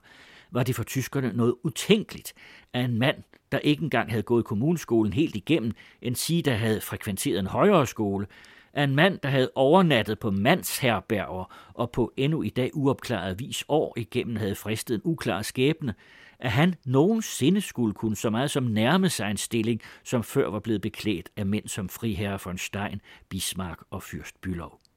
[0.51, 2.35] var det for tyskerne noget utænkeligt,
[2.73, 3.17] at en mand,
[3.52, 7.86] der ikke engang havde gået kommuneskolen helt igennem, en sige, der havde frekventeret en højere
[7.86, 8.27] skole,
[8.73, 13.65] at en mand, der havde overnattet på mandsherberger og på endnu i dag uopklaret vis
[13.68, 15.94] år igennem havde fristet en uklar skæbne,
[16.39, 20.60] at han nogensinde skulle kunne så meget som nærme sig en stilling, som før var
[20.60, 24.88] blevet beklædt af mænd som friherre von Stein, Bismarck og Fyrst Bülow.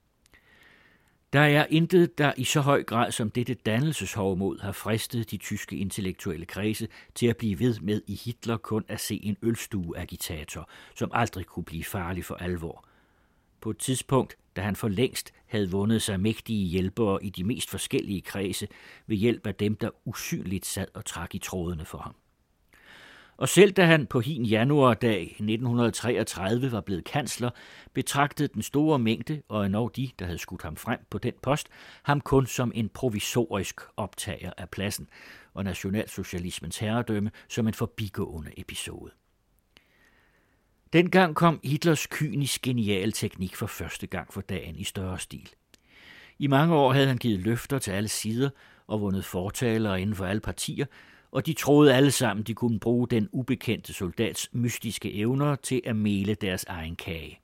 [1.34, 5.76] Der er intet, der i så høj grad som dette dannelseshovmod har fristet de tyske
[5.78, 11.12] intellektuelle kredse til at blive ved med i Hitler kun at se en ølstueagitator, som
[11.14, 12.86] aldrig kunne blive farlig for alvor.
[13.62, 17.70] på et tidspunkt, da han for længst havde vundet sig mægtige hjælpere i de mest
[17.70, 18.68] forskellige kredse
[19.08, 22.16] ved hjælp af dem, der usynligt sad og trak i trådene for ham.
[23.42, 27.50] Og selv da han på hin januardag 1933 var blevet kansler,
[27.94, 31.68] betragtede den store mængde, og endnu de, der havde skudt ham frem på den post,
[32.04, 35.08] ham kun som en provisorisk optager af pladsen,
[35.54, 39.12] og nationalsocialismens herredømme som en forbigående episode.
[40.94, 45.50] Dengang kom Hitlers kynisk geniale teknik for første gang for dagen i større stil.
[46.40, 48.50] I mange år havde han givet løfter til alle sider
[48.88, 50.86] og vundet fortalere inden for alle partier,
[51.32, 55.96] og de troede alle sammen, de kunne bruge den ubekendte soldats mystiske evner til at
[55.96, 57.40] mele deres egen kage.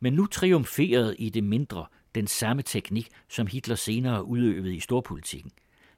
[0.00, 5.52] Men nu triumferede i det mindre den samme teknik, som Hitler senere udøvede i storpolitikken.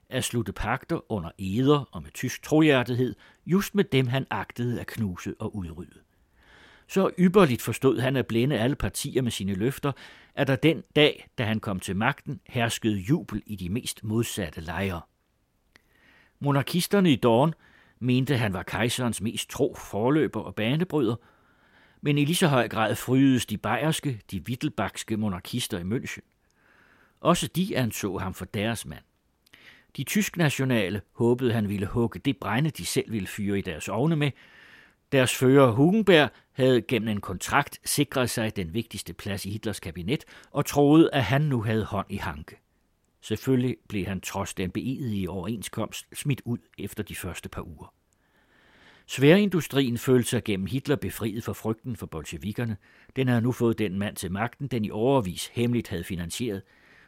[0.09, 4.87] At slutte pakter under eder og med tysk trohjertighed, just med dem han agtede at
[4.87, 5.99] knuse og udrydde.
[6.87, 9.91] Så ypperligt forstod han at blænde alle partier med sine løfter,
[10.35, 14.61] at der den dag, da han kom til magten, herskede jubel i de mest modsatte
[14.61, 15.01] lejre.
[16.39, 17.53] Monarkisterne i Dorn
[17.99, 21.15] mente, han var kejserens mest tro forløber og banebryder,
[22.01, 26.21] men i lige så høj grad frydes de bayerske, de wittelbachske monarkister i München.
[27.21, 29.03] Også de anså ham for deres mand.
[29.97, 33.87] De tysk nationale håbede, han ville hugge det brænde, de selv ville fyre i deres
[33.87, 34.31] ovne med.
[35.11, 40.25] Deres fører Hugenberg havde gennem en kontrakt sikret sig den vigtigste plads i Hitlers kabinet
[40.51, 42.55] og troede, at han nu havde hånd i hanke.
[43.21, 47.93] Selvfølgelig blev han trods den beedige overenskomst smidt ud efter de første par uger.
[49.07, 52.77] Sværindustrien følte sig gennem Hitler befriet for frygten for bolsjevikkerne.
[53.15, 56.61] Den havde nu fået den mand til magten, den i overvis hemmeligt havde finansieret,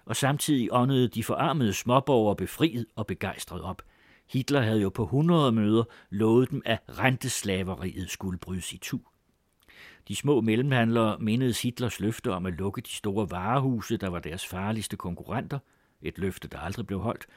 [0.06, 3.82] og samtidig åndede de forarmede småborgere befriet og begejstret op.
[4.30, 9.00] Hitler havde jo på 100 møder lovet dem, at renteslaveriet skulle brydes i tu.
[10.08, 14.48] De små mellemhandlere mindedes Hitlers løfte om at lukke de store varehuse, der var deres
[14.48, 15.60] farligste konkurrenter–
[16.02, 17.28] et løfte, der aldrig blev holdt.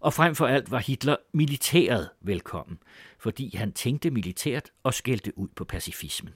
[0.00, 2.78] Og frem for alt var Hitler militæret velkommen,
[3.18, 6.34] fordi han tænkte militært og skældte ud på pacifismen.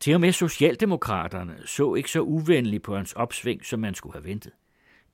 [0.00, 4.24] Til og med Socialdemokraterne så ikke så uvenligt på hans opsving, som man skulle have
[4.24, 4.52] ventet.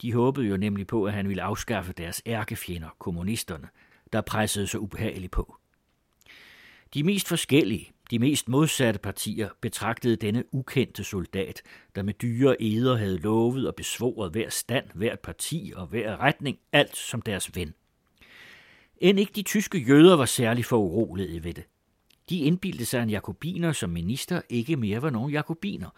[0.02, 3.68] De håbede jo nemlig på, at han ville afskaffe deres ærkefjender, kommunisterne,
[4.12, 5.57] der pressede så ubehageligt på.
[6.94, 11.62] De mest forskellige, de mest modsatte partier betragtede denne ukendte soldat,
[11.94, 16.59] der med dyre eder havde lovet og besvoret hver stand, hver parti og hver retning,
[16.73, 17.75] alt som deres ven.
[18.99, 21.65] End ikke de tyske jøder var særlig foruroliget ved det.
[22.31, 25.91] De indbildte sig, en jakobiner som minister ikke mere var nogen jakobiner,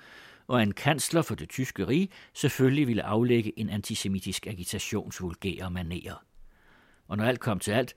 [0.47, 6.25] og en kansler for det tyske rige selvfølgelig ville aflægge en antisemitisk agitationsvulgære manér.
[7.09, 7.95] Og når alt kom til alt,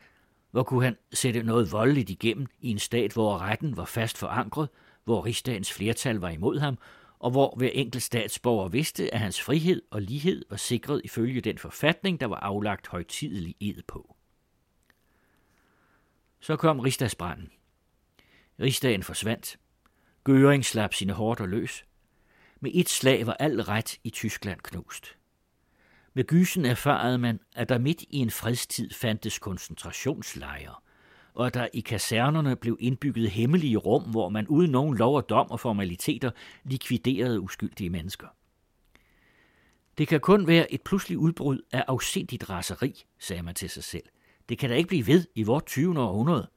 [0.52, 4.70] hvor kunne han sætte noget voldeligt igennem i en stat, hvor retten var fast forankret,
[5.04, 6.78] hvor rigsdagens flertal var imod ham,
[7.20, 11.58] og hvor hver enkelt statsborger vidste, at hans frihed og lighed var sikret ifølge den
[11.58, 14.16] forfatning, der var aflagt højtidelig ed på.
[16.40, 17.50] Så kom rigsdagsbranden.
[18.60, 19.58] Rigsdagen forsvandt.
[20.24, 21.86] Gøring slap sine hårdt og løs.
[22.60, 25.18] Med et slag var al ret i Tyskland knust.
[26.14, 30.76] Med gysen erfarede man, at der midt i en fredstid fandtes koncentrationslejre,
[31.34, 35.30] og at der i kasernerne blev indbygget hemmelige rum, hvor man uden nogen lov og
[35.30, 36.32] dom og formaliteter
[36.64, 38.28] likviderede uskyldige mennesker.
[39.98, 44.04] Det kan kun være et pludseligt udbrud af afsindigt raseri, sagde man til sig selv.
[44.50, 46.00] Det kan da ikke blive ved i vort 20.
[46.00, 46.50] århundrede.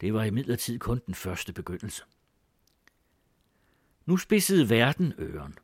[0.00, 2.02] Det var imidlertid kun den første begyndelse.
[4.06, 5.54] Nu spidsede verden øren.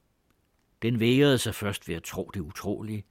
[0.82, 3.04] Den vægrede sig først ved at tro det utrolige,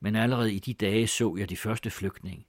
[0.00, 2.46] men allerede i de dage så jeg de første flygtninge.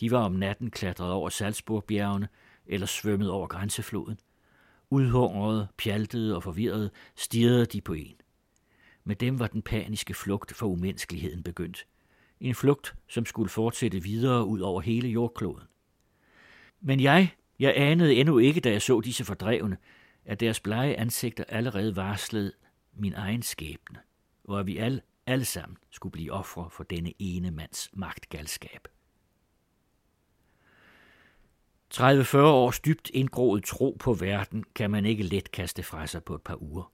[0.00, 2.28] De var om natten klatret over Salzburgbjergene
[2.66, 4.18] eller svømmet over grænsefloden.
[4.90, 8.14] Udhungrede, pjaltede og forvirrede stirrede de på en.
[9.04, 11.86] Med dem var den paniske flugt for umenneskeligheden begyndt.
[12.40, 15.66] En flugt, som skulle fortsætte videre ud over hele jordkloden.
[16.80, 19.76] Men jeg, jeg anede endnu ikke, da jeg så disse fordrevne,
[20.24, 22.52] at deres blege ansigter allerede varslede,
[22.96, 23.98] min egen skæbne,
[24.44, 28.88] og at vi alle, alle sammen skulle blive ofre for denne ene mands magtgalskab.
[31.94, 36.34] 30-40 års dybt indgroet tro på verden kan man ikke let kaste fra sig på
[36.34, 36.92] et par uger.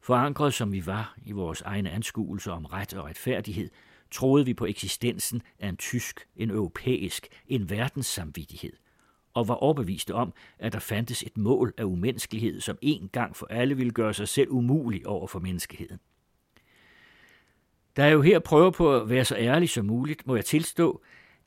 [0.00, 3.70] Forankret som vi var i vores egne anskuelser om ret og retfærdighed,
[4.10, 8.72] troede vi på eksistensen af en tysk, en europæisk, en verdenssamvittighed,
[9.36, 13.46] og var overbeviste om, at der fandtes et mål af umenneskelighed, som en gang for
[13.50, 15.98] alle ville gøre sig selv umulig over for menneskeheden.
[17.96, 21.02] Da jeg jo her prøver på at være så ærlig som muligt, må jeg tilstå,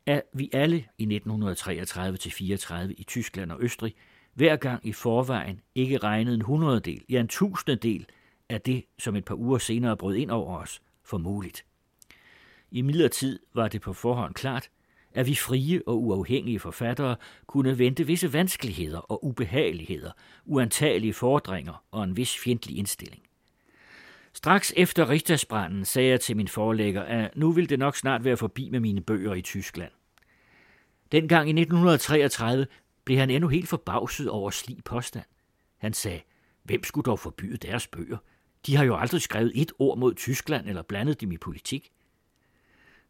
[0.05, 3.95] at vi alle i 1933-34 i Tyskland og Østrig
[4.33, 8.05] hver gang i forvejen ikke regnede en hundrededel, ja en tusindedel
[8.49, 11.65] af det, som et par uger senere brød ind over os, for muligt.
[12.71, 14.69] I midlertid var det på forhånd klart,
[15.19, 17.15] at vi frie og uafhængige forfattere
[17.47, 20.11] kunne vente visse vanskeligheder og ubehageligheder,
[20.45, 23.23] uantagelige fordringer og en vis fjendtlig indstilling.
[24.33, 28.37] Straks efter Richtersbranden sagde jeg til min forlægger, at nu ville det nok snart være
[28.37, 29.91] forbi med mine bøger i Tyskland.
[31.11, 32.67] Dengang i 1933
[33.05, 35.25] blev han endnu helt forbavset over slig påstand.
[35.77, 36.21] Han sagde,
[36.63, 38.17] hvem skulle dog forbyde deres bøger?
[38.65, 41.91] De har jo aldrig skrevet et ord mod Tyskland eller blandet dem i politik.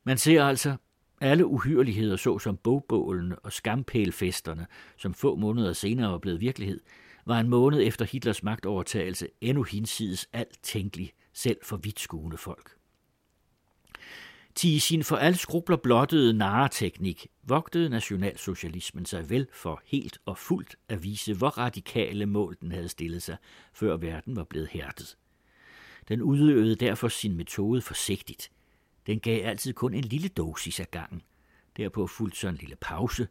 [0.03, 0.75] Man ser altså
[1.21, 4.67] alle uhyreligheder, såsom bogbålene og skampælfesterne,
[4.97, 6.79] som få måneder senere var blevet virkelighed,
[7.25, 12.79] var en måned efter Hitlers magtovertagelse endnu hinsides alt tænkelig, selv for vidtskuende folk.
[14.55, 20.37] Til i sin for alle skrubler blottede narreteknik vogtede nationalsocialismen sig vel for helt og
[20.37, 23.37] fuldt at vise, hvor radikale mål den havde stillet sig,
[23.73, 25.17] før verden var blevet hærdet.
[26.07, 28.51] Den udøvede derfor sin metode forsigtigt.
[29.07, 31.21] Den gav altid kun en lille dosis af gangen.
[31.77, 33.27] Derpå fulgte så en lille pause,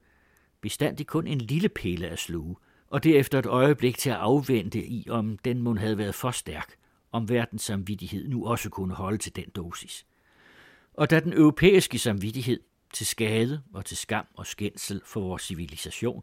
[0.60, 2.56] bestandig kun en lille pille at sluge,
[2.90, 6.74] og derefter et øjeblik til at afvente i, om den mund havde været for stærk,
[7.12, 10.06] om verdens samvittighed nu også kunne holde til den dosis.
[10.94, 12.60] Og da den europæiske samvittighed
[12.92, 16.22] til skade og til skam og skændsel for vores civilisation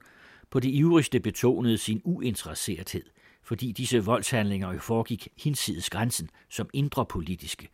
[0.49, 3.03] på det ivrigste betonede sin uinteresserethed,
[3.43, 7.69] fordi disse voldshandlinger jo foregik hinsides grænsen som indre politiske,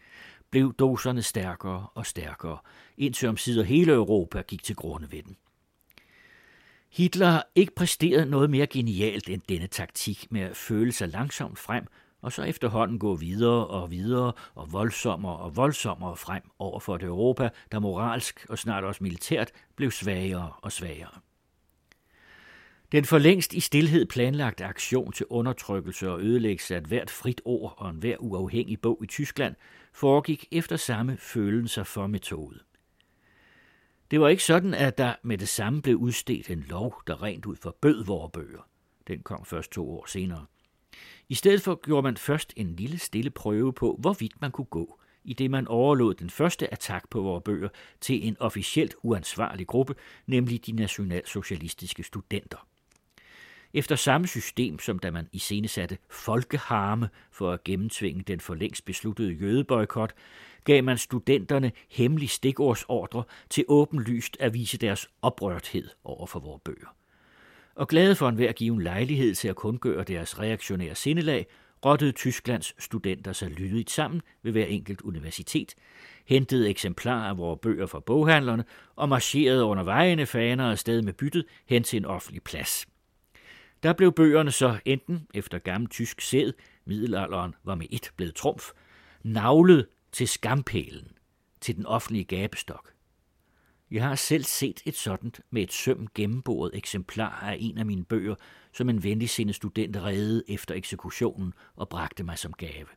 [0.52, 2.58] blev doserne stærkere og stærkere,
[2.98, 5.38] indtil om sider hele Europa gik til grunde ved den.
[6.90, 11.60] Hitler har ikke præsteret noget mere genialt end denne taktik med at føle sig langsomt
[11.60, 11.88] frem,
[12.22, 17.04] og så efterhånden gå videre og videre og voldsommere og voldsommere frem over for et
[17.04, 21.20] Europa, der moralsk og snart også militært blev svagere og svagere.
[22.92, 27.74] Den for længst i stillhed planlagte aktion til undertrykkelse og ødelæggelse af hvert frit ord
[27.78, 29.56] og enhver uafhængig bog i Tyskland
[29.94, 32.60] foregik efter samme følelser for metode.
[34.12, 37.46] Det var ikke sådan, at der med det samme blev udstedt en lov, der rent
[37.46, 38.68] ud forbød vores bøger.
[39.08, 40.46] Den kom først to år senere.
[41.30, 45.00] I stedet for gjorde man først en lille stille prøve på, hvorvidt man kunne gå,
[45.24, 47.70] i det man overlod den første attack på vores bøger
[48.02, 49.96] til en officielt uansvarlig gruppe,
[50.26, 52.68] nemlig de nationalsocialistiske studenter.
[53.74, 59.34] Efter samme system, som da man iscenesatte folkeharme for at gennemtvinge den for længst besluttede
[59.34, 60.14] jødeboykot,
[60.64, 66.96] gav man studenterne hemmelig stikordsordre til åbenlyst at vise deres oprørthed over for vores bøger.
[67.76, 71.48] Og glade for enhver given lejlighed til at kundgøre deres reaktionære sindelag,
[71.86, 75.76] rottede Tysklands studenter sig lydigt sammen ved hver enkelt universitet,
[76.26, 78.64] hentede eksemplarer af vores bøger fra boghandlerne
[78.96, 82.88] og marcherede under vejene faner afsted med byttet hen til en offentlig plads.
[83.84, 86.54] Der blev bøgerne så enten efter gammel tysk sæd,
[86.86, 88.72] middelalderen var med et blevet trumf,
[89.24, 91.12] navlet til skampælen,
[91.62, 92.94] til den offentlige gabestok.
[93.92, 98.06] Jeg har selv set et sådan med et søm gennemboret eksemplar af en af mine
[98.06, 98.36] bøger,
[98.74, 102.88] som en venligsindet student redde efter eksekutionen og bragte mig som gave.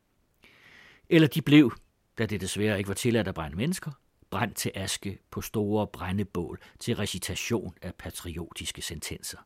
[1.09, 1.73] Eller de blev,
[2.19, 3.91] da det desværre ikke var tilladt at brænde mennesker,
[4.31, 9.39] brændt til aske på store brændebål til recitation af patriotiske sentenser.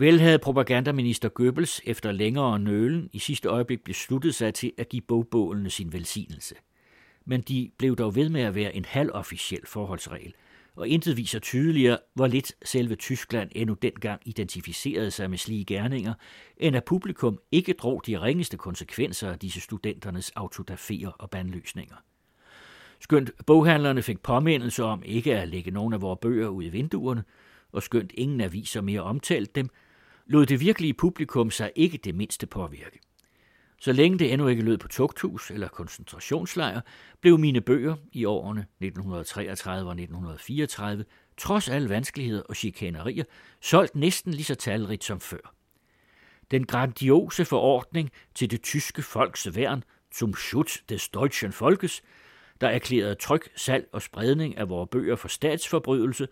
[0.00, 5.02] Vel havde propagandaminister Goebbels efter længere nølen i sidste øjeblik besluttet sig til at give
[5.02, 6.54] bogbålene sin velsignelse.
[7.24, 10.34] Men de blev dog ved med at være en halvofficiel forholdsregel,
[10.76, 16.14] og intet viser tydeligere, hvor lidt selve Tyskland endnu dengang identificerede sig med slige gerninger,
[16.56, 21.96] end at publikum ikke drog de ringeste konsekvenser af disse studenternes autodafier og bandløsninger.
[23.00, 27.24] Skønt boghandlerne fik påmindelse om ikke at lægge nogen af vores bøger ud i vinduerne,
[27.72, 29.70] og skønt ingen aviser mere omtalte dem,
[30.30, 32.98] lod det virkelige publikum sig ikke det mindste påvirke.
[33.80, 36.80] Så længe det endnu ikke lød på tugthus eller koncentrationslejr,
[37.20, 41.04] blev mine bøger i årene 1933 og 1934,
[41.36, 43.24] trods alle vanskeligheder og chikanerier,
[43.60, 45.54] solgt næsten lige så talrigt som før.
[46.50, 49.84] Den grandiose forordning til det tyske folks værn,
[50.14, 52.02] zum Schutz des deutschen Volkes,
[52.60, 56.28] der erklærede tryk, salg og spredning af vores bøger for statsforbrydelse,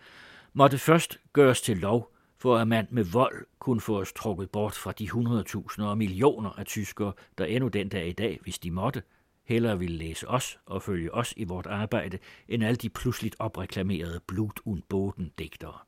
[0.53, 4.75] måtte først gøres til lov for at man med vold kunne få os trukket bort
[4.75, 8.71] fra de 100.000 og millioner af tyskere, der endnu den dag i dag, hvis de
[8.71, 9.03] måtte,
[9.45, 12.19] hellere ville læse os og følge os i vort arbejde,
[12.49, 15.79] end alle de pludseligt opreklamerede Blut und Boden digtere.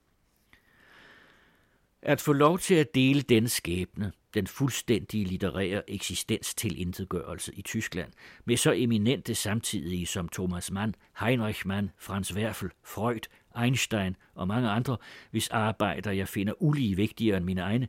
[2.02, 7.62] At få lov til at dele den skæbne, den fuldstændige litterære eksistens til intetgørelse i
[7.62, 8.12] Tyskland,
[8.44, 13.20] med så eminente samtidige som Thomas Mann, Heinrich Mann, Franz Werfel, Freud,
[13.62, 14.96] Einstein og mange andre,
[15.30, 17.88] hvis arbejder jeg finder ulige vigtigere end mine egne,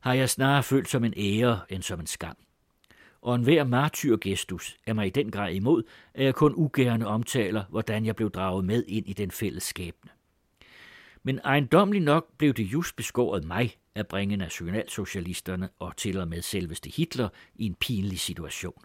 [0.00, 2.36] har jeg snarere følt som en ære end som en skam.
[3.22, 5.82] Og enhver martyrgestus er mig i den grad imod,
[6.14, 10.10] at jeg kun ugerne omtaler, hvordan jeg blev draget med ind i den fælles skæbne.
[11.22, 16.42] Men ejendomligt nok blev det just beskåret mig at bringe nationalsocialisterne og til og med
[16.42, 18.82] selveste Hitler i en pinlig situation.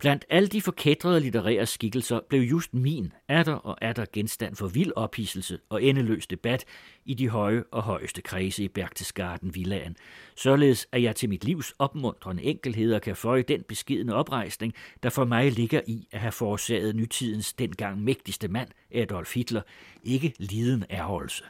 [0.00, 4.92] Blandt alle de forkædrede litterære skikkelser blev just min atter og atter genstand for vild
[4.96, 6.64] ophidselse og endeløs debat
[7.04, 9.96] i de høje og højeste kredse i Berchtesgaden Villaen,
[10.36, 15.24] således at jeg til mit livs opmuntrende enkelheder kan føje den beskidende oprejsning, der for
[15.24, 19.62] mig ligger i at have forårsaget nytidens dengang mægtigste mand, Adolf Hitler,
[20.04, 21.44] ikke liden erholdelse.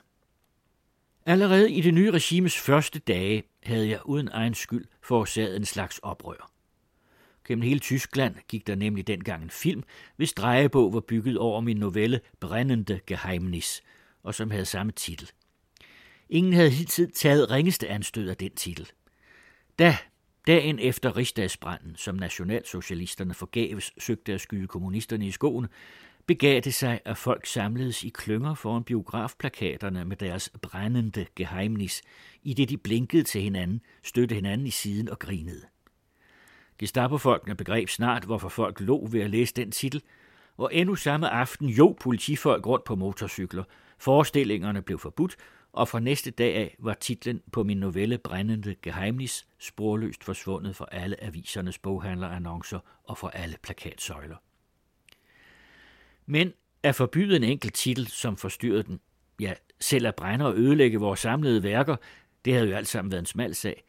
[1.27, 5.99] Allerede i det nye regimes første dage havde jeg uden egen skyld forårsaget en slags
[5.99, 6.51] oprør.
[7.51, 9.83] Gennem hele Tyskland gik der nemlig dengang en film,
[10.17, 13.83] hvis drejebog var bygget over min novelle Brændende Geheimnis,
[14.23, 15.31] og som havde samme titel.
[16.29, 18.91] Ingen havde hidtil taget ringeste anstød af den titel.
[19.79, 19.97] Da,
[20.47, 25.69] dagen efter rigsdagsbranden, som nationalsocialisterne forgæves søgte at skyde kommunisterne i skoene,
[26.27, 32.03] begav det sig, at folk samledes i klynger foran biografplakaterne med deres brændende geheimnis,
[32.43, 35.63] i det de blinkede til hinanden, støtte hinanden i siden og grinede.
[36.81, 40.03] Gestapo-folkene begreb snart, hvorfor folk lå ved at læse den titel,
[40.57, 43.65] og endnu samme aften jo politifolk rundt på motorcykler.
[43.99, 45.37] Forestillingerne blev forbudt,
[45.73, 50.87] og fra næste dag af var titlen på min novelle Brændende Geheimnis sporløst forsvundet fra
[50.93, 54.37] alle avisernes boghandlerannoncer og fra alle plakatsøjler.
[56.27, 56.53] Men
[56.83, 59.01] at forbyde en enkelt titel, som forstyrrede den,
[59.41, 61.97] ja, selv at brænde og ødelægge vores samlede værker,
[62.45, 63.85] det havde jo alt sammen været en smal sag.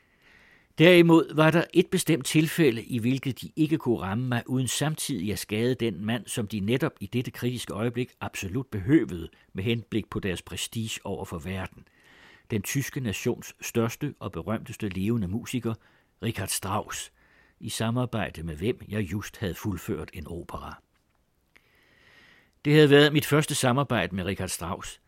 [0.81, 5.31] Derimod var der et bestemt tilfælde, i hvilket de ikke kunne ramme mig, uden samtidig
[5.31, 10.09] at skade den mand, som de netop i dette kritiske øjeblik absolut behøvede med henblik
[10.09, 11.87] på deres prestige over for verden.
[12.51, 15.73] Den tyske nations største og berømteste levende musiker,
[16.23, 17.11] Richard Strauss,
[17.59, 20.81] i samarbejde med hvem jeg just havde fuldført en opera.
[22.65, 25.01] Det havde været mit første samarbejde med Richard Strauss.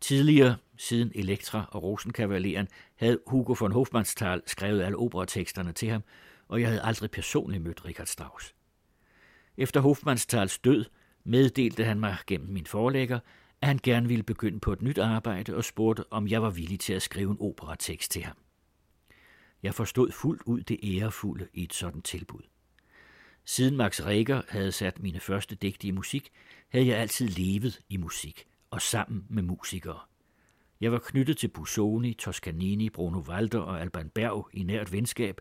[0.00, 6.02] Tidligere, siden Elektra og Rosenkavaleren, havde Hugo von Hofmannsthal skrevet alle operateksterne til ham,
[6.48, 8.54] og jeg havde aldrig personligt mødt Richard Strauss.
[9.56, 10.84] Efter Hofmannsthals død
[11.24, 13.18] meddelte han mig gennem min forlægger,
[13.60, 16.80] at han gerne ville begynde på et nyt arbejde og spurgte, om jeg var villig
[16.80, 18.36] til at skrive en operatekst til ham.
[19.62, 22.42] Jeg forstod fuldt ud det ærefulde i et sådan tilbud.
[23.44, 26.30] Siden Max Reger havde sat mine første digte i musik,
[26.68, 29.98] havde jeg altid levet i musik og sammen med musikere.
[30.82, 35.40] Jeg var knyttet til Busoni, Toscanini, Bruno Walter og Alban Berg i nært venskab,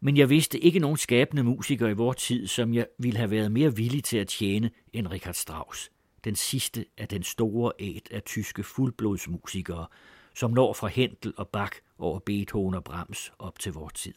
[0.00, 3.52] men jeg vidste ikke nogen skabende musikere i vor tid, som jeg ville have været
[3.52, 5.90] mere villig til at tjene end Richard Strauss,
[6.24, 9.86] den sidste af den store æt af tyske fuldblodsmusikere,
[10.34, 14.14] som når fra Hentel og Bach over Beethoven og Brahms op til vor tid.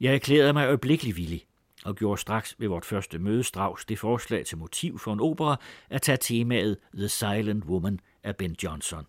[0.00, 1.44] Jeg erklærede mig øjeblikkelig villig,
[1.84, 5.60] og gjorde straks ved vort første møde Strauss det forslag til motiv for en opera
[5.90, 9.06] at tage temaet The Silent Woman af Ben Johnson.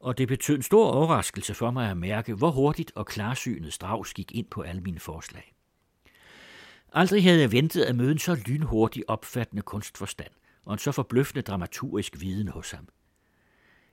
[0.00, 4.14] Og det betød en stor overraskelse for mig at mærke, hvor hurtigt og klarsynet Strauss
[4.14, 5.54] gik ind på alle mine forslag.
[6.92, 10.30] Aldrig havde jeg ventet at møde en så lynhurtig opfattende kunstforstand
[10.66, 12.88] og en så forbløffende dramaturgisk viden hos ham.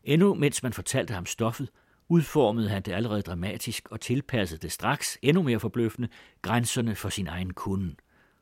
[0.03, 1.69] Endnu mens man fortalte ham stoffet,
[2.09, 6.09] udformede han det allerede dramatisk og tilpassede det straks, endnu mere forbløffende,
[6.42, 7.95] grænserne for sin egen kunde.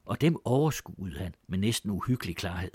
[0.06, 2.72] Og dem overskuede han med næsten uhyggelig klarhed.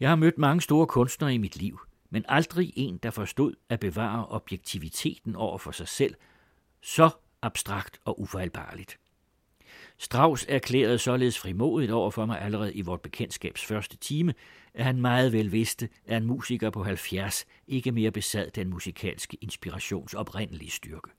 [0.00, 1.80] Jeg har mødt mange store kunstnere i mit liv,
[2.10, 6.14] men aldrig en, der forstod at bevare objektiviteten over for sig selv,
[6.80, 7.10] så
[7.42, 8.98] abstrakt og ufejlbarligt.
[9.98, 14.34] Strauss erklærede således frimodigt over for mig allerede i vort bekendtskabs første time,
[14.74, 19.36] at han meget vel vidste, at en musiker på 70 ikke mere besad den musikalske
[19.40, 21.10] inspirations oprindelige styrke.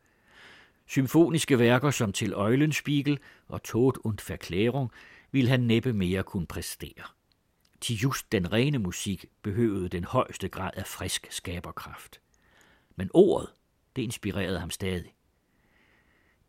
[0.88, 4.90] Symfoniske værker som til Eulenspiegel og Tod und Verklärung
[5.32, 7.21] ville han næppe mere kunne præstere.
[7.82, 12.22] Til just den rene musik behøvede den højeste grad af frisk skaberkraft.
[12.96, 13.50] Men ordet,
[13.96, 15.16] det inspirerede ham stadig.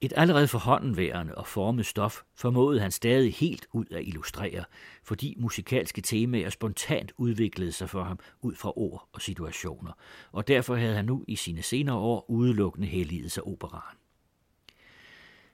[0.01, 4.65] Et allerede forhåndenværende og formet stof formåede han stadig helt ud at illustrere,
[5.03, 9.93] fordi musikalske temaer spontant udviklede sig for ham ud fra ord og situationer,
[10.33, 13.99] og derfor havde han nu i sine senere år udelukkende helliget sig operaen.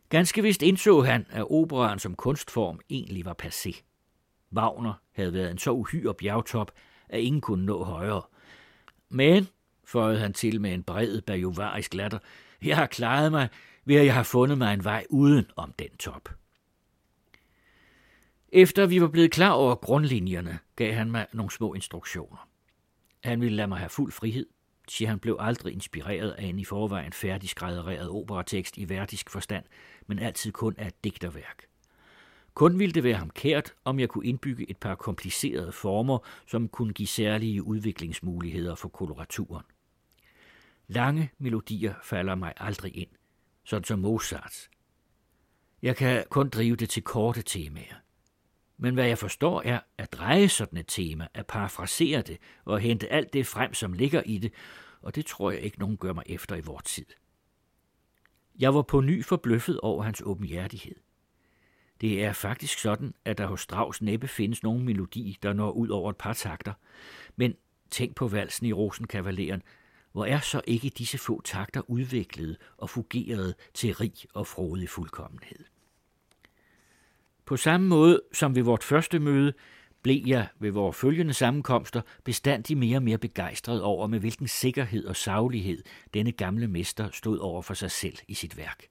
[0.09, 3.88] Ganske vist indså han, at operaen som kunstform egentlig var passé.
[4.53, 6.73] Wagner havde været en så uhyre bjergtop,
[7.09, 8.23] at ingen kunne nå højere.
[9.09, 9.49] Men,
[9.85, 12.19] føjede han til med en bred bajovarisk latter,
[12.63, 13.49] jeg har klaret mig,
[13.85, 16.29] ved at jeg har fundet mig en vej uden om den top.
[18.49, 22.49] Efter vi var blevet klar over grundlinjerne, gav han mig nogle små instruktioner.
[23.25, 24.47] Han ville lade mig have fuld frihed,
[24.89, 29.65] siger han blev aldrig inspireret af en i forvejen færdigskræddereret operatekst i værdisk forstand,
[30.07, 31.68] men altid kun af et digterværk.
[32.59, 36.69] Kun ville det være ham kært, om jeg kunne indbygge et par komplicerede former, som
[36.69, 39.65] kunne give særlige udviklingsmuligheder for koloraturen.
[40.89, 43.09] Lange melodier falder mig aldrig ind,
[43.65, 44.71] sådan som Mozarts.
[45.83, 47.95] Jeg kan kun drive det til korte temaer.
[48.77, 53.13] Men hvad jeg forstår er at dreje sådan et tema, at parafrasere det og hente
[53.13, 54.53] alt det frem, som ligger i det,
[55.03, 57.07] og det tror jeg ikke nogen gør mig efter i vores tid.
[58.59, 61.08] Jeg var på ny forbløffet over hans åbenhjertighed.
[62.01, 65.89] Det er faktisk sådan, at der hos Strauss næppe findes nogen melodi, der når ud
[65.89, 66.73] over et par takter.
[67.37, 67.55] Men
[67.91, 69.63] tænk på valsen i Rosenkavaleren.
[70.13, 75.65] Hvor er så ikke disse få takter udviklet og fungerede til rig og frodig fuldkommenhed?
[77.47, 79.53] På samme måde som ved vort første møde,
[80.03, 85.05] blev jeg ved vores følgende sammenkomster bestandig mere og mere begejstret over, med hvilken sikkerhed
[85.05, 85.83] og saglighed
[86.15, 88.87] denne gamle mester stod over for sig selv i sit værk.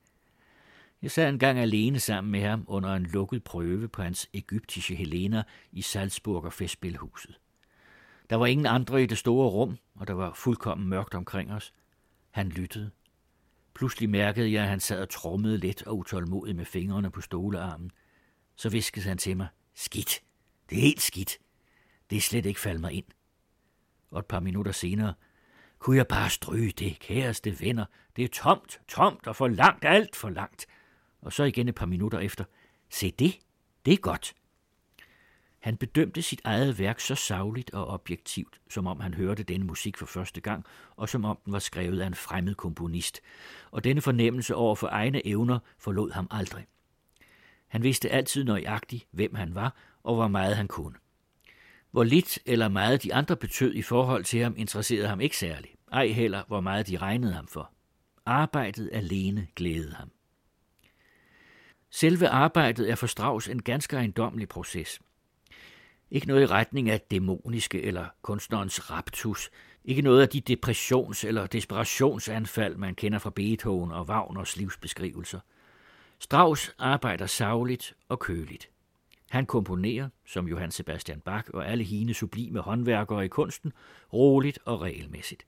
[1.01, 5.43] Jeg sad engang alene sammen med ham under en lukket prøve på hans egyptiske Helena
[5.71, 7.39] i Salzburger festspilhuset.
[8.29, 11.73] Der var ingen andre i det store rum, og der var fuldkommen mørkt omkring os.
[12.31, 12.91] Han lyttede.
[13.73, 17.91] Pludselig mærkede jeg, at han sad og trommede let og utålmodig med fingrene på stolearmen.
[18.55, 20.21] Så viskede han til mig, skidt,
[20.69, 21.37] det er helt skidt.
[22.09, 23.05] Det er slet ikke faldet mig ind.
[24.11, 25.13] Og et par minutter senere,
[25.79, 27.85] kunne jeg bare stryge det, kæreste venner.
[28.15, 30.67] Det er tomt, tomt og for langt, alt for langt.
[31.21, 32.43] Og så igen et par minutter efter,
[32.89, 33.39] se det,
[33.85, 34.35] det er godt.
[35.59, 39.97] Han bedømte sit eget værk så savligt og objektivt, som om han hørte denne musik
[39.97, 40.65] for første gang,
[40.95, 43.21] og som om den var skrevet af en fremmed komponist.
[43.71, 46.65] Og denne fornemmelse over for egne evner forlod ham aldrig.
[47.67, 50.95] Han vidste altid nøjagtigt, hvem han var, og hvor meget han kunne.
[51.91, 55.75] Hvor lidt eller meget de andre betød i forhold til ham, interesserede ham ikke særligt.
[55.91, 57.71] Ej heller, hvor meget de regnede ham for.
[58.25, 60.11] Arbejdet alene glædede ham.
[61.91, 64.99] Selve arbejdet er for Strauss en ganske ejendommelig proces.
[66.11, 69.49] Ikke noget i retning af dæmoniske eller kunstnerens raptus.
[69.85, 75.39] Ikke noget af de depressions- eller desperationsanfald, man kender fra Beethoven og Wagners livsbeskrivelser.
[76.19, 78.69] Strauss arbejder savligt og køligt.
[79.29, 83.73] Han komponerer, som Johann Sebastian Bach og alle hine sublime håndværkere i kunsten,
[84.13, 85.45] roligt og regelmæssigt.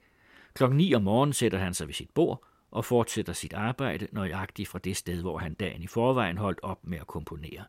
[0.54, 4.70] Klokken 9 om morgenen sætter han sig ved sit bord og fortsætter sit arbejde nøjagtigt
[4.70, 7.66] fra det sted, hvor han dagen i forvejen holdt op med at komponere.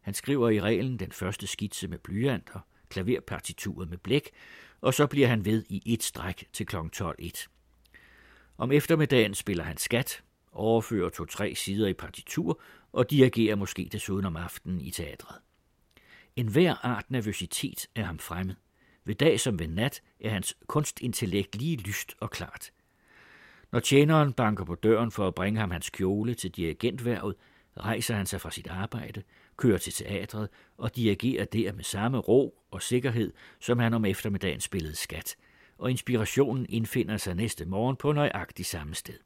[0.00, 4.30] Han skriver i reglen den første skitse med blyant og klaverpartituret med blæk,
[4.80, 6.76] og så bliver han ved i et stræk til kl.
[6.76, 7.46] 12.1.
[8.58, 10.22] Om eftermiddagen spiller han skat,
[10.52, 12.60] overfører to-tre sider i partitur
[12.92, 15.36] og dirigerer måske desuden om aftenen i teatret.
[16.36, 18.54] En hver art nervøsitet er ham fremmed.
[19.04, 22.70] Ved dag som ved nat er hans kunstintellekt lige lyst og klart.
[23.72, 27.34] Når tjeneren banker på døren for at bringe ham hans kjole til dirigentværvet,
[27.76, 29.22] rejser han sig fra sit arbejde,
[29.56, 34.60] kører til teatret og dirigerer der med samme ro og sikkerhed, som han om eftermiddagen
[34.60, 35.36] spillede skat,
[35.78, 39.18] og inspirationen indfinder sig næste morgen på nøjagtig samme sted.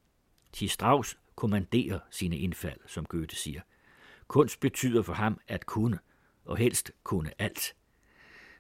[0.53, 3.61] Til Strauss kommanderer sine indfald, som Goethe siger.
[4.29, 5.99] Kunst betyder for ham at kunne,
[6.45, 7.75] og helst kunne alt.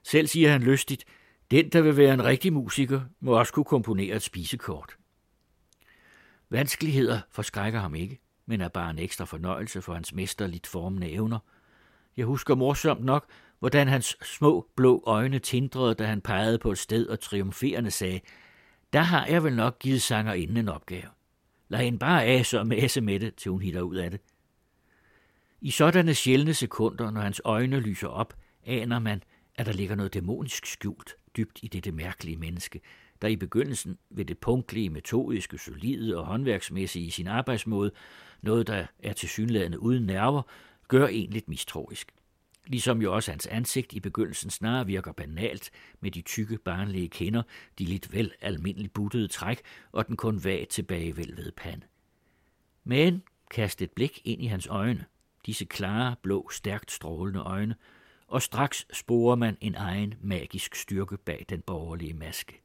[0.03, 1.05] Selv siger han lystigt,
[1.51, 4.97] den, der vil være en rigtig musiker, må også kunne komponere et spisekort.
[6.53, 11.39] Vanskeligheder forskrækker ham ikke, men er bare en ekstra fornøjelse for hans mesterligt formende evner.
[12.17, 13.27] Jeg husker morsomt nok,
[13.59, 18.21] hvordan hans små blå øjne tindrede, da han pegede på et sted og triumferende sagde,
[18.93, 21.09] der har jeg vel nok givet sanger inden en opgave.
[21.69, 24.21] Lad hende bare ase og mase med det, til hun hitter ud af det.
[25.61, 28.35] I sådanne sjældne sekunder, når hans øjne lyser op,
[28.67, 29.23] aner man,
[29.55, 32.81] at der ligger noget dæmonisk skjult dybt i dette mærkelige menneske,
[33.23, 37.91] der i begyndelsen ved det punktlige, metodiske, solide og håndværksmæssige i sin arbejdsmåde,
[38.43, 40.43] noget der er til synlædende uden nerver,
[40.89, 42.13] gør en lidt mistroisk.
[42.67, 45.71] Ligesom jo også hans ansigt i begyndelsen snarere virker banalt
[46.01, 47.43] med de tykke, barnlige kinder,
[47.79, 49.61] de lidt vel almindeligt buttede træk
[49.93, 51.87] og den kun vagt tilbagevælvede pande.
[52.85, 55.05] Men kast et blik ind i hans øjne,
[55.47, 57.75] disse klare, blå, stærkt strålende øjne,
[58.27, 62.63] og straks sporer man en egen magisk styrke bag den borgerlige maske.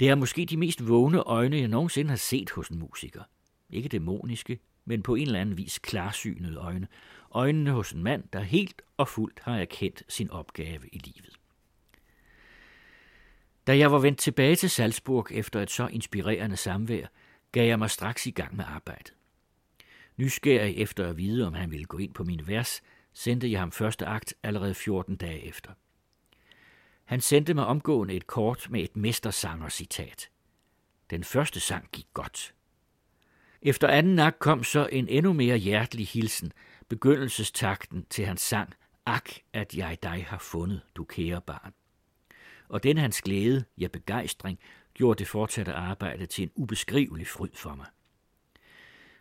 [0.00, 3.22] Det er måske de mest vågne øjne, jeg nogensinde har set hos en musiker.
[3.70, 6.88] Ikke dæmoniske, men på en eller anden vis klarsynede øjne.
[7.30, 11.38] Øjnene hos en mand, der helt og fuldt har erkendt sin opgave i livet.
[13.66, 17.06] Da jeg var vendt tilbage til Salzburg efter et så inspirerende samvær,
[17.52, 19.14] gav jeg mig straks i gang med arbejdet.
[20.16, 23.72] Nysgerrig efter at vide, om han ville gå ind på min vers, sendte jeg ham
[23.72, 25.70] første akt allerede 14 dage efter.
[27.06, 30.28] Han sendte mig omgående et kort med et mestersanger-citat.
[31.10, 32.54] Den første sang gik godt.
[33.62, 36.52] Efter anden akt kom så en endnu mere hjertelig hilsen,
[36.88, 38.74] begyndelsestakten til hans sang
[39.06, 41.72] Ak, at jeg dig har fundet, du kære barn.
[42.68, 44.58] Og den hans glæde, ja begejstring,
[44.94, 47.86] gjorde det fortsatte arbejde til en ubeskrivelig fryd for mig.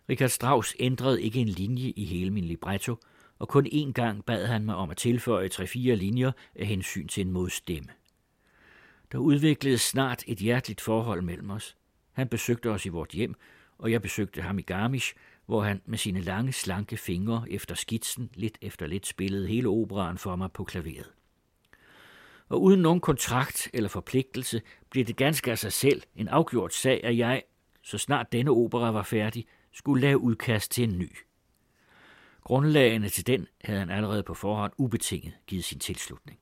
[0.09, 2.95] Richard Strauss ændrede ikke en linje i hele min libretto,
[3.39, 7.21] og kun én gang bad han mig om at tilføje tre-fire linjer af hensyn til
[7.21, 7.89] en modstemme.
[9.11, 11.75] Der udviklede snart et hjerteligt forhold mellem os.
[12.13, 13.35] Han besøgte os i vort hjem,
[13.77, 15.13] og jeg besøgte ham i Garmisch,
[15.45, 20.17] hvor han med sine lange, slanke fingre efter skitsen lidt efter lidt spillede hele operaen
[20.17, 21.11] for mig på klaveret.
[22.49, 27.03] Og uden nogen kontrakt eller forpligtelse blev det ganske af sig selv en afgjort sag,
[27.03, 27.43] at jeg,
[27.81, 31.11] så snart denne opera var færdig, skulle lave udkast til en ny.
[32.45, 36.39] Grundlagene til den havde han allerede på forhånd ubetinget givet sin tilslutning.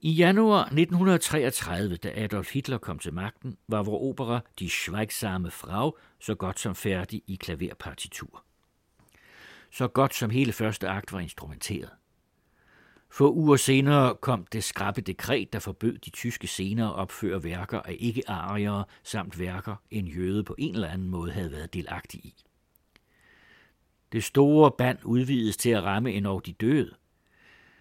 [0.00, 5.96] I januar 1933, da Adolf Hitler kom til magten, var vor opera Die Schweigsame Frau
[6.20, 8.44] så godt som færdig i klaverpartitur.
[9.70, 11.90] Så godt som hele første akt var instrumenteret.
[13.10, 17.80] Få uger senere kom det skrappe dekret, der forbød de tyske scener at opføre værker
[17.80, 22.34] af ikke-ariere samt værker, en jøde på en eller anden måde havde været delagtig i.
[24.12, 26.94] Det store band udvides til at ramme endnu de døde.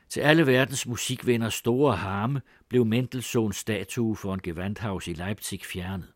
[0.10, 6.12] Til alle verdens musikvenners store harme blev Mendelssohns statue for en Gewandhaus i Leipzig fjernet.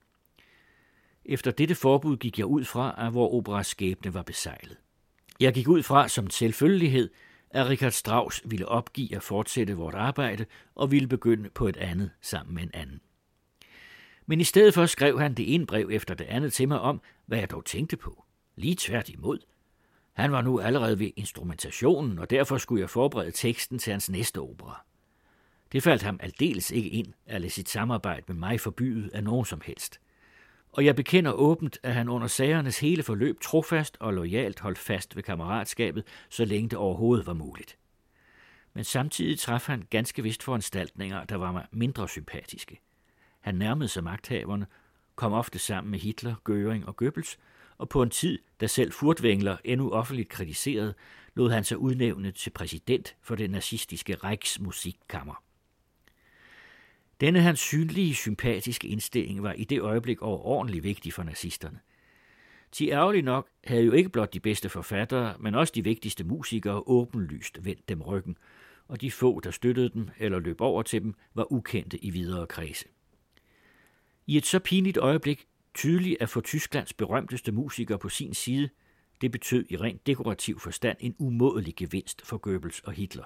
[1.26, 4.78] Efter dette forbud gik jeg ud fra, at vor operas skæbne var besejlet.
[5.40, 7.10] Jeg gik ud fra som selvfølgelighed,
[7.50, 10.46] at Richard Strauss ville opgive at fortsætte vort arbejde
[10.76, 13.02] og ville begynde på et andet sammen med en anden.
[14.26, 17.02] Men i stedet for skrev han det ene brev efter det andet til mig om,
[17.26, 18.24] hvad jeg dog tænkte på.
[18.56, 19.40] Lige tværtimod.
[20.16, 24.42] Han var nu allerede ved instrumentationen, og derfor skulle jeg forberede teksten til hans næste
[24.42, 24.84] opera.
[25.72, 29.46] Det faldt ham aldeles ikke ind at lade sit samarbejde med mig forbyde af nogen
[29.46, 30.00] som helst.
[30.72, 35.16] Og jeg bekender åbent, at han under sagernes hele forløb trofast og lojalt holdt fast
[35.16, 37.78] ved kammeratskabet, så længe det overhovedet var muligt.
[38.74, 42.80] Men samtidig traf han ganske vist foranstaltninger, der var mig mindre sympatiske.
[43.42, 44.66] Han nærmede sig magthaverne,
[45.16, 47.40] kom ofte sammen med Hitler, Göring og Goebbels,
[47.78, 50.96] og på en tid, da selv Furtwängler endnu offentligt kritiseret,
[51.36, 55.44] lod han sig udnævne til præsident for det nazistiske Reichsmusikkammer.
[57.22, 61.80] Denne hans synlige, sympatiske indstilling var i det øjeblik overordentlig vigtig for nazisterne.
[62.72, 66.84] Til ærgerlig nok havde jo ikke blot de bedste forfattere, men også de vigtigste musikere
[66.86, 68.38] åbenlyst vendt dem ryggen,
[68.88, 72.48] og de få, der støttede dem eller løb over til dem, var ukendte i videre
[72.48, 72.86] kredse.
[74.28, 78.70] I et så pinligt øjeblik tydeligt at få Tysklands berømteste musiker på sin side,
[79.22, 83.24] det betød i rent dekorativ forstand en umådelig gevinst for Goebbels og Hitler.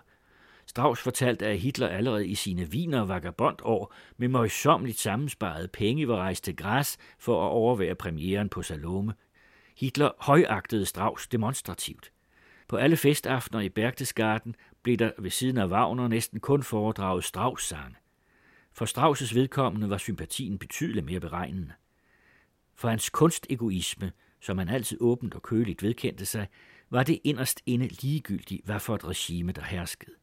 [0.65, 6.43] Strauss fortalte, at Hitler allerede i sine viner vagabondår med møjsommeligt sammensparede penge var rejst
[6.43, 9.13] til Græs for at overvære premieren på Salome.
[9.77, 12.11] Hitler højagtede Strauss demonstrativt.
[12.67, 17.95] På alle festaftener i Berchtesgaden blev der ved siden af Wagner næsten kun foredraget Strauss-sange.
[18.73, 21.73] For Strauss' vedkommende var sympatien betydeligt mere beregnende.
[22.79, 26.47] For hans kunstegoisme, som han altid åbent og køligt vedkendte sig,
[26.89, 30.15] var det inderst inde ligegyldigt, hvad for et regime, der herskede.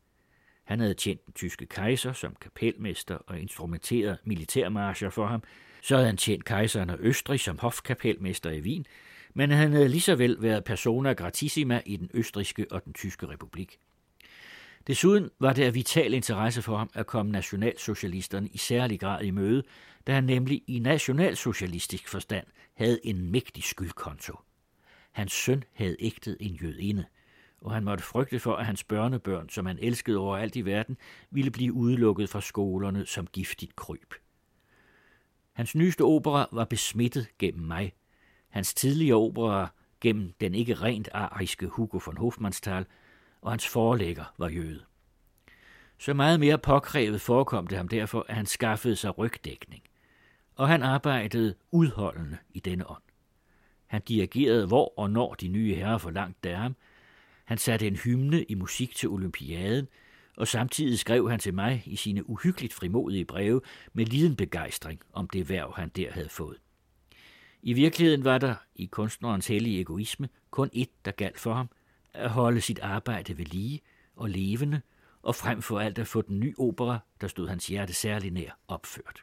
[0.64, 5.42] Han havde tjent den tyske kejser som kapelmester og instrumenteret militærmarscher for ham.
[5.82, 8.86] Så havde han tjent kejseren af Østrig som hofkapelmester i Wien,
[9.34, 13.28] men han havde lige så vel været persona gratissima i den østriske og den tyske
[13.28, 13.78] republik.
[14.86, 19.30] Desuden var det af vital interesse for ham at komme nationalsocialisterne i særlig grad i
[19.30, 19.62] møde,
[20.06, 24.38] da han nemlig i nationalsocialistisk forstand havde en mægtig skyldkonto.
[25.12, 27.04] Hans søn havde ægtet en jødinde,
[27.60, 30.96] og han måtte frygte for, at hans børnebørn, som han elskede overalt i verden,
[31.30, 34.14] ville blive udelukket fra skolerne som giftigt kryb.
[35.52, 37.92] Hans nyeste opera var besmittet gennem mig.
[38.48, 39.68] Hans tidligere opera
[40.00, 42.86] gennem den ikke rent ariske Hugo von Hofmannsthal,
[43.46, 44.84] og hans forlægger var jøde.
[45.98, 49.82] Så meget mere påkrævet forekom det ham derfor, at han skaffede sig rygdækning.
[50.54, 53.02] Og han arbejdede udholdende i denne ånd.
[53.86, 56.76] Han dirigerede, hvor og når de nye herrer forlangte af ham.
[57.44, 59.88] Han satte en hymne i musik til olympiaden,
[60.36, 63.60] og samtidig skrev han til mig i sine uhyggeligt frimodige breve
[63.92, 66.56] med liden begejstring om det værv, han der havde fået.
[67.62, 71.68] I virkeligheden var der, i kunstnerens hellige egoisme, kun ét, der galt for ham,
[72.16, 73.80] at holde sit arbejde ved lige
[74.16, 74.80] og levende,
[75.22, 78.58] og frem for alt at få den nye opera, der stod hans hjerte særlig nær,
[78.68, 79.22] opført.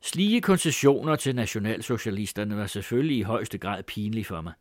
[0.00, 4.52] Slige koncessioner til nationalsocialisterne var selvfølgelig i højeste grad pinlige for mig.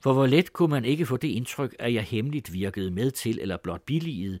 [0.00, 3.38] For hvor let kunne man ikke få det indtryk, at jeg hemmeligt virkede med til
[3.40, 4.38] eller blot billigede,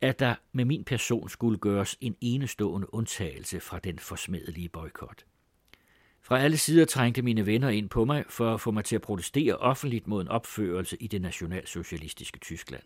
[0.00, 5.24] at der med min person skulle gøres en enestående undtagelse fra den forsmedelige boykot.
[6.26, 9.02] Fra alle sider trængte mine venner ind på mig for at få mig til at
[9.02, 12.82] protestere offentligt mod en opførelse i det nationalsocialistiske Tyskland.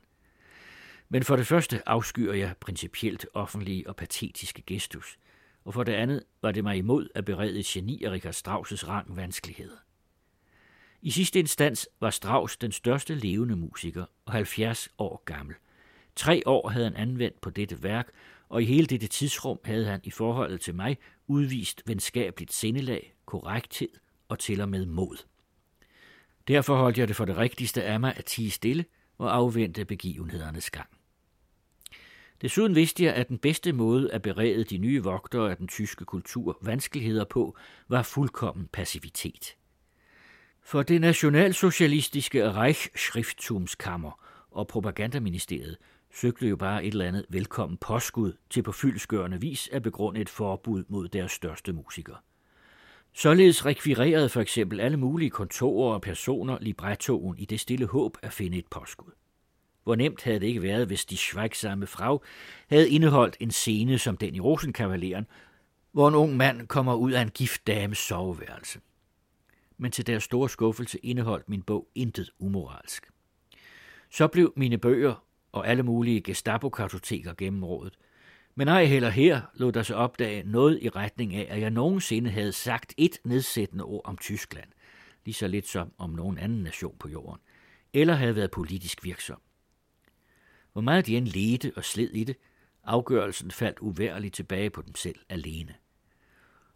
[1.09, 5.19] Men for det første afskyer jeg principielt offentlige og patetiske gestus,
[5.65, 8.89] og for det andet var det mig imod at berede et geni af Richard Strauss'
[8.89, 9.77] rang vanskeligheder.
[11.03, 15.57] I sidste instans var Strauss den største levende musiker og 70 år gammel.
[16.17, 18.09] Tre år havde han anvendt på dette værk,
[18.49, 23.89] og i hele dette tidsrum havde han i forholdet til mig udvist venskabeligt sindelag, korrekthed
[24.29, 25.17] og til og med mod.
[26.49, 28.85] Derfor holdt jeg det for det rigtigste af mig at tige stille
[29.19, 30.89] og afvente begivenhedernes gang.
[32.43, 36.05] Desuden vidste jeg, at den bedste måde at berede de nye vogtere af den tyske
[36.05, 37.57] kultur vanskeligheder på,
[37.89, 39.57] var fuldkommen passivitet.
[40.63, 45.77] For det nationalsocialistiske Reichsschrifttumskammer og propagandaministeriet
[46.15, 50.29] søgte jo bare et eller andet velkommen påskud til på fyldskørende vis at begrunde et
[50.29, 52.17] forbud mod deres største musikere.
[53.19, 58.33] Således rekvirerede for eksempel alle mulige kontorer og personer librettoen i det stille håb at
[58.33, 59.13] finde et påskud.
[59.85, 62.21] Hvor nemt havde det ikke været, hvis de schweigsamme frag
[62.69, 65.27] havde indeholdt en scene som den i Rosenkavaleren,
[65.93, 68.81] hvor en ung mand kommer ud af en gift dames soveværelse.
[69.79, 73.07] Men til deres store skuffelse indeholdt min bog intet umoralsk.
[74.11, 77.99] Så blev mine bøger og alle mulige Gestapo-kartoteker gennemrådet.
[78.59, 82.31] Men ej heller her lod der sig opdage noget i retning af, at jeg nogensinde
[82.31, 84.69] havde sagt et nedsættende ord om Tyskland,
[85.25, 87.41] lige så lidt som om nogen anden nation på jorden,
[87.93, 89.41] eller havde været politisk virksom.
[90.73, 92.37] Hvor meget de end ledte og sled i det,
[92.85, 95.75] afgørelsen faldt uværligt tilbage på dem selv alene.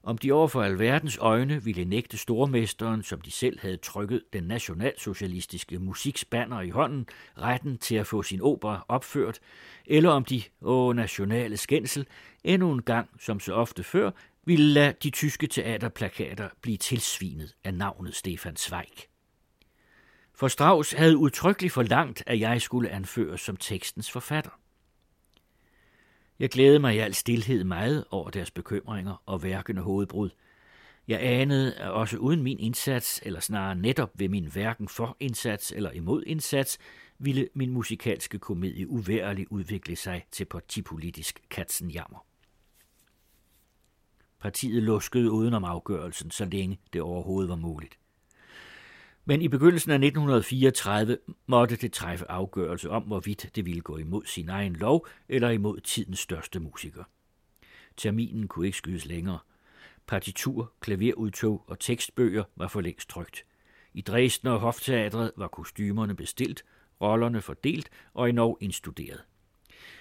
[0.05, 5.78] Om de overfor alverdens øjne ville nægte stormesteren, som de selv havde trykket den nationalsocialistiske
[5.78, 7.06] musikspanner i hånden,
[7.39, 9.39] retten til at få sin opera opført,
[9.86, 12.06] eller om de, åh nationale skændsel,
[12.44, 14.10] endnu en gang, som så ofte før,
[14.44, 18.92] ville lade de tyske teaterplakater blive tilsvinet af navnet Stefan Zweig.
[20.34, 24.61] For Strauss havde udtrykkeligt forlangt, at jeg skulle anføres som tekstens forfatter.
[26.43, 30.31] Jeg glædede mig i al stillhed meget over deres bekymringer og værkende hovedbrud.
[31.09, 35.73] Jeg anede, at også uden min indsats, eller snarere netop ved min hverken for indsats
[35.73, 36.79] eller imod indsats,
[37.19, 42.27] ville min musikalske komedie uværligt udvikle sig til partipolitisk katsenjammer.
[44.41, 47.99] Partiet luskede uden om afgørelsen, så længe det overhovedet var muligt.
[49.25, 54.25] Men i begyndelsen af 1934 måtte det træffe afgørelse om, hvorvidt det ville gå imod
[54.25, 57.05] sin egen lov eller imod tidens største musiker.
[57.97, 59.39] Terminen kunne ikke skydes længere.
[60.07, 63.44] Partitur, klaverudtog og tekstbøger var for længst trygt.
[63.94, 66.65] I Dresden og Hofteatret var kostymerne bestilt,
[67.01, 69.25] rollerne fordelt og endnu indstuderet.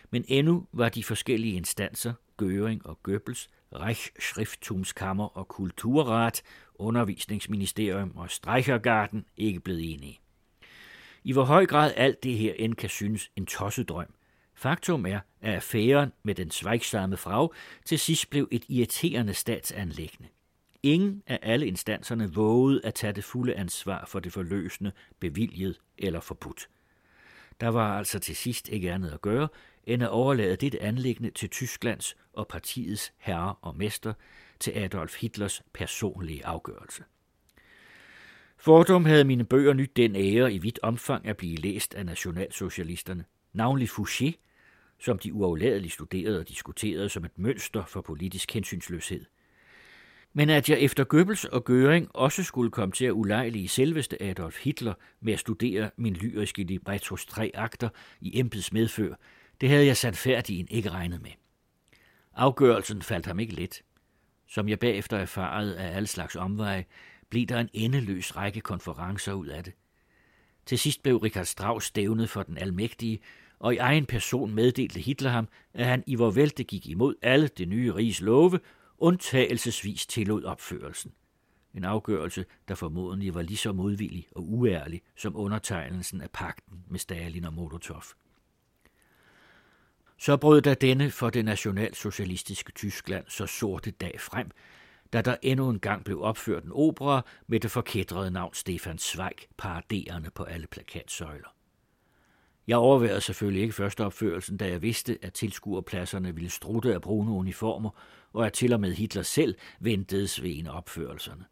[0.09, 6.42] Men endnu var de forskellige instanser, Göring og Goebbels, Reichsschrifttumskammer og Kulturrat,
[6.76, 10.20] Undervisningsministerium og Streichergarten ikke blevet enige.
[11.24, 14.14] I hvor høj grad alt det her end kan synes en tossedrøm.
[14.56, 17.50] Faktum er, at affæren med den svejksamme frag
[17.86, 20.30] til sidst blev et irriterende statsanlæggende.
[20.84, 26.20] Ingen af alle instanserne vågede at tage det fulde ansvar for det forløsende, bevilget eller
[26.20, 26.70] forbudt.
[27.61, 29.48] Der var altså til sidst ikke andet at gøre,
[29.84, 34.14] end at overlade det anlæggende til Tysklands og partiets herre og mester,
[34.60, 37.03] til Adolf Hitlers personlige afgørelse.
[38.58, 43.26] Fordum havde mine bøger nyt den ære i vidt omfang at blive læst af nationalsocialisterne,
[43.53, 44.32] navnlig Fouché,
[45.00, 49.26] som de uafladeligt studerede og diskuterede som et mønster for politisk hensynsløshed.
[50.34, 54.64] Men at jeg efter Goebbels og Göring også skulle komme til at ulejlige selveste Adolf
[54.64, 57.90] Hitler med at studere min lyriske librettos tre akter
[58.22, 59.16] i embeds medfør,
[59.61, 61.31] det havde jeg sandfærdigt ikke regnet med.
[62.35, 63.81] Afgørelsen faldt ham ikke let.
[64.48, 66.85] Som jeg bagefter erfarede af alle slags omveje,
[67.30, 69.73] blev der en endeløs række konferencer ud af det.
[70.65, 73.19] Til sidst blev Richard Strauss stævnet for den almægtige,
[73.59, 77.48] og i egen person meddelte Hitler ham, at han i vor vælte gik imod alle
[77.48, 78.59] det nye riges love,
[78.98, 81.11] undtagelsesvis tillod opførelsen.
[81.73, 86.99] En afgørelse, der formodentlig var lige så modvillig og uærlig som undertegnelsen af pakten med
[86.99, 88.03] Stalin og Molotov.
[90.22, 94.51] Så brød der denne for det nationalsocialistiske Tyskland så sorte dag frem,
[95.14, 99.35] da der endnu en gang blev opført en opera med det forkædrede navn Stefan Zweig
[99.58, 101.56] paraderende på alle plakatsøjler.
[102.67, 107.32] Jeg overvejede selvfølgelig ikke første opførelsen, da jeg vidste, at tilskuerpladserne ville strutte af brune
[107.32, 107.90] uniformer,
[108.33, 111.45] og at til og med Hitler selv ventedes ved en af opførelserne.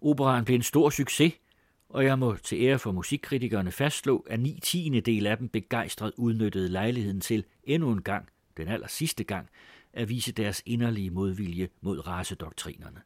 [0.00, 1.32] Operaen blev en stor succes,
[1.92, 6.12] og jeg må til ære for musikkritikerne fastslå, at ni tiende del af dem begejstret
[6.16, 9.48] udnyttede lejligheden til endnu en gang, den aller sidste gang,
[9.92, 13.02] at vise deres inderlige modvilje mod racedoktrinerne.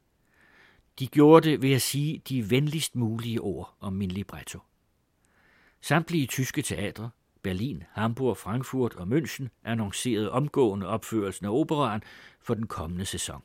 [0.98, 4.60] De gjorde det ved at sige de venligst mulige ord om min libretto.
[5.80, 7.10] Samtlige tyske teatre,
[7.42, 12.02] Berlin, Hamburg, Frankfurt og München annoncerede omgående opførelsen af operaen
[12.40, 13.42] for den kommende sæson.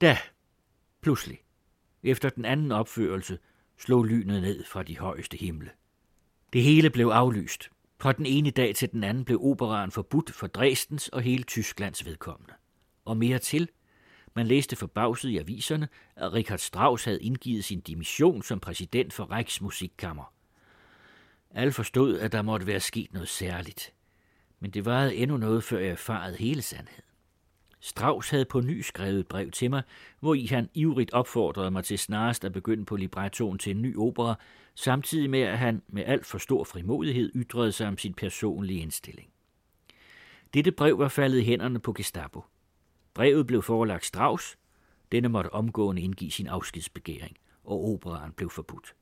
[0.00, 0.18] Da,
[1.00, 1.40] pludselig,
[2.02, 3.38] efter den anden opførelse,
[3.78, 5.70] slog lynet ned fra de højeste himle.
[6.52, 7.70] Det hele blev aflyst.
[8.00, 12.04] Fra den ene dag til den anden blev operaen forbudt for Dresdens og hele Tysklands
[12.04, 12.52] vedkommende.
[13.04, 13.68] Og mere til,
[14.34, 19.30] man læste forbavset i aviserne, at Richard Strauss havde indgivet sin dimission som præsident for
[19.30, 20.32] Reichsmusikkammer.
[21.50, 23.92] Alle forstod, at der måtte være sket noget særligt.
[24.60, 27.05] Men det varede endnu noget, før jeg erfarede hele sandheden.
[27.80, 29.82] Strauss havde på ny skrevet et brev til mig,
[30.20, 33.96] hvor i han ivrigt opfordrede mig til snarest at begynde på librettoen til en ny
[33.96, 34.34] opera,
[34.74, 39.28] samtidig med at han med alt for stor frimodighed ytrede sig om sin personlige indstilling.
[40.54, 42.44] Dette brev var faldet i hænderne på Gestapo.
[43.14, 44.58] Brevet blev forelagt Strauss.
[45.12, 48.94] Denne måtte omgående indgive sin afskedsbegæring, og operaen blev forbudt.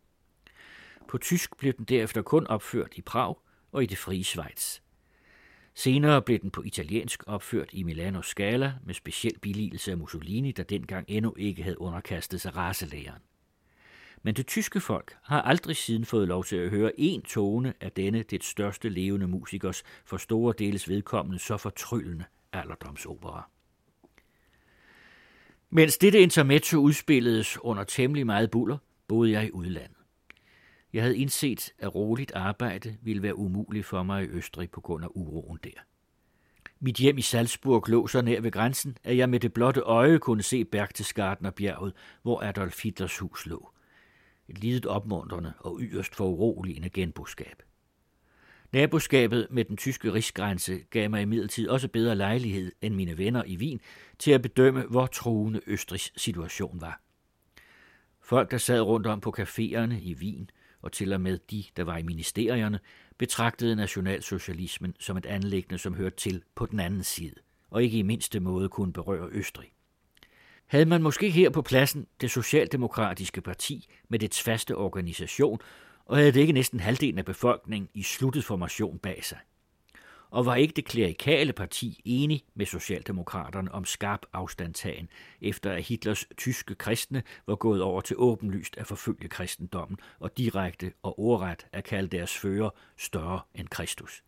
[1.09, 3.35] På tysk blev den derefter kun opført i Prag
[3.73, 4.81] og i det frie Schweiz.
[5.75, 10.63] Senere blev den på italiensk opført i Milano Scala med speciel billigelse af Mussolini, der
[10.63, 13.23] dengang endnu ikke havde underkastet sig raselæren.
[14.23, 17.93] Men det tyske folk har aldrig siden fået lov til at høre en tone af
[17.93, 23.51] denne det største levende musikers for store deles vedkommende så fortryllende alderdomsopera.
[25.71, 28.79] Mens dette intermezzo udspilledes under temmelig meget buller,
[29.09, 29.94] boede jeg i udlandet.
[30.95, 35.05] Jeg havde indset, at roligt arbejde ville være umuligt for mig i Østrig på grund
[35.05, 35.81] af uroen der.
[36.81, 40.19] Mit hjem i Salzburg lå så nær ved grænsen, at jeg med det blotte øje
[40.19, 41.93] kunne se Berchtesgaden og bjerget,
[42.23, 43.71] hvor Adolf Hitlers hus lå.
[44.49, 47.63] Et lidet opmuntrende og yderst foruroligende genboskab.
[48.73, 53.57] Naboskabet med den tyske rigsgrænse gav mig imidlertid også bedre lejlighed end mine venner i
[53.57, 53.81] Wien
[54.19, 57.01] til at bedømme, hvor truende Østrigs situation var.
[58.21, 60.51] Folk, der sad rundt om på caféerne i Wien,
[60.85, 62.81] og til og med de, der var i ministerierne,
[63.19, 67.35] betragtede nationalsocialismen som et anlæggende, som hørte til på den anden side,
[67.71, 69.73] og ikke i mindste måde kunne berøre Østrig.
[70.67, 75.59] Havde man måske her på pladsen det socialdemokratiske parti med dets faste organisation,
[76.05, 79.39] og havde det ikke næsten halvdelen af befolkningen i sluttet formation bag sig.
[80.35, 85.09] Og var ikke det klerikale parti enig med Socialdemokraterne om skarp afstandtagen,
[85.41, 90.93] efter at Hitlers tyske kristne var gået over til åbenlyst at forfølge kristendommen og direkte
[91.03, 94.23] og ordret at kalde deres fører større end Kristus.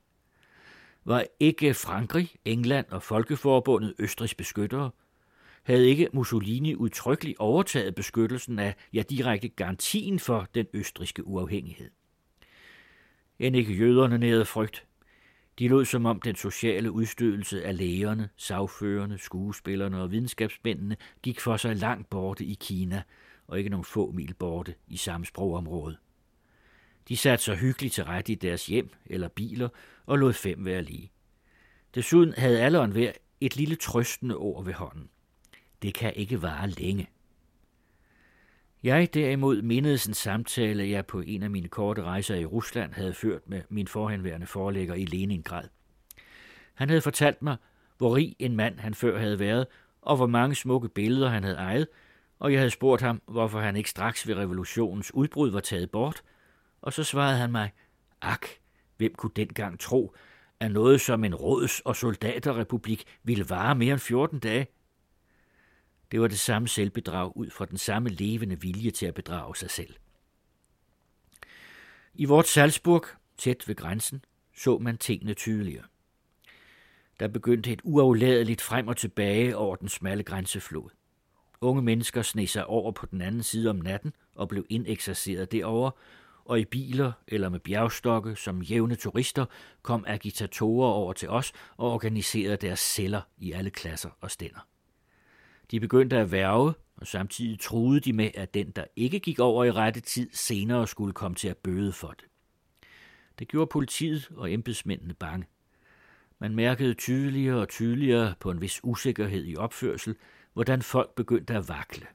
[1.05, 4.91] Var ikke Frankrig, England og Folkeforbundet Østrigs beskyttere–
[5.63, 11.91] havde ikke Mussolini udtrykkeligt overtaget beskyttelsen af, ja direkte garantien for den østriske uafhængighed.
[13.39, 14.86] End ikke jøderne nærede frygt.
[15.59, 21.57] De lod som om den sociale udstødelse af lægerne, sagførerne, skuespillerne og videnskabsmændene gik for
[21.57, 23.03] sig langt borte i Kina,
[23.47, 25.97] og ikke nogle få mil borte i samme sprogområde.
[27.09, 29.69] De satte sig hyggeligt til rette i deres hjem eller biler
[30.07, 31.13] og lod fem være lige.
[31.95, 35.09] Desuden havde alle og hver et lille trøstende ord ved hånden.
[35.83, 37.09] Det kan ikke vare længe.
[38.83, 43.15] Jeg derimod mindedes en samtale, jeg på en af mine korte rejser i Rusland havde
[43.15, 45.69] ført med min forhenværende forlægger i Leningrad.
[46.75, 47.57] Han havde fortalt mig,
[47.99, 49.67] hvor rig en mand han før havde været,
[50.03, 51.89] og hvor mange smukke billeder han havde ejet,
[52.39, 56.23] og jeg havde spurgt ham, hvorfor han ikke straks ved revolutionens udbrud var taget bort,
[56.83, 57.73] og så svarede han mig,
[58.23, 58.47] ak,
[58.97, 60.15] hvem kunne dengang tro,
[60.61, 64.67] at noget som en råds- og soldaterrepublik ville vare mere end 14 dage?
[66.11, 69.71] Det var det samme selvbedrag ud fra den samme levende vilje til at bedrage sig
[69.71, 69.95] selv.
[72.15, 73.05] I vort Salzburg,
[73.39, 74.25] tæt ved grænsen,
[74.57, 75.85] så man tingene tydeligere.
[77.21, 80.91] Der begyndte et uafladeligt frem og tilbage over den smalle grænseflod.
[81.61, 85.91] Unge mennesker sneg sig over på den anden side om natten og blev indekserceret derover,
[86.45, 89.47] og i biler eller med bjergstokke som jævne turister
[89.83, 94.67] kom agitatorer over til os og organiserede deres celler i alle klasser og stænder.
[95.71, 99.65] De begyndte at værve, og samtidig troede de med, at den, der ikke gik over
[99.65, 102.25] i rette tid, senere skulle komme til at bøde for det.
[103.39, 105.47] Det gjorde politiet og embedsmændene bange.
[106.39, 110.17] Man mærkede tydeligere og tydeligere på en vis usikkerhed i opførsel,
[110.53, 112.07] hvordan folk begyndte at vakle.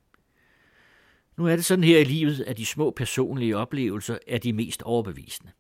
[1.38, 4.82] Nu er det sådan her i livet, at de små personlige oplevelser er de mest
[4.82, 5.52] overbevisende.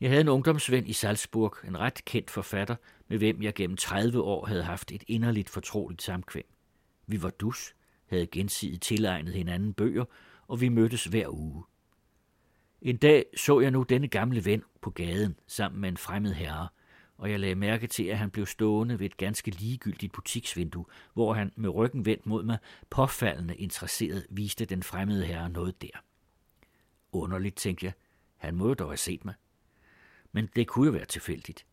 [0.00, 2.76] Jeg havde en ungdomsven i Salzburg, en ret kendt forfatter,
[3.08, 6.51] med hvem jeg gennem 30 år havde haft et inderligt fortroligt samkvem.
[7.12, 7.74] Vi var dus,
[8.06, 10.04] havde gensidigt tilegnet hinanden bøger,
[10.48, 11.64] og vi mødtes hver uge.
[12.82, 16.68] En dag så jeg nu denne gamle ven på gaden sammen med en fremmed herre,
[17.16, 21.34] og jeg lagde mærke til, at han blev stående ved et ganske ligegyldigt butiksvindue, hvor
[21.34, 22.58] han med ryggen vendt mod mig,
[22.90, 26.04] påfaldende interesseret, viste den fremmede herre noget der.
[27.12, 27.92] Underligt, tænkte jeg.
[28.36, 29.34] Han må jo dog have set mig.
[30.32, 31.66] Men det kunne jo være tilfældigt.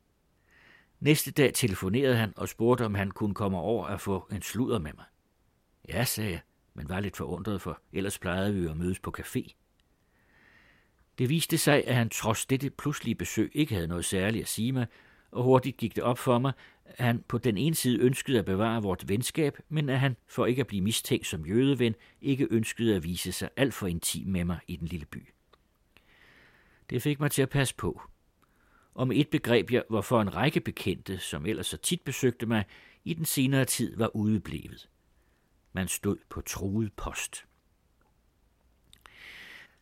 [1.00, 4.80] Næste dag telefonerede han og spurgte, om han kunne komme over og få en sludder
[4.80, 5.06] med mig.
[5.88, 6.42] Ja, sagde jeg,
[6.74, 9.54] men var lidt forundret, for ellers plejede vi at mødes på café.
[11.18, 14.72] Det viste sig, at han trods dette pludselige besøg ikke havde noget særligt at sige
[14.72, 14.88] mig,
[15.32, 16.54] og hurtigt gik det op for mig,
[16.86, 20.46] at han på den ene side ønskede at bevare vort venskab, men at han, for
[20.46, 24.46] ikke at blive mistænkt som jødeven, ikke ønskede at vise sig alt for intim med
[24.46, 25.28] mig i den lille by.
[26.90, 28.02] Det fik mig til at passe på.
[28.96, 32.66] Om et begreb jeg, hvorfor en række bekendte, som ellers så tit besøgte mig,
[33.04, 34.90] i den senere tid var udeblevet.
[35.74, 37.46] Man stod på truet post.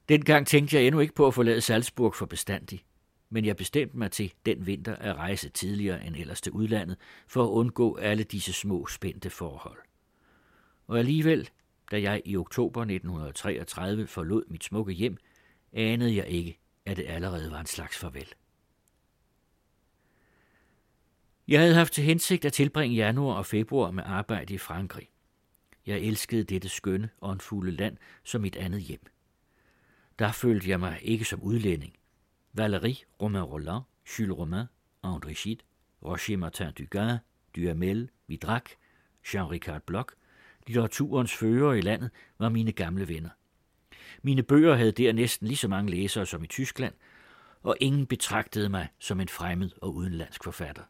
[0.09, 2.85] Dengang tænkte jeg endnu ikke på at forlade Salzburg for bestandig,
[3.29, 7.43] men jeg bestemte mig til den vinter at rejse tidligere end ellers til udlandet, for
[7.43, 9.77] at undgå alle disse små spændte forhold.
[10.87, 11.49] Og alligevel,
[11.91, 15.17] da jeg i oktober 1933 forlod mit smukke hjem,
[15.73, 18.33] anede jeg ikke, at det allerede var en slags farvel.
[21.47, 25.09] Jeg havde haft til hensigt at tilbringe januar og februar med arbejde i Frankrig.
[25.87, 29.01] Jeg elskede dette skønne, åndfulde land som mit andet hjem.
[30.19, 31.93] Der følte jeg mig ikke som udlænding.
[32.59, 33.83] Valéry Romain Roland,
[34.19, 34.65] Jules Romain,
[35.05, 35.63] André Gide,
[36.03, 37.19] Roger Martin Dugas,
[37.55, 38.63] Duhamel, Vidrac,
[39.27, 40.15] Jean-Ricard Bloch,
[40.67, 43.29] litteraturens fører i landet var mine gamle venner.
[44.21, 46.93] Mine bøger havde der næsten lige så mange læsere som i Tyskland,
[47.63, 50.83] og ingen betragtede mig som en fremmed og udenlandsk forfatter.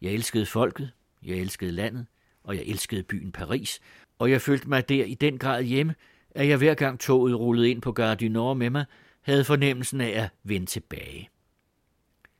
[0.00, 2.06] Jeg elskede folket, jeg elskede landet,
[2.44, 3.80] og jeg elskede byen Paris,
[4.18, 5.94] og jeg følte mig der i den grad hjemme,
[6.30, 8.84] at jeg hver gang toget rullede ind på Gare du Nord med mig,
[9.20, 11.30] havde fornemmelsen af at vende tilbage.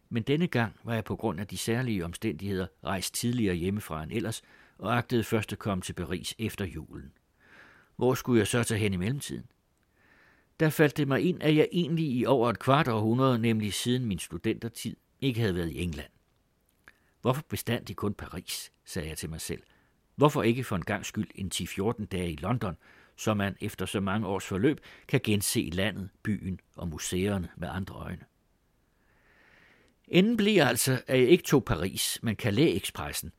[0.08, 4.12] Men denne gang var jeg på grund af de særlige omstændigheder rejst tidligere hjemmefra end
[4.12, 4.42] ellers,
[4.78, 7.12] og agtede først at komme til Paris efter julen.
[7.96, 9.44] Hvor skulle jeg så tage hen i mellemtiden?
[10.60, 14.04] Der faldt det mig ind, at jeg egentlig i over et kvart århundrede, nemlig siden
[14.04, 16.10] min studentertid, ikke havde været i England.
[17.20, 19.62] Hvorfor bestandt de kun Paris, sagde jeg til mig selv.
[20.16, 22.76] Hvorfor ikke for en gang skyld en 10-14 dage i London,
[23.16, 27.94] så man efter så mange års forløb kan gense landet, byen og museerne med andre
[27.94, 28.24] øjne.
[30.08, 33.32] Enden blev altså, at jeg ikke tog Paris, men Calais-ekspressen,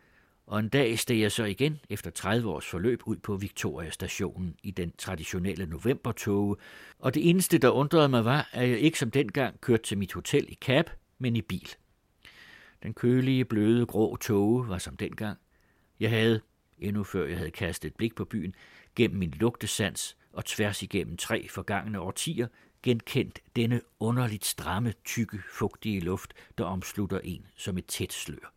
[0.47, 4.71] og en dag steg jeg så igen efter 30 års forløb ud på Victoria-stationen i
[4.71, 6.55] den traditionelle novembertoge,
[6.99, 10.13] og det eneste, der undrede mig, var, at jeg ikke som dengang kørte til mit
[10.13, 11.69] hotel i cab, men i bil.
[12.83, 15.37] Den kølige, bløde, grå toge var som dengang.
[15.99, 16.41] Jeg havde,
[16.79, 18.55] endnu før jeg havde kastet et blik på byen,
[18.95, 22.47] gennem min lugtesans og tværs igennem tre forgangne årtier,
[22.83, 28.53] genkendt denne underligt stramme, tykke, fugtige luft, der omslutter en som et tæt slør.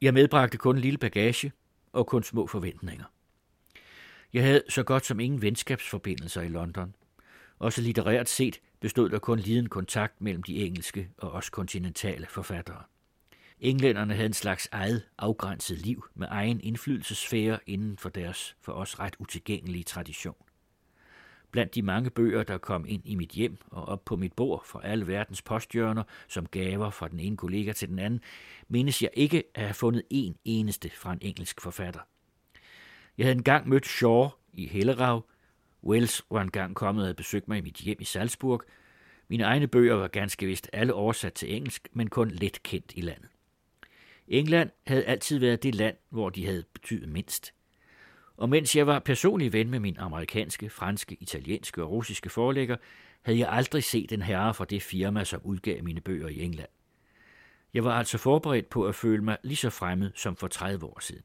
[0.00, 1.52] Jeg medbragte kun en lille bagage
[1.92, 3.04] og kun små forventninger.
[4.32, 6.94] Jeg havde så godt som ingen venskabsforbindelser i London.
[7.58, 12.82] Også litterært set bestod der kun liden kontakt mellem de engelske og os kontinentale forfattere.
[13.62, 19.00] Englænderne havde en slags eget afgrænset liv med egen indflydelsesfære inden for deres for os
[19.00, 20.34] ret utilgængelige tradition.
[21.50, 24.66] Blandt de mange bøger, der kom ind i mit hjem og op på mit bord
[24.66, 28.20] fra alle verdens posthjørner som gaver fra den ene kollega til den anden,
[28.68, 32.00] mindes jeg ikke at have fundet en eneste fra en engelsk forfatter.
[33.18, 35.24] Jeg havde engang mødt Shaw i Hellerav.
[35.84, 38.62] Wells var engang kommet og besøgt mig i mit hjem i Salzburg.
[39.28, 43.00] Mine egne bøger var ganske vist alle oversat til engelsk, men kun lidt kendt i
[43.00, 43.31] landet.
[44.32, 47.54] England havde altid været det land, hvor de havde betydet mindst.
[48.36, 52.76] Og mens jeg var personlig ven med min amerikanske, franske, italienske og russiske forlægger,
[53.22, 56.68] havde jeg aldrig set en herre fra det firma, som udgav mine bøger i England.
[57.74, 61.00] Jeg var altså forberedt på at føle mig lige så fremmed som for 30 år
[61.00, 61.22] siden.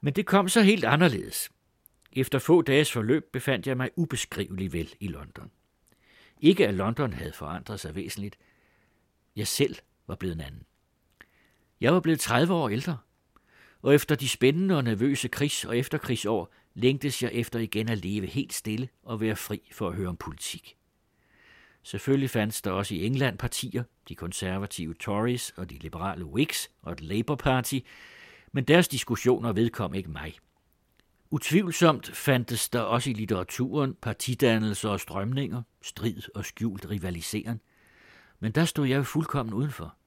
[0.00, 1.50] Men det kom så helt anderledes.
[2.12, 5.50] Efter få dages forløb befandt jeg mig ubeskriveligt vel i London.
[6.40, 8.38] Ikke at London havde forandret sig væsentligt.
[9.36, 10.62] Jeg selv var blevet en anden.
[11.80, 12.98] Jeg var blevet 30 år ældre,
[13.82, 18.26] og efter de spændende og nervøse krigs- og efterkrigsår længtes jeg efter igen at leve
[18.26, 20.76] helt stille og være fri for at høre om politik.
[21.82, 26.92] Selvfølgelig fandtes der også i England partier, de konservative Tories og de liberale Whigs og
[26.92, 27.78] et Labour Party,
[28.52, 30.34] men deres diskussioner vedkom ikke mig.
[31.30, 37.60] Utvivlsomt fandtes der også i litteraturen partidannelser og strømninger, strid og skjult rivaliseren,
[38.40, 39.97] men der stod jeg fuldkommen udenfor.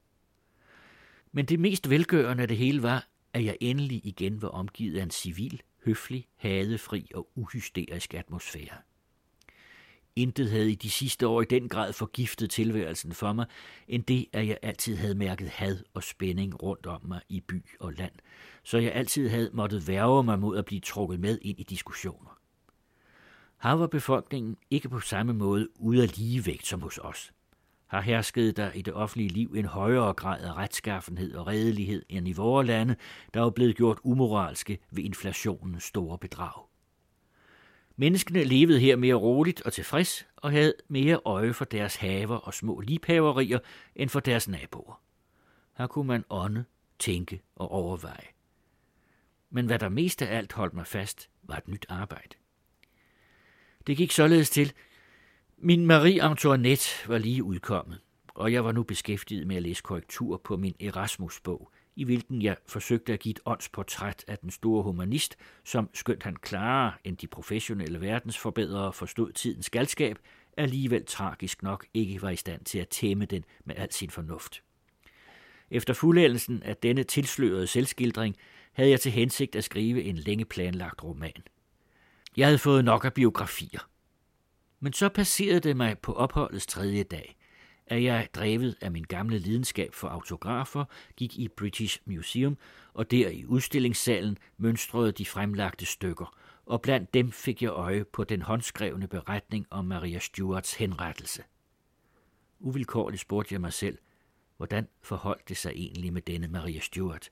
[1.32, 5.04] Men det mest velgørende af det hele var, at jeg endelig igen var omgivet af
[5.04, 8.78] en civil, høflig, hadefri og uhysterisk atmosfære.
[10.16, 13.46] Intet havde i de sidste år i den grad forgiftet tilværelsen for mig,
[13.88, 17.66] end det, at jeg altid havde mærket had og spænding rundt om mig i by
[17.80, 18.12] og land,
[18.64, 22.40] så jeg altid havde måttet værge mig mod at blive trukket med ind i diskussioner.
[23.64, 27.32] Her var befolkningen ikke på samme måde ude af ligevægt som hos os.
[27.92, 32.28] Har hersket der i det offentlige liv en højere grad af retskaffenhed og redelighed end
[32.28, 32.96] i vores lande,
[33.34, 36.66] der er blevet gjort umoralske ved inflationens store bedrag.
[37.96, 42.54] Menneskene levede her mere roligt og tilfreds og havde mere øje for deres haver og
[42.54, 43.60] små libhaverier
[43.96, 45.02] end for deres naboer.
[45.78, 46.64] Her kunne man ånde,
[47.00, 48.28] tænke og overveje.
[49.50, 52.36] Men hvad der mest af alt holdt mig fast, var et nyt arbejde.
[53.88, 54.74] Det gik således til.
[55.64, 60.38] Min Marie Antoinette var lige udkommet, og jeg var nu beskæftiget med at læse korrektur
[60.38, 65.38] på min Erasmus-bog, i hvilken jeg forsøgte at give et åndsportræt af den store humanist,
[65.66, 70.18] som skønt han klarere end de professionelle verdensforbedrere forstod tidens galskab,
[70.58, 74.64] alligevel tragisk nok ikke var i stand til at tæmme den med al sin fornuft.
[75.72, 78.36] Efter fuldendelsen af denne tilslørede selvskildring
[78.74, 81.44] havde jeg til hensigt at skrive en længe planlagt roman.
[82.38, 83.91] Jeg havde fået nok af biografier.
[84.84, 87.38] Men så passerede det mig på opholdets tredje dag,
[87.88, 90.86] at jeg, drevet af min gamle lidenskab for autografer,
[91.18, 92.58] gik i British Museum,
[92.94, 98.24] og der i udstillingssalen mønstrede de fremlagte stykker, og blandt dem fik jeg øje på
[98.24, 101.44] den håndskrevne beretning om Maria Stuarts henrettelse.
[102.60, 103.98] Uvilkårligt spurgte jeg mig selv,
[104.58, 107.30] hvordan forholdt det sig egentlig med denne Maria Stuart?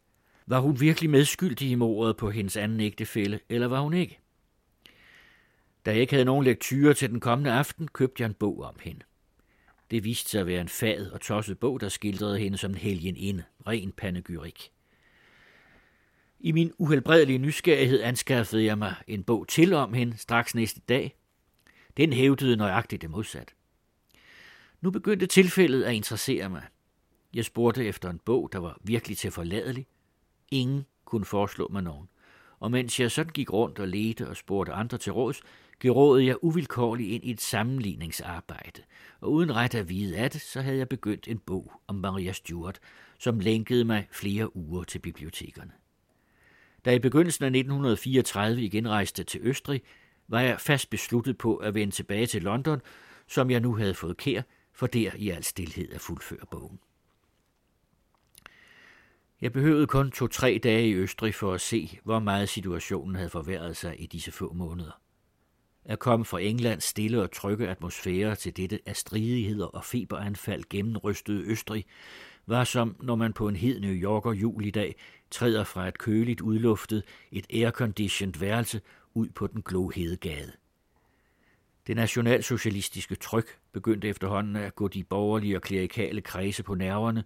[0.47, 4.19] Var hun virkelig medskyldig i mordet på hendes anden ægtefælle, eller var hun ikke?
[5.85, 8.75] Da jeg ikke havde nogen lektyre til den kommende aften, købte jeg en bog om
[8.81, 9.01] hende.
[9.91, 12.77] Det viste sig at være en fad og tosset bog, der skildrede hende som en
[12.77, 14.71] helgen inde, ren panegyrik.
[16.39, 21.15] I min uhelbredelige nysgerrighed anskaffede jeg mig en bog til om hende straks næste dag.
[21.97, 23.53] Den hævdede nøjagtigt det modsat.
[24.81, 26.63] Nu begyndte tilfældet at interessere mig.
[27.33, 29.87] Jeg spurgte efter en bog, der var virkelig til forladelig.
[30.51, 32.09] Ingen kunne foreslå mig nogen.
[32.59, 35.41] Og mens jeg sådan gik rundt og ledte og spurgte andre til råds,
[35.79, 38.81] gerådede jeg uvilkårligt ind i et sammenligningsarbejde,
[39.21, 42.31] og uden ret at vide af det, så havde jeg begyndt en bog om Maria
[42.31, 42.79] Stuart,
[43.19, 45.71] som lænkede mig flere uger til bibliotekerne.
[46.85, 49.81] Da jeg i begyndelsen af 1934 igen rejste til Østrig,
[50.27, 52.81] var jeg fast besluttet på at vende tilbage til London,
[53.27, 54.41] som jeg nu havde fået kær,
[54.73, 56.79] for der i al stilhed at fuldføre bogen.
[59.41, 63.77] Jeg behøvede kun to-tre dage i Østrig for at se, hvor meget situationen havde forværret
[63.77, 65.01] sig i disse få måneder.
[65.89, 71.43] At komme fra Englands stille og trygge atmosfære til dette af stridigheder og feberanfald gennemrystede
[71.43, 71.85] Østrig,
[72.47, 74.95] var som når man på en hed New Yorker julidag
[75.31, 78.81] træder fra et køligt udluftet, et airconditioned værelse
[79.13, 80.51] ud på den glohede gade.
[81.87, 87.23] Det nationalsocialistiske tryk begyndte efterhånden at gå de borgerlige og klerikale kredse på nerverne.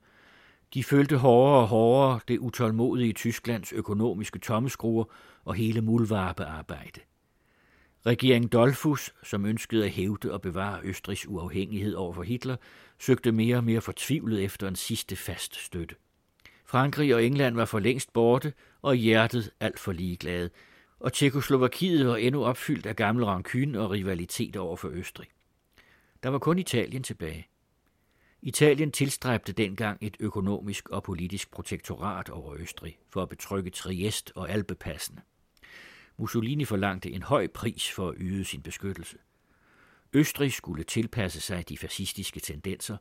[0.73, 5.05] De følte hårdere og hårdere det utålmodige Tysklands økonomiske tommeskruer
[5.45, 7.01] og hele mulvarpearbejde.
[8.05, 12.55] Regeringen Dolfus, som ønskede at hævde og bevare Østrigs uafhængighed over for Hitler,
[12.99, 15.95] søgte mere og mere fortvivlet efter en sidste fast støtte.
[16.65, 20.49] Frankrig og England var for længst borte, og hjertet alt for ligeglade,
[20.99, 25.27] og Tjekoslovakiet var endnu opfyldt af gammel rancune og rivalitet over for Østrig.
[26.23, 27.47] Der var kun Italien tilbage.
[28.41, 34.49] Italien tilstræbte dengang et økonomisk og politisk protektorat over Østrig for at betrygge Triest og
[34.49, 35.21] Alpepassene.
[36.17, 39.17] Mussolini forlangte en høj pris for at yde sin beskyttelse.
[40.13, 42.97] Østrig skulle tilpasse sig de fascistiske tendenser,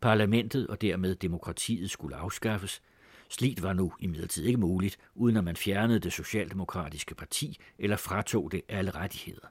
[0.00, 2.82] parlamentet og dermed demokratiet skulle afskaffes.
[3.28, 8.52] Slit var nu imidlertid ikke muligt, uden at man fjernede det socialdemokratiske parti eller fratog
[8.52, 9.46] det alle rettigheder.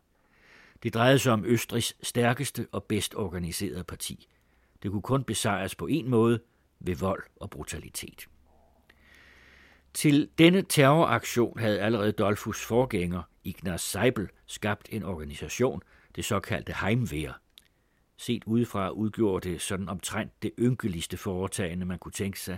[0.84, 4.28] Det drejede sig om Østrigs stærkeste og bedst organiserede parti.
[4.84, 6.40] Det kunne kun besejres på en måde,
[6.80, 8.28] ved vold og brutalitet.
[9.96, 15.82] Til denne terroraktion havde allerede Dolfus forgænger, Ignaz Seibel, skabt en organisation,
[16.16, 17.40] det såkaldte Heimwehr.
[18.18, 22.58] Set udefra udgjorde det sådan omtrent det ynkeligste foretagende, man kunne tænke sig.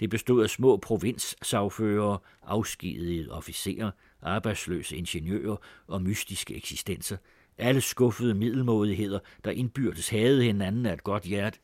[0.00, 3.90] Det bestod af små provinssagfører, afskedigede officerer,
[4.22, 7.16] arbejdsløse ingeniører og mystiske eksistenser.
[7.58, 11.58] Alle skuffede middelmådigheder, der indbyrdes havde hinanden af et godt hjerte.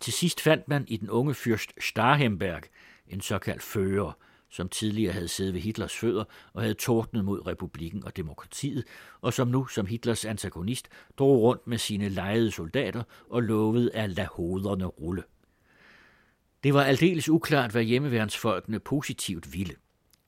[0.00, 2.62] Til sidst fandt man i den unge fyrst Starhemberg
[3.08, 4.12] en såkaldt fører,
[4.50, 8.84] som tidligere havde siddet ved Hitlers fødder og havde tordnet mod republikken og demokratiet,
[9.20, 10.88] og som nu, som Hitlers antagonist,
[11.18, 15.22] drog rundt med sine lejede soldater og lovede at lade hoderne rulle.
[16.64, 19.74] Det var aldeles uklart, hvad hjemmeværnsfolkene positivt ville.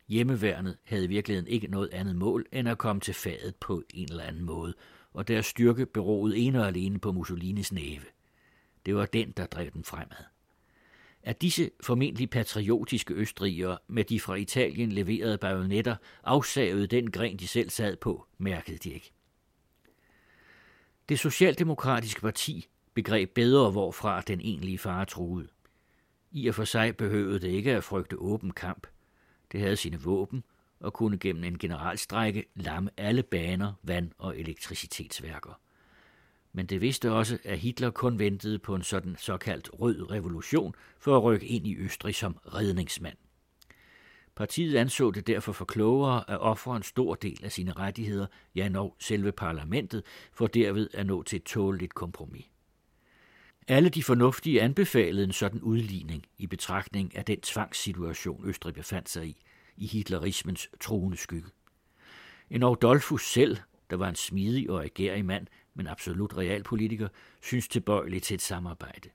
[0.09, 4.09] Hjemmeværnet havde i virkeligheden ikke noget andet mål end at komme til fadet på en
[4.11, 4.75] eller anden måde,
[5.13, 8.05] og deres styrke beroede ene og alene på Mussolinis næve.
[8.87, 10.36] Det var den, der drev den fremad.
[11.27, 17.49] At disse formentlig patriotiske østrigere med de fra Italien leverede bajonetter afsavede den gren, de
[17.49, 19.13] selv sad på, mærkede de ikke.
[21.09, 25.49] Det socialdemokratiske parti begreb bedre, hvorfra den egentlige fare troede.
[26.31, 28.87] I og for sig behøvede det ikke at frygte åben kamp.
[29.53, 30.45] Det havde sine våben
[30.81, 35.61] og kunne gennem en generalstrække lamme alle baner, vand- og elektricitetsværker.
[36.57, 41.17] Men det vidste også, at Hitler kun ventede på en sådan såkaldt rød revolution for
[41.17, 43.17] at rykke ind i Østrig som redningsmand.
[44.37, 48.69] Partiet anså det derfor for klogere at ofre en stor del af sine rettigheder, ja
[48.69, 52.47] når selve parlamentet, for derved at nå til et tåleligt kompromis.
[53.69, 59.27] Alle de fornuftige anbefalede en sådan udligning i betragtning af den tvangssituation, Østrig befandt sig
[59.27, 59.37] i,
[59.77, 61.51] i hitlerismens truende skygge.
[62.51, 63.57] En Dolfus selv,
[63.91, 67.09] der var en smidig og agerig mand, men absolut realpolitiker,
[67.43, 69.09] synes tilbøjelig til et samarbejde.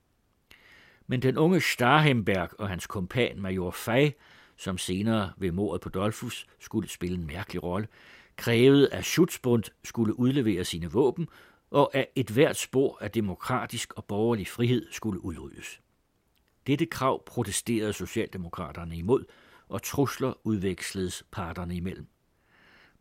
[1.06, 4.10] Men den unge Starhemberg og hans kompan major Fay,
[4.56, 7.88] som senere ved mordet på Dolfus skulle spille en mærkelig rolle,
[8.36, 11.28] krævede, at Schutzbund skulle udlevere sine våben
[11.72, 15.80] og at et hvert spor af demokratisk og borgerlig frihed skulle udryddes.
[16.66, 19.24] Dette krav protesterede Socialdemokraterne imod,
[19.68, 22.06] og trusler udveksledes parterne imellem.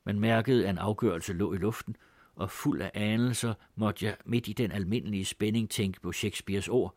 [0.04, 1.96] Man mærkede, at en afgørelse lå i luften,
[2.36, 6.96] og fuld af anelser måtte jeg midt i den almindelige spænding tænke på Shakespeares ord,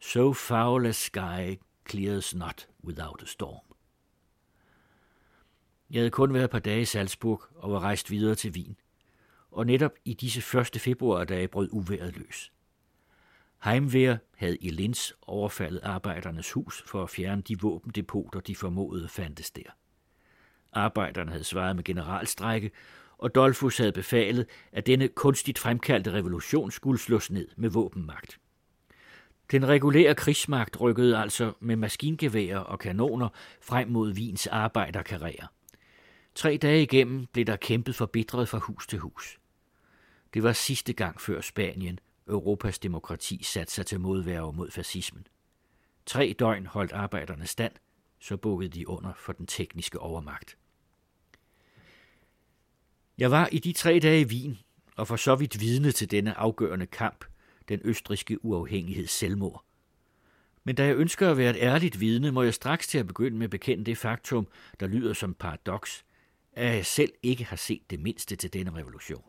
[0.00, 1.58] So foul a sky
[1.90, 3.74] clears not without a storm.
[5.90, 8.76] Jeg havde kun været et par dage i Salzburg og var rejst videre til Wien
[9.50, 12.52] og netop i disse første februardage brød uværet løs.
[13.64, 19.50] Heimwehr havde i Linz overfaldet arbejdernes hus for at fjerne de våbendepoter, de formodede fandtes
[19.50, 19.70] der.
[20.72, 22.70] Arbejderne havde svaret med generalstrække,
[23.18, 28.38] og Dolfus havde befalet, at denne kunstigt fremkaldte revolution skulle slås ned med våbenmagt.
[29.50, 33.28] Den regulære krigsmagt rykkede altså med maskingeværer og kanoner
[33.60, 35.46] frem mod Wiens arbejderkarriere.
[36.34, 39.38] Tre dage igennem blev der kæmpet forbitret fra hus til hus.
[40.34, 45.26] Det var sidste gang før Spanien, Europas demokrati satte sig til modværge mod fascismen.
[46.06, 47.72] Tre døgn holdt arbejderne stand,
[48.20, 50.56] så bukkede de under for den tekniske overmagt.
[53.18, 54.58] Jeg var i de tre dage i Wien,
[54.96, 57.24] og for så vidt vidne til denne afgørende kamp,
[57.68, 59.64] den østriske uafhængigheds selvmord.
[60.64, 63.36] Men da jeg ønsker at være et ærligt vidne, må jeg straks til at begynde
[63.36, 64.46] med at bekende det faktum,
[64.80, 66.04] der lyder som paradoks,
[66.52, 69.24] at jeg selv ikke har set det mindste til denne revolution.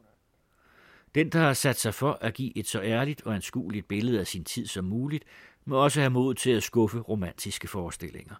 [1.15, 4.27] Den, der har sat sig for at give et så ærligt og anskueligt billede af
[4.27, 5.23] sin tid som muligt,
[5.65, 8.35] må også have mod til at skuffe romantiske forestillinger.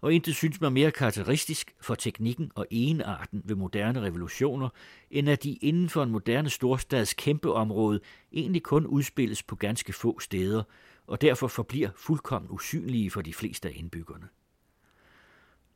[0.00, 4.68] Og intet synes mig mere karakteristisk for teknikken og enarten ved moderne revolutioner,
[5.10, 8.00] end at de inden for en moderne storstads kæmpeområde
[8.32, 10.62] egentlig kun udspilles på ganske få steder,
[11.06, 14.28] og derfor forbliver fuldkommen usynlige for de fleste af indbyggerne.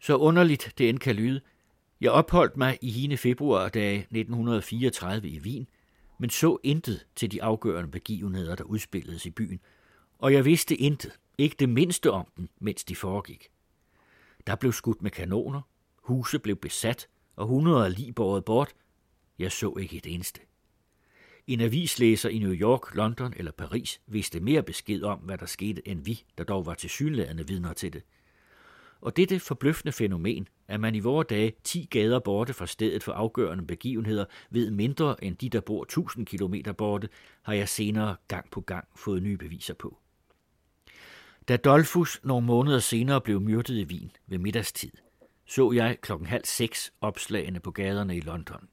[0.01, 1.41] Så underligt det end kan lyde,
[2.01, 5.67] jeg opholdt mig i hine februardage 1934 i Wien,
[6.19, 9.61] men så intet til de afgørende begivenheder, der udspilledes i byen,
[10.19, 13.51] og jeg vidste intet, ikke det mindste om dem, mens de foregik.
[14.47, 15.61] Der blev skudt med kanoner,
[15.97, 18.75] huse blev besat, og hundrede lig båret bort.
[19.39, 20.41] Jeg så ikke et eneste.
[21.47, 25.89] En avislæser i New York, London eller Paris vidste mere besked om, hvad der skete,
[25.89, 28.03] end vi, der dog var til synlædende vidner til det.
[29.01, 33.13] Og dette forbløffende fænomen, at man i vore dage 10 gader borte fra stedet for
[33.13, 37.09] afgørende begivenheder ved mindre end de, der bor 1000 km borte,
[37.43, 39.99] har jeg senere gang på gang fået nye beviser på.
[41.49, 44.91] Da Dolfus nogle måneder senere blev myrdet i Wien ved middagstid,
[45.47, 48.69] så jeg klokken halv seks opslagene på gaderne i London.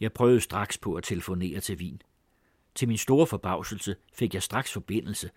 [0.00, 2.02] Jeg prøvede straks på at telefonere til Wien.
[2.74, 5.30] Til min store forbavselse fik jeg straks forbindelse,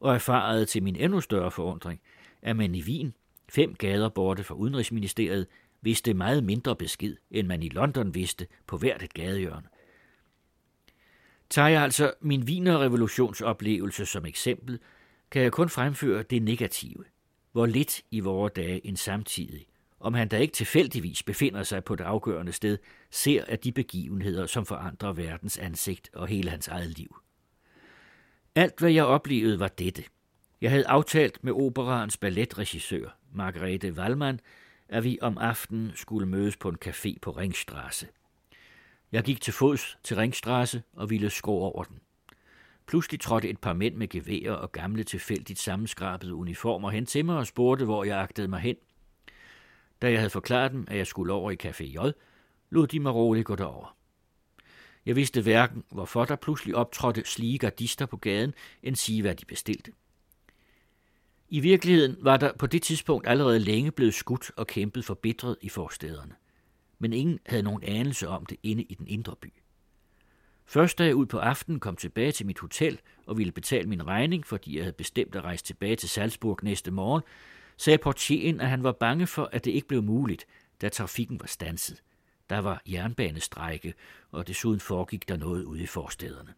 [0.00, 2.00] og erfarede til min endnu større forundring,
[2.42, 3.14] at man i Wien,
[3.48, 5.46] fem gader borte fra Udenrigsministeriet,
[5.80, 9.68] vidste meget mindre besked, end man i London vidste på hvert et gadehjørne.
[11.50, 14.78] Tager jeg altså min Wiener revolutionsoplevelse som eksempel,
[15.34, 17.04] kan jeg kun fremføre det negative.
[17.52, 19.66] Hvor lidt i vore dage en samtidig,
[20.00, 22.78] om han da ikke tilfældigvis befinder sig på det afgørende sted,
[23.10, 27.16] ser af de begivenheder, som forandrer verdens ansigt og hele hans eget liv.
[28.54, 30.04] Alt, hvad jeg oplevede, var dette.
[30.60, 34.40] Jeg havde aftalt med operaens balletregissør, Margrethe Wallmann,
[34.88, 38.08] at vi om aftenen skulle mødes på en café på Ringstrasse.
[39.12, 41.98] Jeg gik til fods til Ringstrasse og ville skrå over den.
[42.86, 47.36] Pludselig trådte et par mænd med geværer og gamle tilfældigt sammenskrabede uniformer hen til mig
[47.36, 48.76] og spurgte, hvor jeg agtede mig hen.
[50.02, 52.10] Da jeg havde forklaret dem, at jeg skulle over i Café J,
[52.70, 53.96] lod de mig roligt gå derover.
[55.06, 59.44] Jeg vidste hverken, hvorfor der pludselig optrådte slige gardister på gaden, end sige, hvad de
[59.44, 59.92] bestilte.
[61.48, 65.68] I virkeligheden var der på det tidspunkt allerede længe blevet skudt og kæmpet forbitret i
[65.68, 66.34] forstederne.
[66.98, 69.52] Men ingen havde nogen anelse om det inde i den indre by.
[70.66, 74.06] Først da jeg ud på aftenen kom tilbage til mit hotel og ville betale min
[74.06, 77.22] regning, fordi jeg havde bestemt at rejse tilbage til Salzburg næste morgen,
[77.76, 80.46] sagde portieren, at han var bange for, at det ikke blev muligt,
[80.80, 82.02] da trafikken var stanset.
[82.50, 83.94] Der var jernbanestrække,
[84.30, 86.54] og desuden foregik der noget ude i forstederne.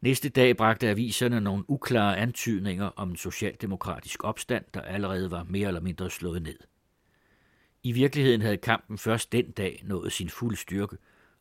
[0.00, 5.68] Næste dag bragte aviserne nogle uklare antydninger om en socialdemokratisk opstand, der allerede var mere
[5.68, 6.58] eller mindre slået ned.
[7.82, 10.96] I virkeligheden havde kampen først den dag nået sin fulde styrke,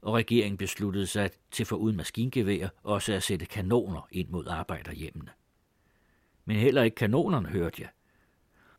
[0.07, 5.31] og regeringen besluttede sig til for uden maskingevær også at sætte kanoner ind mod arbejderhjemmene.
[6.45, 7.89] Men heller ikke kanonerne hørte jeg.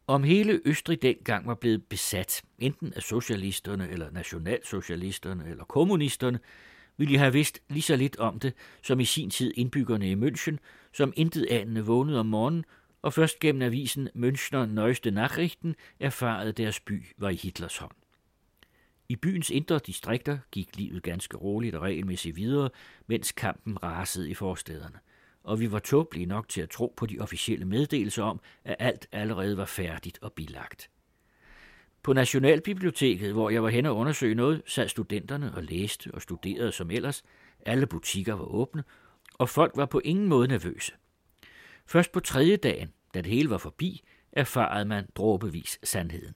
[0.06, 6.38] Om hele Østrig dengang var blevet besat, enten af socialisterne eller nationalsocialisterne eller kommunisterne,
[6.96, 10.14] ville jeg have vidst lige så lidt om det, som i sin tid indbyggerne i
[10.14, 10.56] München,
[10.92, 12.64] som intet anende vågnede om morgenen,
[13.02, 17.92] og først gennem avisen Münchner Neueste Nachrichten erfarede deres by var i Hitlers hånd.
[19.08, 22.70] I byens indre distrikter gik livet ganske roligt og regelmæssigt videre,
[23.06, 24.98] mens kampen rasede i forstederne.
[25.42, 29.06] Og vi var tåbelige nok til at tro på de officielle meddelelser om, at alt
[29.12, 30.90] allerede var færdigt og bilagt.
[32.02, 36.72] På Nationalbiblioteket, hvor jeg var hen og undersøge noget, sad studenterne og læste og studerede
[36.72, 37.22] som ellers.
[37.66, 38.84] Alle butikker var åbne,
[39.34, 40.92] og folk var på ingen måde nervøse.
[41.86, 46.34] Først på tredje dagen, da det hele var forbi, erfarede man dråbevis sandheden.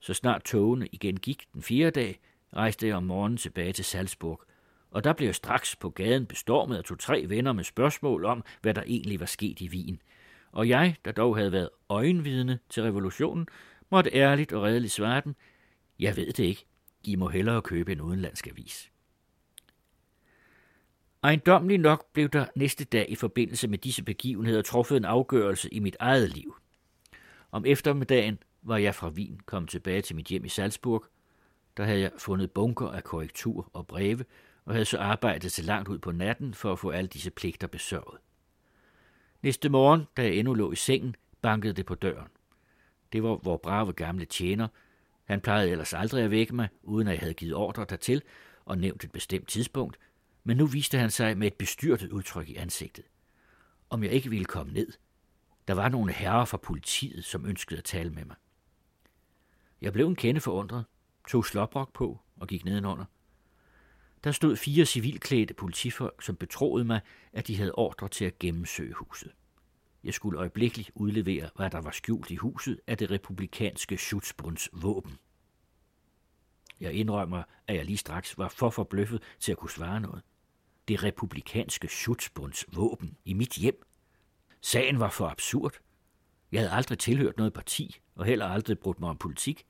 [0.00, 2.20] Så snart togene igen gik den fjerde dag,
[2.56, 4.42] rejste jeg om morgenen tilbage til Salzburg,
[4.90, 8.74] og der blev jeg straks på gaden bestormet af to-tre venner med spørgsmål om, hvad
[8.74, 10.02] der egentlig var sket i Wien.
[10.52, 13.48] Og jeg, der dog havde været øjenvidne til revolutionen,
[13.90, 15.34] måtte ærligt og redeligt svare dem,
[15.98, 16.66] jeg ved det ikke,
[17.04, 18.90] I må hellere købe en udenlandsk avis.
[21.22, 25.78] Ejendomlig nok blev der næste dag i forbindelse med disse begivenheder truffet en afgørelse i
[25.78, 26.56] mit eget liv.
[27.52, 31.04] Om eftermiddagen var jeg fra Wien kom tilbage til mit hjem i Salzburg.
[31.76, 34.24] Der havde jeg fundet bunker af korrektur og breve,
[34.64, 37.66] og havde så arbejdet til langt ud på natten for at få alle disse pligter
[37.66, 38.20] besørget.
[39.42, 42.28] Næste morgen, da jeg endnu lå i sengen, bankede det på døren.
[43.12, 44.68] Det var vor brave gamle tjener.
[45.24, 48.22] Han plejede ellers aldrig at vække mig, uden at jeg havde givet ordre dertil
[48.64, 49.98] og nævnt et bestemt tidspunkt,
[50.44, 53.04] men nu viste han sig med et bestyrtet udtryk i ansigtet.
[53.90, 54.92] Om jeg ikke ville komme ned.
[55.68, 58.36] Der var nogle herrer fra politiet, som ønskede at tale med mig.
[59.80, 60.84] Jeg blev en kende forundret,
[61.28, 63.04] tog slåbrok på og gik nedenunder.
[64.24, 67.00] Der stod fire civilklædte politifolk, som betroede mig,
[67.32, 69.32] at de havde ordre til at gennemsøge huset.
[70.04, 75.18] Jeg skulle øjeblikkeligt udlevere, hvad der var skjult i huset af det republikanske Schutzbunds våben.
[76.80, 80.22] Jeg indrømmer, at jeg lige straks var for forbløffet til at kunne svare noget.
[80.88, 83.82] Det republikanske Schutzbunds våben i mit hjem.
[84.60, 85.74] Sagen var for absurd.
[86.52, 89.66] Jeg havde aldrig tilhørt noget parti, og heller aldrig brugt mig om politik.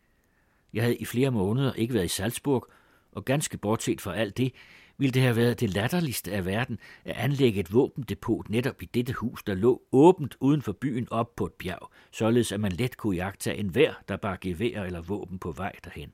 [0.72, 2.66] Jeg havde i flere måneder ikke været i Salzburg,
[3.12, 4.52] og ganske bortset fra alt det,
[4.98, 9.12] ville det have været det latterligste af verden at anlægge et våbendepot netop i dette
[9.12, 12.96] hus, der lå åbent uden for byen op på et bjerg, således at man let
[12.96, 16.12] kunne jagtage enhver, der bare gevær eller våben på vej derhen.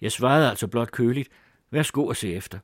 [0.00, 1.28] Jeg svarede altså blot køligt,
[1.70, 2.58] værsgo at se efter.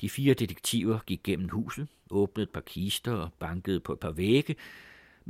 [0.00, 4.10] De fire detektiver gik gennem huset, åbnede et par kister og bankede på et par
[4.10, 4.56] vægge,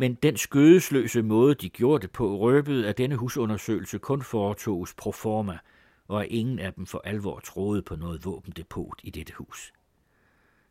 [0.00, 5.12] men den skødesløse måde, de gjorde det på, røbede, at denne husundersøgelse kun foretoges pro
[5.12, 5.58] forma–
[6.08, 9.72] og at ingen af dem for alvor troede på noget våbendepot i dette hus.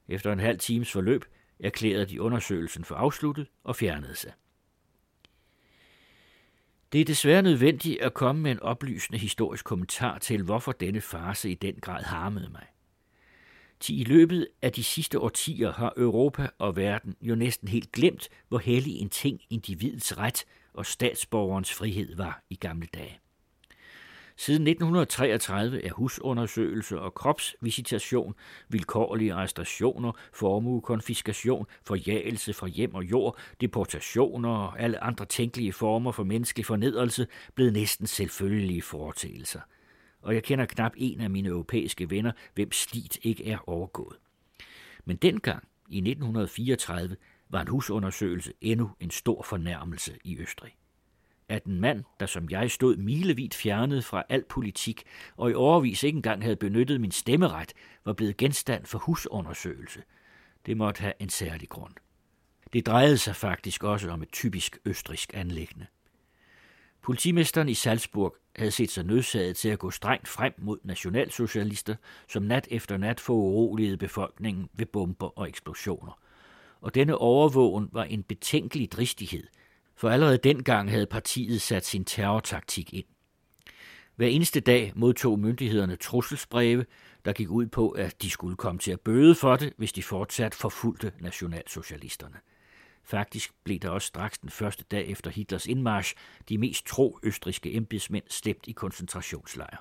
[0.08, 1.26] Efter en halv times forløb
[1.60, 4.34] erklærede de undersøgelsen for afsluttet og fjernede sig.
[6.92, 11.50] Det er desværre nødvendigt at komme med en oplysende historisk kommentar til, hvorfor denne farse
[11.50, 12.66] i den grad harmede mig.
[13.80, 18.30] Til i løbet af de sidste årtier har Europa og verden jo næsten helt glemt,
[18.48, 23.20] hvor hellig en ting individets ret og statsborgerens frihed var i gamle dage.
[24.38, 28.36] Siden 1933 er husundersøgelse og kropsvisitation,
[28.70, 36.24] vilkårlige arrestationer, formuekonfiskation, forjagelse fra hjem og jord, deportationer og alle andre tænkelige former for
[36.24, 39.60] menneskelig fornedrelse blevet næsten selvfølgelige foretagelser
[40.22, 44.18] og jeg kender knap en af mine europæiske venner, hvem slit ikke er overgået.
[45.06, 47.16] Men dengang, i 1934,
[47.50, 50.76] var en husundersøgelse endnu en stor fornærmelse i Østrig
[51.50, 55.04] at en mand, der som jeg stod milevidt fjernet fra al politik,
[55.38, 57.74] og i overvis ikke engang havde benyttet min stemmeret,
[58.06, 60.04] var blevet genstand for husundersøgelse.
[60.66, 61.94] Det måtte have en særlig grund.
[62.74, 65.86] Det drejede sig faktisk også om et typisk østrisk anlæggende.
[67.02, 71.96] Politimesteren i Salzburg havde set sig nødsaget til at gå strengt frem mod nationalsocialister,
[72.28, 76.20] som nat efter nat foruroligede befolkningen ved bomber og eksplosioner.
[76.82, 79.44] Og denne overvågen var en betænkelig dristighed,
[79.96, 83.06] for allerede dengang havde partiet sat sin terrortaktik ind.
[84.16, 86.86] Hver eneste dag modtog myndighederne trusselsbreve,
[87.26, 90.04] der gik ud på, at de skulle komme til at bøde for det, hvis de
[90.04, 92.36] fortsat forfulgte nationalsocialisterne.
[93.10, 96.16] Faktisk blev der også straks den første dag efter Hitlers indmarsch
[96.50, 99.78] de mest tro østriske embedsmænd slæbt i koncentrationslejre.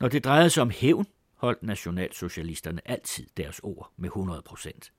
[0.00, 4.92] Når det drejede sig om hævn, holdt nationalsocialisterne altid deres ord med 100 procent.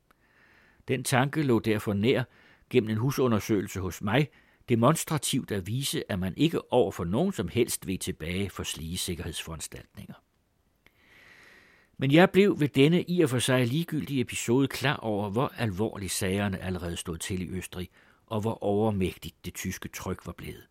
[0.88, 2.24] Den tanke lå derfor nær
[2.70, 4.30] gennem en husundersøgelse hos mig
[4.70, 8.98] demonstrativt at vise, at man ikke over for nogen som helst vil tilbage for slige
[8.98, 10.14] sikkerhedsforanstaltninger.
[11.98, 16.12] Men jeg blev ved denne i og for sig ligegyldige episode klar over, hvor alvorligt
[16.12, 17.90] sagerne allerede stod til i Østrig,
[18.26, 20.68] og hvor overmægtigt det tyske tryk var blevet.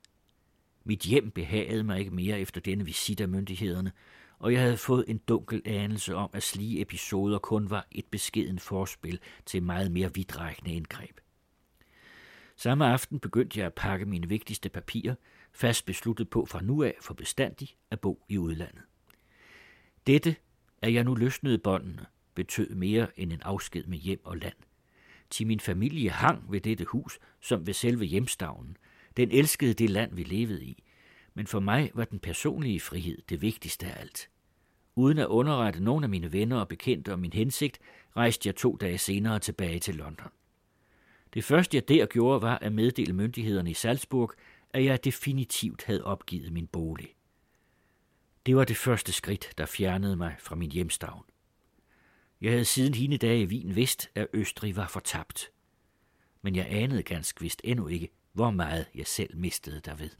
[0.84, 3.92] Mit hjem behagede mig ikke mere efter denne visit af myndighederne,
[4.38, 8.58] og jeg havde fået en dunkel anelse om, at slige episoder kun var et beskeden
[8.58, 11.20] forspil til meget mere vidtrækkende indgreb.
[12.56, 15.14] Samme aften begyndte jeg at pakke mine vigtigste papirer,
[15.52, 18.82] fast besluttet på fra nu af for bestandig at bo i udlandet.
[20.06, 20.36] Dette
[20.84, 24.54] at jeg nu løsnede båndene, betød mere end en afsked med hjem og land.
[25.30, 28.76] Til min familie hang ved dette hus, som ved selve hjemstavnen.
[29.16, 30.82] Den elskede det land, vi levede i.
[31.34, 34.28] Men for mig var den personlige frihed det vigtigste af alt.
[34.94, 37.78] Uden at underrette nogen af mine venner og bekendte om min hensigt,
[38.16, 40.28] rejste jeg to dage senere tilbage til London.
[41.34, 44.32] Det første jeg der gjorde var at meddele myndighederne i Salzburg,
[44.70, 47.14] at jeg definitivt havde opgivet min bolig.
[48.46, 51.24] Det var det første skridt, der fjernede mig fra min hjemstavn.
[52.40, 55.50] Jeg havde siden hine dage i Wien vidst, at Østrig var fortabt.
[56.42, 60.10] Men jeg anede ganske vist endnu ikke, hvor meget jeg selv mistede derved.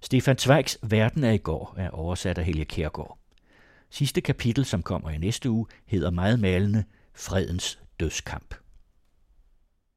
[0.00, 3.18] Stefan Zweigs Verden er i går er oversat af Helge Kærgaard.
[3.90, 6.84] Sidste kapitel, som kommer i næste uge, hedder meget malende
[7.14, 8.54] Fredens dødskamp.